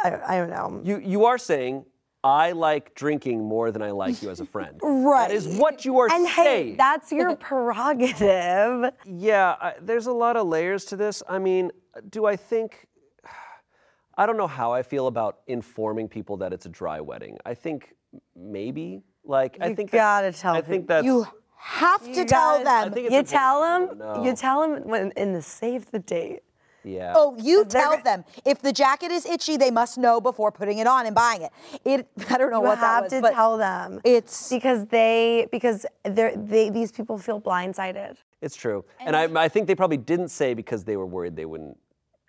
I, 0.02 0.18
I 0.26 0.36
don't 0.38 0.50
know. 0.50 0.80
You 0.84 0.98
you 0.98 1.24
are 1.26 1.38
saying 1.38 1.84
I 2.24 2.52
like 2.52 2.94
drinking 2.96 3.44
more 3.44 3.70
than 3.70 3.82
I 3.82 3.90
like 3.92 4.20
you 4.22 4.30
as 4.30 4.40
a 4.40 4.46
friend. 4.46 4.80
Right. 4.82 5.28
That 5.28 5.34
is 5.34 5.46
what 5.58 5.84
you 5.84 5.98
are 6.00 6.08
saying. 6.08 6.24
And 6.26 6.34
saying. 6.34 6.68
hey, 6.70 6.74
that's 6.76 7.12
your 7.12 7.36
prerogative. 7.36 8.92
Yeah, 9.04 9.56
I, 9.60 9.74
there's 9.80 10.06
a 10.06 10.12
lot 10.12 10.36
of 10.36 10.46
layers 10.48 10.84
to 10.86 10.96
this. 10.96 11.22
I 11.28 11.38
mean, 11.38 11.70
do 12.10 12.26
I 12.26 12.36
think? 12.36 12.86
I 14.18 14.24
don't 14.26 14.36
know 14.38 14.46
how 14.46 14.72
I 14.72 14.82
feel 14.82 15.06
about 15.08 15.38
informing 15.46 16.08
people 16.08 16.38
that 16.38 16.52
it's 16.52 16.66
a 16.66 16.70
dry 16.70 17.00
wedding. 17.00 17.36
I 17.44 17.54
think 17.54 17.94
maybe, 18.34 19.02
like, 19.24 19.58
I 19.60 19.68
You 19.68 19.74
think 19.76 19.90
that- 19.90 19.96
gotta 19.98 20.32
tell 20.32 20.54
I 20.54 20.62
think 20.62 20.86
that's. 20.88 21.04
you 21.04 21.26
have 21.56 22.02
to 22.02 22.08
You 22.10 22.24
tell 22.24 22.56
guys- 22.56 22.64
them. 22.64 22.92
I 22.92 22.94
think 22.94 23.06
it's 23.06 23.12
You 23.12 23.18
important 23.18 23.28
tell 23.28 23.60
for 23.60 23.94
them 23.94 23.98
them. 23.98 24.24
You 24.24 24.34
tell 24.36 24.60
them 24.62 24.88
when 24.88 25.10
in 25.16 25.32
the 25.32 25.42
save 25.42 25.90
the 25.90 25.98
date. 25.98 26.42
yeah. 26.84 27.12
Oh, 27.16 27.34
you 27.38 27.64
they're 27.64 27.82
tell 27.82 28.00
them. 28.02 28.24
If 28.44 28.62
the 28.62 28.72
jacket 28.72 29.10
is 29.10 29.26
itchy, 29.26 29.56
they 29.58 29.70
must 29.70 29.98
know 29.98 30.20
before 30.20 30.50
putting 30.52 30.78
it 30.78 30.86
on 30.86 31.04
and 31.06 31.14
buying 31.14 31.42
it. 31.42 31.52
It. 31.84 32.08
I 32.30 32.38
don't 32.38 32.50
know 32.50 32.60
You 32.62 32.68
what 32.68 32.80
that 32.80 32.86
have 32.86 33.04
was, 33.04 33.12
to 33.12 33.20
but 33.20 33.32
tell 33.34 33.58
them. 33.58 34.00
It's 34.04 34.48
because 34.50 34.86
they 34.86 35.46
because 35.50 35.84
they're 36.04 36.34
they 36.36 36.70
these 36.70 36.90
people 36.92 37.18
feel 37.18 37.40
blindsided. 37.40 38.16
It's 38.40 38.54
true. 38.56 38.84
And 39.00 39.16
I, 39.16 39.24
I 39.44 39.48
think 39.48 39.66
they 39.66 39.74
probably 39.74 39.96
didn't 39.96 40.28
say 40.28 40.54
because 40.54 40.84
they 40.84 40.96
were 40.96 41.06
worried 41.06 41.34
they 41.36 41.46
wouldn't 41.46 41.76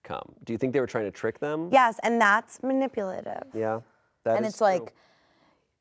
come. 0.08 0.34
Do 0.46 0.54
you 0.54 0.58
think 0.58 0.74
they 0.74 0.80
were 0.80 0.88
trying 0.88 1.06
to 1.06 1.12
trick 1.12 1.40
them? 1.40 1.70
Yes, 1.72 2.00
and 2.04 2.20
that's 2.20 2.64
manipulative. 2.64 3.44
Yeah. 3.54 3.82
that 4.24 4.38
and 4.38 4.46
is 4.46 4.52
it's 4.54 4.58
true. 4.60 4.68
like, 4.68 4.94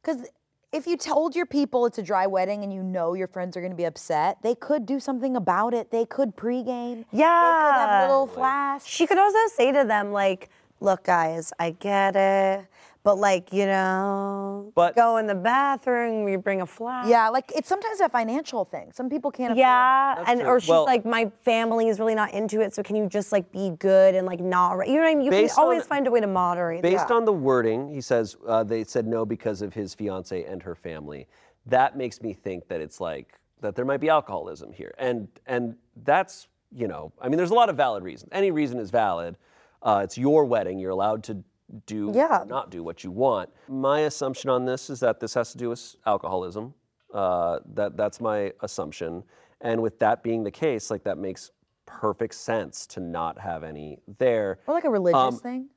because 0.02 0.26
if 0.72 0.86
you 0.86 0.96
told 0.96 1.34
your 1.36 1.46
people 1.46 1.86
it's 1.86 1.98
a 1.98 2.02
dry 2.02 2.26
wedding 2.26 2.62
and 2.64 2.72
you 2.72 2.82
know 2.82 3.14
your 3.14 3.28
friends 3.28 3.56
are 3.56 3.60
going 3.60 3.72
to 3.72 3.76
be 3.76 3.84
upset, 3.84 4.38
they 4.42 4.54
could 4.54 4.84
do 4.84 4.98
something 5.00 5.36
about 5.36 5.72
it. 5.74 5.90
They 5.90 6.04
could 6.04 6.36
pregame. 6.36 7.04
They 7.12 7.18
could 7.18 7.24
have 7.24 7.88
Yeah. 7.88 8.00
a 8.00 8.08
little 8.08 8.26
flash. 8.26 8.84
She 8.84 9.06
could 9.06 9.18
also 9.18 9.38
say 9.54 9.72
to 9.72 9.84
them 9.84 10.12
like, 10.12 10.50
"Look, 10.80 11.04
guys, 11.04 11.52
I 11.58 11.70
get 11.70 12.16
it, 12.16 12.66
but 13.06 13.18
like 13.18 13.52
you 13.52 13.66
know, 13.66 14.72
But- 14.74 14.96
go 14.96 15.16
in 15.18 15.28
the 15.28 15.34
bathroom, 15.36 16.26
you 16.28 16.38
bring 16.38 16.60
a 16.60 16.66
flask." 16.66 17.08
Yeah, 17.08 17.28
like 17.28 17.52
it's 17.54 17.68
sometimes 17.68 18.00
a 18.00 18.08
financial 18.08 18.64
thing. 18.64 18.90
Some 18.92 19.08
people 19.08 19.30
can't. 19.30 19.52
afford 19.52 19.58
Yeah, 19.58 20.14
That's 20.16 20.28
and 20.28 20.40
true. 20.40 20.48
or 20.50 20.60
she's 20.60 20.68
Well- 20.68 20.84
like, 20.84 21.04
my 21.04 21.30
family 21.42 21.86
is 21.88 22.00
really 22.00 22.16
not 22.16 22.32
into 22.34 22.60
it, 22.60 22.74
so 22.74 22.82
can 22.82 22.96
you 22.96 23.06
just 23.06 23.30
like 23.30 23.52
be 23.52 23.70
good 23.78 24.16
and 24.16 24.26
like 24.26 24.40
not, 24.40 24.88
you 24.88 24.94
know 24.96 25.02
what 25.02 25.08
I 25.10 25.14
mean? 25.14 25.24
You 25.24 25.30
can 25.30 25.42
Based 25.42 25.56
on- 25.56 25.62
always 25.64 25.84
find 25.86 26.06
a 26.08 26.10
way 26.10 26.20
to 26.20 26.26
moderate. 26.26 26.82
Based 26.82 27.06
that. 27.06 27.14
on 27.14 27.24
the 27.24 27.32
wording, 27.32 27.88
he 27.88 28.00
says 28.00 28.36
uh, 28.46 28.64
they 28.64 28.82
said 28.82 29.06
no 29.06 29.24
because 29.24 29.62
of 29.62 29.72
his 29.72 29.94
fiance 29.94 30.42
and 30.44 30.60
her 30.64 30.74
family. 30.74 31.28
That 31.66 31.96
makes 31.96 32.20
me 32.20 32.32
think 32.32 32.66
that 32.68 32.80
it's 32.80 33.00
like 33.00 33.38
that 33.60 33.76
there 33.76 33.84
might 33.84 34.00
be 34.00 34.08
alcoholism 34.08 34.72
here, 34.72 34.94
and 34.98 35.28
and 35.46 35.76
that's 36.02 36.48
you 36.72 36.88
know, 36.88 37.12
I 37.22 37.28
mean, 37.28 37.36
there's 37.38 37.52
a 37.52 37.54
lot 37.54 37.68
of 37.68 37.76
valid 37.76 38.02
reasons. 38.02 38.30
Any 38.32 38.50
reason 38.50 38.80
is 38.80 38.90
valid. 38.90 39.38
Uh, 39.80 40.00
it's 40.02 40.18
your 40.18 40.44
wedding. 40.44 40.80
You're 40.80 40.90
allowed 40.90 41.22
to 41.24 41.38
do 41.86 42.12
Yeah. 42.14 42.42
or 42.42 42.46
not 42.46 42.70
do 42.70 42.82
what 42.82 43.02
you 43.04 43.10
want. 43.10 43.50
My 43.68 44.00
assumption 44.00 44.50
on 44.50 44.64
this 44.64 44.88
is 44.90 45.00
that 45.00 45.20
this 45.20 45.34
has 45.34 45.52
to 45.52 45.58
do 45.58 45.68
with 45.70 45.96
alcoholism. 46.06 46.74
Uh, 47.12 47.60
that 47.74 47.96
that's 47.96 48.20
my 48.20 48.52
assumption, 48.60 49.22
and 49.60 49.80
with 49.80 49.98
that 50.00 50.22
being 50.22 50.42
the 50.44 50.50
case, 50.50 50.90
like 50.90 51.02
that 51.04 51.18
makes 51.18 51.50
perfect 51.86 52.34
sense 52.34 52.86
to 52.88 53.00
not 53.00 53.38
have 53.38 53.62
any 53.62 53.98
there. 54.18 54.58
Or 54.66 54.74
like 54.74 54.84
a 54.84 54.90
religious 54.90 55.16
Um, 55.16 55.38
thing. 55.38 55.68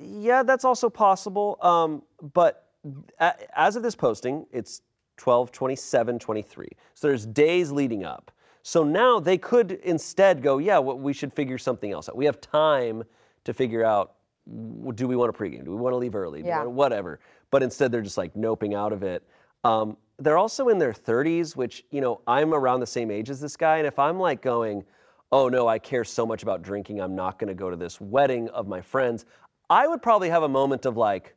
Yeah, 0.00 0.42
that's 0.42 0.64
also 0.64 0.88
possible. 0.90 1.58
Um, 1.60 2.02
but 2.34 2.64
a- 3.20 3.34
as 3.58 3.76
of 3.76 3.82
this 3.82 3.94
posting, 3.94 4.46
it's 4.50 4.80
12, 5.18 5.52
27, 5.52 6.18
23. 6.18 6.68
So 6.94 7.06
there's 7.08 7.26
days 7.26 7.70
leading 7.70 8.04
up. 8.04 8.30
So 8.62 8.82
now 8.82 9.20
they 9.20 9.38
could 9.38 9.72
instead 9.72 10.42
go, 10.42 10.58
yeah, 10.58 10.78
well, 10.78 10.98
we 10.98 11.12
should 11.12 11.32
figure 11.32 11.58
something 11.58 11.92
else 11.92 12.08
out. 12.08 12.16
We 12.16 12.24
have 12.24 12.40
time 12.40 13.04
to 13.44 13.54
figure 13.54 13.84
out 13.84 14.14
do 14.94 15.08
we 15.08 15.16
want 15.16 15.34
to 15.34 15.38
pregame? 15.38 15.64
Do 15.64 15.70
we 15.70 15.76
want 15.76 15.92
to 15.92 15.96
leave 15.96 16.14
early? 16.14 16.42
Yeah. 16.44 16.64
whatever. 16.64 17.20
But 17.50 17.62
instead, 17.62 17.90
they're 17.90 18.02
just 18.02 18.18
like 18.18 18.34
noping 18.34 18.76
out 18.76 18.92
of 18.92 19.02
it. 19.02 19.22
Um, 19.64 19.96
they're 20.18 20.38
also 20.38 20.68
in 20.68 20.78
their 20.78 20.92
30s, 20.92 21.56
which, 21.56 21.84
you 21.90 22.00
know, 22.00 22.20
I'm 22.26 22.54
around 22.54 22.80
the 22.80 22.86
same 22.86 23.10
age 23.10 23.28
as 23.28 23.40
this 23.40 23.56
guy. 23.56 23.78
And 23.78 23.86
if 23.86 23.98
I'm 23.98 24.18
like 24.18 24.40
going, 24.40 24.84
oh 25.32 25.48
no, 25.48 25.68
I 25.68 25.78
care 25.78 26.04
so 26.04 26.24
much 26.24 26.42
about 26.42 26.62
drinking, 26.62 27.00
I'm 27.00 27.14
not 27.14 27.38
going 27.38 27.48
to 27.48 27.54
go 27.54 27.70
to 27.70 27.76
this 27.76 28.00
wedding 28.00 28.48
of 28.50 28.68
my 28.68 28.80
friends, 28.80 29.26
I 29.68 29.88
would 29.88 30.00
probably 30.00 30.30
have 30.30 30.44
a 30.44 30.48
moment 30.48 30.86
of 30.86 30.96
like, 30.96 31.34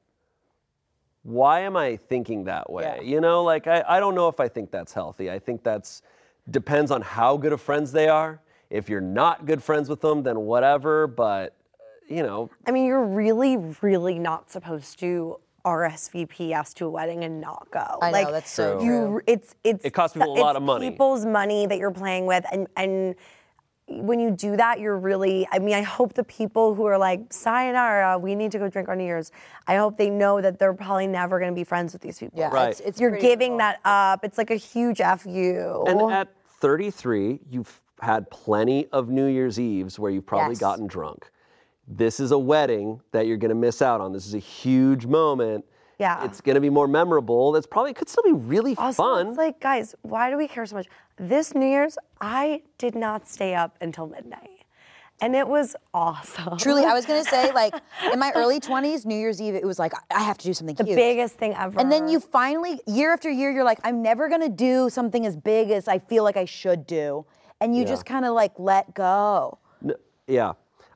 why 1.24 1.62
am 1.62 1.76
I 1.76 1.98
thinking 1.98 2.46
that 2.46 2.72
way? 2.72 2.84
Yeah. 2.84 3.02
You 3.02 3.22
know, 3.22 3.44
like 3.44 3.68
I, 3.68 3.84
I 3.88 4.00
don't 4.00 4.16
know 4.16 4.28
if 4.28 4.40
I 4.40 4.48
think 4.48 4.72
that's 4.72 4.94
healthy. 4.94 5.30
I 5.30 5.40
think 5.40 5.64
that's 5.64 6.02
depends 6.50 6.92
on 6.92 7.02
how 7.02 7.38
good 7.38 7.54
of 7.54 7.62
friends 7.62 7.92
they 7.92 8.08
are. 8.08 8.40
If 8.70 8.88
you're 8.88 9.02
not 9.02 9.46
good 9.46 9.62
friends 9.62 9.90
with 9.90 10.00
them, 10.00 10.24
then 10.24 10.42
whatever. 10.42 11.08
But 11.08 11.56
you 12.10 12.24
know, 12.24 12.50
I 12.68 12.72
mean, 12.72 12.86
you're 12.86 13.04
really, 13.06 13.58
really 13.82 14.18
not 14.20 14.52
supposed 14.52 15.00
to 15.00 15.40
RSVP 15.66 16.50
yes 16.50 16.74
to 16.76 16.86
a 16.86 16.90
wedding 16.90 17.24
and 17.24 17.40
not 17.40 17.68
go. 17.72 17.86
I 18.02 18.12
know, 18.12 18.18
like, 18.18 18.32
that's 18.32 18.52
so 18.52 18.80
True. 18.80 18.86
You, 18.86 19.22
it's 19.28 19.56
it's 19.64 19.86
It 19.86 19.92
costs 19.92 20.16
people 20.16 20.36
a 20.36 20.40
lot 20.40 20.52
it's 20.52 20.58
of 20.58 20.64
money. 20.64 20.90
People's 20.90 21.26
money 21.26 21.68
that 21.68 21.78
you're 21.78 21.92
playing 21.92 22.26
with, 22.26 22.46
and 22.52 22.68
and 22.76 23.16
when 23.88 24.20
you 24.20 24.30
do 24.32 24.56
that, 24.56 24.80
you're 24.80 24.98
really. 24.98 25.48
I 25.52 25.60
mean, 25.60 25.76
I 25.76 25.82
hope 25.82 26.14
the 26.14 26.24
people 26.24 26.74
who 26.76 26.86
are 26.86 26.98
like, 26.98 27.32
"Sayonara, 27.34 28.18
we 28.20 28.36
need 28.36 28.52
to 28.54 28.60
go 28.60 28.70
drink 28.70 28.88
on 28.88 28.98
New 29.00 29.04
Year's." 29.04 29.32
I 29.68 29.76
hope 29.76 29.98
they 29.98 30.10
know 30.10 30.42
that 30.42 30.60
they're 30.60 30.74
probably 30.74 31.08
never 31.08 31.40
going 31.40 31.52
to 31.52 31.56
be 31.56 31.64
friends 31.64 31.94
with 31.94 32.02
these 32.02 32.18
people. 32.20 32.40
Yeah, 32.40 32.50
Right. 32.50 32.70
it's, 32.70 32.80
it's 32.82 33.00
You're 33.00 33.12
giving 33.18 33.58
brutal. 33.58 33.58
that 33.60 33.80
up. 33.86 34.24
It's 34.24 34.38
like 34.38 34.52
a 34.52 34.56
huge 34.56 35.00
fu. 35.00 35.84
and 35.88 36.12
at 36.12 36.30
33, 36.62 37.40
you've 37.50 37.82
had 38.02 38.30
plenty 38.30 38.88
of 38.92 39.10
New 39.10 39.26
Year's 39.26 39.60
Eves 39.60 40.00
where 40.00 40.12
you've 40.12 40.26
probably 40.26 40.54
Yes. 40.54 40.60
gotten 40.60 40.88
drunk. 40.88 41.30
This 41.92 42.20
is 42.20 42.32
a 42.32 42.38
wedding 42.38 43.02
that 43.12 43.26
you're 43.26 43.38
going 43.38 43.50
to 43.50 43.56
miss 43.56 43.82
out 43.82 44.00
on. 44.00 44.14
This 44.14 44.28
is 44.28 44.36
a 44.36 44.40
huge 44.40 45.06
moment. 45.08 45.66
Yeah. 45.98 46.24
It's 46.24 46.40
going 46.40 46.54
to 46.56 46.62
be 46.62 46.70
more 46.70 46.88
memorable. 46.88 47.52
That's 47.52 47.66
probably 47.68 47.94
could 47.94 48.08
still 48.08 48.24
be 48.24 48.32
really 48.32 48.76
Also, 48.78 49.02
fun. 49.04 49.28
it's 49.30 49.38
like, 49.38 49.60
guys, 49.60 49.96
why 50.04 50.30
do 50.30 50.38
we 50.38 50.48
care 50.48 50.66
so 50.66 50.76
much? 50.76 50.88
This 51.18 51.54
New 51.56 51.66
Year's, 51.68 51.98
I 52.22 52.62
did 52.78 52.96
not 52.96 53.28
stay 53.28 53.56
up 53.56 53.76
until 53.82 54.08
midnight, 54.08 54.62
and 55.20 55.36
it 55.36 55.46
was 55.46 55.76
awesome. 55.94 56.58
Truly, 56.58 56.86
I 56.86 56.94
was 56.94 57.06
gonna 57.06 57.26
say, 57.26 57.52
like 57.54 57.74
in 58.14 58.18
my 58.20 58.32
early 58.36 58.62
20s, 58.62 59.06
New 59.06 59.18
Year's 59.18 59.42
Eve, 59.42 59.56
it 59.56 59.66
was 59.66 59.78
like 59.80 59.92
I 60.16 60.22
have 60.24 60.38
to 60.38 60.46
do 60.46 60.54
something 60.54 60.76
the 60.78 60.86
huge. 60.86 60.96
biggest 60.96 61.36
thing 61.36 61.54
ever. 61.56 61.78
And 61.78 61.92
then 61.92 62.08
you 62.08 62.22
finally, 62.22 62.80
year 62.88 63.12
after 63.12 63.30
year, 63.30 63.52
you're 63.52 63.66
like, 63.66 63.80
I'm 63.84 64.02
never 64.02 64.30
gonna 64.30 64.48
do 64.48 64.90
something 64.90 65.26
as 65.26 65.36
big 65.36 65.72
as 65.72 65.90
I 65.90 66.00
feel 66.00 66.24
like 66.24 66.38
I 66.38 66.46
should 66.46 66.88
do. 66.88 67.26
And 67.60 67.76
you 67.76 67.84
just 67.84 68.06
kind 68.06 68.24
of 68.24 68.34
like 68.34 68.54
let 68.58 68.94
go. 68.94 69.58
N- 69.84 69.96
yeah. 70.28 70.54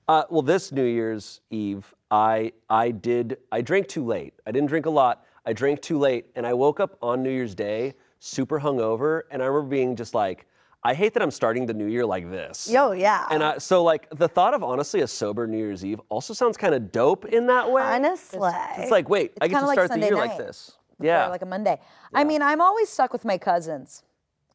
Uh, 0.08 0.24
well, 0.30 0.42
this 0.42 0.72
New 0.72 0.84
Year's 0.84 1.42
Eve, 1.50 1.94
I 2.12 2.52
I 2.70 2.92
did 2.92 3.38
I 3.52 3.62
drank 3.62 3.88
too 3.88 4.06
late. 4.06 4.34
I 4.46 4.52
didn't 4.52 4.68
drink 4.68 4.86
a 4.86 4.90
lot. 4.90 5.26
I 5.46 5.54
drank 5.54 5.82
too 5.82 5.98
late, 5.98 6.26
and 6.36 6.46
I 6.48 6.54
woke 6.54 6.80
up 6.80 6.98
on 7.02 7.24
New 7.24 7.30
Year's 7.30 7.56
Day 7.56 7.94
super 8.20 8.60
hungover, 8.60 9.24
and 9.32 9.42
I 9.42 9.46
remember 9.46 9.70
being 9.70 9.96
just 9.98 10.14
like, 10.14 10.46
I 10.84 10.94
hate 10.94 11.14
that 11.14 11.22
I'm 11.24 11.32
starting 11.32 11.66
the 11.66 11.74
new 11.74 11.88
year 11.88 12.06
like 12.06 12.30
this. 12.32 12.70
Yo, 12.70 12.92
yeah. 12.92 13.26
And 13.30 13.44
I, 13.44 13.58
so 13.58 13.84
like 13.84 14.10
the 14.18 14.28
thought 14.30 14.54
of 14.54 14.64
honestly 14.64 15.02
a 15.02 15.08
sober 15.08 15.48
New 15.48 15.58
Year's 15.58 15.84
Eve 15.86 16.00
also 16.10 16.34
sounds 16.34 16.56
kind 16.58 16.74
of 16.74 16.92
dope 16.92 17.26
in 17.26 17.48
that 17.48 17.70
way. 17.72 17.82
honestly, 17.84 18.40
It's 18.78 18.92
like 18.92 19.10
wait, 19.10 19.34
I 19.42 19.48
get 19.48 19.60
to 19.60 19.66
like 19.66 19.76
start 19.76 19.90
Sunday 19.90 20.08
the 20.10 20.16
year 20.16 20.18
like 20.22 20.32
night 20.32 20.38
this. 20.38 20.72
before, 20.98 21.06
Yeah. 21.06 21.28
like 21.28 21.42
a 21.42 21.46
Monday. 21.46 21.80
I 22.14 22.24
mean, 22.26 22.42
I'm 22.42 22.60
always 22.62 22.90
stuck 22.90 23.12
with 23.14 23.24
my 23.26 23.38
cousins, 23.38 24.04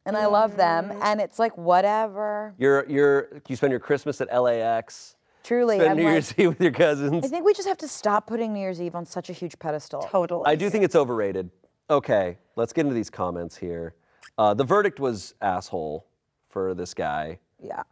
and 0.05 0.15
I 0.17 0.25
love 0.27 0.55
them, 0.57 0.91
and 1.01 1.19
it's 1.21 1.37
like 1.39 1.57
whatever. 1.57 2.53
you're 2.57 2.87
you're 2.89 3.41
you 3.47 3.55
spend 3.55 3.71
your 3.71 3.79
Christmas 3.79 4.21
at 4.21 4.31
LAX. 4.35 5.15
Truly, 5.43 5.77
Spend 5.77 5.91
I'm 5.91 5.97
New 5.97 6.03
like, 6.03 6.11
Year's 6.11 6.33
Eve 6.37 6.49
with 6.49 6.61
your 6.61 6.71
cousins. 6.71 7.23
I 7.25 7.27
think 7.27 7.45
we 7.45 7.53
just 7.53 7.67
have 7.67 7.77
to 7.79 7.87
stop 7.87 8.27
putting 8.27 8.53
New 8.53 8.59
Year's 8.59 8.81
Eve 8.81 8.95
on 8.95 9.05
such 9.05 9.29
a 9.29 9.33
huge 9.33 9.57
pedestal. 9.59 10.01
totally. 10.03 10.43
I 10.45 10.55
do 10.55 10.69
think 10.69 10.83
it's 10.83 10.95
overrated. 10.95 11.49
Okay, 11.89 12.37
let's 12.55 12.71
get 12.73 12.81
into 12.81 12.93
these 12.93 13.09
comments 13.09 13.57
here. 13.57 13.95
Uh, 14.37 14.53
the 14.53 14.63
verdict 14.63 14.99
was 14.99 15.33
asshole 15.41 16.05
for 16.49 16.73
this 16.73 16.93
guy. 16.93 17.39
Yeah. 17.61 17.83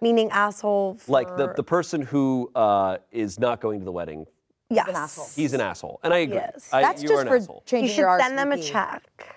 Meaning 0.00 0.30
asshole. 0.30 0.96
For, 0.96 1.10
Like 1.12 1.36
the, 1.36 1.52
the 1.54 1.64
person 1.64 2.02
who 2.02 2.50
uh, 2.54 2.98
is 3.10 3.38
not 3.38 3.60
going 3.60 3.80
to 3.80 3.84
the 3.84 3.92
wedding, 3.92 4.26
yes. 4.70 4.88
an 4.88 4.94
asshole. 4.94 5.26
he's 5.34 5.52
an 5.54 5.60
asshole. 5.60 6.00
And 6.04 6.12
I 6.12 6.18
agree. 6.18 6.36
Yes. 6.36 6.68
I, 6.72 6.82
That's 6.82 7.02
you 7.02 7.08
just 7.08 7.18
are 7.18 7.22
an 7.22 7.28
for 7.28 7.36
asshole. 7.36 7.62
You 7.72 7.88
should 7.88 7.96
your 7.96 8.18
send 8.20 8.38
them 8.38 8.52
a 8.52 8.56
RSVP. 8.56 8.70
check. 8.70 9.36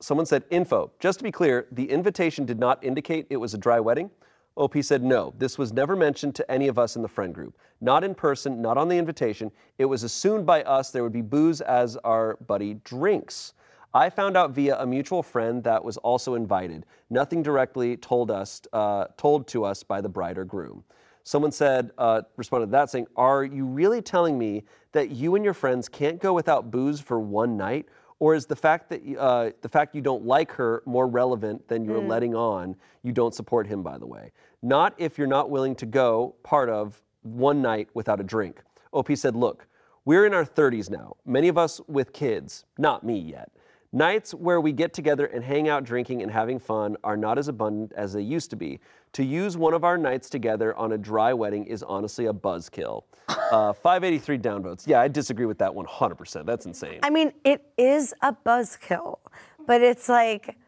Someone 0.00 0.26
said 0.26 0.44
info. 0.50 0.92
Just 0.98 1.18
to 1.20 1.24
be 1.24 1.32
clear, 1.32 1.66
the 1.72 1.88
invitation 1.90 2.44
did 2.44 2.58
not 2.58 2.82
indicate 2.84 3.26
it 3.30 3.36
was 3.38 3.54
a 3.54 3.58
dry 3.58 3.80
wedding. 3.80 4.10
OP 4.56 4.82
said 4.82 5.02
no. 5.02 5.34
This 5.36 5.58
was 5.58 5.72
never 5.72 5.94
mentioned 5.94 6.34
to 6.36 6.50
any 6.50 6.66
of 6.68 6.78
us 6.78 6.96
in 6.96 7.02
the 7.02 7.08
friend 7.08 7.34
group. 7.34 7.58
Not 7.80 8.02
in 8.02 8.14
person, 8.14 8.62
not 8.62 8.78
on 8.78 8.88
the 8.88 8.96
invitation. 8.96 9.52
It 9.78 9.84
was 9.84 10.02
assumed 10.02 10.46
by 10.46 10.62
us 10.62 10.90
there 10.90 11.02
would 11.02 11.12
be 11.12 11.22
booze 11.22 11.60
as 11.60 11.96
our 11.98 12.36
buddy 12.46 12.74
drinks. 12.84 13.52
I 13.92 14.10
found 14.10 14.36
out 14.36 14.50
via 14.50 14.80
a 14.80 14.86
mutual 14.86 15.22
friend 15.22 15.62
that 15.64 15.84
was 15.84 15.96
also 15.98 16.34
invited. 16.34 16.86
Nothing 17.10 17.42
directly 17.42 17.96
told 17.96 18.30
us, 18.30 18.62
uh, 18.72 19.06
told 19.16 19.46
to 19.48 19.64
us 19.64 19.82
by 19.82 20.00
the 20.00 20.08
bride 20.08 20.38
or 20.38 20.44
groom. 20.44 20.84
Someone 21.22 21.52
said, 21.52 21.90
uh, 21.98 22.22
responded 22.36 22.66
to 22.66 22.72
that 22.72 22.88
saying, 22.88 23.08
"Are 23.16 23.44
you 23.44 23.66
really 23.66 24.00
telling 24.00 24.38
me 24.38 24.64
that 24.92 25.10
you 25.10 25.34
and 25.34 25.44
your 25.44 25.54
friends 25.54 25.88
can't 25.88 26.20
go 26.20 26.32
without 26.32 26.70
booze 26.70 27.00
for 27.00 27.18
one 27.18 27.56
night, 27.56 27.88
or 28.18 28.34
is 28.34 28.46
the 28.46 28.56
fact 28.56 28.88
that 28.90 29.02
uh, 29.18 29.50
the 29.60 29.68
fact 29.68 29.94
you 29.94 30.00
don't 30.00 30.24
like 30.24 30.50
her 30.52 30.82
more 30.86 31.06
relevant 31.06 31.68
than 31.68 31.84
you're 31.84 32.00
letting 32.00 32.34
on? 32.34 32.76
You 33.02 33.12
don't 33.12 33.34
support 33.34 33.66
him, 33.66 33.82
by 33.82 33.98
the 33.98 34.06
way. 34.06 34.32
Not 34.62 34.94
if 34.96 35.18
you're 35.18 35.26
not 35.26 35.50
willing 35.50 35.74
to 35.76 35.86
go 35.86 36.34
part 36.42 36.70
of 36.70 37.02
one 37.22 37.60
night 37.60 37.88
without 37.94 38.20
a 38.20 38.24
drink." 38.24 38.62
OP 38.92 39.14
said, 39.14 39.36
"Look, 39.36 39.66
we're 40.04 40.24
in 40.24 40.32
our 40.32 40.44
30s 40.44 40.88
now. 40.88 41.16
Many 41.26 41.48
of 41.48 41.58
us 41.58 41.80
with 41.88 42.12
kids. 42.12 42.64
Not 42.78 43.04
me 43.04 43.18
yet." 43.18 43.50
Nights 43.92 44.34
where 44.34 44.60
we 44.60 44.72
get 44.72 44.92
together 44.92 45.26
and 45.26 45.44
hang 45.44 45.68
out 45.68 45.84
drinking 45.84 46.22
and 46.22 46.30
having 46.30 46.58
fun 46.58 46.96
are 47.04 47.16
not 47.16 47.38
as 47.38 47.48
abundant 47.48 47.92
as 47.94 48.12
they 48.12 48.20
used 48.20 48.50
to 48.50 48.56
be. 48.56 48.80
To 49.16 49.24
use 49.24 49.56
one 49.56 49.72
of 49.72 49.82
our 49.82 49.96
nights 49.96 50.28
together 50.28 50.76
on 50.76 50.92
a 50.92 50.98
dry 50.98 51.32
wedding 51.32 51.64
is 51.64 51.82
honestly 51.82 52.26
a 52.26 52.34
buzzkill. 52.34 53.04
Uh, 53.28 53.72
583 53.82 54.36
downvotes. 54.36 54.86
Yeah, 54.86 55.00
I 55.00 55.08
disagree 55.08 55.46
with 55.46 55.56
that 55.56 55.72
100%. 55.72 56.44
That's 56.44 56.66
insane. 56.66 57.00
I 57.02 57.08
mean, 57.08 57.32
it 57.42 57.64
is 57.78 58.12
a 58.20 58.34
buzzkill, 58.34 59.20
but 59.66 59.80
it's 59.80 60.10
like, 60.10 60.58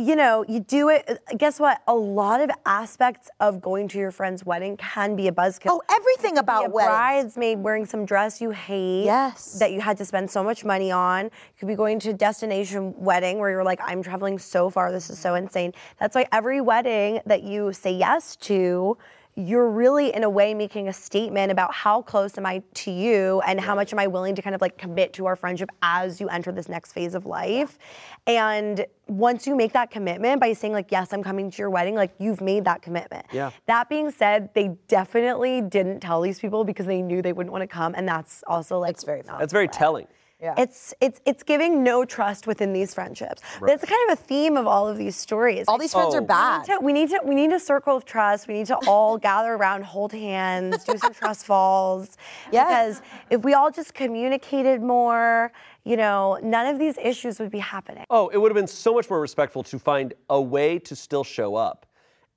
you 0.00 0.16
know, 0.16 0.44
you 0.48 0.60
do 0.60 0.88
it. 0.88 1.04
Uh, 1.08 1.36
guess 1.36 1.60
what? 1.60 1.82
A 1.86 1.94
lot 1.94 2.40
of 2.40 2.50
aspects 2.64 3.28
of 3.38 3.60
going 3.60 3.86
to 3.88 3.98
your 3.98 4.10
friend's 4.10 4.44
wedding 4.44 4.76
can 4.76 5.14
be 5.14 5.28
a 5.28 5.32
buzzkill. 5.32 5.68
Oh, 5.68 5.82
everything 5.90 6.34
be 6.34 6.40
about 6.40 6.66
a 6.66 6.70
weddings. 6.70 6.88
bridesmaid 6.88 7.58
wearing 7.58 7.84
some 7.84 8.06
dress 8.06 8.40
you 8.40 8.50
hate. 8.50 9.04
Yes. 9.04 9.58
That 9.58 9.72
you 9.72 9.80
had 9.80 9.98
to 9.98 10.04
spend 10.04 10.30
so 10.30 10.42
much 10.42 10.64
money 10.64 10.90
on. 10.90 11.26
You 11.26 11.30
could 11.58 11.68
be 11.68 11.74
going 11.74 11.98
to 12.00 12.10
a 12.10 12.14
destination 12.14 12.94
wedding 12.96 13.38
where 13.38 13.50
you're 13.50 13.64
like, 13.64 13.80
I'm 13.82 14.02
traveling 14.02 14.38
so 14.38 14.70
far. 14.70 14.90
This 14.90 15.10
is 15.10 15.18
so 15.18 15.34
insane. 15.34 15.72
That's 15.98 16.14
why 16.14 16.26
every 16.32 16.60
wedding 16.60 17.20
that 17.26 17.42
you 17.42 17.72
say 17.72 17.92
yes 17.92 18.36
to, 18.36 18.96
you're 19.40 19.70
really 19.70 20.14
in 20.14 20.24
a 20.24 20.30
way 20.30 20.54
making 20.54 20.88
a 20.88 20.92
statement 20.92 21.50
about 21.50 21.72
how 21.72 22.02
close 22.02 22.36
am 22.36 22.46
I 22.46 22.62
to 22.74 22.90
you 22.90 23.40
and 23.46 23.60
how 23.60 23.74
much 23.74 23.92
am 23.92 23.98
I 23.98 24.06
willing 24.06 24.34
to 24.34 24.42
kind 24.42 24.54
of 24.54 24.60
like 24.60 24.76
commit 24.76 25.12
to 25.14 25.26
our 25.26 25.36
friendship 25.36 25.70
as 25.82 26.20
you 26.20 26.28
enter 26.28 26.52
this 26.52 26.68
next 26.68 26.92
phase 26.92 27.14
of 27.14 27.26
life. 27.26 27.78
And 28.26 28.84
once 29.06 29.46
you 29.46 29.56
make 29.56 29.72
that 29.72 29.90
commitment 29.90 30.40
by 30.40 30.52
saying 30.52 30.72
like, 30.72 30.92
yes, 30.92 31.12
I'm 31.12 31.22
coming 31.22 31.50
to 31.50 31.58
your 31.58 31.70
wedding, 31.70 31.94
like 31.94 32.12
you've 32.18 32.40
made 32.40 32.64
that 32.66 32.82
commitment. 32.82 33.26
Yeah. 33.32 33.50
That 33.66 33.88
being 33.88 34.10
said, 34.10 34.50
they 34.54 34.76
definitely 34.88 35.62
didn't 35.62 36.00
tell 36.00 36.20
these 36.20 36.38
people 36.38 36.64
because 36.64 36.86
they 36.86 37.02
knew 37.02 37.22
they 37.22 37.32
wouldn't 37.32 37.52
want 37.52 37.62
to 37.62 37.68
come, 37.68 37.94
and 37.96 38.06
that's 38.06 38.44
also 38.46 38.78
like 38.78 38.94
It's 38.94 39.04
very 39.04 39.22
That's 39.38 39.52
very 39.52 39.68
telling. 39.68 40.06
Yeah. 40.42 40.54
It's 40.56 40.94
it's 41.00 41.20
it's 41.26 41.42
giving 41.42 41.82
no 41.82 42.04
trust 42.04 42.46
within 42.46 42.72
these 42.72 42.94
friendships. 42.94 43.42
That's 43.60 43.84
kind 43.84 44.10
of 44.10 44.18
a 44.18 44.22
theme 44.22 44.56
of 44.56 44.66
all 44.66 44.88
of 44.88 44.96
these 44.96 45.14
stories. 45.14 45.66
All 45.68 45.76
these 45.76 45.92
friends 45.92 46.14
Oh. 46.14 46.18
are 46.18 46.22
bad. 46.22 46.66
we 46.80 46.92
need 46.94 47.10
to 47.10 47.20
we 47.24 47.34
need 47.34 47.52
a 47.52 47.60
circle 47.60 47.94
of 47.96 48.06
trust. 48.06 48.48
We 48.48 48.54
need 48.54 48.66
to 48.68 48.76
all 48.86 49.18
gather 49.30 49.52
around, 49.54 49.84
hold 49.84 50.12
hands, 50.12 50.84
do 50.84 50.96
some 50.96 51.12
trust 51.12 51.44
falls. 51.44 52.16
Yeah. 52.52 52.64
Because 52.64 53.02
if 53.28 53.42
we 53.42 53.54
all 53.54 53.70
just 53.70 53.92
communicated 53.94 54.80
more, 54.82 55.52
you 55.84 55.96
know, 55.96 56.38
none 56.42 56.66
of 56.66 56.78
these 56.78 56.96
issues 56.98 57.38
would 57.38 57.50
be 57.50 57.58
happening. 57.58 58.04
Oh, 58.10 58.28
it 58.28 58.38
would 58.38 58.50
have 58.50 58.56
been 58.56 58.66
so 58.66 58.94
much 58.94 59.10
more 59.10 59.20
respectful 59.20 59.62
to 59.64 59.78
find 59.78 60.14
a 60.30 60.40
way 60.40 60.78
to 60.80 60.96
still 60.96 61.22
show 61.24 61.54
up 61.54 61.86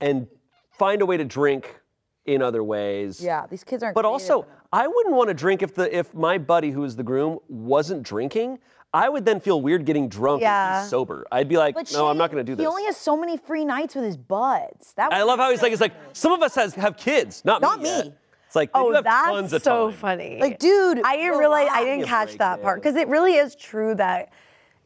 and 0.01 0.27
find 0.71 1.01
a 1.01 1.05
way 1.05 1.17
to 1.17 1.23
drink 1.25 1.79
in 2.25 2.41
other 2.41 2.63
ways. 2.63 3.21
Yeah, 3.21 3.45
these 3.49 3.63
kids 3.63 3.83
aren't. 3.83 3.95
But 3.95 4.05
also, 4.05 4.43
enough. 4.43 4.51
I 4.71 4.87
wouldn't 4.87 5.15
want 5.15 5.27
to 5.29 5.33
drink 5.33 5.61
if 5.61 5.75
the 5.75 5.95
if 5.95 6.13
my 6.13 6.37
buddy 6.37 6.71
who 6.71 6.83
is 6.83 6.95
the 6.95 7.03
groom 7.03 7.39
wasn't 7.47 8.03
drinking. 8.03 8.59
I 8.95 9.09
would 9.09 9.25
then 9.25 9.39
feel 9.39 9.59
weird 9.59 9.85
getting 9.85 10.07
drunk 10.07 10.41
and 10.41 10.41
Yeah. 10.43 10.81
he's 10.81 10.89
sober. 10.91 11.25
I'd 11.31 11.49
be 11.49 11.57
like, 11.57 11.73
But 11.73 11.91
no, 11.93 12.07
I'm 12.07 12.17
not 12.17 12.29
going 12.29 12.45
to 12.45 12.49
do 12.51 12.55
this. 12.55 12.61
He 12.61 12.67
only 12.67 12.85
has 12.85 12.95
so 12.95 13.17
many 13.17 13.37
free 13.37 13.65
nights 13.65 13.95
with 13.95 14.03
his 14.03 14.17
buds. 14.17 14.93
That 14.93 15.11
I 15.11 15.23
was 15.23 15.27
love 15.29 15.39
how 15.39 15.49
he's 15.49 15.63
like, 15.63 15.71
it's 15.71 15.81
like 15.81 15.93
some 16.13 16.31
of 16.31 16.43
us 16.43 16.53
has 16.53 16.75
have 16.75 16.95
kids, 16.95 17.43
not, 17.43 17.59
Not 17.63 17.81
me. 17.81 17.89
yet." 17.89 18.05
me. 18.05 18.13
It's 18.45 18.55
like 18.55 18.71
they 18.71 18.79
do 18.79 18.85
Oh, 18.89 18.93
have 18.93 19.03
tons 19.03 19.49
that's 19.49 19.65
of 19.65 19.71
so 19.73 19.89
time. 19.89 19.97
funny. 19.97 20.37
Like, 20.39 20.59
dude, 20.59 21.01
I 21.03 21.15
didn't 21.15 21.39
realize 21.39 21.69
I 21.71 21.79
relax. 21.79 21.79
didn't 21.85 21.87
Give 21.87 21.97
me 21.97 22.03
a 22.03 22.07
catch 22.07 22.27
break, 22.27 22.37
that 22.37 22.61
part 22.61 22.83
because 22.83 22.95
it 22.95 23.07
really 23.07 23.33
is 23.33 23.55
true 23.55 23.95
that 23.95 24.31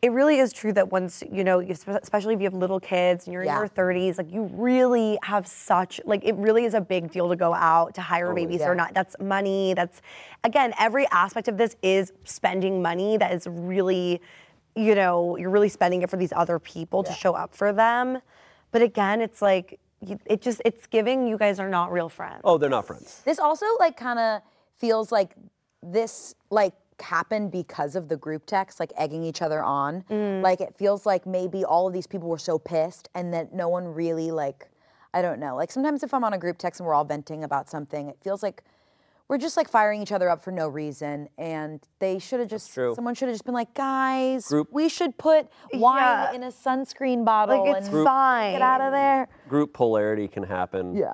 it 0.01 0.11
really 0.11 0.37
is 0.37 0.53
true 0.53 0.71
that 0.73 0.91
once 0.91 1.23
you 1.31 1.43
know, 1.43 1.59
especially 1.59 2.33
if 2.35 2.39
you 2.39 2.45
have 2.45 2.53
little 2.53 2.79
kids 2.79 3.25
and 3.25 3.33
you're 3.33 3.43
Yeah. 3.43 3.53
in 3.55 3.59
your 3.59 3.67
30s, 3.69 4.17
like 4.17 4.31
you 4.31 4.43
really 4.53 5.17
have 5.23 5.47
such 5.47 5.99
like 6.05 6.23
it 6.23 6.35
really 6.35 6.65
is 6.65 6.73
a 6.73 6.81
big 6.81 7.11
deal 7.11 7.29
to 7.29 7.35
go 7.35 7.53
out 7.53 7.95
to 7.95 8.01
hire 8.01 8.31
a 8.31 8.35
babysitter. 8.35 8.59
Yeah. 8.59 8.73
Not 8.73 8.93
that's 8.93 9.15
money. 9.19 9.73
That's 9.73 10.01
again 10.43 10.73
every 10.79 11.07
aspect 11.07 11.47
of 11.47 11.57
this 11.57 11.75
is 11.81 12.13
spending 12.25 12.81
money. 12.81 13.17
That 13.17 13.31
is 13.33 13.47
really, 13.47 14.21
you 14.75 14.93
know, 14.93 15.35
you're 15.37 15.49
really 15.49 15.69
spending 15.69 16.03
it 16.03 16.09
for 16.09 16.17
these 16.17 16.33
other 16.35 16.59
people 16.59 17.03
to 17.03 17.13
show 17.13 17.33
up 17.33 17.55
for 17.55 17.73
them. 17.73 18.19
But 18.71 18.81
again, 18.83 19.21
it's 19.21 19.41
like 19.41 19.79
it 20.27 20.41
just 20.41 20.61
it's 20.63 20.85
giving 20.85 21.27
you 21.27 21.37
guys 21.39 21.59
are 21.59 21.69
not 21.69 21.91
real 21.91 22.09
friends. 22.09 22.41
Oh, 22.43 22.59
they're 22.59 22.69
not 22.69 22.85
friends. 22.85 23.21
This 23.25 23.39
also 23.39 23.65
like 23.79 23.97
kind 23.97 24.19
of 24.19 24.41
feels 24.77 25.11
like 25.11 25.33
this 25.81 26.35
like 26.51 26.73
happened 27.01 27.51
because 27.51 27.95
of 27.95 28.07
the 28.09 28.17
group 28.17 28.45
text, 28.45 28.79
like 28.79 28.91
egging 28.97 29.23
each 29.23 29.41
other 29.41 29.63
on. 29.63 30.03
Mm. 30.09 30.41
Like 30.41 30.61
it 30.61 30.75
feels 30.77 31.05
like 31.05 31.25
maybe 31.25 31.63
all 31.65 31.87
of 31.87 31.93
these 31.93 32.07
people 32.07 32.29
were 32.29 32.37
so 32.37 32.57
pissed 32.59 33.09
and 33.15 33.33
that 33.33 33.53
no 33.53 33.69
one 33.69 33.85
really 33.87 34.31
like 34.31 34.67
I 35.13 35.21
don't 35.21 35.39
know. 35.39 35.55
Like 35.55 35.71
sometimes 35.71 36.03
if 36.03 36.13
I'm 36.13 36.23
on 36.23 36.33
a 36.33 36.37
group 36.37 36.57
text 36.57 36.79
and 36.79 36.87
we're 36.87 36.93
all 36.93 37.05
venting 37.05 37.43
about 37.43 37.69
something, 37.69 38.09
it 38.09 38.17
feels 38.21 38.43
like 38.43 38.63
we're 39.29 39.37
just 39.37 39.57
like 39.57 39.69
firing 39.69 40.01
each 40.01 40.11
other 40.11 40.29
up 40.29 40.43
for 40.43 40.51
no 40.51 40.67
reason. 40.69 41.27
And 41.37 41.81
they 41.99 42.19
should 42.19 42.39
have 42.39 42.49
just 42.49 42.73
true. 42.73 42.93
someone 42.95 43.13
should 43.15 43.27
have 43.27 43.33
just 43.35 43.45
been 43.45 43.53
like, 43.53 43.73
guys, 43.73 44.47
Group- 44.47 44.71
we 44.71 44.87
should 44.89 45.17
put 45.17 45.47
wine 45.73 46.01
Yeah. 46.01 46.33
in 46.33 46.43
a 46.43 46.47
sunscreen 46.51 47.25
bottle 47.25 47.65
Like, 47.65 47.77
it's 47.77 47.87
and 47.89 48.03
fine. 48.05 48.53
get 48.53 48.61
out 48.61 48.81
of 48.81 48.91
there. 48.91 49.27
Group 49.49 49.73
polarity 49.73 50.27
can 50.27 50.43
happen. 50.43 50.95
Yeah. 50.95 51.13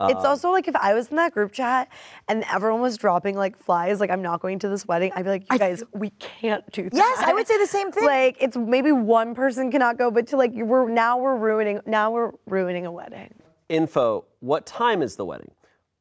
It's 0.00 0.24
also 0.24 0.50
like 0.50 0.66
if 0.66 0.74
I 0.74 0.92
was 0.94 1.08
in 1.08 1.16
that 1.16 1.32
group 1.32 1.52
chat 1.52 1.88
and 2.28 2.44
everyone 2.52 2.80
was 2.80 2.96
dropping 2.96 3.36
like 3.36 3.56
flies, 3.56 4.00
like 4.00 4.10
I'm 4.10 4.22
not 4.22 4.40
going 4.40 4.58
to 4.60 4.68
this 4.68 4.86
wedding, 4.86 5.12
I'd 5.14 5.24
be 5.24 5.30
like, 5.30 5.52
you 5.52 5.58
guys, 5.58 5.84
we 5.92 6.10
can't 6.10 6.68
do 6.72 6.90
that. 6.90 6.94
Yes, 7.04 7.18
I 7.20 7.32
would 7.32 7.46
say 7.46 7.58
the 7.58 7.66
same 7.66 7.92
thing. 7.92 8.04
Like 8.04 8.36
it's 8.40 8.56
maybe 8.56 8.90
one 8.90 9.34
person 9.34 9.70
cannot 9.70 9.96
go, 9.98 10.10
but 10.10 10.26
to 10.28 10.36
like 10.36 10.50
we're 10.52 10.88
now 10.88 11.18
we're 11.18 11.36
ruining 11.36 11.80
now 11.86 12.10
we're 12.10 12.32
ruining 12.46 12.86
a 12.86 12.92
wedding. 12.92 13.32
Info, 13.68 14.24
what 14.40 14.66
time 14.66 15.00
is 15.00 15.16
the 15.16 15.24
wedding? 15.24 15.50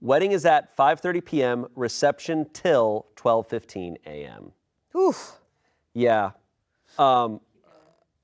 Wedding 0.01 0.31
is 0.31 0.45
at 0.45 0.75
5:30 0.75 1.23
p.m., 1.23 1.67
reception 1.75 2.47
till 2.51 3.05
12:15 3.15 3.95
a.m. 4.05 4.51
Oof. 4.97 5.39
Yeah. 5.93 6.31
Um, 6.97 7.39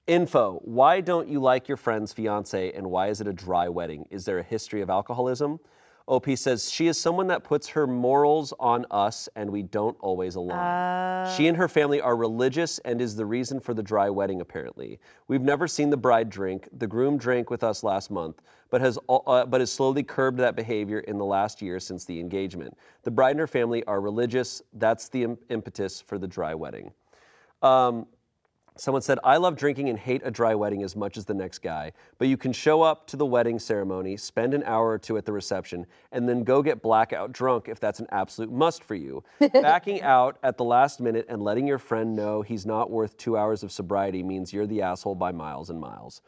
info, 0.09 0.59
why 0.63 0.99
don't 1.01 1.29
you 1.29 1.39
like 1.39 1.67
your 1.67 1.77
friend's 1.77 2.11
fiance 2.11 2.71
and 2.73 2.89
why 2.89 3.07
is 3.07 3.21
it 3.21 3.27
a 3.27 3.33
dry 3.33 3.69
wedding? 3.69 4.05
Is 4.09 4.25
there 4.25 4.39
a 4.39 4.43
history 4.43 4.81
of 4.81 4.89
alcoholism? 4.89 5.59
OP 6.07 6.27
says 6.35 6.71
she 6.71 6.87
is 6.87 6.99
someone 6.99 7.27
that 7.27 7.43
puts 7.43 7.67
her 7.67 7.85
morals 7.85 8.51
on 8.59 8.83
us 8.89 9.29
and 9.35 9.47
we 9.51 9.61
don't 9.61 9.95
always 9.99 10.33
align. 10.33 10.57
she 11.37 11.47
and 11.47 11.55
her 11.55 11.67
family 11.67 12.01
are 12.01 12.15
religious 12.15 12.79
and 12.79 12.99
is 12.99 13.15
the 13.15 13.25
reason 13.25 13.59
for 13.59 13.75
the 13.75 13.83
dry 13.83 14.09
wedding, 14.09 14.41
apparently. 14.41 14.99
We've 15.27 15.43
never 15.43 15.67
seen 15.67 15.91
the 15.91 15.97
bride 15.97 16.31
drink. 16.31 16.67
The 16.75 16.87
groom 16.87 17.19
drank 17.19 17.51
with 17.51 17.63
us 17.63 17.83
last 17.83 18.09
month, 18.09 18.41
but 18.71 18.81
has, 18.81 18.97
uh, 19.07 19.45
but 19.45 19.61
has 19.61 19.71
slowly 19.71 20.01
curbed 20.01 20.39
that 20.39 20.55
behavior 20.55 21.01
in 21.01 21.19
the 21.19 21.25
last 21.25 21.61
year 21.61 21.79
since 21.79 22.05
the 22.05 22.19
engagement. 22.19 22.75
The 23.03 23.11
bride 23.11 23.31
and 23.31 23.39
her 23.41 23.47
family 23.47 23.83
are 23.83 24.01
religious. 24.01 24.63
That's 24.73 25.09
the 25.09 25.23
im- 25.23 25.37
impetus 25.49 26.01
for 26.01 26.17
the 26.17 26.27
dry 26.27 26.55
wedding. 26.55 26.91
Um, 27.61 28.07
Someone 28.79 29.01
said, 29.01 29.19
I 29.25 29.35
love 29.35 29.57
drinking 29.57 29.89
and 29.89 29.99
hate 29.99 30.21
a 30.23 30.31
dry 30.31 30.55
wedding 30.55 30.83
as 30.83 30.95
much 30.95 31.17
as 31.17 31.25
the 31.25 31.33
next 31.33 31.59
guy, 31.59 31.91
but 32.17 32.29
you 32.29 32.37
can 32.37 32.53
show 32.53 32.81
up 32.81 33.05
to 33.07 33.17
the 33.17 33.25
wedding 33.25 33.59
ceremony, 33.59 34.15
spend 34.15 34.53
an 34.53 34.63
hour 34.63 34.87
or 34.87 34.97
two 34.97 35.17
at 35.17 35.25
the 35.25 35.33
reception, 35.33 35.85
and 36.13 36.29
then 36.29 36.45
go 36.45 36.61
get 36.63 36.81
blackout 36.81 37.33
drunk 37.33 37.67
if 37.67 37.77
that's 37.81 37.99
an 37.99 38.07
absolute 38.11 38.49
must 38.49 38.81
for 38.85 38.95
you. 38.95 39.21
Backing 39.53 40.01
out 40.01 40.37
at 40.43 40.55
the 40.57 40.63
last 40.63 41.01
minute 41.01 41.25
and 41.27 41.41
letting 41.41 41.67
your 41.67 41.77
friend 41.77 42.15
know 42.15 42.41
he's 42.41 42.65
not 42.65 42.89
worth 42.89 43.17
two 43.17 43.35
hours 43.35 43.63
of 43.63 43.71
sobriety 43.73 44.23
means 44.23 44.53
you're 44.53 44.65
the 44.65 44.81
asshole 44.81 45.15
by 45.15 45.33
miles 45.33 45.69
and 45.69 45.77
miles. 45.79 46.21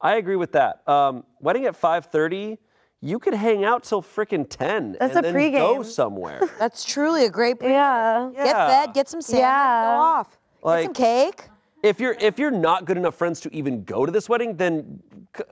I 0.00 0.16
agree 0.16 0.36
with 0.36 0.52
that. 0.52 0.88
Um, 0.88 1.24
wedding 1.40 1.66
at 1.66 1.74
5:30, 1.78 2.56
you 3.02 3.18
could 3.18 3.34
hang 3.34 3.64
out 3.66 3.82
till 3.84 4.00
frickin' 4.00 4.48
10 4.48 4.96
That's 4.98 5.14
and 5.14 5.26
a 5.26 5.32
then 5.32 5.52
go 5.52 5.82
somewhere. 5.82 6.40
That's 6.58 6.84
truly 6.84 7.26
a 7.26 7.30
great. 7.30 7.58
Pre- 7.58 7.68
Yeah. 7.68 8.30
Get 8.34 8.46
Yeah. 8.46 8.66
fed, 8.68 8.94
get 8.94 9.08
some 9.10 9.20
sand, 9.20 9.40
Yeah. 9.40 9.82
go 9.84 10.00
off. 10.00 10.38
Like, 10.62 10.84
Some 10.84 10.94
cake. 10.94 11.50
If 11.82 12.00
you're 12.00 12.16
if 12.20 12.38
you're 12.38 12.50
not 12.50 12.84
good 12.84 12.96
enough 12.96 13.14
friends 13.14 13.40
to 13.40 13.54
even 13.54 13.84
go 13.84 14.04
to 14.04 14.12
this 14.12 14.28
wedding, 14.28 14.56
then 14.56 15.00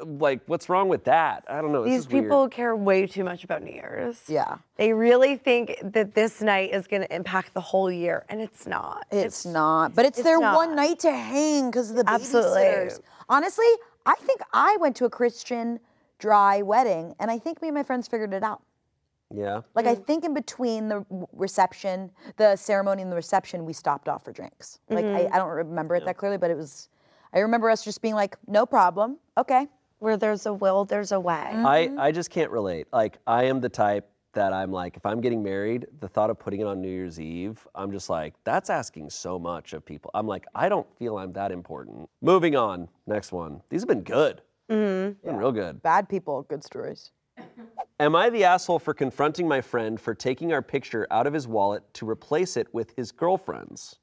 like, 0.05 0.41
what's 0.47 0.69
wrong 0.69 0.89
with 0.89 1.05
that? 1.05 1.45
I 1.49 1.61
don't 1.61 1.73
know. 1.73 1.85
This 1.85 1.93
These 1.93 2.01
is 2.01 2.09
weird. 2.09 2.25
people 2.25 2.49
care 2.49 2.75
way 2.75 3.07
too 3.07 3.25
much 3.25 3.45
about 3.45 3.63
New 3.63 3.73
Year's. 3.73 4.23
Yeah. 4.27 4.57
They 4.77 4.93
really 4.93 5.37
think 5.37 5.79
that 5.83 6.15
this 6.15 6.41
night 6.41 6.73
is 6.73 6.87
going 6.87 7.03
to 7.03 7.15
impact 7.15 7.55
the 7.55 7.61
whole 7.61 7.91
year, 7.91 8.25
and 8.29 8.41
it's 8.41 8.67
not. 8.67 9.07
It's, 9.11 9.47
not. 9.47 9.95
But 9.95 10.07
it's, 10.07 10.19
it's 10.19 10.25
their 10.25 10.41
not. 10.41 10.57
one 10.57 10.75
night 10.75 10.99
to 11.01 11.13
hang 11.13 11.71
because 11.71 11.91
of 11.91 11.97
the 11.97 12.05
Absolutely. 12.07 12.63
babysitters. 12.63 13.01
Honestly, 13.29 13.67
I 14.05 14.15
think 14.17 14.41
I 14.53 14.77
went 14.81 14.97
to 14.97 15.05
a 15.05 15.11
Christian 15.11 15.81
dry 16.19 16.63
wedding, 16.63 17.15
and 17.19 17.31
I 17.31 17.39
think 17.39 17.61
me 17.63 17.69
and 17.69 17.75
my 17.75 17.83
friends 17.83 18.09
figured 18.09 18.33
it 18.33 18.43
out. 18.43 18.63
Yeah. 19.35 19.63
Like 19.75 19.87
I 19.87 19.95
mm. 19.95 20.07
think 20.07 20.25
in 20.25 20.35
between 20.35 20.89
the 20.89 21.05
reception, 21.33 22.11
the 22.37 22.57
ceremony 22.57 23.03
and 23.03 23.11
the 23.11 23.17
reception, 23.17 23.65
we 23.65 23.73
stopped 23.73 24.09
off 24.09 24.25
for 24.25 24.33
drinks. 24.33 24.79
Like 24.89 25.05
I, 25.05 25.09
mm-hmm. 25.09 25.35
I 25.35 25.39
don't 25.39 25.49
remember 25.49 25.97
it 25.97 26.05
that 26.05 26.17
clearly, 26.17 26.39
but 26.39 26.51
it 26.51 26.57
was. 26.57 26.89
I 27.33 27.41
remember 27.41 27.69
us 27.69 27.85
just 27.85 28.01
being 28.03 28.15
like, 28.15 28.37
"No 28.47 28.65
problem, 28.67 29.19
okay." 29.37 29.67
Where 29.99 30.17
there's 30.19 30.45
a 30.45 30.53
will, 30.53 30.85
there's 30.85 31.13
a 31.13 31.19
way. 31.19 31.49
Mm-hmm. 31.49 31.67
I, 31.67 31.91
I 31.99 32.13
just 32.13 32.29
can't 32.31 32.51
relate. 32.51 32.87
Like, 32.93 33.17
I 33.27 33.45
am 33.45 33.61
the 33.63 33.71
type 33.71 34.07
that 34.37 34.53
I'm 34.53 34.71
like, 34.71 34.99
if 34.99 35.07
I'm 35.07 35.23
getting 35.23 35.43
married, 35.43 35.87
the 36.01 36.09
thought 36.09 36.29
of 36.29 36.39
putting 36.39 36.61
it 36.61 36.67
on 36.67 36.83
New 36.83 36.91
Year's 36.91 37.19
Eve, 37.19 37.67
I'm 37.75 37.91
just 37.91 38.11
like, 38.11 38.35
that's 38.45 38.69
asking 38.69 39.09
so 39.09 39.39
much 39.39 39.73
of 39.73 39.85
people. 39.87 40.11
I'm 40.13 40.27
like, 40.27 40.45
I 40.55 40.69
don't 40.69 40.87
feel 40.99 41.17
I'm 41.17 41.33
that 41.33 41.51
important. 41.51 42.11
Moving 42.21 42.55
on, 42.55 42.89
next 43.07 43.33
one. 43.33 43.63
These 43.71 43.81
have 43.81 43.89
been 43.89 44.03
good. 44.03 44.43
Mm-hmm. 44.71 45.27
Been 45.27 45.37
real 45.37 45.53
good. 45.53 45.83
Bad 45.83 46.11
people, 46.11 46.43
good 46.43 46.63
stories. 46.63 47.13
Am 47.99 48.15
I 48.15 48.29
the 48.29 48.45
asshole 48.45 48.79
for 48.79 48.93
confronting 48.93 49.49
my 49.49 49.63
friend 49.63 49.99
for 49.99 50.15
taking 50.15 50.53
our 50.53 50.61
picture 50.61 51.07
out 51.11 51.27
of 51.27 51.33
his 51.33 51.49
wallet 51.49 51.83
to 51.95 52.09
replace 52.09 52.59
it 52.59 52.73
with 52.75 52.95
his 52.95 53.11
girlfriend's? 53.11 53.97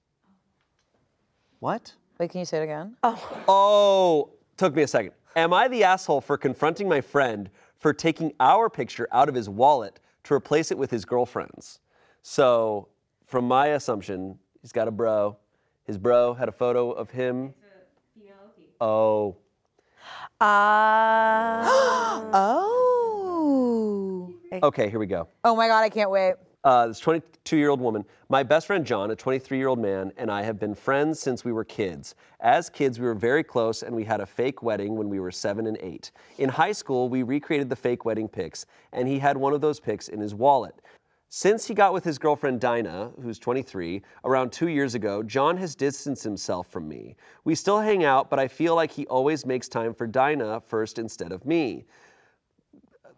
What? 1.59 1.93
Wait, 2.17 2.31
can 2.31 2.39
you 2.39 2.45
say 2.45 2.59
it 2.59 2.63
again? 2.63 2.95
Oh, 3.03 4.31
took 4.57 4.75
me 4.75 4.81
a 4.81 4.87
second. 4.87 5.11
Am 5.35 5.53
I 5.53 5.67
the 5.67 5.83
asshole 5.83 6.21
for 6.21 6.37
confronting 6.37 6.89
my 6.89 7.01
friend 7.01 7.49
for 7.75 7.93
taking 7.93 8.33
our 8.39 8.67
picture 8.69 9.07
out 9.11 9.29
of 9.29 9.35
his 9.35 9.47
wallet 9.47 9.99
to 10.23 10.33
replace 10.33 10.71
it 10.71 10.77
with 10.77 10.89
his 10.89 11.05
girlfriend's? 11.05 11.79
So, 12.23 12.87
from 13.27 13.47
my 13.47 13.67
assumption, 13.67 14.39
he's 14.61 14.71
got 14.71 14.87
a 14.87 14.91
bro. 14.91 15.37
His 15.85 15.97
bro 15.99 16.33
had 16.33 16.49
a 16.49 16.51
photo 16.51 16.91
of 16.91 17.11
him. 17.11 17.53
Oh, 18.81 19.35
Uh, 20.41 21.61
Oh. 22.33 23.02
Okay, 24.61 24.89
here 24.89 24.99
we 24.99 25.05
go. 25.05 25.27
Oh 25.43 25.55
my 25.55 25.67
God, 25.67 25.81
I 25.81 25.89
can't 25.89 26.11
wait. 26.11 26.35
Uh, 26.63 26.87
this 26.87 26.99
22 26.99 27.57
year 27.57 27.69
old 27.69 27.81
woman. 27.81 28.05
My 28.29 28.41
best 28.41 28.67
friend 28.67 28.85
John, 28.85 29.11
a 29.11 29.15
23 29.15 29.57
year 29.57 29.67
old 29.67 29.79
man, 29.79 30.13
and 30.17 30.31
I 30.31 30.43
have 30.43 30.59
been 30.59 30.73
friends 30.73 31.19
since 31.19 31.43
we 31.43 31.51
were 31.51 31.65
kids. 31.65 32.15
As 32.39 32.69
kids, 32.69 32.99
we 32.99 33.05
were 33.05 33.15
very 33.15 33.43
close 33.43 33.83
and 33.83 33.93
we 33.93 34.05
had 34.05 34.21
a 34.21 34.25
fake 34.25 34.63
wedding 34.63 34.95
when 34.95 35.09
we 35.09 35.19
were 35.19 35.31
seven 35.31 35.67
and 35.67 35.77
eight. 35.81 36.11
In 36.37 36.47
high 36.47 36.71
school, 36.71 37.09
we 37.09 37.23
recreated 37.23 37.69
the 37.69 37.75
fake 37.75 38.05
wedding 38.05 38.29
pics, 38.29 38.65
and 38.93 39.07
he 39.07 39.19
had 39.19 39.35
one 39.35 39.53
of 39.53 39.59
those 39.59 39.79
pics 39.79 40.07
in 40.07 40.21
his 40.21 40.33
wallet. 40.33 40.75
Since 41.35 41.65
he 41.65 41.73
got 41.73 41.93
with 41.93 42.03
his 42.03 42.19
girlfriend 42.19 42.61
Dinah, 42.61 43.11
who's 43.21 43.39
23, 43.39 44.03
around 44.23 44.51
two 44.51 44.67
years 44.67 44.93
ago, 44.93 45.23
John 45.23 45.57
has 45.57 45.73
distanced 45.73 46.23
himself 46.23 46.67
from 46.67 46.87
me. 46.87 47.15
We 47.43 47.55
still 47.55 47.79
hang 47.79 48.03
out, 48.03 48.29
but 48.29 48.37
I 48.37 48.47
feel 48.47 48.75
like 48.75 48.91
he 48.91 49.07
always 49.07 49.43
makes 49.43 49.67
time 49.67 49.95
for 49.95 50.05
Dinah 50.05 50.61
first 50.61 50.99
instead 50.99 51.31
of 51.31 51.43
me. 51.43 51.85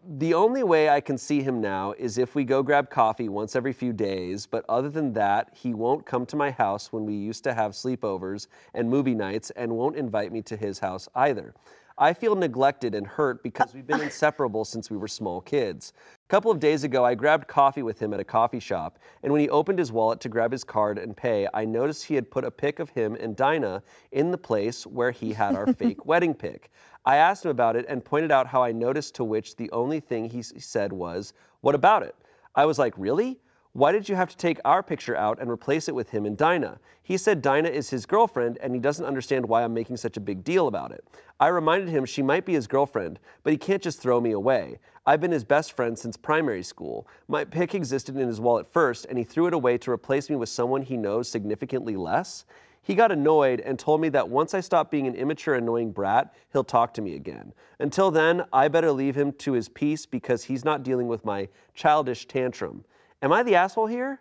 The 0.08 0.34
only 0.34 0.62
way 0.62 0.88
I 0.88 1.00
can 1.00 1.18
see 1.18 1.42
him 1.42 1.60
now 1.60 1.90
is 1.98 2.16
if 2.16 2.36
we 2.36 2.44
go 2.44 2.62
grab 2.62 2.90
coffee 2.90 3.28
once 3.28 3.56
every 3.56 3.72
few 3.72 3.92
days, 3.92 4.46
but 4.46 4.64
other 4.68 4.88
than 4.88 5.12
that, 5.14 5.50
he 5.52 5.74
won't 5.74 6.06
come 6.06 6.24
to 6.26 6.36
my 6.36 6.52
house 6.52 6.92
when 6.92 7.04
we 7.04 7.14
used 7.14 7.42
to 7.42 7.52
have 7.52 7.72
sleepovers 7.72 8.46
and 8.72 8.88
movie 8.88 9.16
nights 9.16 9.50
and 9.56 9.76
won't 9.76 9.96
invite 9.96 10.30
me 10.30 10.42
to 10.42 10.56
his 10.56 10.78
house 10.78 11.08
either. 11.16 11.54
I 11.98 12.12
feel 12.12 12.36
neglected 12.36 12.94
and 12.94 13.04
hurt 13.04 13.42
because 13.42 13.74
we've 13.74 13.86
been 13.86 14.00
inseparable 14.02 14.64
since 14.64 14.90
we 14.90 14.96
were 14.96 15.08
small 15.08 15.40
kids. 15.40 15.92
A 15.96 16.28
couple 16.28 16.52
of 16.52 16.60
days 16.60 16.84
ago, 16.84 17.04
I 17.04 17.16
grabbed 17.16 17.48
coffee 17.48 17.82
with 17.82 17.98
him 17.98 18.14
at 18.14 18.20
a 18.20 18.24
coffee 18.24 18.60
shop, 18.60 19.00
and 19.24 19.32
when 19.32 19.40
he 19.40 19.48
opened 19.48 19.78
his 19.78 19.90
wallet 19.90 20.20
to 20.20 20.28
grab 20.28 20.52
his 20.52 20.62
card 20.62 20.98
and 20.98 21.16
pay, 21.16 21.48
I 21.52 21.64
noticed 21.64 22.04
he 22.04 22.14
had 22.14 22.30
put 22.30 22.44
a 22.44 22.50
pic 22.50 22.78
of 22.78 22.90
him 22.90 23.16
and 23.18 23.34
Dinah 23.34 23.82
in 24.12 24.30
the 24.30 24.38
place 24.38 24.86
where 24.86 25.10
he 25.10 25.32
had 25.32 25.56
our 25.56 25.72
fake 25.72 26.06
wedding 26.06 26.34
pic. 26.34 26.70
I 27.06 27.16
asked 27.16 27.44
him 27.44 27.52
about 27.52 27.76
it 27.76 27.86
and 27.88 28.04
pointed 28.04 28.32
out 28.32 28.48
how 28.48 28.64
I 28.64 28.72
noticed, 28.72 29.14
to 29.14 29.24
which 29.24 29.54
the 29.54 29.70
only 29.70 30.00
thing 30.00 30.28
he 30.28 30.42
said 30.42 30.92
was, 30.92 31.32
What 31.60 31.76
about 31.76 32.02
it? 32.02 32.16
I 32.54 32.66
was 32.66 32.78
like, 32.78 32.92
Really? 32.98 33.38
Why 33.76 33.92
did 33.92 34.08
you 34.08 34.16
have 34.16 34.30
to 34.30 34.36
take 34.38 34.58
our 34.64 34.82
picture 34.82 35.14
out 35.14 35.38
and 35.38 35.50
replace 35.50 35.86
it 35.86 35.94
with 35.94 36.08
him 36.08 36.24
and 36.24 36.34
Dinah? 36.34 36.80
He 37.02 37.18
said 37.18 37.42
Dinah 37.42 37.68
is 37.68 37.90
his 37.90 38.06
girlfriend 38.06 38.56
and 38.62 38.74
he 38.74 38.80
doesn't 38.80 39.04
understand 39.04 39.46
why 39.46 39.62
I'm 39.62 39.74
making 39.74 39.98
such 39.98 40.16
a 40.16 40.20
big 40.20 40.42
deal 40.44 40.66
about 40.66 40.92
it. 40.92 41.04
I 41.38 41.48
reminded 41.48 41.90
him 41.90 42.06
she 42.06 42.22
might 42.22 42.46
be 42.46 42.54
his 42.54 42.66
girlfriend, 42.66 43.18
but 43.42 43.52
he 43.52 43.58
can't 43.58 43.82
just 43.82 44.00
throw 44.00 44.18
me 44.18 44.30
away. 44.30 44.78
I've 45.04 45.20
been 45.20 45.30
his 45.30 45.44
best 45.44 45.74
friend 45.74 45.96
since 45.96 46.16
primary 46.16 46.62
school. 46.62 47.06
My 47.28 47.44
pic 47.44 47.74
existed 47.74 48.16
in 48.16 48.26
his 48.26 48.40
wallet 48.40 48.66
first 48.66 49.04
and 49.10 49.18
he 49.18 49.24
threw 49.24 49.46
it 49.46 49.52
away 49.52 49.76
to 49.76 49.90
replace 49.90 50.30
me 50.30 50.36
with 50.36 50.48
someone 50.48 50.80
he 50.80 50.96
knows 50.96 51.28
significantly 51.28 51.96
less. 51.96 52.46
He 52.86 52.94
got 52.94 53.10
annoyed 53.10 53.58
and 53.58 53.80
told 53.80 54.00
me 54.00 54.08
that 54.10 54.28
once 54.28 54.54
I 54.54 54.60
stop 54.60 54.92
being 54.92 55.08
an 55.08 55.16
immature, 55.16 55.56
annoying 55.56 55.90
brat, 55.90 56.32
he'll 56.52 56.62
talk 56.62 56.94
to 56.94 57.02
me 57.02 57.16
again. 57.16 57.52
Until 57.80 58.12
then, 58.12 58.44
I 58.52 58.68
better 58.68 58.92
leave 58.92 59.16
him 59.16 59.32
to 59.38 59.54
his 59.54 59.68
peace 59.68 60.06
because 60.06 60.44
he's 60.44 60.64
not 60.64 60.84
dealing 60.84 61.08
with 61.08 61.24
my 61.24 61.48
childish 61.74 62.28
tantrum. 62.28 62.84
Am 63.22 63.32
I 63.32 63.42
the 63.42 63.56
asshole 63.56 63.88
here? 63.88 64.20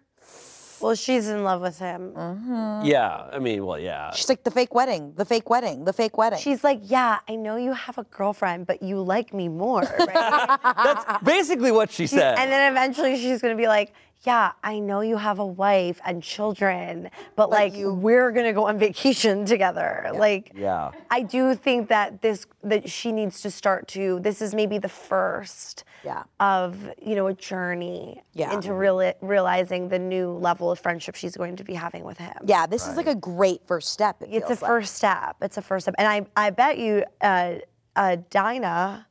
well, 0.82 0.96
she's 0.96 1.28
in 1.28 1.44
love 1.44 1.62
with 1.62 1.80
him. 1.80 2.12
Mm-hmm. 2.12 2.86
Yeah, 2.86 3.30
I 3.32 3.40
mean, 3.40 3.66
well, 3.66 3.80
yeah. 3.80 4.12
She's 4.12 4.30
like 4.30 4.44
the 4.44 4.52
fake 4.52 4.74
wedding, 4.74 5.14
the 5.16 5.26
fake 5.26 5.50
wedding, 5.50 5.86
the 5.86 5.94
fake 5.94 6.18
wedding. 6.18 6.40
She's 6.40 6.64
like, 6.64 6.80
yeah, 6.84 7.20
I 7.30 7.36
know 7.36 7.56
you 7.56 7.74
have 7.74 7.98
a 7.98 8.04
girlfriend, 8.04 8.68
but 8.68 8.82
you 8.84 9.00
like 9.02 9.34
me 9.34 9.48
more, 9.48 9.82
right? 9.82 10.60
That's 10.64 11.24
basically 11.24 11.72
what 11.72 11.92
she 11.92 12.08
said. 12.08 12.38
and 12.38 12.52
then 12.52 12.72
eventually 12.72 13.18
she's 13.18 13.42
gonna 13.42 13.56
be 13.56 13.68
like, 13.68 13.94
yeah, 14.26 14.52
I 14.64 14.80
know 14.80 15.02
you 15.02 15.18
have 15.18 15.40
a 15.40 15.46
wife 15.46 16.00
and 16.06 16.22
children, 16.24 17.10
but, 17.36 17.50
like 17.50 17.74
you- 17.76 17.94
we're 17.94 18.32
gonna 18.32 18.54
go 18.54 18.66
on 18.68 18.78
vacation 18.78 19.46
together. 19.46 20.10
Like, 20.14 20.52
Yeah. 20.56 20.92
I 21.12 21.22
do 21.22 21.54
think 21.56 21.90
that 21.90 22.22
this 22.22 22.46
that 22.64 22.90
she 22.90 23.12
needs 23.12 23.42
to 23.42 23.52
start 23.52 23.88
to. 23.90 24.20
This 24.22 24.42
is 24.42 24.56
maybe 24.56 24.78
the 24.80 24.90
first 24.90 25.84
Yeah. 26.04 26.24
of 26.40 26.76
you 27.02 27.16
know 27.16 27.28
a 27.28 27.34
journey 27.34 28.24
Yeah. 28.34 28.54
into 28.54 28.70
reali- 28.70 29.14
realizing 29.22 29.90
the 29.90 30.00
new 30.00 30.32
level 30.32 30.72
of 30.72 30.80
friendship 30.80 31.16
she's 31.16 31.38
going 31.38 31.56
to 31.58 31.64
be 31.64 31.74
having 31.76 32.04
with 32.04 32.18
him. 32.18 32.34
yeah, 32.46 32.66
this 32.66 32.88
is 32.88 32.98
like 32.98 33.08
a 33.08 33.16
great 33.16 33.62
first 33.68 33.90
step. 33.92 34.22
It 34.22 34.30
It's 34.32 34.46
a 34.48 34.50
like. 34.54 34.60
first 34.60 34.96
step. 34.96 35.36
It's 35.42 35.58
a 35.58 35.62
first 35.62 35.84
step, 35.86 35.96
and 35.98 36.08
I 36.08 36.26
I 36.46 36.50
bet 36.50 36.78
you 36.78 37.04
uh, 37.22 37.56
uh, 37.96 38.18
Dinah 38.30 39.06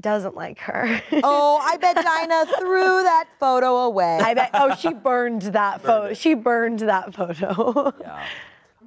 doesn't 0.00 0.34
like 0.34 0.58
her. 0.60 1.00
Oh, 1.22 1.58
I 1.62 1.76
bet 1.76 1.96
Dinah 2.04 2.46
threw 2.58 3.02
that 3.02 3.26
photo 3.40 3.78
away. 3.78 4.18
I 4.22 4.34
bet. 4.34 4.50
Oh, 4.54 4.74
she 4.74 4.94
burned 4.94 5.42
that 5.42 5.82
photo. 5.82 6.14
She 6.14 6.34
burned 6.34 6.80
that 6.80 7.14
photo. 7.14 7.92
Yeah. 8.00 8.24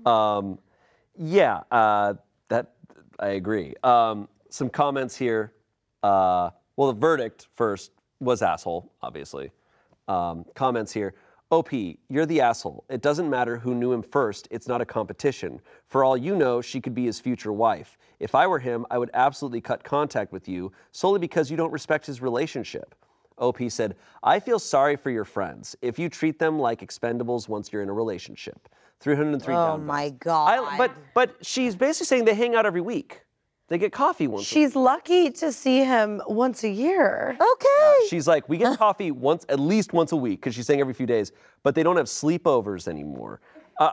Um, 0.05 0.57
yeah, 1.17 1.61
uh, 1.69 2.15
that 2.47 2.71
I 3.19 3.29
agree. 3.29 3.75
Um, 3.83 4.27
some 4.49 4.69
comments 4.69 5.15
here. 5.15 5.53
Uh, 6.01 6.49
well, 6.75 6.91
the 6.91 6.99
verdict 6.99 7.47
first 7.55 7.91
was 8.19 8.41
asshole, 8.41 8.91
obviously. 9.01 9.51
Um, 10.07 10.45
comments 10.55 10.91
here. 10.91 11.13
OP, 11.51 11.73
you're 12.07 12.25
the 12.25 12.39
asshole. 12.39 12.85
It 12.89 13.01
doesn't 13.01 13.29
matter 13.29 13.57
who 13.57 13.75
knew 13.75 13.91
him 13.91 14.01
first. 14.01 14.47
It's 14.51 14.69
not 14.69 14.79
a 14.79 14.85
competition. 14.85 15.59
For 15.85 16.05
all 16.05 16.15
you 16.15 16.33
know, 16.33 16.61
she 16.61 16.79
could 16.79 16.95
be 16.95 17.05
his 17.05 17.19
future 17.19 17.51
wife. 17.51 17.97
If 18.21 18.35
I 18.35 18.47
were 18.47 18.59
him, 18.59 18.85
I 18.89 18.97
would 18.97 19.09
absolutely 19.13 19.59
cut 19.59 19.83
contact 19.83 20.31
with 20.31 20.47
you 20.47 20.71
solely 20.93 21.19
because 21.19 21.51
you 21.51 21.57
don't 21.57 21.71
respect 21.71 22.05
his 22.05 22.21
relationship. 22.21 22.95
OP 23.37 23.59
said, 23.67 23.97
I 24.23 24.39
feel 24.39 24.59
sorry 24.59 24.95
for 24.95 25.09
your 25.09 25.25
friends 25.25 25.75
if 25.81 25.99
you 25.99 26.07
treat 26.07 26.39
them 26.39 26.57
like 26.57 26.79
expendables 26.79 27.49
once 27.49 27.73
you're 27.73 27.81
in 27.81 27.89
a 27.89 27.93
relationship. 27.93 28.69
303 29.01 29.53
oh 29.53 29.77
my. 29.77 30.11
God. 30.11 30.59
I, 30.59 30.77
but 30.77 30.91
but 31.13 31.35
she's 31.41 31.75
basically 31.75 32.05
saying 32.05 32.25
they 32.25 32.35
hang 32.35 32.55
out 32.55 32.65
every 32.65 32.81
week. 32.81 33.23
They 33.71 33.77
get 33.77 33.93
coffee 33.93 34.27
once. 34.27 34.43
a 34.43 34.45
She's 34.49 34.75
lucky 34.75 35.31
to 35.31 35.49
see 35.49 35.77
him 35.85 36.21
once 36.27 36.65
a 36.65 36.69
year. 36.69 37.37
okay. 37.39 38.07
She's 38.09 38.27
like, 38.27 38.49
we 38.49 38.57
get 38.57 38.77
coffee 38.77 39.11
once, 39.11 39.45
at 39.47 39.61
least 39.61 39.93
once 39.93 40.11
a 40.11 40.17
week, 40.17 40.41
because 40.41 40.53
she's 40.53 40.65
saying 40.67 40.81
every 40.81 40.93
few 40.93 41.05
days. 41.05 41.31
But 41.63 41.73
they 41.73 41.81
don't 41.81 41.95
have 41.95 42.07
sleepovers 42.07 42.89
anymore. 42.89 43.39
Uh, 43.79 43.91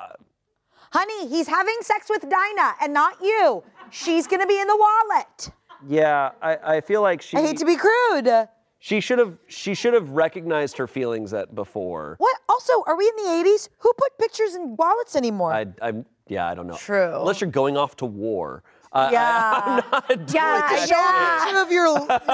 Honey, 0.90 1.28
he's 1.28 1.46
having 1.46 1.76
sex 1.82 2.10
with 2.10 2.22
Dinah 2.22 2.74
and 2.82 2.92
not 2.92 3.22
you. 3.22 3.62
She's 3.90 4.26
gonna 4.26 4.48
be 4.48 4.58
in 4.58 4.66
the 4.66 4.76
wallet. 4.76 5.50
yeah, 5.86 6.32
I, 6.42 6.56
I 6.56 6.80
feel 6.80 7.00
like 7.00 7.22
she 7.22 7.36
I 7.36 7.42
hate 7.42 7.58
to 7.58 7.64
be 7.64 7.76
crude. 7.76 8.48
she 8.80 9.00
should 9.00 9.20
have 9.20 9.38
she 9.46 9.74
should 9.74 9.94
have 9.94 10.10
recognized 10.10 10.76
her 10.78 10.88
feelings 10.88 11.32
at 11.32 11.54
before. 11.54 12.16
What? 12.18 12.36
Also, 12.48 12.82
are 12.88 12.96
we 12.96 13.06
in 13.06 13.44
the 13.44 13.48
80s? 13.48 13.68
Who 13.78 13.92
put 13.96 14.18
pictures 14.18 14.56
in 14.56 14.74
wallets 14.74 15.14
anymore? 15.14 15.52
I, 15.52 15.66
I'm 15.80 16.04
yeah, 16.26 16.48
I 16.48 16.54
don't 16.54 16.66
know. 16.66 16.76
True. 16.76 17.14
Unless 17.14 17.40
you're 17.40 17.50
going 17.50 17.76
off 17.76 17.96
to 17.96 18.06
war. 18.06 18.62
Uh, 18.92 19.08
Yeah. 19.12 19.22
I, 19.22 19.68
am 19.68 19.90
not 19.90 20.08
doing 20.08 20.20
Yeah, 20.34 20.60
that 20.60 20.86
yeah. 20.88 21.44
Picture 21.44 21.62
of 21.62 21.72
your, 21.72 21.88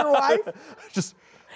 your 0.05 0.13
wife? 0.21 0.41
Just 0.93 1.15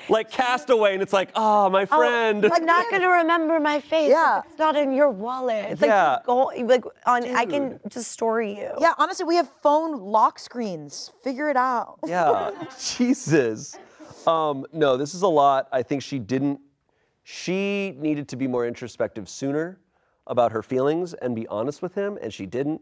like 0.08 0.30
Castaway, 0.30 0.94
and 0.94 1.02
it's 1.02 1.12
like, 1.12 1.30
oh, 1.34 1.68
my 1.68 1.84
friend. 1.84 2.44
I'm 2.50 2.64
not 2.64 2.90
gonna 2.90 3.08
remember 3.08 3.60
my 3.60 3.80
face. 3.80 4.10
Yeah. 4.10 4.42
it's 4.48 4.58
not 4.58 4.76
in 4.76 4.92
your 4.92 5.10
wallet. 5.10 5.66
It's 5.70 5.80
like 5.82 5.88
Yeah. 5.90 6.16
just 6.16 6.26
go, 6.26 6.50
like 6.64 6.84
on. 7.06 7.24
I 7.36 7.44
can 7.44 7.78
just 7.88 8.10
store 8.12 8.40
you. 8.40 8.70
Yeah, 8.80 8.94
honestly, 8.98 9.24
we 9.24 9.36
have 9.36 9.50
phone 9.62 9.98
lock 10.00 10.38
screens. 10.38 11.10
Figure 11.22 11.50
it 11.50 11.56
out. 11.56 11.98
Yeah, 12.06 12.50
Jesus. 12.96 13.76
Um, 14.26 14.66
no, 14.72 14.96
this 14.96 15.14
is 15.14 15.22
a 15.22 15.28
lot. 15.28 15.68
I 15.72 15.82
think 15.82 16.02
she 16.02 16.18
didn't. 16.18 16.60
She 17.24 17.94
needed 17.98 18.28
to 18.28 18.36
be 18.36 18.46
more 18.46 18.66
introspective 18.66 19.28
sooner 19.28 19.78
about 20.26 20.52
her 20.52 20.62
feelings 20.62 21.12
and 21.14 21.34
be 21.36 21.46
honest 21.48 21.82
with 21.82 21.94
him, 21.94 22.18
and 22.22 22.32
she 22.32 22.46
didn't. 22.46 22.80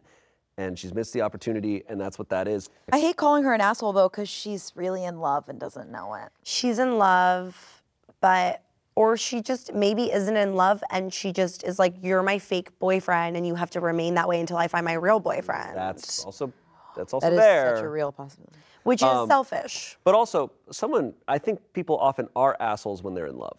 And 0.59 0.79
she's 0.79 0.95
missed 0.95 1.13
the 1.13 1.21
opportunity, 1.21 1.83
and 1.89 2.01
that's 2.01 2.19
what 2.19 2.31
that 2.31 2.49
is. 2.49 2.71
I 2.91 2.99
hate 2.99 3.17
calling 3.17 3.45
her 3.45 3.53
an 3.53 3.61
asshole 3.61 3.93
though, 3.93 4.09
because 4.09 4.29
she's 4.29 4.73
really 4.75 5.05
in 5.05 5.21
love 5.21 5.49
and 5.49 5.59
doesn't 5.61 5.91
know 5.91 6.15
it. 6.15 6.31
she's 6.45 6.79
in 6.79 6.99
love, 6.99 7.83
but 8.21 8.63
or 8.95 9.17
she 9.19 9.43
just 9.43 9.75
maybe 9.75 10.11
isn't 10.11 10.37
in 10.37 10.55
love 10.55 10.83
and 10.91 11.13
she 11.13 11.31
just 11.31 11.63
is 11.65 11.79
like, 11.79 11.95
you're 12.01 12.23
my 12.23 12.39
fake 12.39 12.77
boyfriend 12.79 13.37
and 13.37 13.47
you 13.47 13.55
have 13.55 13.69
to 13.71 13.81
remain 13.81 14.15
that 14.15 14.27
way 14.27 14.41
until 14.41 14.57
I 14.57 14.69
find 14.69 14.85
my 14.87 14.95
real 14.95 15.21
boyfriend. 15.21 15.77
That's 15.77 16.25
also 16.25 16.51
that's 16.97 17.13
also 17.13 17.27
That 17.29 17.35
is 17.35 17.39
there. 17.41 17.77
such 17.77 17.85
a 17.85 17.89
real 17.91 18.11
possibility. 18.11 18.59
which 18.85 19.03
is 19.03 19.09
um, 19.09 19.29
selfish. 19.29 19.99
But 20.03 20.15
also, 20.15 20.51
someone 20.71 21.13
I 21.29 21.37
think 21.37 21.61
people 21.75 21.99
often 21.99 22.29
are 22.35 22.57
assholes 22.59 23.03
when 23.03 23.15
they're 23.15 23.27
in 23.27 23.37
love. 23.37 23.59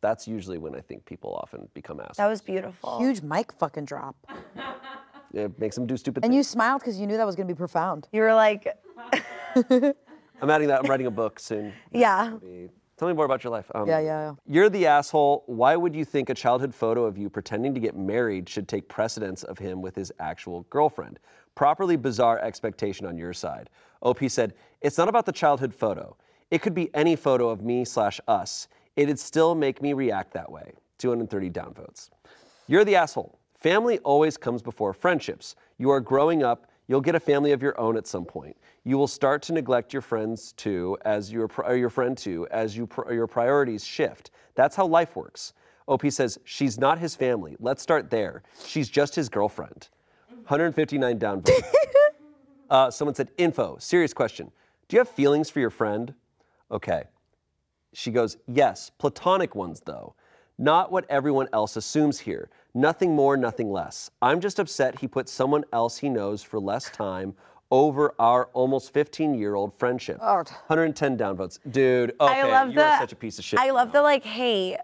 That's 0.00 0.28
usually 0.28 0.58
when 0.58 0.76
I 0.76 0.80
think 0.80 1.04
people 1.04 1.34
often 1.42 1.68
become 1.74 1.98
assholes. 1.98 2.16
That 2.16 2.28
was 2.28 2.40
beautiful. 2.40 3.00
Huge 3.00 3.22
mic 3.22 3.52
fucking 3.52 3.84
drop. 3.84 4.14
it 5.34 5.58
makes 5.58 5.76
them 5.76 5.86
do 5.86 5.96
stupid 5.96 6.22
things. 6.22 6.28
And 6.28 6.32
things. 6.34 6.46
you 6.46 6.50
smiled 6.50 6.80
because 6.80 6.98
you 6.98 7.06
knew 7.06 7.16
that 7.16 7.26
was 7.26 7.36
gonna 7.36 7.46
be 7.46 7.54
profound. 7.54 8.08
You 8.12 8.22
were 8.22 8.34
like, 8.34 8.66
I'm 10.42 10.50
adding 10.50 10.68
that. 10.68 10.80
I'm 10.82 10.90
writing 10.90 11.06
a 11.06 11.10
book 11.10 11.38
soon. 11.38 11.72
yeah. 11.92 12.36
Tell 13.00 13.08
me 13.08 13.14
more 13.14 13.24
about 13.24 13.42
your 13.42 13.50
life. 13.50 13.70
Um, 13.74 13.88
Yeah, 13.88 13.98
yeah, 13.98 14.06
yeah. 14.06 14.34
You're 14.46 14.68
the 14.68 14.86
asshole. 14.86 15.44
Why 15.46 15.74
would 15.74 15.94
you 15.96 16.04
think 16.04 16.28
a 16.28 16.34
childhood 16.34 16.74
photo 16.74 17.06
of 17.06 17.16
you 17.16 17.30
pretending 17.30 17.72
to 17.72 17.80
get 17.80 17.96
married 17.96 18.46
should 18.46 18.68
take 18.68 18.88
precedence 18.90 19.42
of 19.42 19.58
him 19.58 19.80
with 19.80 19.96
his 19.96 20.12
actual 20.18 20.66
girlfriend? 20.68 21.18
Properly 21.54 21.96
bizarre 21.96 22.38
expectation 22.40 23.06
on 23.06 23.16
your 23.16 23.32
side. 23.32 23.70
OP 24.02 24.28
said, 24.28 24.52
It's 24.82 24.98
not 24.98 25.08
about 25.08 25.24
the 25.24 25.32
childhood 25.32 25.74
photo. 25.74 26.14
It 26.50 26.60
could 26.60 26.74
be 26.74 26.94
any 26.94 27.16
photo 27.16 27.48
of 27.48 27.62
me 27.62 27.86
slash 27.86 28.20
us. 28.28 28.68
It'd 28.96 29.18
still 29.18 29.54
make 29.54 29.80
me 29.80 29.94
react 29.94 30.34
that 30.34 30.52
way. 30.52 30.74
230 30.98 31.50
downvotes. 31.50 32.10
You're 32.66 32.84
the 32.84 32.96
asshole. 32.96 33.39
Family 33.60 33.98
always 33.98 34.38
comes 34.38 34.62
before 34.62 34.94
friendships. 34.94 35.54
You 35.76 35.90
are 35.90 36.00
growing 36.00 36.42
up. 36.42 36.66
You'll 36.88 37.02
get 37.02 37.14
a 37.14 37.20
family 37.20 37.52
of 37.52 37.62
your 37.62 37.78
own 37.78 37.96
at 37.96 38.06
some 38.06 38.24
point. 38.24 38.56
You 38.84 38.96
will 38.96 39.06
start 39.06 39.42
to 39.42 39.52
neglect 39.52 39.92
your 39.92 40.02
friends 40.02 40.52
too, 40.54 40.96
as 41.04 41.30
your 41.30 41.48
or 41.58 41.76
your 41.76 41.90
friend 41.90 42.16
too, 42.16 42.48
as 42.50 42.76
you 42.76 42.88
your 43.10 43.26
priorities 43.26 43.84
shift. 43.84 44.30
That's 44.54 44.74
how 44.74 44.86
life 44.86 45.14
works. 45.14 45.52
OP 45.86 46.10
says 46.10 46.38
she's 46.44 46.78
not 46.78 46.98
his 46.98 47.14
family. 47.14 47.56
Let's 47.60 47.82
start 47.82 48.10
there. 48.10 48.42
She's 48.64 48.88
just 48.88 49.14
his 49.14 49.28
girlfriend. 49.28 49.88
159 50.28 51.18
downvotes. 51.18 51.62
uh, 52.70 52.90
someone 52.90 53.14
said 53.14 53.30
info. 53.36 53.76
Serious 53.78 54.14
question. 54.14 54.50
Do 54.88 54.96
you 54.96 55.00
have 55.00 55.08
feelings 55.08 55.50
for 55.50 55.60
your 55.60 55.70
friend? 55.70 56.14
Okay. 56.70 57.04
She 57.92 58.10
goes, 58.10 58.38
Yes, 58.48 58.90
platonic 58.98 59.54
ones 59.54 59.82
though. 59.84 60.14
Not 60.58 60.90
what 60.92 61.06
everyone 61.08 61.48
else 61.52 61.76
assumes 61.76 62.20
here. 62.20 62.50
Nothing 62.74 63.14
more, 63.14 63.36
nothing 63.36 63.70
less. 63.70 64.10
I'm 64.22 64.40
just 64.40 64.58
upset 64.58 64.98
he 65.00 65.08
put 65.08 65.28
someone 65.28 65.64
else 65.72 65.98
he 65.98 66.08
knows 66.08 66.42
for 66.42 66.60
less 66.60 66.90
time 66.90 67.34
over 67.70 68.14
our 68.18 68.46
almost 68.52 68.92
15 68.92 69.34
year 69.34 69.54
old 69.54 69.72
friendship. 69.78 70.18
110 70.66 71.16
downvotes. 71.16 71.58
Dude, 71.70 72.14
okay, 72.20 72.40
I 72.40 72.42
love 72.44 72.72
you're 72.72 72.84
the. 72.84 72.98
such 72.98 73.12
a 73.12 73.16
piece 73.16 73.38
of 73.38 73.44
shit. 73.44 73.58
I 73.58 73.70
love 73.70 73.92
the 73.92 74.02
like, 74.02 74.24
hey, 74.24 74.76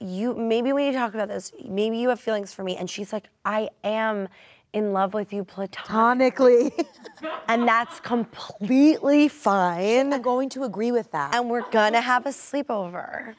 you 0.00 0.34
maybe 0.34 0.72
we 0.72 0.86
need 0.86 0.92
to 0.92 0.98
talk 0.98 1.14
about 1.14 1.28
this. 1.28 1.52
Maybe 1.64 1.98
you 1.98 2.08
have 2.08 2.20
feelings 2.20 2.52
for 2.52 2.64
me, 2.64 2.76
and 2.76 2.88
she's 2.88 3.12
like, 3.12 3.28
I 3.44 3.68
am 3.84 4.28
in 4.72 4.92
love 4.92 5.14
with 5.14 5.32
you 5.32 5.44
platonically, 5.44 6.72
and 7.48 7.66
that's 7.66 8.00
completely 8.00 9.28
fine. 9.28 10.12
I'm 10.12 10.22
going 10.22 10.48
to 10.50 10.64
agree 10.64 10.92
with 10.92 11.10
that. 11.12 11.34
And 11.34 11.50
we're 11.50 11.68
gonna 11.70 12.00
have 12.00 12.26
a 12.26 12.30
sleepover, 12.30 13.34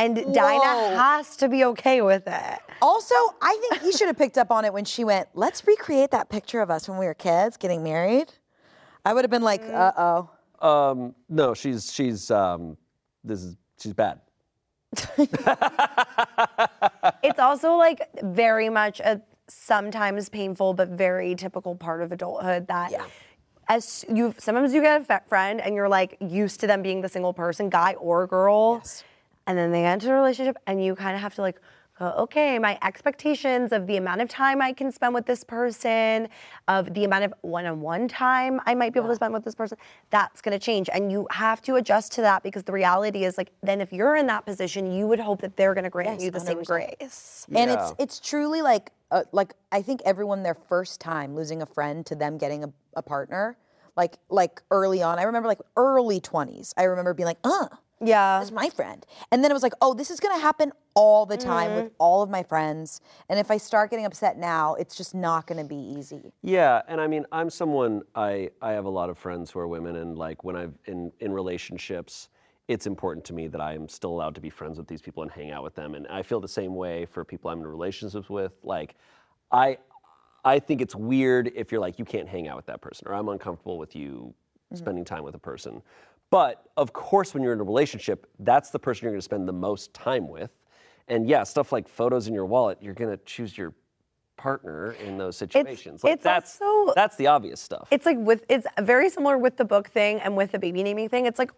and 0.00 0.16
Whoa. 0.16 0.32
Dinah 0.32 0.96
has 0.96 1.36
to 1.36 1.48
be 1.48 1.64
okay 1.66 2.00
with 2.00 2.26
it. 2.26 2.58
Also, 2.80 3.14
I 3.42 3.56
think 3.60 3.82
he 3.82 3.92
should 3.92 4.06
have 4.06 4.16
picked 4.16 4.38
up 4.38 4.50
on 4.50 4.64
it 4.64 4.72
when 4.72 4.84
she 4.84 5.04
went, 5.04 5.28
let's 5.34 5.66
recreate 5.66 6.10
that 6.12 6.30
picture 6.30 6.60
of 6.60 6.70
us 6.70 6.88
when 6.88 6.98
we 6.98 7.04
were 7.06 7.14
kids 7.14 7.56
getting 7.56 7.82
married. 7.82 8.32
I 9.04 9.12
would 9.12 9.24
have 9.24 9.30
been 9.30 9.42
like, 9.42 9.62
uh 9.62 9.92
oh. 9.96 10.30
Um, 10.66 11.14
no, 11.28 11.54
she's 11.54 11.92
she's 11.92 12.30
um, 12.30 12.76
this 13.24 13.42
is 13.42 13.56
she's 13.78 13.92
bad. 13.92 14.20
It's 17.22 17.38
also 17.38 17.76
like 17.76 18.08
very 18.22 18.68
much 18.68 19.00
a 19.00 19.20
sometimes 19.46 20.28
painful 20.28 20.74
but 20.74 20.88
very 20.88 21.34
typical 21.34 21.74
part 21.74 22.02
of 22.02 22.12
adulthood 22.12 22.66
that 22.68 22.92
as 23.68 24.04
you 24.12 24.34
sometimes 24.38 24.74
you 24.74 24.80
get 24.80 25.08
a 25.08 25.20
friend 25.28 25.60
and 25.60 25.74
you're 25.74 25.88
like 25.88 26.16
used 26.20 26.60
to 26.60 26.66
them 26.66 26.82
being 26.82 27.00
the 27.00 27.08
single 27.08 27.32
person, 27.32 27.68
guy 27.70 27.94
or 27.94 28.26
girl, 28.26 28.82
and 29.50 29.58
then 29.58 29.72
they 29.72 29.84
enter 29.84 30.14
a 30.14 30.20
relationship 30.20 30.56
and 30.68 30.82
you 30.84 30.94
kind 30.94 31.16
of 31.16 31.20
have 31.20 31.34
to 31.34 31.40
like 31.42 31.60
go, 31.98 32.14
okay, 32.18 32.56
my 32.60 32.78
expectations 32.82 33.72
of 33.72 33.88
the 33.88 33.96
amount 33.96 34.20
of 34.20 34.28
time 34.28 34.62
I 34.62 34.72
can 34.72 34.92
spend 34.92 35.12
with 35.12 35.26
this 35.26 35.42
person, 35.42 36.28
of 36.68 36.94
the 36.94 37.02
amount 37.02 37.24
of 37.24 37.34
one-on-one 37.40 38.06
time 38.06 38.60
I 38.64 38.76
might 38.76 38.92
be 38.92 39.00
able 39.00 39.08
to 39.08 39.16
spend 39.16 39.34
with 39.34 39.44
this 39.44 39.56
person, 39.56 39.76
that's 40.10 40.40
gonna 40.40 40.60
change. 40.60 40.88
And 40.92 41.10
you 41.10 41.26
have 41.32 41.60
to 41.62 41.74
adjust 41.74 42.12
to 42.12 42.20
that 42.20 42.44
because 42.44 42.62
the 42.62 42.70
reality 42.70 43.24
is 43.24 43.36
like 43.36 43.50
then 43.60 43.80
if 43.80 43.92
you're 43.92 44.14
in 44.14 44.28
that 44.28 44.46
position, 44.46 44.92
you 44.92 45.08
would 45.08 45.18
hope 45.18 45.40
that 45.40 45.56
they're 45.56 45.74
gonna 45.74 45.90
grant 45.90 46.20
Yes, 46.20 46.26
you 46.26 46.30
the 46.30 46.38
same 46.38 46.58
100%. 46.58 46.66
grace. 46.66 47.46
And 47.52 47.72
it's 47.72 47.92
it's 47.98 48.20
truly 48.20 48.62
like 48.62 48.92
uh, 49.10 49.24
like 49.32 49.54
I 49.72 49.82
think 49.82 50.00
everyone 50.04 50.44
their 50.44 50.54
first 50.54 51.00
time 51.00 51.34
losing 51.34 51.60
a 51.60 51.66
friend 51.66 52.06
to 52.06 52.14
them 52.14 52.38
getting 52.38 52.62
a, 52.62 52.72
a 52.94 53.02
partner, 53.02 53.56
like 53.96 54.16
like 54.28 54.62
early 54.70 55.02
on. 55.02 55.18
I 55.18 55.24
remember 55.24 55.48
like 55.48 55.58
early 55.76 56.20
twenties. 56.20 56.72
I 56.76 56.84
remember 56.84 57.14
being 57.14 57.26
like, 57.26 57.40
uh, 57.42 57.66
Yeah. 58.02 58.38
that's 58.38 58.50
my 58.50 58.68
friend. 58.70 59.04
And 59.30 59.42
then 59.44 59.50
it 59.50 59.54
was 59.54 59.62
like, 59.62 59.74
oh, 59.80 59.94
this 59.94 60.10
is 60.10 60.20
gonna 60.20 60.40
happen 60.40 60.72
all 60.94 61.26
the 61.26 61.36
time 61.36 61.70
Mm-hmm. 61.70 61.82
with 61.84 61.92
all 61.98 62.22
of 62.22 62.30
my 62.30 62.42
friends. 62.42 63.00
And 63.28 63.38
if 63.38 63.50
I 63.50 63.56
start 63.58 63.90
getting 63.90 64.06
upset 64.06 64.38
now, 64.38 64.74
it's 64.74 64.96
just 64.96 65.14
not 65.14 65.46
gonna 65.46 65.64
be 65.64 65.76
easy. 65.76 66.32
Yeah, 66.42 66.82
and 66.88 67.00
I 67.00 67.06
mean, 67.06 67.26
I'm 67.32 67.50
someone 67.50 68.02
I 68.14 68.50
I 68.62 68.72
have 68.72 68.86
a 68.86 68.90
lot 68.90 69.10
of 69.10 69.18
friends 69.18 69.50
who 69.50 69.58
are 69.60 69.68
women, 69.68 69.96
and 69.96 70.16
like 70.18 70.42
when 70.44 70.56
I've 70.56 70.74
in 70.86 71.12
in 71.20 71.32
relationships, 71.32 72.28
it's 72.68 72.86
important 72.86 73.24
to 73.26 73.32
me 73.32 73.48
that 73.48 73.60
I 73.60 73.74
am 73.74 73.88
still 73.88 74.10
allowed 74.10 74.34
to 74.36 74.40
be 74.40 74.50
friends 74.50 74.78
with 74.78 74.86
these 74.86 75.02
people 75.02 75.22
and 75.22 75.30
hang 75.30 75.50
out 75.50 75.62
with 75.62 75.74
them, 75.74 75.94
and 75.94 76.06
I 76.08 76.22
feel 76.22 76.40
the 76.40 76.48
same 76.48 76.74
way 76.74 77.04
for 77.06 77.24
people 77.24 77.50
I'm 77.50 77.60
in 77.60 77.66
relationships 77.66 78.30
with. 78.30 78.52
Like, 78.62 78.94
I 79.52 79.78
I 80.44 80.58
think 80.58 80.80
it's 80.80 80.94
weird 80.94 81.52
if 81.54 81.70
you're 81.70 81.80
like 81.80 81.98
you 81.98 82.04
can't 82.04 82.28
hang 82.28 82.48
out 82.48 82.56
with 82.56 82.66
that 82.66 82.80
person, 82.80 83.06
or 83.08 83.14
I'm 83.14 83.28
uncomfortable 83.28 83.76
with 83.78 83.94
you 83.94 84.34
spending 84.74 85.04
time 85.04 85.24
with 85.24 85.34
a 85.34 85.38
person. 85.38 85.82
But 86.30 86.64
of 86.76 86.92
course, 86.92 87.34
when 87.34 87.42
you're 87.42 87.52
in 87.52 87.60
a 87.60 87.64
relationship, 87.64 88.26
that's 88.38 88.70
the 88.70 88.78
person 88.78 89.04
you're 89.04 89.12
going 89.12 89.18
to 89.20 89.24
spend 89.24 89.48
the 89.48 89.52
most 89.52 89.92
time 89.92 90.28
with. 90.28 90.50
And 91.08 91.28
yeah, 91.28 91.42
stuff 91.42 91.72
like 91.72 91.88
photos 91.88 92.28
in 92.28 92.34
your 92.34 92.46
wallet, 92.46 92.78
you're 92.80 92.94
going 92.94 93.10
to 93.10 93.22
choose 93.24 93.58
your 93.58 93.74
partner 94.36 94.92
in 94.92 95.18
those 95.18 95.36
situations. 95.36 96.02
like 96.02 96.14
it's 96.14 96.24
that's 96.24 96.60
also- 96.62 96.94
that's 96.94 97.16
the 97.16 97.26
obvious 97.26 97.60
stuff. 97.60 97.88
It's 97.90 98.06
like 98.06 98.16
with 98.18 98.44
it's 98.48 98.66
very 98.80 99.10
similar 99.10 99.36
with 99.36 99.56
the 99.56 99.64
book 99.66 99.88
thing 99.88 100.18
and 100.20 100.34
with 100.36 100.52
the 100.52 100.58
baby 100.58 100.82
naming 100.82 101.08
thing. 101.10 101.26
It's 101.26 101.38
like 101.38 101.50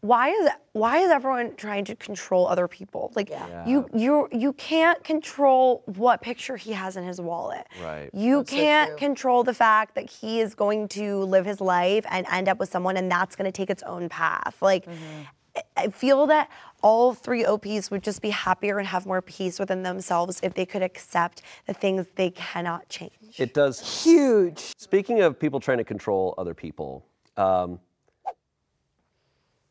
why 0.00 0.30
is 0.30 0.48
why 0.72 0.98
is 0.98 1.10
everyone 1.10 1.54
trying 1.56 1.84
to 1.86 1.96
control 1.96 2.46
other 2.46 2.66
people? 2.68 3.12
Like 3.14 3.30
you 3.66 3.88
you 3.94 4.28
you 4.32 4.52
can't 4.54 5.02
control 5.04 5.82
what 5.86 6.22
picture 6.22 6.56
he 6.56 6.72
has 6.72 6.96
in 6.96 7.04
his 7.04 7.20
wallet. 7.20 7.66
Right. 7.82 8.10
You 8.14 8.38
so 8.38 8.44
can't 8.44 8.90
true. 8.90 8.98
control 8.98 9.44
the 9.44 9.54
fact 9.54 9.94
that 9.96 10.08
he 10.08 10.40
is 10.40 10.54
going 10.54 10.88
to 10.88 11.18
live 11.24 11.44
his 11.44 11.60
life 11.60 12.04
and 12.10 12.26
end 12.30 12.48
up 12.48 12.58
with 12.58 12.70
someone 12.70 12.96
and 12.96 13.10
that's 13.10 13.36
going 13.36 13.50
to 13.50 13.52
take 13.52 13.70
its 13.70 13.82
own 13.82 14.08
path. 14.08 14.56
Like 14.60 14.86
I- 14.88 15.62
I 15.76 15.88
feel 15.88 16.26
that 16.28 16.48
all 16.80 17.12
three 17.12 17.44
OPs 17.44 17.90
would 17.90 18.04
just 18.04 18.22
be 18.22 18.30
happier 18.30 18.78
and 18.78 18.86
have 18.86 19.04
more 19.04 19.20
peace 19.20 19.58
within 19.58 19.82
themselves 19.82 20.38
if 20.44 20.54
they 20.54 20.64
could 20.64 20.80
accept 20.82 21.42
the 21.66 21.74
things 21.74 22.06
they 22.14 22.30
cannot 22.30 22.88
change. 22.88 23.34
It 23.36 23.52
does. 23.52 24.04
Huge. 24.04 24.72
Speaking 24.78 25.22
of 25.22 25.38
people 25.40 25.58
trying 25.58 25.78
to 25.78 25.84
control 25.84 26.34
other 26.38 26.54
people, 26.54 27.04
um, 27.36 27.80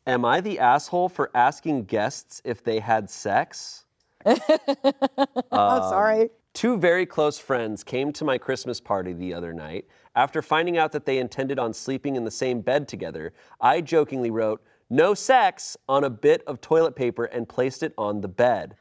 am 0.06 0.24
I 0.24 0.40
the 0.40 0.58
asshole 0.58 1.08
for 1.08 1.30
asking 1.34 1.84
guests 1.84 2.40
if 2.44 2.62
they 2.62 2.80
had 2.80 3.08
sex? 3.10 3.84
I'm 4.26 4.38
sorry. 5.50 6.22
Um, 6.22 6.28
two 6.52 6.76
very 6.76 7.06
close 7.06 7.38
friends 7.38 7.82
came 7.82 8.12
to 8.12 8.24
my 8.24 8.38
Christmas 8.38 8.80
party 8.80 9.12
the 9.12 9.32
other 9.32 9.52
night. 9.52 9.86
After 10.14 10.42
finding 10.42 10.76
out 10.76 10.92
that 10.92 11.06
they 11.06 11.18
intended 11.18 11.58
on 11.58 11.72
sleeping 11.72 12.16
in 12.16 12.24
the 12.24 12.30
same 12.30 12.60
bed 12.60 12.88
together, 12.88 13.32
I 13.60 13.80
jokingly 13.80 14.30
wrote, 14.30 14.62
no 14.90 15.14
sex, 15.14 15.76
on 15.88 16.04
a 16.04 16.10
bit 16.10 16.42
of 16.48 16.60
toilet 16.60 16.96
paper 16.96 17.26
and 17.26 17.48
placed 17.48 17.82
it 17.82 17.94
on 17.96 18.20
the 18.20 18.28
bed. 18.28 18.74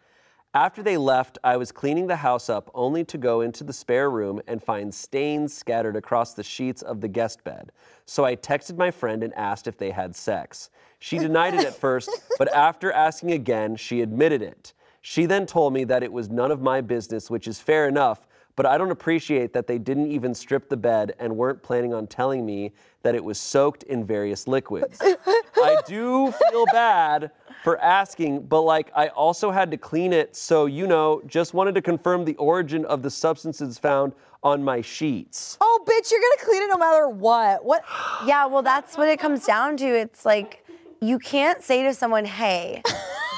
After 0.55 0.81
they 0.81 0.97
left, 0.97 1.37
I 1.43 1.57
was 1.57 1.71
cleaning 1.71 2.07
the 2.07 2.15
house 2.15 2.49
up 2.49 2.71
only 2.73 3.03
to 3.05 3.19
go 3.19 3.41
into 3.41 3.63
the 3.63 3.71
spare 3.71 4.09
room 4.09 4.41
and 4.47 4.63
find 4.63 4.91
stains 4.91 5.53
scattered 5.53 5.95
across 5.95 6.33
the 6.33 6.41
sheets 6.41 6.81
of 6.81 7.01
the 7.01 7.07
guest 7.07 7.43
bed. 7.43 7.71
So 8.07 8.25
I 8.25 8.35
texted 8.35 8.75
my 8.75 8.89
friend 8.89 9.23
and 9.23 9.31
asked 9.35 9.67
if 9.67 9.77
they 9.77 9.91
had 9.91 10.15
sex. 10.15 10.71
She 10.97 11.19
denied 11.19 11.53
it 11.53 11.67
at 11.67 11.75
first, 11.79 12.09
but 12.39 12.51
after 12.51 12.91
asking 12.91 13.33
again, 13.33 13.75
she 13.75 14.01
admitted 14.01 14.41
it. 14.41 14.73
She 15.01 15.27
then 15.27 15.45
told 15.45 15.71
me 15.71 15.83
that 15.83 16.01
it 16.01 16.11
was 16.11 16.29
none 16.29 16.49
of 16.49 16.63
my 16.63 16.81
business, 16.81 17.29
which 17.29 17.47
is 17.47 17.59
fair 17.59 17.87
enough, 17.87 18.27
but 18.55 18.65
I 18.65 18.79
don't 18.79 18.91
appreciate 18.91 19.53
that 19.53 19.67
they 19.67 19.77
didn't 19.77 20.11
even 20.11 20.33
strip 20.33 20.67
the 20.67 20.75
bed 20.77 21.13
and 21.19 21.37
weren't 21.37 21.61
planning 21.61 21.93
on 21.93 22.07
telling 22.07 22.43
me 22.43 22.73
that 23.03 23.13
it 23.13 23.23
was 23.23 23.39
soaked 23.39 23.83
in 23.83 24.03
various 24.03 24.47
liquids. 24.47 24.97
I 25.01 25.77
do 25.85 26.33
feel 26.49 26.65
bad 26.65 27.31
for 27.63 27.77
asking, 27.79 28.41
but 28.43 28.61
like 28.61 28.91
I 28.95 29.07
also 29.09 29.51
had 29.51 29.69
to 29.71 29.77
clean 29.77 30.13
it, 30.13 30.35
so 30.35 30.65
you 30.65 30.87
know, 30.87 31.21
just 31.27 31.53
wanted 31.53 31.75
to 31.75 31.81
confirm 31.81 32.25
the 32.25 32.35
origin 32.35 32.85
of 32.85 33.01
the 33.01 33.09
substances 33.09 33.77
found 33.77 34.13
on 34.43 34.63
my 34.63 34.81
sheets. 34.81 35.57
Oh, 35.59 35.83
bitch, 35.85 36.11
you're 36.11 36.21
gonna 36.21 36.49
clean 36.49 36.63
it 36.63 36.67
no 36.69 36.77
matter 36.77 37.09
what. 37.09 37.63
What? 37.63 37.83
Yeah, 38.25 38.45
well, 38.45 38.61
that's 38.61 38.97
what 38.97 39.09
it 39.09 39.19
comes 39.19 39.45
down 39.45 39.77
to. 39.77 39.85
It's 39.85 40.25
like 40.25 40.65
you 41.01 41.19
can't 41.19 41.61
say 41.61 41.83
to 41.83 41.93
someone, 41.93 42.25
"Hey, 42.25 42.81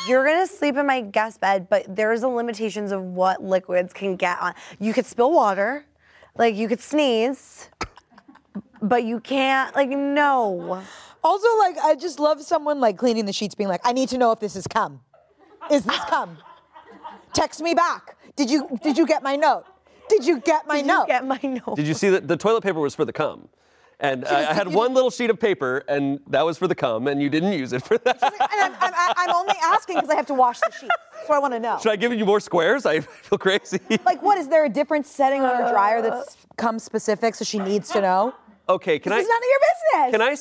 you're 0.07 0.25
gonna 0.25 0.47
sleep 0.47 0.77
in 0.77 0.85
my 0.85 1.01
guest 1.01 1.41
bed," 1.41 1.67
but 1.69 1.85
there's 1.95 2.23
a 2.23 2.27
limitations 2.27 2.91
of 2.91 3.03
what 3.03 3.43
liquids 3.43 3.93
can 3.93 4.15
get 4.15 4.39
on. 4.41 4.53
You 4.79 4.93
could 4.93 5.05
spill 5.05 5.31
water, 5.31 5.85
like 6.35 6.55
you 6.55 6.67
could 6.67 6.81
sneeze, 6.81 7.69
but 8.81 9.03
you 9.03 9.19
can't. 9.19 9.75
Like 9.75 9.89
no. 9.89 10.83
Also, 11.23 11.47
like, 11.59 11.77
I 11.77 11.95
just 11.95 12.19
love 12.19 12.41
someone 12.41 12.79
like 12.79 12.97
cleaning 12.97 13.25
the 13.25 13.33
sheets, 13.33 13.55
being 13.55 13.69
like, 13.69 13.81
I 13.83 13.93
need 13.93 14.09
to 14.09 14.17
know 14.17 14.31
if 14.31 14.39
this 14.39 14.55
is 14.55 14.65
cum. 14.67 15.01
Is 15.69 15.83
this 15.83 15.99
cum? 16.05 16.37
Text 17.33 17.61
me 17.61 17.73
back. 17.73 18.17
Did 18.35 18.49
you 18.49 18.79
did 18.81 18.97
you 18.97 19.05
get 19.05 19.21
my 19.23 19.35
note? 19.35 19.65
Did 20.09 20.25
you 20.25 20.39
get 20.39 20.67
my 20.67 20.81
note? 20.81 20.81
Did 20.81 20.87
note? 20.87 21.01
you 21.01 21.07
get 21.07 21.25
my 21.25 21.61
note? 21.65 21.75
Did 21.75 21.87
you 21.87 21.93
see 21.93 22.09
that 22.09 22.27
the 22.27 22.35
toilet 22.37 22.63
paper 22.63 22.79
was 22.79 22.95
for 22.95 23.05
the 23.05 23.13
cum? 23.13 23.47
And 24.01 24.25
I, 24.25 24.49
I 24.49 24.53
had 24.53 24.67
you 24.67 24.75
one 24.75 24.95
little 24.95 25.11
sheet 25.11 25.29
of 25.29 25.39
paper, 25.39 25.83
and 25.87 26.19
that 26.27 26.43
was 26.43 26.57
for 26.57 26.67
the 26.67 26.73
cum, 26.73 27.07
and 27.07 27.21
you 27.21 27.29
didn't 27.29 27.53
use 27.53 27.71
it 27.71 27.83
for 27.83 27.99
that. 27.99 28.17
and 28.21 28.31
I'm, 28.59 28.73
I'm, 28.81 29.13
I'm 29.15 29.35
only 29.35 29.53
asking 29.61 29.97
because 29.97 30.09
I 30.09 30.15
have 30.15 30.25
to 30.25 30.33
wash 30.33 30.59
the 30.59 30.71
sheets. 30.71 30.95
So 31.27 31.33
I 31.33 31.37
want 31.39 31.53
to 31.53 31.59
know. 31.59 31.77
Should 31.79 31.91
I 31.91 31.97
give 31.97 32.11
you 32.11 32.25
more 32.25 32.39
squares? 32.39 32.87
I 32.87 32.99
feel 33.01 33.37
crazy. 33.37 33.79
Like, 34.03 34.23
what 34.23 34.39
is 34.39 34.47
there 34.47 34.65
a 34.65 34.69
different 34.69 35.05
setting 35.05 35.43
on 35.43 35.55
her 35.55 35.71
dryer 35.71 36.01
that's 36.01 36.35
cum 36.57 36.79
specific, 36.79 37.35
so 37.35 37.45
she 37.45 37.59
needs 37.59 37.89
to 37.91 38.01
know? 38.01 38.33
Okay, 38.71 38.99
can 38.99 39.11
This 39.11 39.17
I? 39.17 39.21
is 39.21 39.27
none 39.27 39.37
of 39.37 39.49
your 39.49 39.59
business. 39.59 40.11
Can 40.11 40.21
I 40.21 40.35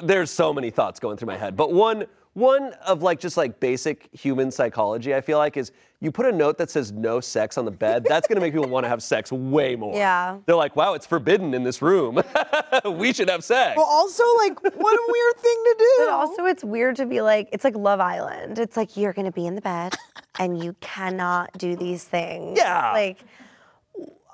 say 0.00 0.02
there's 0.06 0.30
so 0.30 0.52
many 0.52 0.70
thoughts 0.70 1.00
going 1.00 1.16
through 1.16 1.28
my 1.28 1.36
head, 1.36 1.56
but 1.56 1.72
one 1.72 2.04
one 2.34 2.72
of 2.84 3.00
like 3.02 3.20
just 3.20 3.36
like 3.36 3.60
basic 3.60 4.08
human 4.12 4.50
psychology 4.50 5.14
I 5.14 5.20
feel 5.20 5.38
like 5.38 5.56
is 5.56 5.70
you 6.00 6.10
put 6.10 6.26
a 6.26 6.32
note 6.32 6.58
that 6.58 6.68
says 6.68 6.90
no 6.92 7.20
sex 7.20 7.56
on 7.56 7.64
the 7.64 7.70
bed, 7.70 8.04
that's 8.06 8.26
going 8.28 8.34
to 8.34 8.40
make 8.40 8.52
people 8.52 8.68
want 8.68 8.84
to 8.84 8.88
have 8.88 9.02
sex 9.02 9.30
way 9.32 9.76
more. 9.76 9.96
Yeah. 9.96 10.36
They're 10.44 10.56
like, 10.56 10.76
"Wow, 10.76 10.92
it's 10.94 11.06
forbidden 11.06 11.54
in 11.54 11.62
this 11.62 11.80
room. 11.80 12.20
we 12.98 13.12
should 13.14 13.30
have 13.30 13.42
sex." 13.44 13.76
Well, 13.78 13.86
also, 13.86 14.22
like, 14.38 14.62
what 14.62 14.74
a 14.74 15.04
weird 15.08 15.36
thing 15.38 15.62
to 15.64 15.74
do. 15.78 15.92
But 16.00 16.08
also, 16.10 16.44
it's 16.44 16.62
weird 16.64 16.96
to 16.96 17.06
be 17.06 17.22
like, 17.22 17.48
it's 17.52 17.64
like 17.64 17.76
Love 17.76 18.00
Island. 18.00 18.58
It's 18.58 18.76
like 18.76 18.96
you're 18.98 19.14
gonna 19.14 19.32
be 19.32 19.46
in 19.46 19.54
the 19.54 19.62
bed, 19.62 19.94
and 20.38 20.62
you 20.62 20.74
cannot 20.80 21.56
do 21.56 21.74
these 21.76 22.04
things. 22.04 22.58
Yeah. 22.58 22.92
Like, 22.92 23.20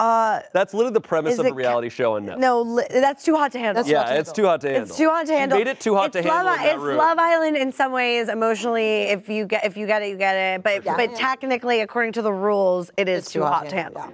Uh, 0.01 0.41
that's 0.55 0.73
literally 0.73 0.95
the 0.95 1.01
premise 1.01 1.39
of 1.39 1.45
a 1.45 1.49
it 1.49 1.51
ca- 1.51 1.57
reality 1.57 1.89
show 1.91 2.15
on 2.17 2.25
Netflix. 2.27 2.39
no, 2.39 2.63
li- 2.63 2.87
that's 2.91 3.23
too 3.23 3.37
hot 3.37 3.53
to 3.53 3.59
handle. 3.59 3.75
That's 3.83 3.89
Yeah, 3.89 4.03
to 4.05 4.19
it's 4.19 4.31
handle. 4.31 4.35
too 4.35 4.47
hot 4.47 4.61
to 4.63 4.69
handle. 4.69 4.89
It's 4.89 4.97
too 4.97 5.09
hot 5.11 5.27
to 5.27 5.33
handle. 5.37 5.59
She 5.59 5.65
made 5.65 5.71
it 5.71 5.79
too 5.81 5.95
hot 5.95 6.07
it's 6.07 6.13
to 6.15 6.23
handle 6.23 6.45
Love, 6.47 6.57
in 6.59 6.63
that 6.65 6.75
it's 6.75 6.83
room. 6.83 6.97
Love 6.97 7.19
Island 7.19 7.57
in 7.59 7.71
some 7.71 7.93
ways, 7.93 8.29
emotionally. 8.31 9.03
If 9.03 9.29
you 9.29 9.45
get 9.45 9.65
if 9.67 9.77
you 9.77 9.87
get 9.87 10.03
it, 10.03 10.09
you 10.09 10.17
get 10.17 10.35
it. 10.37 10.63
But 10.63 10.85
Yeah. 10.87 10.97
but 10.97 11.15
technically, 11.17 11.81
according 11.81 12.13
to 12.15 12.23
the 12.23 12.33
rules, 12.33 12.91
it 12.97 13.09
is 13.11 13.25
It's 13.25 13.33
too, 13.33 13.43
hot, 13.43 13.69
to 13.69 13.77
handle. 13.77 14.05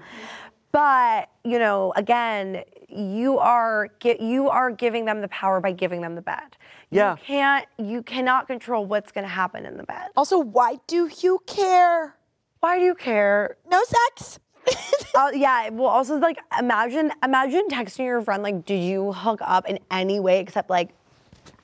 But 0.73 1.29
you 1.45 1.59
know, 1.59 1.93
again, 1.97 2.65
you 2.89 3.39
are 3.39 3.89
gi- 4.01 4.19
you 4.21 4.51
are 4.51 4.71
giving 4.71 5.05
them 5.05 5.21
the 5.21 5.29
power 5.29 5.61
by 5.61 5.73
giving 5.73 6.01
them 6.01 6.15
the 6.17 6.23
bed. 6.23 6.57
Yeah. 6.91 7.13
You 7.13 7.17
can't. 7.25 7.67
You 7.79 8.03
cannot 8.03 8.47
control 8.49 8.85
what's 8.85 9.13
going 9.13 9.25
to 9.25 9.31
happen 9.33 9.65
in 9.67 9.77
the 9.77 9.85
bed. 9.85 10.09
Also, 10.17 10.39
why 10.39 10.79
do 10.87 11.09
you 11.21 11.41
care? 11.47 12.17
Why 12.61 12.79
do 12.79 12.85
you 12.85 12.95
care? 12.95 13.57
No 13.71 13.81
sex. 13.85 14.39
Uh, 15.15 15.31
yeah. 15.35 15.69
Well, 15.71 15.89
also 15.89 16.17
like 16.19 16.39
imagine 16.59 17.13
imagine 17.23 17.69
texting 17.69 18.05
your 18.07 18.21
friend 18.23 18.43
like, 18.43 18.65
"Did 18.65 18.83
you 18.83 19.13
hook 19.13 19.41
up 19.43 19.69
in 19.69 19.79
any 19.91 20.21
way 20.21 20.41
except 20.41 20.69
like," 20.71 20.91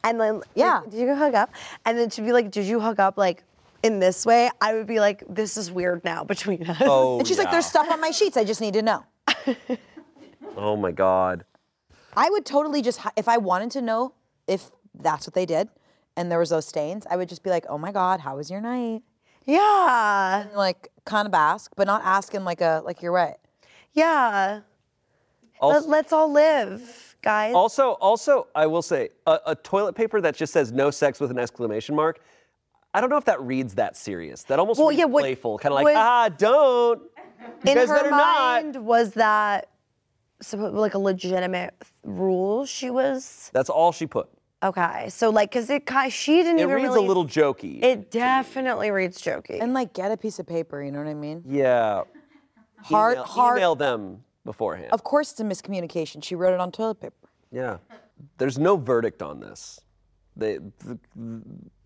and 0.04 0.20
then 0.20 0.36
like, 0.36 0.44
Yeah. 0.54 0.80
did 0.88 1.00
you 1.00 1.14
hook 1.14 1.34
up? 1.34 1.50
And 1.84 1.98
then 1.98 2.08
to 2.10 2.22
be 2.22 2.32
like, 2.32 2.50
"Did 2.50 2.66
you 2.66 2.80
hook 2.80 2.98
up 2.98 3.16
like 3.18 3.42
in 3.82 3.98
this 3.98 4.24
way?" 4.24 4.50
I 4.60 4.74
would 4.74 4.86
be 4.86 5.00
like, 5.00 5.22
"This 5.28 5.56
is 5.56 5.70
weird 5.70 6.04
now 6.04 6.24
between 6.34 6.66
us." 6.68 6.76
Oh, 6.80 7.18
and 7.18 7.26
she's 7.26 7.38
like, 7.38 7.50
there's 7.50 7.66
stuff 7.66 7.90
on 7.90 8.00
my 8.00 8.10
sheets. 8.10 8.36
I 8.36 8.44
just 8.44 8.60
need 8.60 8.74
to 8.74 8.82
know. 8.82 9.04
Oh 10.56 10.76
my 10.76 10.92
god. 10.92 11.44
I 12.14 12.28
would 12.28 12.44
totally 12.44 12.82
just, 12.82 13.00
if 13.16 13.26
I 13.26 13.38
wanted 13.38 13.70
to 13.70 13.80
know 13.80 14.12
if 14.46 14.70
that's 14.94 15.26
what 15.26 15.32
they 15.32 15.46
did 15.46 15.68
and 16.14 16.30
there 16.30 16.38
was 16.38 16.50
those 16.50 16.66
stains, 16.66 17.06
I 17.08 17.16
would 17.16 17.28
just 17.28 17.42
be 17.42 17.48
like, 17.48 17.64
oh 17.70 17.78
my 17.78 17.90
God, 17.90 18.20
how 18.20 18.36
was 18.36 18.50
your 18.50 18.60
night? 18.60 19.02
Yeah. 19.46 20.42
And 20.42 20.52
like 20.54 20.88
kind 21.04 21.26
of 21.26 21.34
ask, 21.34 21.72
but 21.76 21.86
not 21.86 22.02
ask 22.04 22.34
in 22.34 22.44
like 22.44 22.60
a, 22.60 22.82
like 22.84 23.02
you're 23.02 23.12
right. 23.12 23.36
Yeah. 23.92 24.60
Also, 25.60 25.88
Let, 25.88 26.06
us 26.06 26.12
all 26.12 26.32
live, 26.32 27.16
guys. 27.22 27.54
also, 27.54 27.90
also, 27.92 28.48
I 28.54 28.66
will 28.66 28.82
say 28.82 29.10
a, 29.28 29.38
a 29.46 29.54
toilet 29.54 29.94
paper 29.94 30.20
that 30.20 30.34
just 30.34 30.52
says 30.52 30.72
"no 30.72 30.90
sex" 30.90 31.20
with 31.20 31.30
an 31.30 31.38
exclamation 31.38 31.94
mark. 31.94 32.18
I 32.94 33.00
don't 33.00 33.10
know 33.10 33.16
if 33.16 33.24
that 33.26 33.40
reads 33.40 33.74
that 33.76 33.96
serious. 33.96 34.42
That 34.44 34.58
almost 34.58 34.80
Well, 34.80 34.88
reads 34.88 34.98
yeah, 34.98 35.04
what- 35.04 35.20
playful, 35.22 35.58
kind 35.58 35.72
of 35.72 35.76
like, 35.76 35.84
was- 35.84 35.94
ah, 35.96 36.28
don't. 36.36 37.02
You 37.64 37.70
in 37.70 37.74
guys 37.76 37.88
her 37.88 37.94
better 37.94 38.10
mind, 38.10 38.74
not. 38.74 38.82
was 38.82 39.12
that 39.12 39.68
suppo- 40.42 40.72
like 40.72 40.94
a 40.94 40.98
legitimate 40.98 41.74
rule? 42.02 42.66
She 42.66 42.90
was 42.90 43.50
That's 43.52 43.70
all 43.70 43.92
she 43.92 44.06
put. 44.06 44.28
Okay. 44.62 45.08
So 45.08 45.30
like, 45.30 45.50
cause 45.52 45.68
it 45.70 45.86
ki- 45.86 46.10
she 46.10 46.42
didn't 46.42 46.58
even. 46.58 46.58
It 46.58 46.62
even 46.62 46.74
reads 46.74 46.88
really. 46.94 47.04
a 47.04 47.08
little 47.08 47.26
jokey. 47.26 47.82
It 47.82 48.10
definitely 48.10 48.90
reads 48.90 49.20
jokey. 49.20 49.60
And 49.60 49.74
like 49.74 49.92
get 49.92 50.10
a 50.12 50.16
piece 50.16 50.38
of 50.38 50.46
paper, 50.46 50.82
you 50.82 50.90
know 50.92 50.98
what 50.98 51.08
I 51.08 51.14
mean? 51.14 51.42
yeah. 51.46 52.02
Hard, 52.84 53.12
email, 53.14 53.24
hard. 53.24 53.58
email 53.58 53.74
them 53.76 54.24
beforehand. 54.44 54.88
Of 54.92 55.04
course 55.04 55.30
it's 55.30 55.40
a 55.40 55.44
miscommunication. 55.44 56.22
She 56.24 56.34
wrote 56.34 56.52
it 56.52 56.58
on 56.58 56.72
toilet 56.72 57.00
paper. 57.00 57.14
Yeah. 57.52 57.76
There's 58.38 58.58
no 58.58 58.76
verdict 58.76 59.22
on 59.22 59.38
this. 59.38 59.80
They 60.36 60.58
th- 60.84 60.98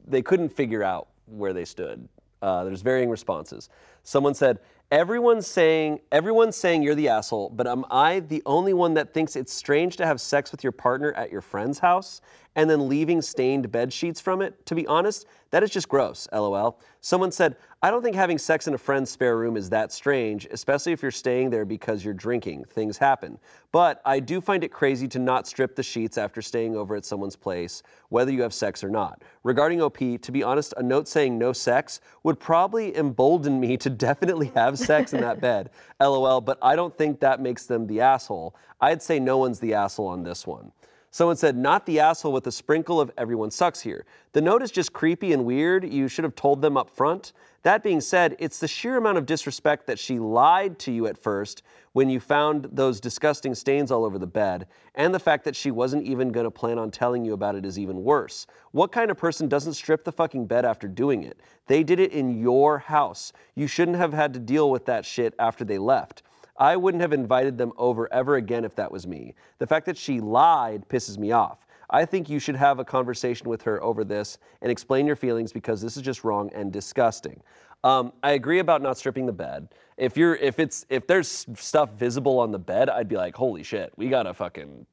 they 0.07 0.23
couldn't 0.23 0.49
figure 0.49 0.83
out 0.83 1.09
where 1.27 1.53
they 1.53 1.65
stood. 1.65 2.09
Uh, 2.41 2.65
there's 2.65 2.83
varying 2.83 3.11
responses. 3.11 3.69
Someone 4.05 4.35
said, 4.35 4.59
"Everyone's 4.91 5.47
saying 5.47 6.01
everyone's 6.13 6.57
saying 6.57 6.83
you're 6.83 6.95
the 6.95 7.09
asshole, 7.09 7.51
but 7.51 7.67
am 7.67 7.85
I 7.91 8.21
the 8.21 8.43
only 8.47 8.73
one 8.73 8.95
that 8.95 9.13
thinks 9.13 9.35
it's 9.37 9.53
strange 9.53 9.97
to 9.97 10.07
have 10.07 10.21
sex 10.21 10.53
with 10.53 10.63
your 10.63 10.73
partner 10.73 11.13
at 11.15 11.31
your 11.33 11.41
friend's 11.41 11.79
house 11.79 12.21
and 12.57 12.69
then 12.69 12.89
leaving 12.89 13.23
stained 13.23 13.71
bed 13.71 13.93
sheets 13.93 14.21
from 14.21 14.43
it? 14.43 14.67
To 14.67 14.75
be 14.75 14.87
honest, 14.89 15.27
that 15.51 15.63
is 15.63 15.71
just 15.71 15.89
gross." 15.89 16.27
LOL. 16.33 16.81
Someone 17.01 17.31
said, 17.31 17.57
"I 17.83 17.91
don't 17.93 18.03
think 18.03 18.17
having 18.17 18.39
sex 18.39 18.67
in 18.67 18.75
a 18.75 18.79
friend's 18.79 19.11
spare 19.11 19.37
room 19.37 19.57
is 19.57 19.71
that 19.71 19.93
strange, 19.93 20.47
especially 20.51 20.93
if 20.93 21.03
you're 21.03 21.13
staying 21.13 21.51
there 21.51 21.65
because 21.65 22.05
you're 22.05 22.15
drinking. 22.15 22.65
Things 22.65 22.99
happen. 22.99 23.39
But 23.71 24.01
I 24.05 24.21
do 24.21 24.41
find 24.41 24.65
it 24.65 24.73
crazy 24.73 25.07
to 25.09 25.19
not 25.19 25.47
strip 25.47 25.77
the 25.77 25.83
sheets 25.83 26.17
after 26.19 26.41
staying 26.41 26.75
over 26.75 26.97
at 26.97 27.05
someone's 27.05 27.37
place, 27.37 27.83
whether 28.09 28.33
you 28.33 28.43
have 28.43 28.55
sex 28.55 28.83
or 28.83 28.89
not. 28.89 29.23
Regarding 29.43 29.83
OP, 29.83 29.99
to 29.99 30.33
be 30.33 30.43
honest, 30.43 30.73
a 30.79 30.83
note 30.83 31.07
saying 31.07 31.39
no 31.39 31.53
sex 31.53 32.01
would 32.23 32.41
probably 32.41 32.97
embolden 32.97 33.61
me 33.61 33.77
to 33.77 33.91
definitely 34.07 34.51
have 34.55 34.79
sex 34.79 35.13
in 35.13 35.21
that 35.21 35.41
bed. 35.41 35.71
LOL, 36.01 36.41
but 36.41 36.59
I 36.63 36.75
don't 36.75 36.97
think 36.97 37.21
that 37.21 37.41
makes 37.41 37.67
them 37.67 37.87
the 37.87 38.01
asshole. 38.01 38.57
I'd 38.81 39.03
say 39.03 39.21
no 39.21 39.39
one's 39.39 39.61
the 39.61 39.75
asshole 39.75 40.09
on 40.09 40.23
this 40.23 40.47
one. 40.47 40.73
Someone 41.17 41.37
said, 41.37 41.57
not 41.57 41.87
the 41.87 41.99
asshole 41.99 42.31
with 42.31 42.47
a 42.47 42.53
sprinkle 42.53 43.01
of 43.01 43.11
everyone 43.17 43.51
sucks 43.51 43.81
here. 43.81 44.05
The 44.33 44.43
note 44.43 44.61
is 44.61 44.71
just 44.71 44.93
creepy 44.93 45.33
and 45.33 45.47
weird. 45.47 45.91
You 45.91 46.09
should 46.09 46.25
have 46.25 46.35
told 46.35 46.61
them 46.61 46.77
up 46.77 46.91
front. 46.91 47.33
That 47.63 47.83
being 47.83 48.03
said, 48.03 48.37
it's 48.39 48.59
the 48.59 48.69
sheer 48.69 48.99
amount 48.99 49.17
of 49.17 49.25
disrespect 49.25 49.87
that 49.87 49.99
she 49.99 50.19
lied 50.19 50.79
to 50.81 50.93
you 50.93 51.07
at 51.07 51.17
first 51.17 51.63
when 51.95 52.11
you 52.11 52.21
found 52.21 52.69
those 52.71 53.01
disgusting 53.01 53.55
stains 53.55 53.91
all 53.91 54.05
over 54.05 54.19
the 54.19 54.27
bed, 54.27 54.67
and 54.95 55.15
the 55.15 55.19
fact 55.19 55.47
that 55.47 55.57
she 55.57 55.71
wasn't 55.71 56.05
even 56.05 56.29
gonna 56.33 56.51
plan 56.51 56.79
on 56.79 56.91
telling 56.91 57.25
you 57.25 57.33
about 57.33 57.55
it 57.55 57.65
is 57.65 57.79
even 57.79 58.05
worse. 58.05 58.47
What 58.73 58.93
kind 58.93 59.11
of 59.11 59.17
person 59.17 59.49
doesn't 59.49 59.73
strip 59.73 60.05
the 60.05 60.13
fucking 60.13 60.45
bed 60.45 60.67
after 60.67 60.87
doing 60.87 61.23
it? 61.23 61.41
They 61.67 61.83
did 61.83 61.99
it 61.99 62.13
in 62.13 62.39
your 62.43 62.77
house. 62.77 63.33
You 63.55 63.69
shouldn't 63.69 63.97
have 63.97 64.13
had 64.13 64.35
to 64.35 64.39
deal 64.39 64.71
with 64.71 64.85
that 64.85 65.07
shit 65.07 65.33
after 65.39 65.65
they 65.65 65.79
left. 65.79 66.25
I 66.59 66.77
wouldn't 66.77 67.01
have 67.01 67.13
invited 67.13 67.59
them 67.59 67.73
over 67.77 68.13
ever 68.13 68.37
again 68.37 68.65
if 68.65 68.75
that 68.77 68.91
was 68.91 69.07
me. 69.07 69.35
The 69.59 69.67
fact 69.67 69.87
that 69.87 69.97
she 69.97 70.21
lied 70.21 70.89
pisses 70.89 71.19
me 71.19 71.33
off. 71.33 71.67
I 71.91 72.05
think 72.05 72.29
you 72.29 72.39
should 72.39 72.57
have 72.57 72.79
a 72.79 72.85
conversation 72.85 73.49
with 73.49 73.63
her 73.63 73.83
over 73.83 74.05
this 74.05 74.39
and 74.63 74.71
explain 74.73 75.07
your 75.07 75.17
feelings 75.17 75.53
because 75.53 75.81
this 75.81 75.97
is 75.97 76.03
just 76.03 76.25
wrong 76.25 76.51
and 76.53 76.73
disgusting. 76.73 77.41
Um, 77.85 78.13
I 78.23 78.33
agree 78.33 78.59
about 78.59 78.83
not 78.83 78.99
stripping 78.99 79.27
the 79.27 79.33
bed. 79.33 79.69
If 79.97 80.17
you're, 80.17 80.35
if 80.37 80.59
it's, 80.59 80.85
if 80.89 81.07
there's 81.07 81.47
stuff 81.55 81.93
visible 81.93 82.41
on 82.41 82.51
the 82.51 82.59
bed, 82.59 82.91
I'd 82.91 83.09
be 83.09 83.17
like, 83.17 83.37
holy 83.37 83.63
shit, 83.63 83.93
we 83.97 84.09
gotta 84.09 84.35
fucking 84.35 84.85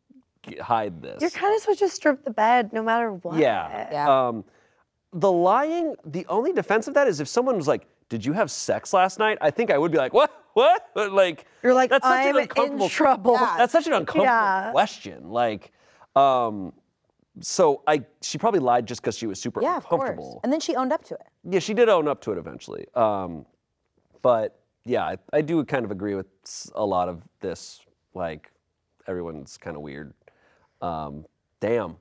hide 0.61 1.01
this. 1.01 1.21
You're 1.21 1.31
kind 1.31 1.55
of 1.55 1.61
supposed 1.61 1.79
to 1.79 1.89
strip 1.89 2.23
the 2.23 2.31
bed 2.31 2.71
no 2.73 2.83
matter 2.83 3.11
what. 3.11 3.39
Yeah. 3.39 3.87
Yeah. 3.91 4.27
Um, 4.27 4.43
the 5.13 5.31
lying, 5.31 5.95
the 6.05 6.25
only 6.27 6.53
defense 6.53 6.87
of 6.87 6.93
that 6.93 7.07
is 7.07 7.19
if 7.19 7.27
someone 7.27 7.55
was 7.55 7.67
like, 7.67 7.87
did 8.09 8.23
you 8.23 8.33
have 8.33 8.51
sex 8.51 8.93
last 8.93 9.17
night? 9.17 9.37
I 9.41 9.49
think 9.49 9.71
I 9.71 9.77
would 9.77 9.91
be 9.91 9.97
like, 9.97 10.13
what? 10.13 10.42
What? 10.61 10.89
But, 10.93 11.11
Like 11.11 11.45
You're 11.63 11.73
like, 11.73 11.89
that's 11.89 12.05
such 12.05 12.13
I'm 12.13 12.29
an 12.29 12.35
in 12.35 12.41
uncomfortable 12.43 12.89
trouble. 12.89 13.33
Yeah. 13.33 13.55
That's 13.57 13.71
such 13.71 13.87
an 13.87 13.93
uncomfortable 13.93 14.25
Yeah. 14.25 14.71
question. 14.71 15.29
Like, 15.29 15.71
um, 16.15 16.73
so 17.41 17.81
I 17.87 18.03
she 18.21 18.37
probably 18.37 18.59
lied 18.59 18.85
just 18.85 19.01
because 19.01 19.17
she 19.17 19.25
was 19.25 19.41
super 19.41 19.61
Yeah, 19.61 19.77
of 19.77 19.85
course. 19.85 20.01
uncomfortable. 20.01 20.39
And 20.43 20.53
then 20.53 20.59
she 20.59 20.75
owned 20.75 20.93
up 20.93 21.03
to 21.05 21.15
it. 21.15 21.27
Yeah, 21.49 21.59
she 21.59 21.73
did 21.73 21.89
own 21.89 22.07
up 22.07 22.21
to 22.21 22.31
it 22.31 22.37
eventually. 22.37 22.85
Um, 22.95 23.45
but 24.21 24.59
yeah, 24.85 25.03
I, 25.03 25.17
I 25.31 25.41
do 25.41 25.63
kind 25.65 25.83
of 25.85 25.91
agree 25.91 26.13
with 26.13 26.27
a 26.75 26.85
lot 26.85 27.09
of 27.09 27.23
this. 27.39 27.81
Like, 28.13 28.51
everyone's 29.07 29.57
kind 29.57 29.75
of 29.75 29.81
weird. 29.81 30.13
Um, 30.81 31.25
damn, 31.59 31.95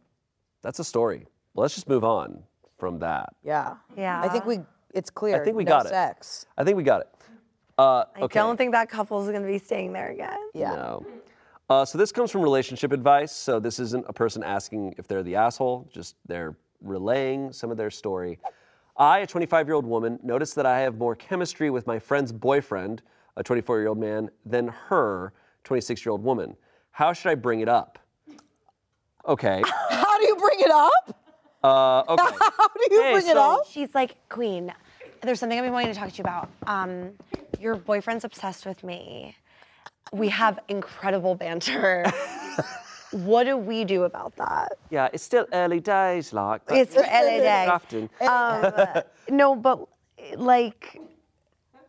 that's 0.61 0.79
a 0.79 0.85
story. 0.85 1.27
Well, 1.55 1.63
let's 1.63 1.75
just 1.75 1.89
move 1.89 2.05
on 2.05 2.43
from 2.79 2.99
that. 2.99 3.31
Yeah. 3.43 3.77
Yeah. 3.97 4.21
I 4.21 4.29
think 4.29 4.45
we. 4.45 4.61
It's 4.95 5.09
clear. 5.09 5.41
I 5.41 5.45
think 5.45 5.57
we 5.57 5.65
no 5.65 5.71
got 5.71 5.87
it. 5.87 5.89
sex. 5.89 6.45
I 6.59 6.65
think 6.65 6.77
we 6.77 6.83
got 6.83 7.01
it. 7.01 7.09
Uh, 7.83 8.05
I 8.15 8.21
okay. 8.23 8.39
don't 8.39 8.57
think 8.57 8.73
that 8.73 8.89
couple's 8.89 9.27
gonna 9.27 9.47
be 9.47 9.59
staying 9.59 9.93
there 9.93 10.11
again. 10.11 10.39
Yeah. 10.55 10.71
No. 10.71 11.07
Uh, 11.69 11.85
so 11.85 11.99
this 11.99 12.13
comes 12.13 12.31
from 12.31 12.43
relationship 12.43 12.93
advice. 12.93 13.33
So 13.33 13.59
this 13.59 13.81
isn't 13.81 14.05
a 14.09 14.13
person 14.13 14.45
asking 14.45 14.95
if 14.99 15.09
they're 15.09 15.23
the 15.25 15.35
asshole, 15.35 15.89
just 15.93 16.15
they're 16.27 16.55
relaying 16.81 17.53
some 17.53 17.71
of 17.73 17.77
their 17.77 17.91
story. 17.91 18.39
I, 18.97 19.21
a 19.21 19.27
25 19.27 19.67
year 19.67 19.75
old 19.75 19.87
woman, 19.87 20.21
noticed 20.23 20.55
that 20.57 20.67
I 20.67 20.79
have 20.81 20.97
more 20.97 21.17
chemistry 21.17 21.71
with 21.71 21.87
my 21.89 21.99
friend's 21.99 22.31
boyfriend, 22.31 23.03
a 23.37 23.43
24 23.43 23.81
year 23.81 23.89
old 23.89 23.99
man, 23.99 24.31
than 24.47 24.69
her, 24.69 25.33
26 25.65 26.05
year 26.05 26.13
old 26.13 26.23
woman. 26.23 26.57
How 26.93 27.13
should 27.13 27.31
I 27.31 27.35
bring 27.35 27.61
it 27.61 27.69
up? 27.69 27.99
Okay. 29.27 29.63
How 29.91 30.19
do 30.19 30.27
you 30.27 30.37
bring 30.37 30.61
it 30.61 30.71
up? 30.71 31.19
Uh, 31.65 32.13
okay. 32.13 32.37
How 32.59 32.69
do 32.69 32.95
you 32.95 33.03
Hey, 33.03 33.13
bring 33.15 33.27
it 33.27 33.33
so- 33.33 33.55
up? 33.61 33.67
She's 33.69 33.93
like, 33.93 34.17
Queen, 34.29 34.73
there's 35.23 35.41
something 35.41 35.59
I've 35.59 35.65
been 35.65 35.73
wanting 35.73 35.93
to 35.93 35.99
talk 35.99 36.11
to 36.11 36.17
you 36.17 36.23
about. 36.23 36.51
Um, 36.67 37.13
your 37.61 37.77
boyfriend's 37.77 38.25
obsessed 38.25 38.67
with 38.67 38.83
me. 38.83 39.37
We 40.13 40.29
have 40.29 40.59
incredible 40.69 41.35
banter. 41.35 42.05
what 43.13 43.45
do 43.45 43.57
we 43.57 43.85
do 43.85 44.03
about 44.03 44.37
that? 44.37 44.73
Yeah, 44.91 45.09
it's 45.13 45.23
still 45.23 45.47
early 45.53 45.81
days, 45.81 46.33
like. 46.33 46.67
but 46.67 46.77
It's 46.77 46.95
for 46.95 47.03
LA 47.03 47.07
Day. 47.39 47.67
Often. 47.67 48.11
Um, 48.21 49.03
no, 49.37 49.55
but 49.55 49.87
like, 50.37 51.01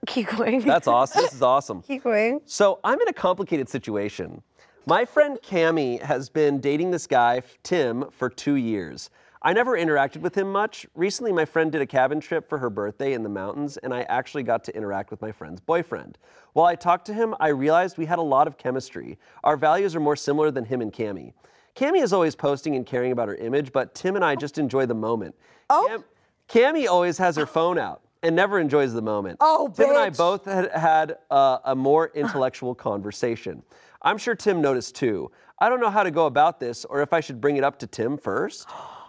keep 0.06 0.28
going. 0.28 0.62
That's 0.62 0.88
awesome. 0.88 1.24
This 1.24 1.34
is 1.34 1.42
awesome. 1.42 1.82
keep 1.82 2.04
going. 2.04 2.42
So 2.46 2.80
I'm 2.84 3.02
in 3.02 3.08
a 3.08 3.14
complicated 3.14 3.68
situation. 3.68 4.42
My 4.86 5.06
friend 5.06 5.40
Cami 5.42 6.02
has 6.02 6.30
been 6.30 6.60
dating 6.60 6.92
this 6.92 7.08
guy, 7.08 7.42
Tim, 7.64 8.06
for 8.12 8.30
two 8.30 8.56
years. 8.56 9.10
I 9.46 9.52
never 9.52 9.78
interacted 9.78 10.22
with 10.22 10.38
him 10.38 10.50
much. 10.50 10.86
Recently, 10.96 11.34
my 11.34 11.44
friend 11.44 11.70
did 11.70 11.82
a 11.82 11.86
cabin 11.86 12.22
trip 12.22 12.48
for 12.48 12.58
her 12.60 12.70
birthday 12.70 13.12
in 13.12 13.24
the 13.24 13.30
mountains, 13.30 13.76
and 13.76 13.94
I 13.94 14.04
actually 14.04 14.44
got 14.44 14.64
to 14.66 14.76
interact 14.76 15.12
with 15.12 15.22
my 15.22 15.34
friend's 15.34 15.60
boyfriend. 15.60 16.18
While 16.54 16.66
I 16.66 16.76
talked 16.76 17.06
to 17.08 17.14
him, 17.14 17.36
I 17.42 17.50
realized 17.50 17.98
we 17.98 18.06
had 18.06 18.20
a 18.20 18.24
lot 18.24 18.48
of 18.48 18.58
chemistry. 18.58 19.18
Our 19.44 19.58
values 19.58 19.98
are 19.98 20.00
more 20.00 20.16
similar 20.16 20.50
than 20.50 20.64
him 20.64 20.80
and 20.80 20.94
Cami. 20.94 21.34
Cami 21.76 22.02
is 22.02 22.14
always 22.14 22.36
posting 22.36 22.78
and 22.78 22.86
caring 22.86 23.12
about 23.12 23.28
her 23.28 23.36
image, 23.36 23.74
but 23.74 23.94
Tim 23.94 24.16
and 24.16 24.24
I 24.24 24.36
just 24.36 24.58
enjoy 24.58 24.86
the 24.86 24.96
moment. 24.96 25.36
Oh. 25.70 26.02
Cami 26.48 26.88
always 26.88 27.18
has 27.18 27.36
her 27.36 27.46
phone 27.46 27.78
out 27.78 28.02
and 28.22 28.38
never 28.38 28.60
enjoys 28.60 28.94
the 28.94 29.02
moment. 29.02 29.40
Oh, 29.42 29.68
Tim 29.76 29.90
and 29.90 29.98
I 29.98 30.10
both 30.10 30.46
had, 30.46 30.72
had 30.72 31.18
uh, 31.30 31.58
a 31.66 31.76
more 31.76 32.12
intellectual 32.16 32.76
conversation. 32.76 33.62
I'm 34.04 34.18
sure 34.18 34.36
Tim 34.36 34.62
noticed 34.62 34.96
too. 34.96 35.32
I 35.60 35.68
don't 35.68 35.82
know 35.82 35.90
how 35.90 36.04
to 36.04 36.12
go 36.12 36.28
about 36.28 36.62
this 36.62 36.86
or 36.86 37.02
if 37.02 37.12
I 37.12 37.20
should 37.20 37.42
bring 37.42 37.58
it 37.58 37.64
up 37.66 37.80
to 37.80 37.88
Tim 37.88 38.18
first. 38.18 38.68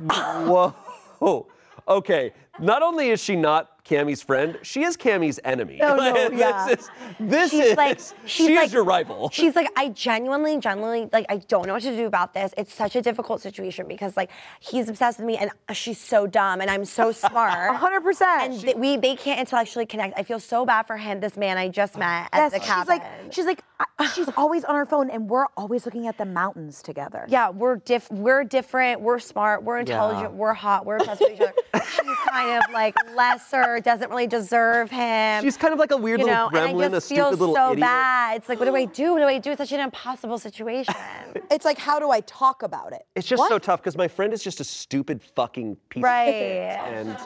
Whoa. 0.00 1.46
Okay. 1.88 2.32
Not 2.58 2.82
only 2.82 3.10
is 3.10 3.22
she 3.22 3.36
not 3.36 3.75
Cammy's 3.88 4.22
friend, 4.22 4.58
she 4.62 4.82
is 4.82 4.96
Cammy's 4.96 5.38
enemy. 5.44 5.76
No, 5.80 5.92
oh, 5.92 5.96
no, 6.12 6.28
this 6.30 6.38
yeah. 6.38 6.68
is 6.68 6.90
this 7.20 7.50
She's 7.50 7.64
is 7.66 7.76
like, 7.76 7.98
she's 7.98 8.46
she 8.48 8.56
like, 8.56 8.72
your 8.72 8.84
rival. 8.84 9.30
She's 9.32 9.54
like, 9.54 9.68
I 9.76 9.90
genuinely, 9.90 10.58
genuinely, 10.58 11.08
like, 11.12 11.26
I 11.28 11.36
don't 11.38 11.66
know 11.66 11.74
what 11.74 11.82
to 11.82 11.96
do 11.96 12.06
about 12.06 12.34
this. 12.34 12.52
It's 12.58 12.74
such 12.74 12.96
a 12.96 13.02
difficult 13.02 13.40
situation 13.40 13.86
because, 13.88 14.16
like, 14.16 14.30
he's 14.60 14.88
obsessed 14.88 15.18
with 15.18 15.26
me, 15.26 15.36
and 15.36 15.50
she's 15.72 15.98
so 15.98 16.26
dumb, 16.26 16.60
and 16.60 16.68
I'm 16.70 16.84
so 16.84 17.12
smart. 17.26 17.74
100%. 17.76 18.20
And 18.22 18.60
th- 18.60 18.76
we, 18.76 18.96
they 18.96 19.14
can't 19.14 19.38
intellectually 19.40 19.86
connect. 19.86 20.18
I 20.18 20.22
feel 20.24 20.40
so 20.40 20.66
bad 20.66 20.86
for 20.86 20.96
him, 20.96 21.20
this 21.20 21.36
man 21.36 21.56
I 21.58 21.68
just 21.68 21.96
met 21.96 22.28
at 22.32 22.52
Yes, 22.52 22.52
the 22.52 22.60
she's 22.60 22.88
like, 22.88 23.02
she's 23.32 23.46
like, 23.46 23.62
I- 23.98 24.08
she's 24.14 24.28
always 24.36 24.64
on 24.64 24.74
her 24.74 24.86
phone, 24.86 25.10
and 25.10 25.28
we're 25.30 25.46
always 25.56 25.84
looking 25.86 26.06
at 26.08 26.18
the 26.18 26.24
mountains 26.26 26.82
together. 26.82 27.24
yeah, 27.28 27.50
we're 27.50 27.76
diff, 27.76 28.10
we're 28.10 28.42
different, 28.44 29.00
we're 29.00 29.18
smart, 29.20 29.62
we're 29.62 29.78
intelligent, 29.78 30.32
we're 30.34 30.54
hot, 30.54 30.84
we're 30.84 30.96
obsessed 30.96 31.20
with 31.20 31.32
each 31.32 31.40
other. 31.40 31.52
She's 31.86 32.16
kind 32.28 32.62
of 32.62 32.72
like 32.72 32.94
lesser, 33.14 33.75
doesn't 33.84 34.10
really 34.10 34.26
deserve 34.26 34.90
him. 34.90 35.42
She's 35.42 35.56
kind 35.56 35.72
of 35.72 35.78
like 35.78 35.90
a 35.90 35.96
weird 35.96 36.20
you 36.20 36.26
little 36.26 36.50
know, 36.50 36.56
gremlin, 36.58 36.70
and 36.70 36.82
I 36.82 36.86
a 36.86 36.90
just 36.90 37.08
feel 37.08 37.26
stupid 37.26 37.40
little 37.40 37.54
so 37.54 37.72
idiot. 37.72 37.80
bad. 37.80 38.36
It's 38.38 38.48
like, 38.48 38.58
what 38.58 38.66
do 38.66 38.76
I 38.76 38.84
do? 38.84 39.12
What 39.12 39.18
do 39.20 39.24
I 39.26 39.38
do? 39.38 39.50
It's 39.52 39.58
such 39.58 39.72
an 39.72 39.80
impossible 39.80 40.38
situation. 40.38 40.94
It's 41.48 41.64
like, 41.64 41.78
how 41.78 42.00
do 42.00 42.10
I 42.10 42.20
talk 42.22 42.62
about 42.64 42.92
it? 42.92 43.06
It's 43.14 43.26
just 43.28 43.38
What? 43.38 43.48
so 43.50 43.58
tough 43.58 43.80
because 43.80 43.96
my 43.96 44.08
friend 44.08 44.32
is 44.32 44.42
just 44.42 44.58
a 44.60 44.64
stupid 44.64 45.22
fucking 45.22 45.76
piece 45.90 46.02
Right. 46.02 46.26
of 46.26 46.34
shit. 46.34 46.96
And 46.96 47.16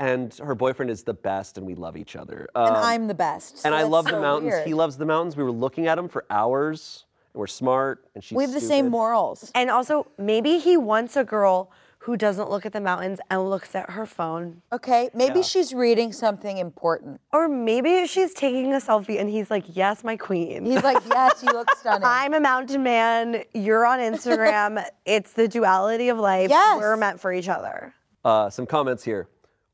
and 0.00 0.34
her 0.34 0.54
boyfriend 0.54 0.90
is 0.90 1.02
the 1.02 1.14
best 1.14 1.56
and 1.56 1.66
we 1.66 1.74
love 1.74 1.96
each 1.96 2.14
other. 2.16 2.48
Um, 2.54 2.66
And 2.68 2.76
I'm 2.76 3.06
the 3.08 3.14
best. 3.14 3.58
so 3.58 3.66
and 3.66 3.74
I 3.74 3.84
love 3.84 4.06
so 4.06 4.16
the 4.16 4.20
mountains. 4.20 4.52
weird. 4.52 4.66
He 4.66 4.74
loves 4.74 4.96
the 4.98 5.06
mountains. 5.06 5.36
We 5.36 5.44
were 5.44 5.52
looking 5.52 5.86
at 5.86 5.94
them 5.94 6.08
for 6.08 6.24
hours 6.30 7.06
and 7.32 7.40
we're 7.40 7.46
smart 7.46 8.04
and 8.14 8.22
she's 8.22 8.36
We 8.36 8.44
have 8.44 8.52
the 8.52 8.60
same 8.60 8.88
morals. 8.90 9.50
And 9.54 9.70
also, 9.70 10.06
maybe 10.18 10.58
he 10.58 10.76
wants 10.76 11.16
a 11.16 11.24
girl 11.24 11.70
who 12.04 12.18
doesn't 12.18 12.50
look 12.50 12.66
at 12.66 12.72
the 12.74 12.80
mountains 12.82 13.18
and 13.30 13.48
looks 13.48 13.74
at 13.74 13.88
her 13.88 14.04
phone. 14.04 14.60
Okay, 14.70 15.08
maybe 15.14 15.36
Yeah. 15.38 15.42
she's 15.44 15.72
reading 15.72 16.12
something 16.12 16.58
important. 16.58 17.18
Or 17.32 17.48
maybe 17.48 18.06
she's 18.06 18.34
taking 18.34 18.74
a 18.74 18.76
selfie 18.76 19.18
and 19.18 19.30
he's 19.30 19.50
like, 19.50 19.64
Yes, 19.74 20.04
my 20.04 20.14
queen. 20.14 20.66
He's 20.66 20.82
like, 20.82 21.02
yes, 21.08 21.42
you 21.42 21.50
look 21.50 21.74
stunning. 21.78 22.02
I'm 22.04 22.34
a 22.34 22.40
mountain 22.40 22.82
man. 22.82 23.42
You're 23.54 23.86
on 23.86 24.00
Instagram. 24.00 24.84
it's 25.06 25.32
the 25.32 25.48
duality 25.48 26.10
of 26.10 26.18
life. 26.18 26.50
Yes. 26.50 26.78
We're 26.78 26.94
meant 26.98 27.20
for 27.20 27.32
each 27.32 27.48
other. 27.48 27.94
Uh, 28.22 28.50
some 28.50 28.66
comments 28.66 29.02
here. 29.02 29.28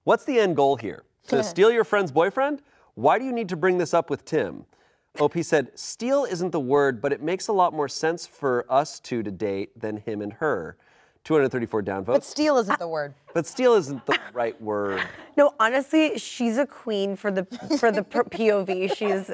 What's 0.04 0.24
the 0.24 0.38
end 0.38 0.54
goal 0.54 0.76
here? 0.76 1.02
To 1.28 1.42
steal 1.52 1.72
your 1.72 1.82
friend's 1.84 2.12
boyfriend? 2.12 2.62
Why 2.94 3.18
do 3.18 3.24
you 3.24 3.32
need 3.32 3.48
to 3.48 3.56
bring 3.56 3.76
this 3.78 3.92
up 3.92 4.08
with 4.08 4.24
Tim? 4.24 4.66
OP 5.18 5.36
said, 5.42 5.76
steal 5.76 6.24
isn't 6.26 6.52
the 6.52 6.60
word, 6.60 7.02
but 7.02 7.12
it 7.12 7.20
makes 7.20 7.48
a 7.48 7.52
lot 7.52 7.72
more 7.74 7.88
sense 7.88 8.24
for 8.24 8.64
us 8.68 9.00
two 9.00 9.24
to 9.24 9.32
date 9.32 9.80
than 9.80 9.96
him 9.96 10.22
and 10.22 10.34
her. 10.34 10.76
234 11.24 11.82
downvotes. 11.82 12.06
but 12.06 12.24
steal 12.24 12.56
isn't 12.58 12.78
the 12.78 12.88
word. 12.88 13.14
But 13.34 13.46
steal 13.46 13.74
isn't 13.74 14.04
the 14.06 14.18
right 14.32 14.60
word. 14.60 15.02
No, 15.36 15.54
honestly, 15.60 16.18
she's 16.18 16.58
a 16.58 16.66
queen 16.66 17.14
for 17.16 17.30
the 17.30 17.44
for 17.78 17.92
the 17.92 18.02
POV. 18.02 18.94
She's 18.96 19.30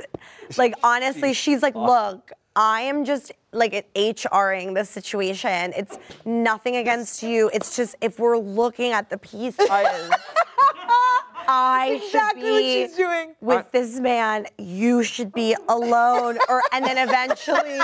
like 0.58 0.74
honestly, 0.82 1.32
she's 1.32 1.62
like, 1.62 1.74
look, 1.74 2.32
I 2.54 2.82
am 2.82 3.04
just 3.04 3.32
like 3.52 3.86
HRing 3.94 4.74
this 4.74 4.90
situation. 4.90 5.72
It's 5.76 5.98
nothing 6.24 6.76
against 6.76 7.22
you. 7.22 7.50
It's 7.54 7.76
just 7.76 7.94
if 8.00 8.18
we're 8.18 8.38
looking 8.38 8.92
at 8.92 9.08
the 9.08 9.18
pieces, 9.18 9.68
I 11.48 12.00
Exactly 12.04 12.10
should 12.10 12.50
what 12.50 12.58
be 12.60 12.86
she's 12.86 12.96
doing. 12.96 13.34
with 13.40 13.70
this 13.72 14.00
man. 14.00 14.46
You 14.58 15.02
should 15.04 15.32
be 15.32 15.54
alone, 15.68 16.38
or 16.48 16.62
and 16.72 16.84
then 16.84 16.98
eventually. 17.08 17.78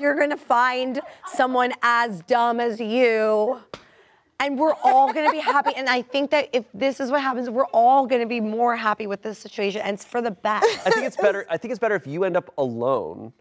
You're 0.00 0.18
gonna 0.18 0.36
find 0.36 1.00
someone 1.26 1.72
as 1.82 2.22
dumb 2.22 2.60
as 2.60 2.80
you 2.80 3.60
and 4.40 4.58
we're 4.58 4.74
all 4.82 5.12
gonna 5.12 5.30
be 5.30 5.38
happy. 5.38 5.72
And 5.76 5.88
I 5.88 6.02
think 6.02 6.30
that 6.30 6.48
if 6.52 6.64
this 6.72 6.98
is 6.98 7.10
what 7.10 7.20
happens, 7.20 7.50
we're 7.50 7.66
all 7.66 8.06
gonna 8.06 8.26
be 8.26 8.40
more 8.40 8.74
happy 8.74 9.06
with 9.06 9.22
this 9.22 9.38
situation, 9.38 9.82
and 9.82 9.94
it's 9.94 10.04
for 10.04 10.22
the 10.22 10.30
best. 10.30 10.66
I 10.86 10.90
think 10.90 11.06
it's 11.06 11.16
better. 11.16 11.46
I 11.48 11.58
think 11.58 11.70
it's 11.70 11.78
better 11.78 11.94
if 11.94 12.06
you 12.06 12.24
end 12.24 12.36
up 12.36 12.52
alone, 12.58 13.32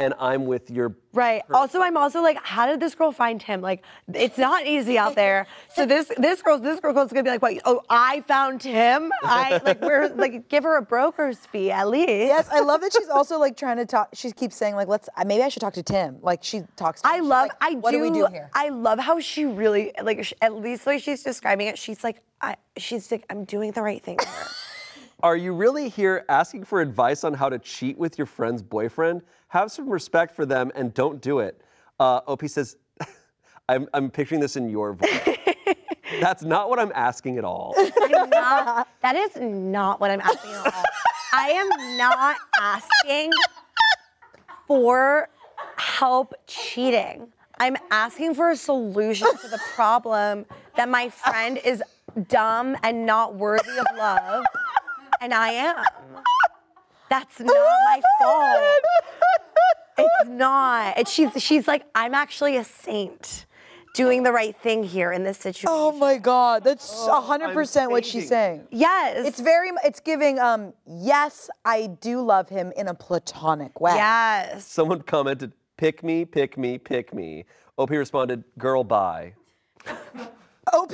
and 0.00 0.12
I'm 0.18 0.46
with 0.46 0.70
your. 0.70 0.96
Right. 1.12 1.42
Also, 1.52 1.80
I'm 1.80 1.96
also 1.96 2.20
like, 2.20 2.38
how 2.42 2.66
did 2.66 2.80
this 2.80 2.94
girl 2.96 3.12
find 3.12 3.40
him? 3.40 3.60
Like, 3.60 3.84
it's 4.12 4.36
not 4.36 4.66
easy 4.66 4.98
out 4.98 5.14
there. 5.14 5.46
So 5.74 5.86
this 5.86 6.10
this 6.16 6.42
girl 6.42 6.58
this 6.58 6.80
girl 6.80 6.92
girl's 6.92 7.12
gonna 7.12 7.22
be 7.22 7.30
like, 7.30 7.42
what? 7.42 7.58
Oh, 7.64 7.82
I 7.88 8.22
found 8.22 8.62
him. 8.62 9.12
I 9.22 9.60
like 9.64 9.80
we're 9.80 10.08
like 10.08 10.48
give 10.48 10.64
her 10.64 10.76
a 10.76 10.82
broker's 10.82 11.38
fee 11.38 11.70
at 11.70 11.88
least. 11.88 12.08
Yes, 12.08 12.48
I 12.50 12.60
love 12.60 12.80
that 12.80 12.92
she's 12.92 13.08
also 13.08 13.38
like 13.38 13.56
trying 13.56 13.76
to 13.76 13.86
talk. 13.86 14.08
She 14.14 14.32
keeps 14.32 14.56
saying 14.56 14.74
like, 14.74 14.88
"Let's 14.88 15.08
maybe 15.24 15.42
I 15.44 15.48
should 15.48 15.60
talk 15.60 15.74
to 15.74 15.82
Tim." 15.84 16.18
Like 16.22 16.42
she 16.42 16.62
talks. 16.76 17.02
to 17.02 17.06
I 17.08 17.16
him. 17.18 17.24
She's 17.24 17.28
love. 17.30 17.48
like, 17.48 17.56
I 17.60 17.74
what 17.76 17.92
do. 17.92 17.98
do 17.98 18.02
we 18.02 18.10
do 18.10 18.26
here? 18.26 18.50
I 18.54 18.70
love 18.70 18.98
how 18.98 19.20
she 19.20 19.44
really 19.44 19.92
like. 20.02 20.24
sh- 20.24 20.32
At 20.42 20.54
least 20.56 20.86
like 20.86 21.02
she's 21.02 21.22
describing 21.22 21.68
it. 21.68 21.78
She's 21.78 22.02
like, 22.02 22.20
I. 22.40 22.56
She's 22.76 23.12
like, 23.12 23.24
I'm 23.30 23.44
doing 23.44 23.70
the 23.70 23.82
right 23.82 24.02
thing 24.02 24.18
here. 24.18 24.46
Are 25.24 25.38
you 25.38 25.54
really 25.54 25.88
here 25.88 26.26
asking 26.28 26.64
for 26.64 26.82
advice 26.82 27.24
on 27.24 27.32
how 27.32 27.48
to 27.48 27.58
cheat 27.58 27.96
with 27.96 28.18
your 28.18 28.26
friend's 28.26 28.62
boyfriend? 28.62 29.22
Have 29.48 29.72
some 29.72 29.88
respect 29.88 30.36
for 30.36 30.44
them 30.44 30.70
and 30.74 30.92
don't 30.92 31.18
do 31.22 31.38
it. 31.38 31.62
Uh, 31.98 32.20
OP 32.26 32.46
says, 32.46 32.76
I'm, 33.70 33.88
I'm 33.94 34.10
picturing 34.10 34.42
this 34.42 34.56
in 34.56 34.68
your 34.68 34.92
voice. 34.92 35.38
That's 36.20 36.42
not 36.42 36.68
what 36.68 36.78
I'm 36.78 36.92
asking 36.94 37.38
at 37.38 37.44
all. 37.44 37.74
I'm 37.78 38.28
not, 38.28 38.86
that 39.00 39.16
is 39.16 39.30
not 39.40 39.98
what 39.98 40.10
I'm 40.10 40.20
asking 40.20 40.50
at 40.50 40.74
all. 40.74 40.84
I 41.32 41.48
am 41.48 41.96
not 41.96 42.36
asking 42.60 43.30
for 44.66 45.30
help 45.78 46.34
cheating. 46.46 47.28
I'm 47.56 47.78
asking 47.90 48.34
for 48.34 48.50
a 48.50 48.56
solution 48.56 49.28
to 49.40 49.48
the 49.48 49.60
problem 49.74 50.44
that 50.76 50.90
my 50.90 51.08
friend 51.08 51.58
is 51.64 51.82
dumb 52.28 52.76
and 52.82 53.06
not 53.06 53.34
worthy 53.34 53.78
of 53.78 53.86
love, 53.96 54.44
and 55.20 55.32
I 55.34 55.48
am. 55.50 55.76
That's 57.10 57.38
not 57.40 57.54
my 57.54 58.00
fault. 58.20 58.60
It's 59.96 60.28
not. 60.28 60.94
And 60.96 61.06
she's 61.06 61.30
she's 61.42 61.68
like, 61.68 61.84
I'm 61.94 62.14
actually 62.14 62.56
a 62.56 62.64
saint, 62.64 63.46
doing 63.94 64.24
the 64.24 64.32
right 64.32 64.56
thing 64.56 64.82
here 64.82 65.12
in 65.12 65.22
this 65.22 65.38
situation. 65.38 65.68
Oh 65.70 65.92
my 65.92 66.16
God, 66.18 66.64
that's 66.64 67.06
a 67.06 67.20
hundred 67.20 67.48
I'm 67.50 67.54
percent 67.54 67.90
what 67.90 68.04
she's 68.04 68.28
saying. 68.28 68.66
yes. 68.70 69.26
It's 69.26 69.38
very, 69.40 69.70
it's 69.84 70.00
giving. 70.00 70.40
Um, 70.40 70.72
yes, 70.86 71.48
I 71.64 71.86
do 72.00 72.20
love 72.22 72.48
him 72.48 72.72
in 72.76 72.88
a 72.88 72.94
platonic 72.94 73.80
way. 73.80 73.94
yes. 73.94 74.66
Someone 74.66 75.02
commented, 75.02 75.52
pick 75.76 76.02
me, 76.02 76.24
pick 76.24 76.58
me, 76.58 76.78
pick 76.78 77.14
me. 77.14 77.44
OP 77.78 77.90
responded, 77.90 78.42
girl, 78.58 78.82
bye. 78.82 79.34
Op, 80.72 80.92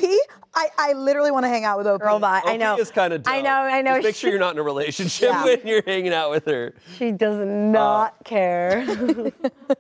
I, 0.55 0.69
I 0.79 0.93
literally 0.95 1.31
want 1.31 1.45
to 1.45 1.49
hang 1.49 1.65
out 1.65 1.79
with 1.79 1.87
Op. 1.87 2.01
Girl, 2.01 2.19
bye. 2.19 2.43
I 2.45 2.55
OP 2.55 2.59
know. 2.61 2.77
is 2.79 2.91
kind 2.91 3.13
of 3.13 3.23
I 3.27 3.41
know. 3.41 3.51
I 3.51 3.83
know. 3.83 3.95
Just 3.95 4.05
make 4.05 4.15
sure 4.17 4.31
you're 4.31 4.41
not 4.41 4.55
in 4.55 4.59
a 4.59 4.63
relationship 4.63 5.31
Yeah. 5.31 5.45
when 5.45 5.67
you're 5.67 5.83
hanging 5.87 6.13
out 6.13 6.31
with 6.31 6.45
her. 6.47 6.75
she 6.97 7.13
does 7.13 7.47
not 7.47 8.15
uh, 8.21 8.25
care. 8.25 9.33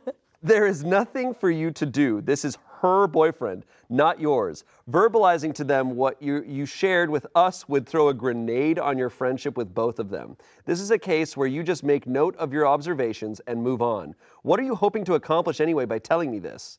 There 0.42 0.66
is 0.66 0.84
nothing 0.84 1.34
for 1.34 1.50
you 1.50 1.70
to 1.72 1.84
do. 1.84 2.22
This 2.22 2.46
is 2.46 2.56
her 2.80 3.06
boyfriend, 3.06 3.66
not 3.90 4.18
yours. 4.18 4.64
Verbalizing 4.90 5.54
to 5.56 5.64
them 5.64 5.96
what 5.96 6.20
you, 6.22 6.42
you 6.44 6.64
shared 6.64 7.10
with 7.10 7.26
us 7.34 7.68
would 7.68 7.86
throw 7.86 8.08
a 8.08 8.14
grenade 8.14 8.78
on 8.78 8.96
your 8.96 9.10
friendship 9.10 9.58
with 9.58 9.74
both 9.74 9.98
of 9.98 10.08
them. 10.08 10.38
This 10.64 10.80
is 10.80 10.90
a 10.90 10.98
case 10.98 11.36
where 11.36 11.46
you 11.46 11.62
just 11.62 11.84
make 11.84 12.06
note 12.06 12.34
of 12.36 12.54
your 12.54 12.66
observations 12.66 13.40
and 13.46 13.62
move 13.62 13.82
on. 13.82 14.14
What 14.42 14.58
are 14.58 14.62
you 14.62 14.74
hoping 14.74 15.04
to 15.04 15.14
accomplish 15.14 15.60
anyway 15.60 15.84
by 15.84 15.98
telling 15.98 16.30
me 16.30 16.38
this? 16.38 16.78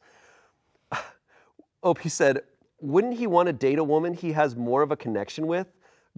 OP 1.83 2.01
said, 2.07 2.41
Wouldn't 2.81 3.13
he 3.13 3.27
want 3.27 3.47
to 3.47 3.53
date 3.53 3.77
a 3.77 3.83
woman 3.83 4.13
he 4.13 4.31
has 4.31 4.55
more 4.55 4.81
of 4.81 4.91
a 4.91 4.97
connection 4.97 5.45
with? 5.45 5.67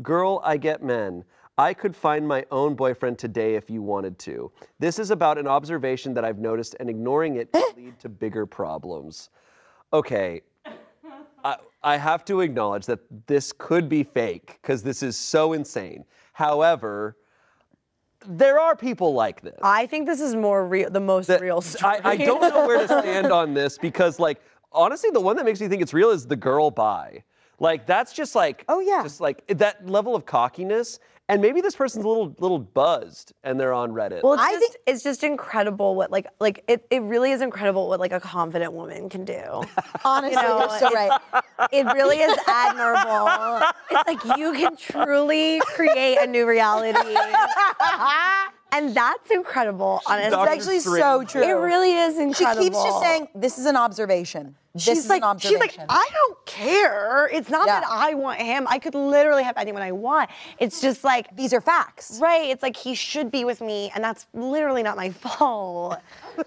Girl, 0.02 0.42
I 0.44 0.58
get 0.58 0.82
men. 0.82 1.26
I 1.58 1.74
could 1.74 1.96
find 1.96 2.28
my 2.28 2.46
own 2.52 2.74
boyfriend 2.74 3.20
today 3.20 3.56
if 3.56 3.70
you 3.70 3.82
wanted 3.82 4.18
to. 4.20 4.52
This 4.80 4.98
is 4.98 5.12
about 5.12 5.38
an 5.38 5.46
observation 5.46 6.14
that 6.16 6.26
I've 6.26 6.40
noticed, 6.40 6.76
and 6.80 6.90
ignoring 6.90 7.36
it 7.36 7.52
could 7.52 7.64
lead 7.78 8.00
to 8.00 8.10
bigger 8.10 8.46
problems. 8.46 9.30
Okay, 9.92 10.42
I, 11.44 11.58
I 11.84 11.98
have 11.98 12.26
to 12.26 12.40
acknowledge 12.40 12.86
that 12.88 13.00
this 13.28 13.52
could 13.56 13.88
be 13.88 14.04
fake 14.04 14.58
because 14.62 14.82
this 14.82 15.04
is 15.04 15.16
so 15.16 15.54
insane. 15.54 16.06
However, 16.32 17.18
there 18.26 18.58
are 18.58 18.76
people 18.76 19.14
like 19.14 19.42
this. 19.42 19.60
I 19.62 19.86
think 19.86 20.08
this 20.08 20.22
is 20.22 20.34
more 20.34 20.66
real, 20.66 20.90
the 20.90 21.02
most 21.02 21.28
that- 21.28 21.42
real 21.42 21.62
story. 21.62 22.00
I, 22.04 22.12
I 22.12 22.18
don't 22.18 22.42
know 22.42 22.66
where 22.66 22.80
to 22.80 22.88
stand 22.88 23.32
on 23.32 23.54
this 23.54 23.78
because, 23.78 24.18
like, 24.18 24.42
honestly, 24.74 25.10
the 25.12 25.22
one 25.22 25.36
that 25.38 25.46
makes 25.46 25.60
me 25.62 25.68
think 25.68 25.82
it's 25.82 25.94
real 25.94 26.10
is 26.10 26.26
the 26.28 26.36
girl 26.36 26.72
bye. 26.72 27.24
Like, 27.60 27.86
that's 27.86 28.14
just 28.14 28.36
like, 28.36 28.66
Oh, 28.68 28.80
yeah. 28.80 29.04
just 29.04 29.22
like 29.22 29.46
that 29.48 29.88
level 29.88 30.16
of 30.16 30.26
cockiness. 30.26 31.00
And 31.30 31.42
maybe 31.42 31.62
this 31.62 31.74
person's 31.74 32.04
a 32.04 32.08
little 32.08 32.36
little 32.40 32.60
buzzed 32.60 33.32
and 33.46 33.58
they're 33.58 33.72
on 33.72 33.92
Reddit. 33.92 34.24
Well, 34.24 34.34
it's 34.34 34.42
I 34.44 34.52
just, 34.52 34.60
think- 34.74 34.76
it's 34.88 35.04
just 35.04 35.24
incredible 35.24 35.96
what 35.96 36.12
like 36.12 36.28
like 36.42 36.62
it, 36.68 36.86
it 36.92 37.02
really 37.04 37.32
is 37.32 37.42
incredible 37.42 37.88
what 37.88 38.02
like 38.02 38.12
a 38.12 38.20
confident 38.20 38.74
woman 38.74 39.08
can 39.08 39.24
do. 39.24 39.62
Honestly, 40.04 40.36
You 40.36 40.48
know, 40.50 40.60
you're 40.60 40.80
so 40.80 40.88
it's- 40.88 40.94
right. 40.94 41.44
It 41.72 41.86
really 41.94 42.18
is 42.20 42.38
admirable. 42.46 43.66
It's 43.90 44.06
like 44.06 44.38
you 44.38 44.52
can 44.52 44.76
truly 44.76 45.62
create 45.68 46.18
a 46.20 46.28
new 46.28 46.46
reality. 46.46 47.00
and 48.74 48.94
that's 48.96 49.32
incredible, 49.32 50.02
honestly. 50.08 50.28
It's 50.40 50.52
actually 50.52 50.80
so 50.82 51.24
true. 51.24 51.42
It 51.44 51.52
really 51.54 51.94
is 51.94 52.18
incredible. 52.18 52.64
She 52.64 52.70
keeps 52.70 52.84
just 52.84 53.00
saying, 53.02 53.28
"This 53.36 53.58
is 53.58 53.66
an 53.66 53.76
observation. 53.78 54.56
This 54.74 54.84
She's 54.84 54.98
is 55.00 55.10
like, 55.10 55.22
an 55.24 55.38
she's 55.38 55.60
like, 55.60 55.78
I 55.88 56.10
don't 56.12 56.46
care. 56.48 57.30
It's 57.32 57.50
not 57.52 57.68
Yeah. 57.68 57.82
that 57.82 57.88
I 57.90 58.16
want 58.16 58.40
him. 58.40 58.66
I 58.68 58.80
could 58.80 58.96
literally 58.96 59.44
have 59.44 59.56
anyone 59.56 59.84
I 59.84 59.92
want. 59.92 60.32
It's 60.58 60.82
just 60.82 61.04
like, 61.04 61.34
These 61.36 61.54
are 61.54 61.62
facts. 61.62 62.18
right? 62.20 62.50
It's 62.50 62.64
like 62.64 62.76
he 62.76 62.96
should 62.96 63.30
be 63.30 63.46
with 63.46 63.62
me, 63.62 63.92
and 63.94 64.04
that's 64.04 64.26
literally 64.34 64.82
not 64.82 64.98
my 64.98 65.10
fault. 65.24 66.00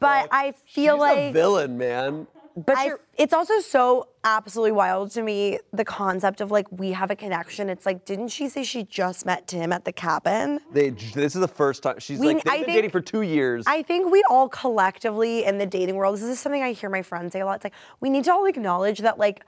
but 0.00 0.28
I 0.32 0.54
feel 0.66 0.94
She's 0.94 1.00
like 1.00 1.18
a 1.18 1.32
villain, 1.32 1.76
man. 1.76 2.26
But 2.56 2.76
I, 2.78 2.84
you're, 2.86 3.00
it's 3.18 3.32
also 3.32 3.58
so 3.60 4.08
absolutely 4.22 4.72
wild 4.72 5.10
to 5.12 5.22
me 5.22 5.58
the 5.72 5.84
concept 5.84 6.40
of 6.40 6.50
like 6.52 6.66
we 6.70 6.92
have 6.92 7.10
a 7.10 7.16
connection. 7.16 7.68
It's 7.68 7.84
like, 7.84 8.04
didn't 8.04 8.28
she 8.28 8.48
say 8.48 8.62
she 8.62 8.84
just 8.84 9.26
met 9.26 9.46
Tim 9.48 9.72
at 9.72 9.84
the 9.84 9.92
cabin? 9.92 10.60
They, 10.72 10.90
this 10.90 11.34
is 11.34 11.40
the 11.40 11.48
first 11.48 11.82
time 11.82 11.98
she's 11.98 12.18
We- 12.20 12.34
like 12.34 12.44
they've 12.44 12.52
I 12.52 12.56
been 12.58 12.64
think- 12.66 12.76
dating 12.76 12.90
for 12.90 13.00
two 13.00 13.22
years. 13.22 13.64
I 13.66 13.82
think 13.82 14.10
we 14.12 14.22
all 14.30 14.48
collectively 14.48 15.44
in 15.44 15.58
the 15.58 15.66
dating 15.66 15.96
world, 15.96 16.14
this 16.16 16.22
is 16.22 16.38
something 16.38 16.62
I 16.62 16.72
hear 16.72 16.90
my 16.90 17.02
friends 17.02 17.32
say 17.32 17.40
a 17.40 17.46
lot. 17.46 17.56
It's 17.56 17.64
like 17.64 17.74
we 18.00 18.08
need 18.10 18.24
to 18.24 18.32
all 18.32 18.46
acknowledge 18.46 19.00
that 19.00 19.18
like 19.18 19.44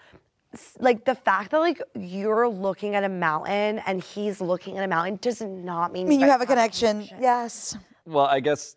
like 0.80 1.04
the 1.04 1.14
fact 1.14 1.50
that 1.50 1.58
like 1.58 1.82
you're 1.94 2.48
looking 2.48 2.94
at 2.94 3.04
a 3.04 3.08
mountain 3.08 3.80
and 3.86 4.02
he's 4.02 4.40
looking 4.40 4.78
at 4.78 4.84
a 4.84 4.88
mountain 4.88 5.18
does 5.20 5.42
not 5.42 5.92
mean 5.92 6.06
I 6.06 6.08
mean, 6.10 6.20
you 6.20 6.26
have 6.26 6.40
a 6.40 6.46
connection. 6.46 7.06
Yes. 7.20 7.76
well, 8.06 8.26
I 8.26 8.40
guess 8.40 8.76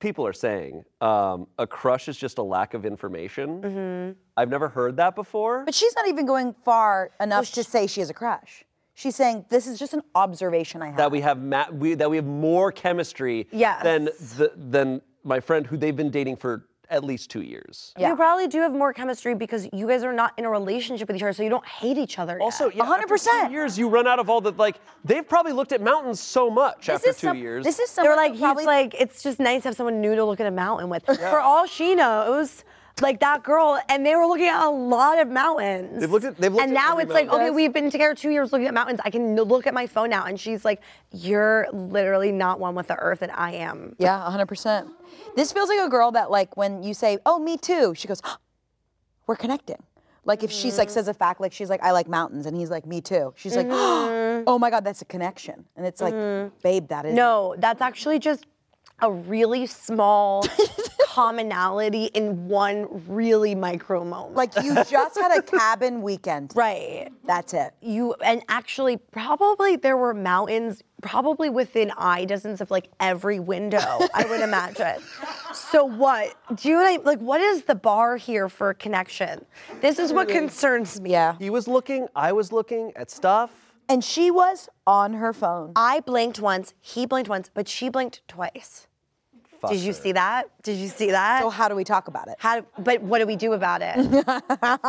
people 0.00 0.26
are 0.26 0.32
saying 0.32 0.84
um, 1.00 1.46
a 1.58 1.66
crush 1.66 2.08
is 2.08 2.16
just 2.16 2.38
a 2.38 2.42
lack 2.42 2.74
of 2.74 2.84
information. 2.84 3.62
Mm-hmm. 3.62 4.18
I've 4.36 4.48
never 4.48 4.68
heard 4.68 4.96
that 4.96 5.14
before. 5.14 5.64
But 5.64 5.74
she's 5.74 5.94
not 5.94 6.08
even 6.08 6.26
going 6.26 6.54
far 6.64 7.10
enough 7.20 7.52
to 7.52 7.62
say 7.62 7.86
she 7.86 8.00
has 8.00 8.10
a 8.10 8.14
crush. 8.14 8.64
She's 8.94 9.14
saying 9.16 9.44
this 9.48 9.66
is 9.66 9.78
just 9.78 9.94
an 9.94 10.02
observation 10.14 10.82
I 10.82 10.88
have. 10.88 10.96
that 10.96 11.10
we 11.10 11.20
have 11.20 11.40
ma- 11.40 11.70
we, 11.70 11.94
that 11.94 12.10
we 12.10 12.16
have 12.16 12.26
more 12.26 12.72
chemistry 12.72 13.46
Yes. 13.52 13.82
than 13.82 14.06
the, 14.06 14.52
than 14.56 15.00
my 15.22 15.38
friend 15.40 15.66
who 15.66 15.76
they've 15.76 15.96
been 15.96 16.10
dating 16.10 16.36
for 16.36 16.66
at 16.90 17.04
least 17.04 17.30
two 17.30 17.42
years. 17.42 17.94
You 17.98 18.14
probably 18.16 18.48
do 18.48 18.60
have 18.60 18.72
more 18.72 18.92
chemistry 18.92 19.34
because 19.34 19.68
you 19.72 19.86
guys 19.86 20.02
are 20.02 20.12
not 20.12 20.32
in 20.36 20.44
a 20.44 20.50
relationship 20.50 21.06
with 21.08 21.16
each 21.16 21.22
other, 21.22 21.32
so 21.32 21.42
you 21.42 21.48
don't 21.48 21.64
hate 21.66 21.96
each 21.96 22.18
other. 22.18 22.34
yet. 22.34 22.40
Also, 22.42 22.68
yeah, 22.70 22.84
100%. 22.84 23.46
two 23.46 23.52
years, 23.52 23.78
you 23.78 23.88
run 23.88 24.06
out 24.06 24.18
of 24.18 24.28
all 24.28 24.40
the 24.40 24.50
like. 24.52 24.80
They've 25.04 25.26
probably 25.26 25.52
looked 25.52 25.72
at 25.72 25.80
mountains 25.80 26.20
so 26.20 26.50
much 26.50 26.86
This 26.88 26.96
after 26.96 27.10
is 27.10 27.16
two 27.16 27.26
some- 27.28 27.38
years. 27.38 27.64
This 27.64 27.78
is 27.78 27.94
They're 27.94 28.16
like, 28.16 28.32
he's 28.32 28.40
probably 28.40 28.64
like, 28.66 28.94
it's 28.98 29.22
just 29.22 29.38
nice 29.38 29.62
to 29.62 29.68
have 29.68 29.76
someone 29.76 30.00
new 30.00 30.14
to 30.16 30.24
look 30.24 30.40
at 30.40 30.46
a 30.46 30.50
mountain 30.50 30.88
with. 30.90 31.04
For 31.06 31.38
all 31.40 31.66
she 31.66 31.94
knows, 31.94 32.64
like 33.00 33.20
that 33.20 33.42
girl, 33.42 33.80
and 33.88 34.04
they 34.04 34.14
were 34.14 34.26
looking 34.26 34.48
at 34.48 34.64
a 34.64 34.70
lot 34.70 35.18
of 35.18 35.28
mountains. 35.28 36.00
They've 36.00 36.10
looked 36.10 36.24
at- 36.24 36.36
they've 36.36 36.52
looked 36.52 36.62
and 36.62 36.76
at 36.76 36.80
now 36.80 36.92
every 36.92 37.04
it's 37.04 37.12
like, 37.12 37.26
mountain. 37.26 37.48
okay, 37.48 37.54
we've 37.54 37.72
been 37.72 37.90
together 37.90 38.14
two 38.14 38.30
years 38.30 38.52
looking 38.52 38.66
at 38.66 38.74
mountains. 38.74 39.00
I 39.04 39.10
can 39.10 39.36
look 39.36 39.66
at 39.66 39.74
my 39.74 39.86
phone 39.86 40.10
now, 40.10 40.24
and 40.24 40.38
she's 40.38 40.64
like, 40.64 40.80
you're 41.12 41.66
literally 41.72 42.32
not 42.32 42.60
one 42.60 42.74
with 42.74 42.88
the 42.88 42.96
earth, 42.96 43.22
and 43.22 43.32
I 43.32 43.52
am. 43.52 43.96
Yeah, 43.98 44.18
100%. 44.30 44.90
This 45.36 45.52
feels 45.52 45.68
like 45.68 45.80
a 45.80 45.88
girl 45.88 46.10
that, 46.12 46.30
like, 46.30 46.56
when 46.56 46.82
you 46.82 46.94
say, 46.94 47.18
oh, 47.24 47.38
me 47.38 47.56
too, 47.56 47.94
she 47.96 48.08
goes, 48.08 48.20
we're 49.26 49.36
connecting. 49.36 49.82
Like, 50.24 50.42
if 50.42 50.50
she's 50.50 50.76
like, 50.76 50.88
mm-hmm. 50.88 50.94
says 50.94 51.08
a 51.08 51.14
fact, 51.14 51.40
like, 51.40 51.52
she's 51.52 51.70
like, 51.70 51.82
I 51.82 51.92
like 51.92 52.06
mountains, 52.06 52.46
and 52.46 52.56
he's 52.56 52.70
like, 52.70 52.86
me 52.86 53.00
too. 53.00 53.32
She's 53.36 53.56
like, 53.56 53.66
mm-hmm. 53.66 54.44
oh 54.46 54.58
my 54.58 54.70
God, 54.70 54.84
that's 54.84 55.00
a 55.02 55.06
connection. 55.06 55.64
And 55.76 55.86
it's 55.86 56.00
like, 56.00 56.14
mm-hmm. 56.14 56.54
babe, 56.62 56.88
that 56.88 57.06
is. 57.06 57.14
No, 57.14 57.54
that's 57.58 57.80
actually 57.80 58.18
just 58.18 58.44
a 59.02 59.10
really 59.10 59.66
small 59.66 60.44
commonality 61.14 62.04
in 62.06 62.48
one 62.48 62.86
really 63.08 63.54
micro 63.54 64.04
moment. 64.04 64.34
Like, 64.36 64.54
you 64.62 64.74
just 64.88 65.18
had 65.18 65.36
a 65.36 65.42
cabin 65.42 66.02
weekend. 66.02 66.52
right. 66.54 67.08
That's 67.26 67.52
it. 67.54 67.72
you 67.80 68.14
and 68.24 68.42
actually 68.48 68.96
probably 68.96 69.76
there 69.76 69.96
were 69.96 70.14
mountains 70.14 70.82
probably 71.02 71.48
within 71.48 71.90
eye 71.96 72.24
distance 72.26 72.60
of 72.60 72.70
like 72.70 72.88
every 73.00 73.40
window 73.40 73.78
i 74.12 74.26
would 74.28 74.40
imagine 74.42 74.96
so 75.54 75.82
what 75.84 76.34
do 76.56 76.68
you 76.68 76.76
I, 76.76 76.98
like 77.04 77.20
what 77.20 77.40
is 77.40 77.62
the 77.62 77.74
bar 77.74 78.16
here 78.18 78.48
for 78.50 78.74
connection 78.74 79.46
this 79.80 79.98
is 79.98 80.12
what 80.12 80.28
concerns 80.28 81.00
me 81.00 81.10
Yeah. 81.12 81.36
he 81.38 81.48
was 81.50 81.66
looking. 81.68 82.08
I 82.14 82.32
was 82.32 82.52
looking 82.52 82.92
at 82.96 83.10
stuff. 83.10 83.50
And 83.88 84.04
she 84.04 84.30
was 84.30 84.68
on 84.86 85.14
her 85.14 85.32
phone. 85.32 85.72
i 85.76 86.00
blinked 86.00 86.40
once 86.40 86.74
he 86.80 87.06
blinked 87.06 87.30
once 87.30 87.48
but 87.54 87.66
she 87.68 87.88
blinked 87.88 88.20
twice 88.28 88.86
Fuck 89.60 89.70
did 89.72 89.80
you 89.80 89.88
her. 89.88 89.92
see 89.92 90.12
that 90.12 90.48
did 90.62 90.76
you 90.78 90.88
see 90.88 91.10
that 91.10 91.42
So, 91.42 91.50
how 91.50 91.68
do 91.68 91.74
we 91.74 91.84
talk 91.84 92.08
about 92.08 92.28
it? 92.28 92.34
How, 92.38 92.62
but 92.78 93.02
what 93.02 93.18
do 93.18 93.26
we 93.26 93.36
do 93.36 93.52
about 93.52 93.80
it 93.82 93.96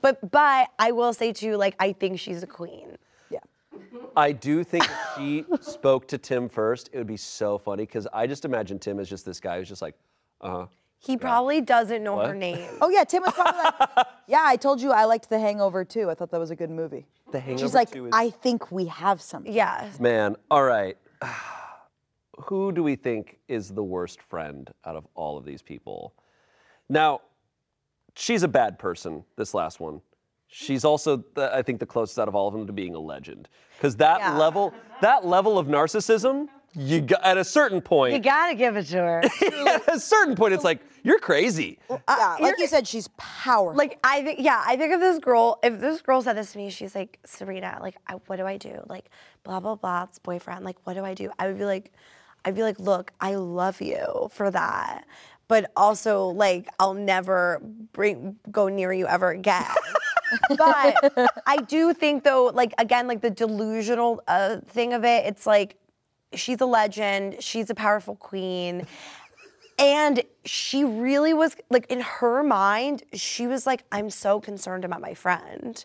but 0.00 0.30
but 0.30 0.68
i 0.78 0.90
will 0.92 1.12
say 1.12 1.32
too 1.32 1.56
like 1.56 1.74
i 1.78 1.92
think 1.92 2.18
she's 2.18 2.42
a 2.42 2.46
queen 2.46 2.96
Yeah. 3.30 3.40
I 4.16 4.32
do 4.32 4.64
think 4.64 4.84
if 4.84 4.98
she 5.16 5.44
spoke 5.60 6.06
to 6.08 6.18
Tim 6.18 6.48
first, 6.48 6.90
it 6.92 6.98
would 6.98 7.06
be 7.06 7.16
so 7.16 7.56
funny 7.58 7.84
because 7.84 8.06
I 8.12 8.26
just 8.26 8.44
imagine 8.44 8.78
Tim 8.78 8.98
as 9.00 9.08
just 9.08 9.24
this 9.24 9.40
guy 9.40 9.58
who's 9.58 9.68
just 9.68 9.80
like, 9.82 9.94
uh 10.42 10.50
huh. 10.50 10.66
he 10.98 11.16
probably 11.16 11.60
doesn't 11.62 12.02
know 12.04 12.18
her 12.18 12.28
What? 12.28 12.36
name 12.36 12.68
Oh, 12.82 12.90
yeah, 12.90 13.04
Tim 13.04 13.22
was 13.22 13.32
probably 13.32 13.60
like, 13.62 14.06
yeah, 14.26 14.42
I 14.44 14.56
told 14.56 14.80
you 14.82 14.90
I 14.92 15.04
liked 15.06 15.28
The 15.30 15.38
Hangover 15.38 15.84
too. 15.84 16.10
I 16.10 16.14
thought 16.14 16.30
that 16.30 16.40
was 16.40 16.50
a 16.50 16.56
good 16.56 16.70
movie. 16.70 17.06
The 17.32 17.40
Hangover 17.40 17.64
She's 17.64 17.74
like, 17.74 17.90
2 17.90 18.06
is- 18.06 18.12
I 18.14 18.28
think 18.30 18.70
we 18.70 18.86
have 18.86 19.22
something. 19.22 19.52
yeah 19.52 19.88
Man, 20.00 20.36
all 20.50 20.64
right. 20.64 20.96
Who 22.38 22.72
do 22.72 22.82
we 22.82 22.96
think 22.96 23.38
is 23.48 23.68
the 23.70 23.82
worst 23.84 24.22
friend 24.22 24.70
out 24.84 24.96
of 24.96 25.06
all 25.14 25.36
of 25.36 25.44
these 25.44 25.62
people? 25.62 26.14
Now, 26.88 27.20
she's 28.14 28.42
a 28.42 28.48
bad 28.48 28.78
person, 28.78 29.24
this 29.36 29.54
last 29.54 29.80
one. 29.80 30.00
She's 30.48 30.84
also, 30.84 31.24
the, 31.34 31.54
I 31.54 31.62
think, 31.62 31.80
the 31.80 31.86
closest 31.86 32.18
out 32.18 32.28
of 32.28 32.34
all 32.34 32.48
of 32.48 32.54
them 32.54 32.66
to 32.66 32.72
being 32.72 32.94
a 32.94 32.98
legend. 32.98 33.48
Because 33.76 33.96
that 33.96 34.20
Yeah. 34.20 34.36
level, 34.38 34.74
that 35.00 35.24
level 35.24 35.58
of 35.58 35.66
narcissism, 35.66 36.48
you 36.74 37.00
got, 37.02 37.22
at 37.22 37.36
a 37.36 37.44
certain 37.44 37.80
point, 37.80 38.14
You 38.14 38.18
gotta 38.20 38.54
give 38.54 38.76
it 38.76 38.84
to 38.84 38.96
her. 38.98 39.22
at 39.66 39.94
a 39.94 40.00
certain 40.00 40.34
point, 40.34 40.54
it's 40.54 40.64
like 40.64 40.80
you're 41.02 41.18
crazy. 41.18 41.78
Uh, 41.90 41.98
yeah, 42.08 42.36
like 42.40 42.58
you 42.58 42.66
said, 42.66 42.86
she's 42.86 43.08
powerful. 43.18 43.76
like 43.76 43.98
I 44.04 44.22
think, 44.22 44.40
yeah, 44.40 44.62
I 44.66 44.76
think 44.76 44.92
if 44.92 45.00
this 45.00 45.18
girl, 45.18 45.58
if 45.62 45.80
this 45.80 46.00
girl 46.00 46.22
said 46.22 46.36
this 46.36 46.52
to 46.52 46.58
me, 46.58 46.70
she's 46.70 46.94
like, 46.94 47.18
Serena, 47.24 47.78
like, 47.80 47.96
I, 48.06 48.14
what 48.26 48.36
do 48.36 48.46
I 48.46 48.56
do? 48.56 48.82
Like, 48.88 49.10
blah 49.44 49.60
blah 49.60 49.74
blah, 49.74 50.04
it's 50.04 50.18
boyfriend. 50.18 50.64
Like, 50.64 50.76
what 50.84 50.94
do 50.94 51.04
I 51.04 51.12
do? 51.14 51.30
I 51.38 51.46
would 51.46 51.58
be 51.58 51.64
like, 51.66 51.92
I'd 52.44 52.54
be 52.54 52.62
like, 52.62 52.78
look, 52.78 53.12
I 53.20 53.34
love 53.36 53.80
you 53.80 54.28
for 54.32 54.50
that, 54.50 55.04
but 55.48 55.70
also 55.76 56.26
like, 56.26 56.68
I'll 56.78 56.94
never 56.94 57.60
bring 57.92 58.36
go 58.50 58.68
near 58.68 58.92
you 58.92 59.06
ever 59.06 59.30
again. 59.30 59.66
but 60.56 61.30
I 61.46 61.58
do 61.58 61.92
think 61.92 62.24
though, 62.24 62.46
like 62.46 62.74
again, 62.78 63.06
like 63.06 63.20
the 63.20 63.30
delusional 63.30 64.22
uh, 64.26 64.58
thing 64.66 64.92
of 64.92 65.04
it, 65.04 65.26
it's 65.26 65.46
like 65.46 65.76
she's 66.34 66.60
a 66.60 66.66
legend, 66.66 67.42
she's 67.42 67.70
a 67.70 67.74
powerful 67.74 68.16
queen. 68.16 68.86
And 69.78 70.22
she 70.44 70.84
really 70.84 71.34
was 71.34 71.56
like 71.70 71.86
in 71.90 72.00
her 72.00 72.42
mind, 72.42 73.02
she 73.12 73.46
was 73.46 73.66
like, 73.66 73.84
I'm 73.90 74.10
so 74.10 74.40
concerned 74.40 74.84
about 74.84 75.00
my 75.00 75.14
friend. 75.14 75.84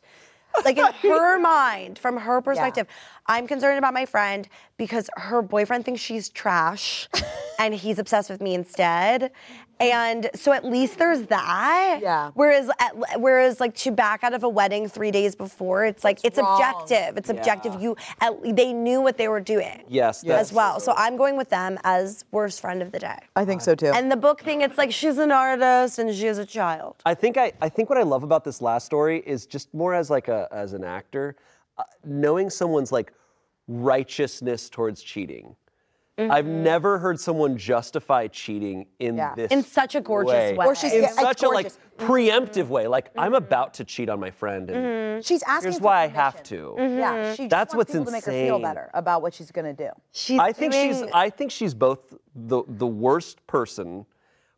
Like 0.66 0.78
in 0.78 0.86
her 1.02 1.40
mind, 1.40 2.00
from 2.00 2.18
her 2.18 2.42
perspective, 2.42 2.88
I'm 3.28 3.48
concerned 3.48 3.78
about 3.78 3.94
my 3.94 4.06
friend 4.06 4.48
because 4.78 5.10
her 5.16 5.42
boyfriend 5.42 5.86
thinks 5.86 6.02
she's 6.02 6.30
trash 6.30 7.08
and 7.60 7.74
he's 7.74 8.00
obsessed 8.00 8.30
with 8.30 8.42
me 8.42 8.54
instead. 8.54 9.32
And 9.80 10.30
so 10.34 10.54
at 10.54 10.66
least 10.66 10.98
there's 10.98 11.22
that. 11.28 12.00
Yeah. 12.02 12.32
Whereas, 12.34 12.70
at, 12.80 13.20
whereas 13.20 13.60
like 13.60 13.76
to 13.76 13.92
back 13.92 14.24
out 14.24 14.34
of 14.34 14.44
a 14.44 14.50
wedding 14.50 14.88
three 14.90 15.12
days 15.12 15.36
before, 15.36 15.86
it's 15.86 16.04
like 16.04 16.20
it's 16.24 16.38
wrong. 16.38 16.62
objective. 16.62 17.18
It's 17.18 17.30
objective. 17.30 17.80
You, 17.82 17.96
at, 18.22 18.34
they 18.56 18.74
knew 18.74 19.02
what 19.02 19.18
they 19.18 19.28
were 19.28 19.40
doing. 19.40 19.84
Yes, 19.88 20.24
as 20.24 20.28
that's 20.28 20.52
well. 20.52 20.80
So 20.80 20.94
I'm 20.98 21.16
going 21.18 21.38
with 21.38 21.50
them 21.50 21.78
as 21.84 22.26
worst 22.32 22.62
friend 22.62 22.82
of 22.82 22.92
the 22.92 23.00
day. 23.00 23.20
I 23.36 23.46
think 23.46 23.62
so 23.62 23.76
too. 23.76 23.92
And 23.94 24.12
the 24.12 24.18
book 24.18 24.42
thing, 24.42 24.62
it's 24.62 24.78
like 24.78 24.92
she's 24.92 25.18
an 25.18 25.32
artist 25.32 26.00
and 26.00 26.14
she 26.14 26.28
is 26.28 26.38
a 26.38 26.46
child. 26.46 26.96
I 27.06 27.14
think 27.14 27.38
I, 27.38 27.54
I 27.62 27.70
think 27.70 27.90
what 27.90 27.98
I 27.98 28.04
love 28.04 28.24
about 28.24 28.44
this 28.44 28.62
last 28.62 28.86
story 28.86 29.24
is 29.26 29.46
just 29.46 29.74
more 29.74 29.94
as 29.94 30.10
like 30.10 30.28
a 30.28 30.48
as 30.52 30.74
an 30.74 30.84
actor, 30.84 31.36
uh, 31.78 31.84
knowing 32.04 32.50
someone's 32.50 32.92
like 32.92 33.14
righteousness 33.68 34.70
towards 34.70 35.04
cheating. 35.04 35.56
I've 36.20 36.46
mm-hmm. 36.46 36.64
never 36.64 36.98
heard 36.98 37.20
someone 37.20 37.58
justify 37.58 38.28
cheating 38.28 38.88
in 39.00 39.18
Yeah. 39.18 39.36
this 39.36 39.52
In 39.52 39.62
such 39.62 39.94
a 39.94 40.02
gorgeous 40.02 40.58
way. 40.58 40.58
Or 40.58 40.74
she's- 40.74 40.94
in 40.94 41.04
Yeah, 41.04 41.12
such 41.12 41.44
a 41.44 41.48
like 41.48 41.66
gorgeous. 41.66 41.80
Mm-hmm. 42.00 42.12
preemptive 42.12 42.68
way. 42.68 42.88
Like 42.88 43.12
I'm 43.16 43.28
mm-hmm. 43.28 43.36
about 43.36 43.76
to 43.76 43.84
cheat 43.84 44.10
on 44.10 44.20
my 44.20 44.32
friend, 44.32 44.70
and 44.72 45.24
she's 45.24 45.44
asking 45.44 45.72
here's 45.72 45.78
for 45.78 45.86
why 45.86 46.04
I 46.04 46.08
have 46.08 46.44
permission. 46.44 46.58
to. 46.58 46.98
Yeah, 46.98 47.34
she 47.34 47.44
just 47.44 47.50
That's 47.52 47.76
wants 47.76 47.76
what's 47.76 47.92
people 47.92 48.06
to 48.06 48.12
make 48.12 48.26
her 48.26 48.32
feel 48.32 48.56
insane. 48.56 48.62
better 48.62 48.90
about 48.96 49.22
what 49.22 49.34
she's 49.36 49.52
gonna 49.52 49.74
do. 49.74 49.90
She's 50.12 50.40
I 50.40 50.52
think 50.54 50.74
she's 50.74 51.04
I 51.14 51.30
think 51.30 51.52
she's 51.52 51.76
both 51.76 52.16
the 52.36 52.64
the 52.68 52.88
worst 52.88 53.46
person, 53.46 54.06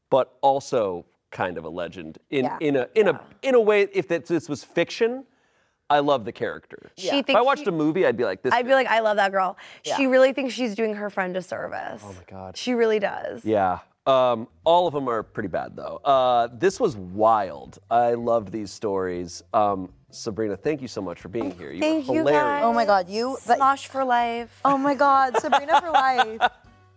but 0.10 0.38
also 0.41 1.06
kind 1.31 1.57
of 1.57 1.65
a 1.65 1.69
legend 1.69 2.19
in 2.30 2.45
Yeah. 2.45 2.57
in 2.61 2.76
a 2.77 2.88
in 2.95 3.10
a 3.10 3.22
in 3.41 3.56
a 3.56 3.60
way. 3.60 3.88
If 3.94 4.07
that, 4.07 4.26
this 4.26 4.48
was 4.48 4.64
fiction, 4.64 5.26
I 5.90 5.99
love 5.99 6.26
the 6.26 6.32
character. 6.32 6.91
She 6.98 7.20
if 7.20 7.30
I 7.32 7.41
watched 7.41 7.64
she- 7.64 7.70
a 7.70 7.72
movie, 7.72 8.06
I'd 8.06 8.18
be 8.18 8.26
like 8.26 8.41
this. 8.44 8.53
I'd 8.53 8.66
be 8.66 8.74
like, 8.74 8.88
I 8.88 8.99
love 8.99 9.18
that 9.18 9.32
girl. 9.32 9.57
She 9.84 10.06
really 10.07 10.34
thinks 10.34 10.53
she's 10.53 10.76
doing 10.76 10.94
her 10.95 11.10
friend 11.10 11.36
a 11.38 11.41
service. 11.41 12.02
Oh 12.06 12.14
my 12.14 12.24
God. 12.28 12.57
She 12.57 12.74
really 12.74 12.99
does. 12.99 13.44
yeah. 13.45 13.80
Um, 14.07 14.48
all 14.64 14.88
of 14.88 14.94
them 14.94 15.07
are 15.07 15.22
pretty 15.22 15.49
bad 15.49 15.76
though. 15.76 15.98
Uh, 16.03 16.48
this 16.53 16.80
was 16.80 16.95
wild. 16.98 17.78
I 17.91 18.16
loved 18.16 18.52
these 18.52 18.72
stories. 18.72 19.44
Um, 19.53 19.91
Sabrina, 20.10 20.57
thank 20.57 20.82
you 20.82 20.88
so 20.88 20.99
much 21.02 21.20
for 21.20 21.28
being 21.28 21.52
here. 21.52 21.72
You 21.72 21.80
Thank 21.80 22.07
were 22.07 22.14
you, 22.16 22.20
hilarious. 22.22 22.41
guys. 22.44 22.64
Oh 22.64 22.74
my 22.74 22.86
God, 22.86 23.07
you. 23.07 23.38
Smosh 23.41 23.86
for 23.86 24.03
life. 24.03 24.60
oh 24.66 24.78
my 24.80 24.95
God, 24.95 25.38
Sabrina 25.38 25.80
for 25.82 25.91
life. 25.91 26.40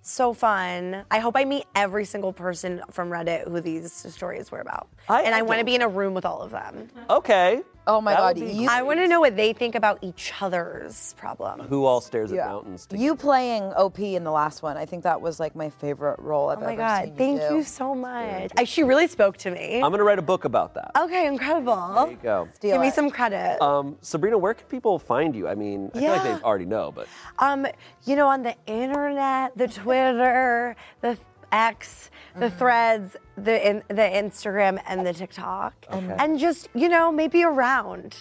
So 0.04 0.32
fun. 0.32 1.04
I 1.12 1.20
hope 1.20 1.36
I 1.36 1.44
meet 1.44 1.64
every 1.76 2.04
single 2.04 2.32
person 2.32 2.82
from 2.90 3.08
Reddit 3.08 3.46
who 3.48 3.60
these 3.60 3.92
stories 3.92 4.50
were 4.50 4.58
about. 4.60 4.88
I- 5.08 5.22
and 5.22 5.32
I, 5.32 5.38
I 5.38 5.42
want 5.42 5.52
to 5.52 5.56
don't- 5.58 5.66
be 5.66 5.74
in 5.76 5.82
a 5.82 5.86
room 5.88 6.12
with 6.12 6.24
all 6.26 6.42
of 6.42 6.50
them. 6.50 6.88
Okay. 7.08 7.62
Oh 7.84 8.00
my 8.00 8.12
That 8.12 8.18
God, 8.20 8.38
would 8.38 8.46
be 8.46 8.52
you- 8.52 8.68
I 8.70 8.82
want 8.82 9.00
to 9.00 9.08
know 9.08 9.18
what 9.20 9.34
they 9.34 9.52
think 9.52 9.74
about 9.74 9.98
each 10.02 10.32
other's 10.40 11.14
problem. 11.14 11.62
Who 11.62 11.84
all 11.84 12.00
stares 12.00 12.30
at 12.30 12.36
Yeah. 12.36 12.46
mountains? 12.46 12.86
You 12.92 13.16
playing 13.16 13.72
OP 13.76 14.14
in 14.14 14.22
the 14.22 14.30
last 14.30 14.62
one, 14.62 14.76
I 14.76 14.86
think 14.86 15.02
that 15.02 15.20
was 15.20 15.40
like 15.40 15.56
my 15.56 15.68
favorite 15.68 16.20
role 16.20 16.50
I've 16.50 16.58
Oh 16.58 16.60
my 16.60 16.72
ever 16.74 16.76
God. 16.82 17.04
seen 17.04 17.16
Thank 17.16 17.40
do. 17.40 17.56
you 17.56 17.62
so 17.64 17.94
much. 17.94 18.52
I, 18.56 18.62
she 18.64 18.84
really 18.84 19.08
spoke 19.08 19.36
to 19.38 19.50
me. 19.50 19.80
I'm 19.82 19.90
gonna 19.90 20.04
write 20.04 20.20
a 20.20 20.22
book 20.22 20.44
about 20.44 20.74
that. 20.74 20.92
okay, 20.96 21.26
incredible. 21.26 21.74
There 21.94 22.10
you 22.10 22.18
go. 22.22 22.48
Steal 22.54 22.72
Give 22.72 22.80
me 22.80 22.88
it. 22.88 22.94
some 22.94 23.10
credit. 23.10 23.60
Um, 23.60 23.96
Sabrina, 24.00 24.38
where 24.38 24.54
can 24.54 24.66
people 24.68 24.98
find 25.00 25.34
you? 25.34 25.48
I 25.48 25.56
mean, 25.56 25.90
I 25.94 25.98
feel 25.98 26.10
like 26.12 26.24
Yeah. 26.24 26.36
they 26.38 26.42
already 26.44 26.66
know, 26.66 26.92
but 26.92 27.08
Um, 27.40 27.66
you 28.04 28.14
know, 28.14 28.28
on 28.28 28.42
the 28.44 28.54
internet, 28.66 29.56
the 29.56 29.66
Twitter, 29.66 30.76
the 31.00 31.18
X, 31.52 32.10
the 32.34 32.46
Mm-hmm. 32.46 32.58
Threads, 32.58 33.16
the 33.36 33.68
in, 33.68 33.82
the 33.88 33.94
Instagram, 34.02 34.82
and 34.86 35.06
the 35.06 35.12
TikTok, 35.12 35.74
and 35.90 36.38
just 36.38 36.68
you 36.74 36.88
know 36.88 37.12
maybe 37.12 37.44
around. 37.44 38.16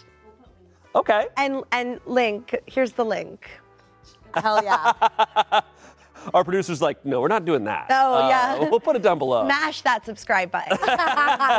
okay. 0.95 1.27
And 1.37 1.63
and 1.71 1.99
link. 2.05 2.55
Here's 2.67 2.91
the 2.91 3.05
link. 3.05 3.49
Hell 4.35 4.63
yeah. 4.63 4.93
Our 6.35 6.43
producer's 6.43 6.81
like, 6.83 7.03
no, 7.03 7.19
we're 7.19 7.27
not 7.29 7.45
doing 7.45 7.63
that. 7.63 7.87
Oh, 7.89 8.25
Uh, 8.25 8.27
yeah. 8.29 8.59
We'll 8.69 8.79
put 8.79 8.95
it 8.95 9.01
down 9.01 9.17
below. 9.17 9.43
Smash 9.45 9.81
that 9.81 10.05
subscribe 10.05 10.51
button. 10.51 10.77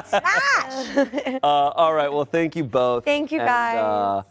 Smash. 0.06 1.40
Uh, 1.42 1.46
all 1.74 1.92
right. 1.92 2.12
Well, 2.12 2.24
thank 2.24 2.54
you 2.54 2.62
both. 2.62 3.04
Thank 3.04 3.32
you, 3.32 3.40
And, 3.40 3.48
guys. 3.48 3.78
uh, 3.78 4.22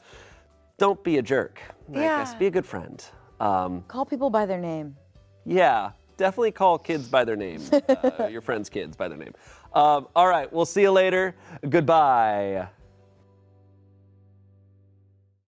don't 0.77 1.03
be 1.03 1.18
a 1.18 1.22
jerk. 1.22 1.59
I 1.93 1.99
Yeah. 1.99 2.19
guess 2.19 2.34
be 2.35 2.47
a 2.47 2.49
good 2.51 2.65
friend. 2.65 3.03
Um, 3.41 3.84
Call 3.89 4.05
people 4.05 4.30
by 4.30 4.45
their 4.45 4.59
name. 4.59 4.95
yeah. 5.45 5.91
Definitely 6.22 6.52
call 6.52 6.77
kids 6.77 7.07
by 7.07 7.26
their 7.26 7.35
name. 7.35 7.64
uh, 7.89 8.27
your 8.27 8.41
friends' 8.41 8.69
kids 8.69 8.95
by 8.95 9.07
their 9.07 9.18
name. 9.18 9.34
Um, 9.73 10.07
all 10.15 10.27
right. 10.27 10.53
We'll 10.53 10.68
see 10.68 10.81
you 10.81 10.91
later. 10.91 11.34
Goodbye. 11.68 12.68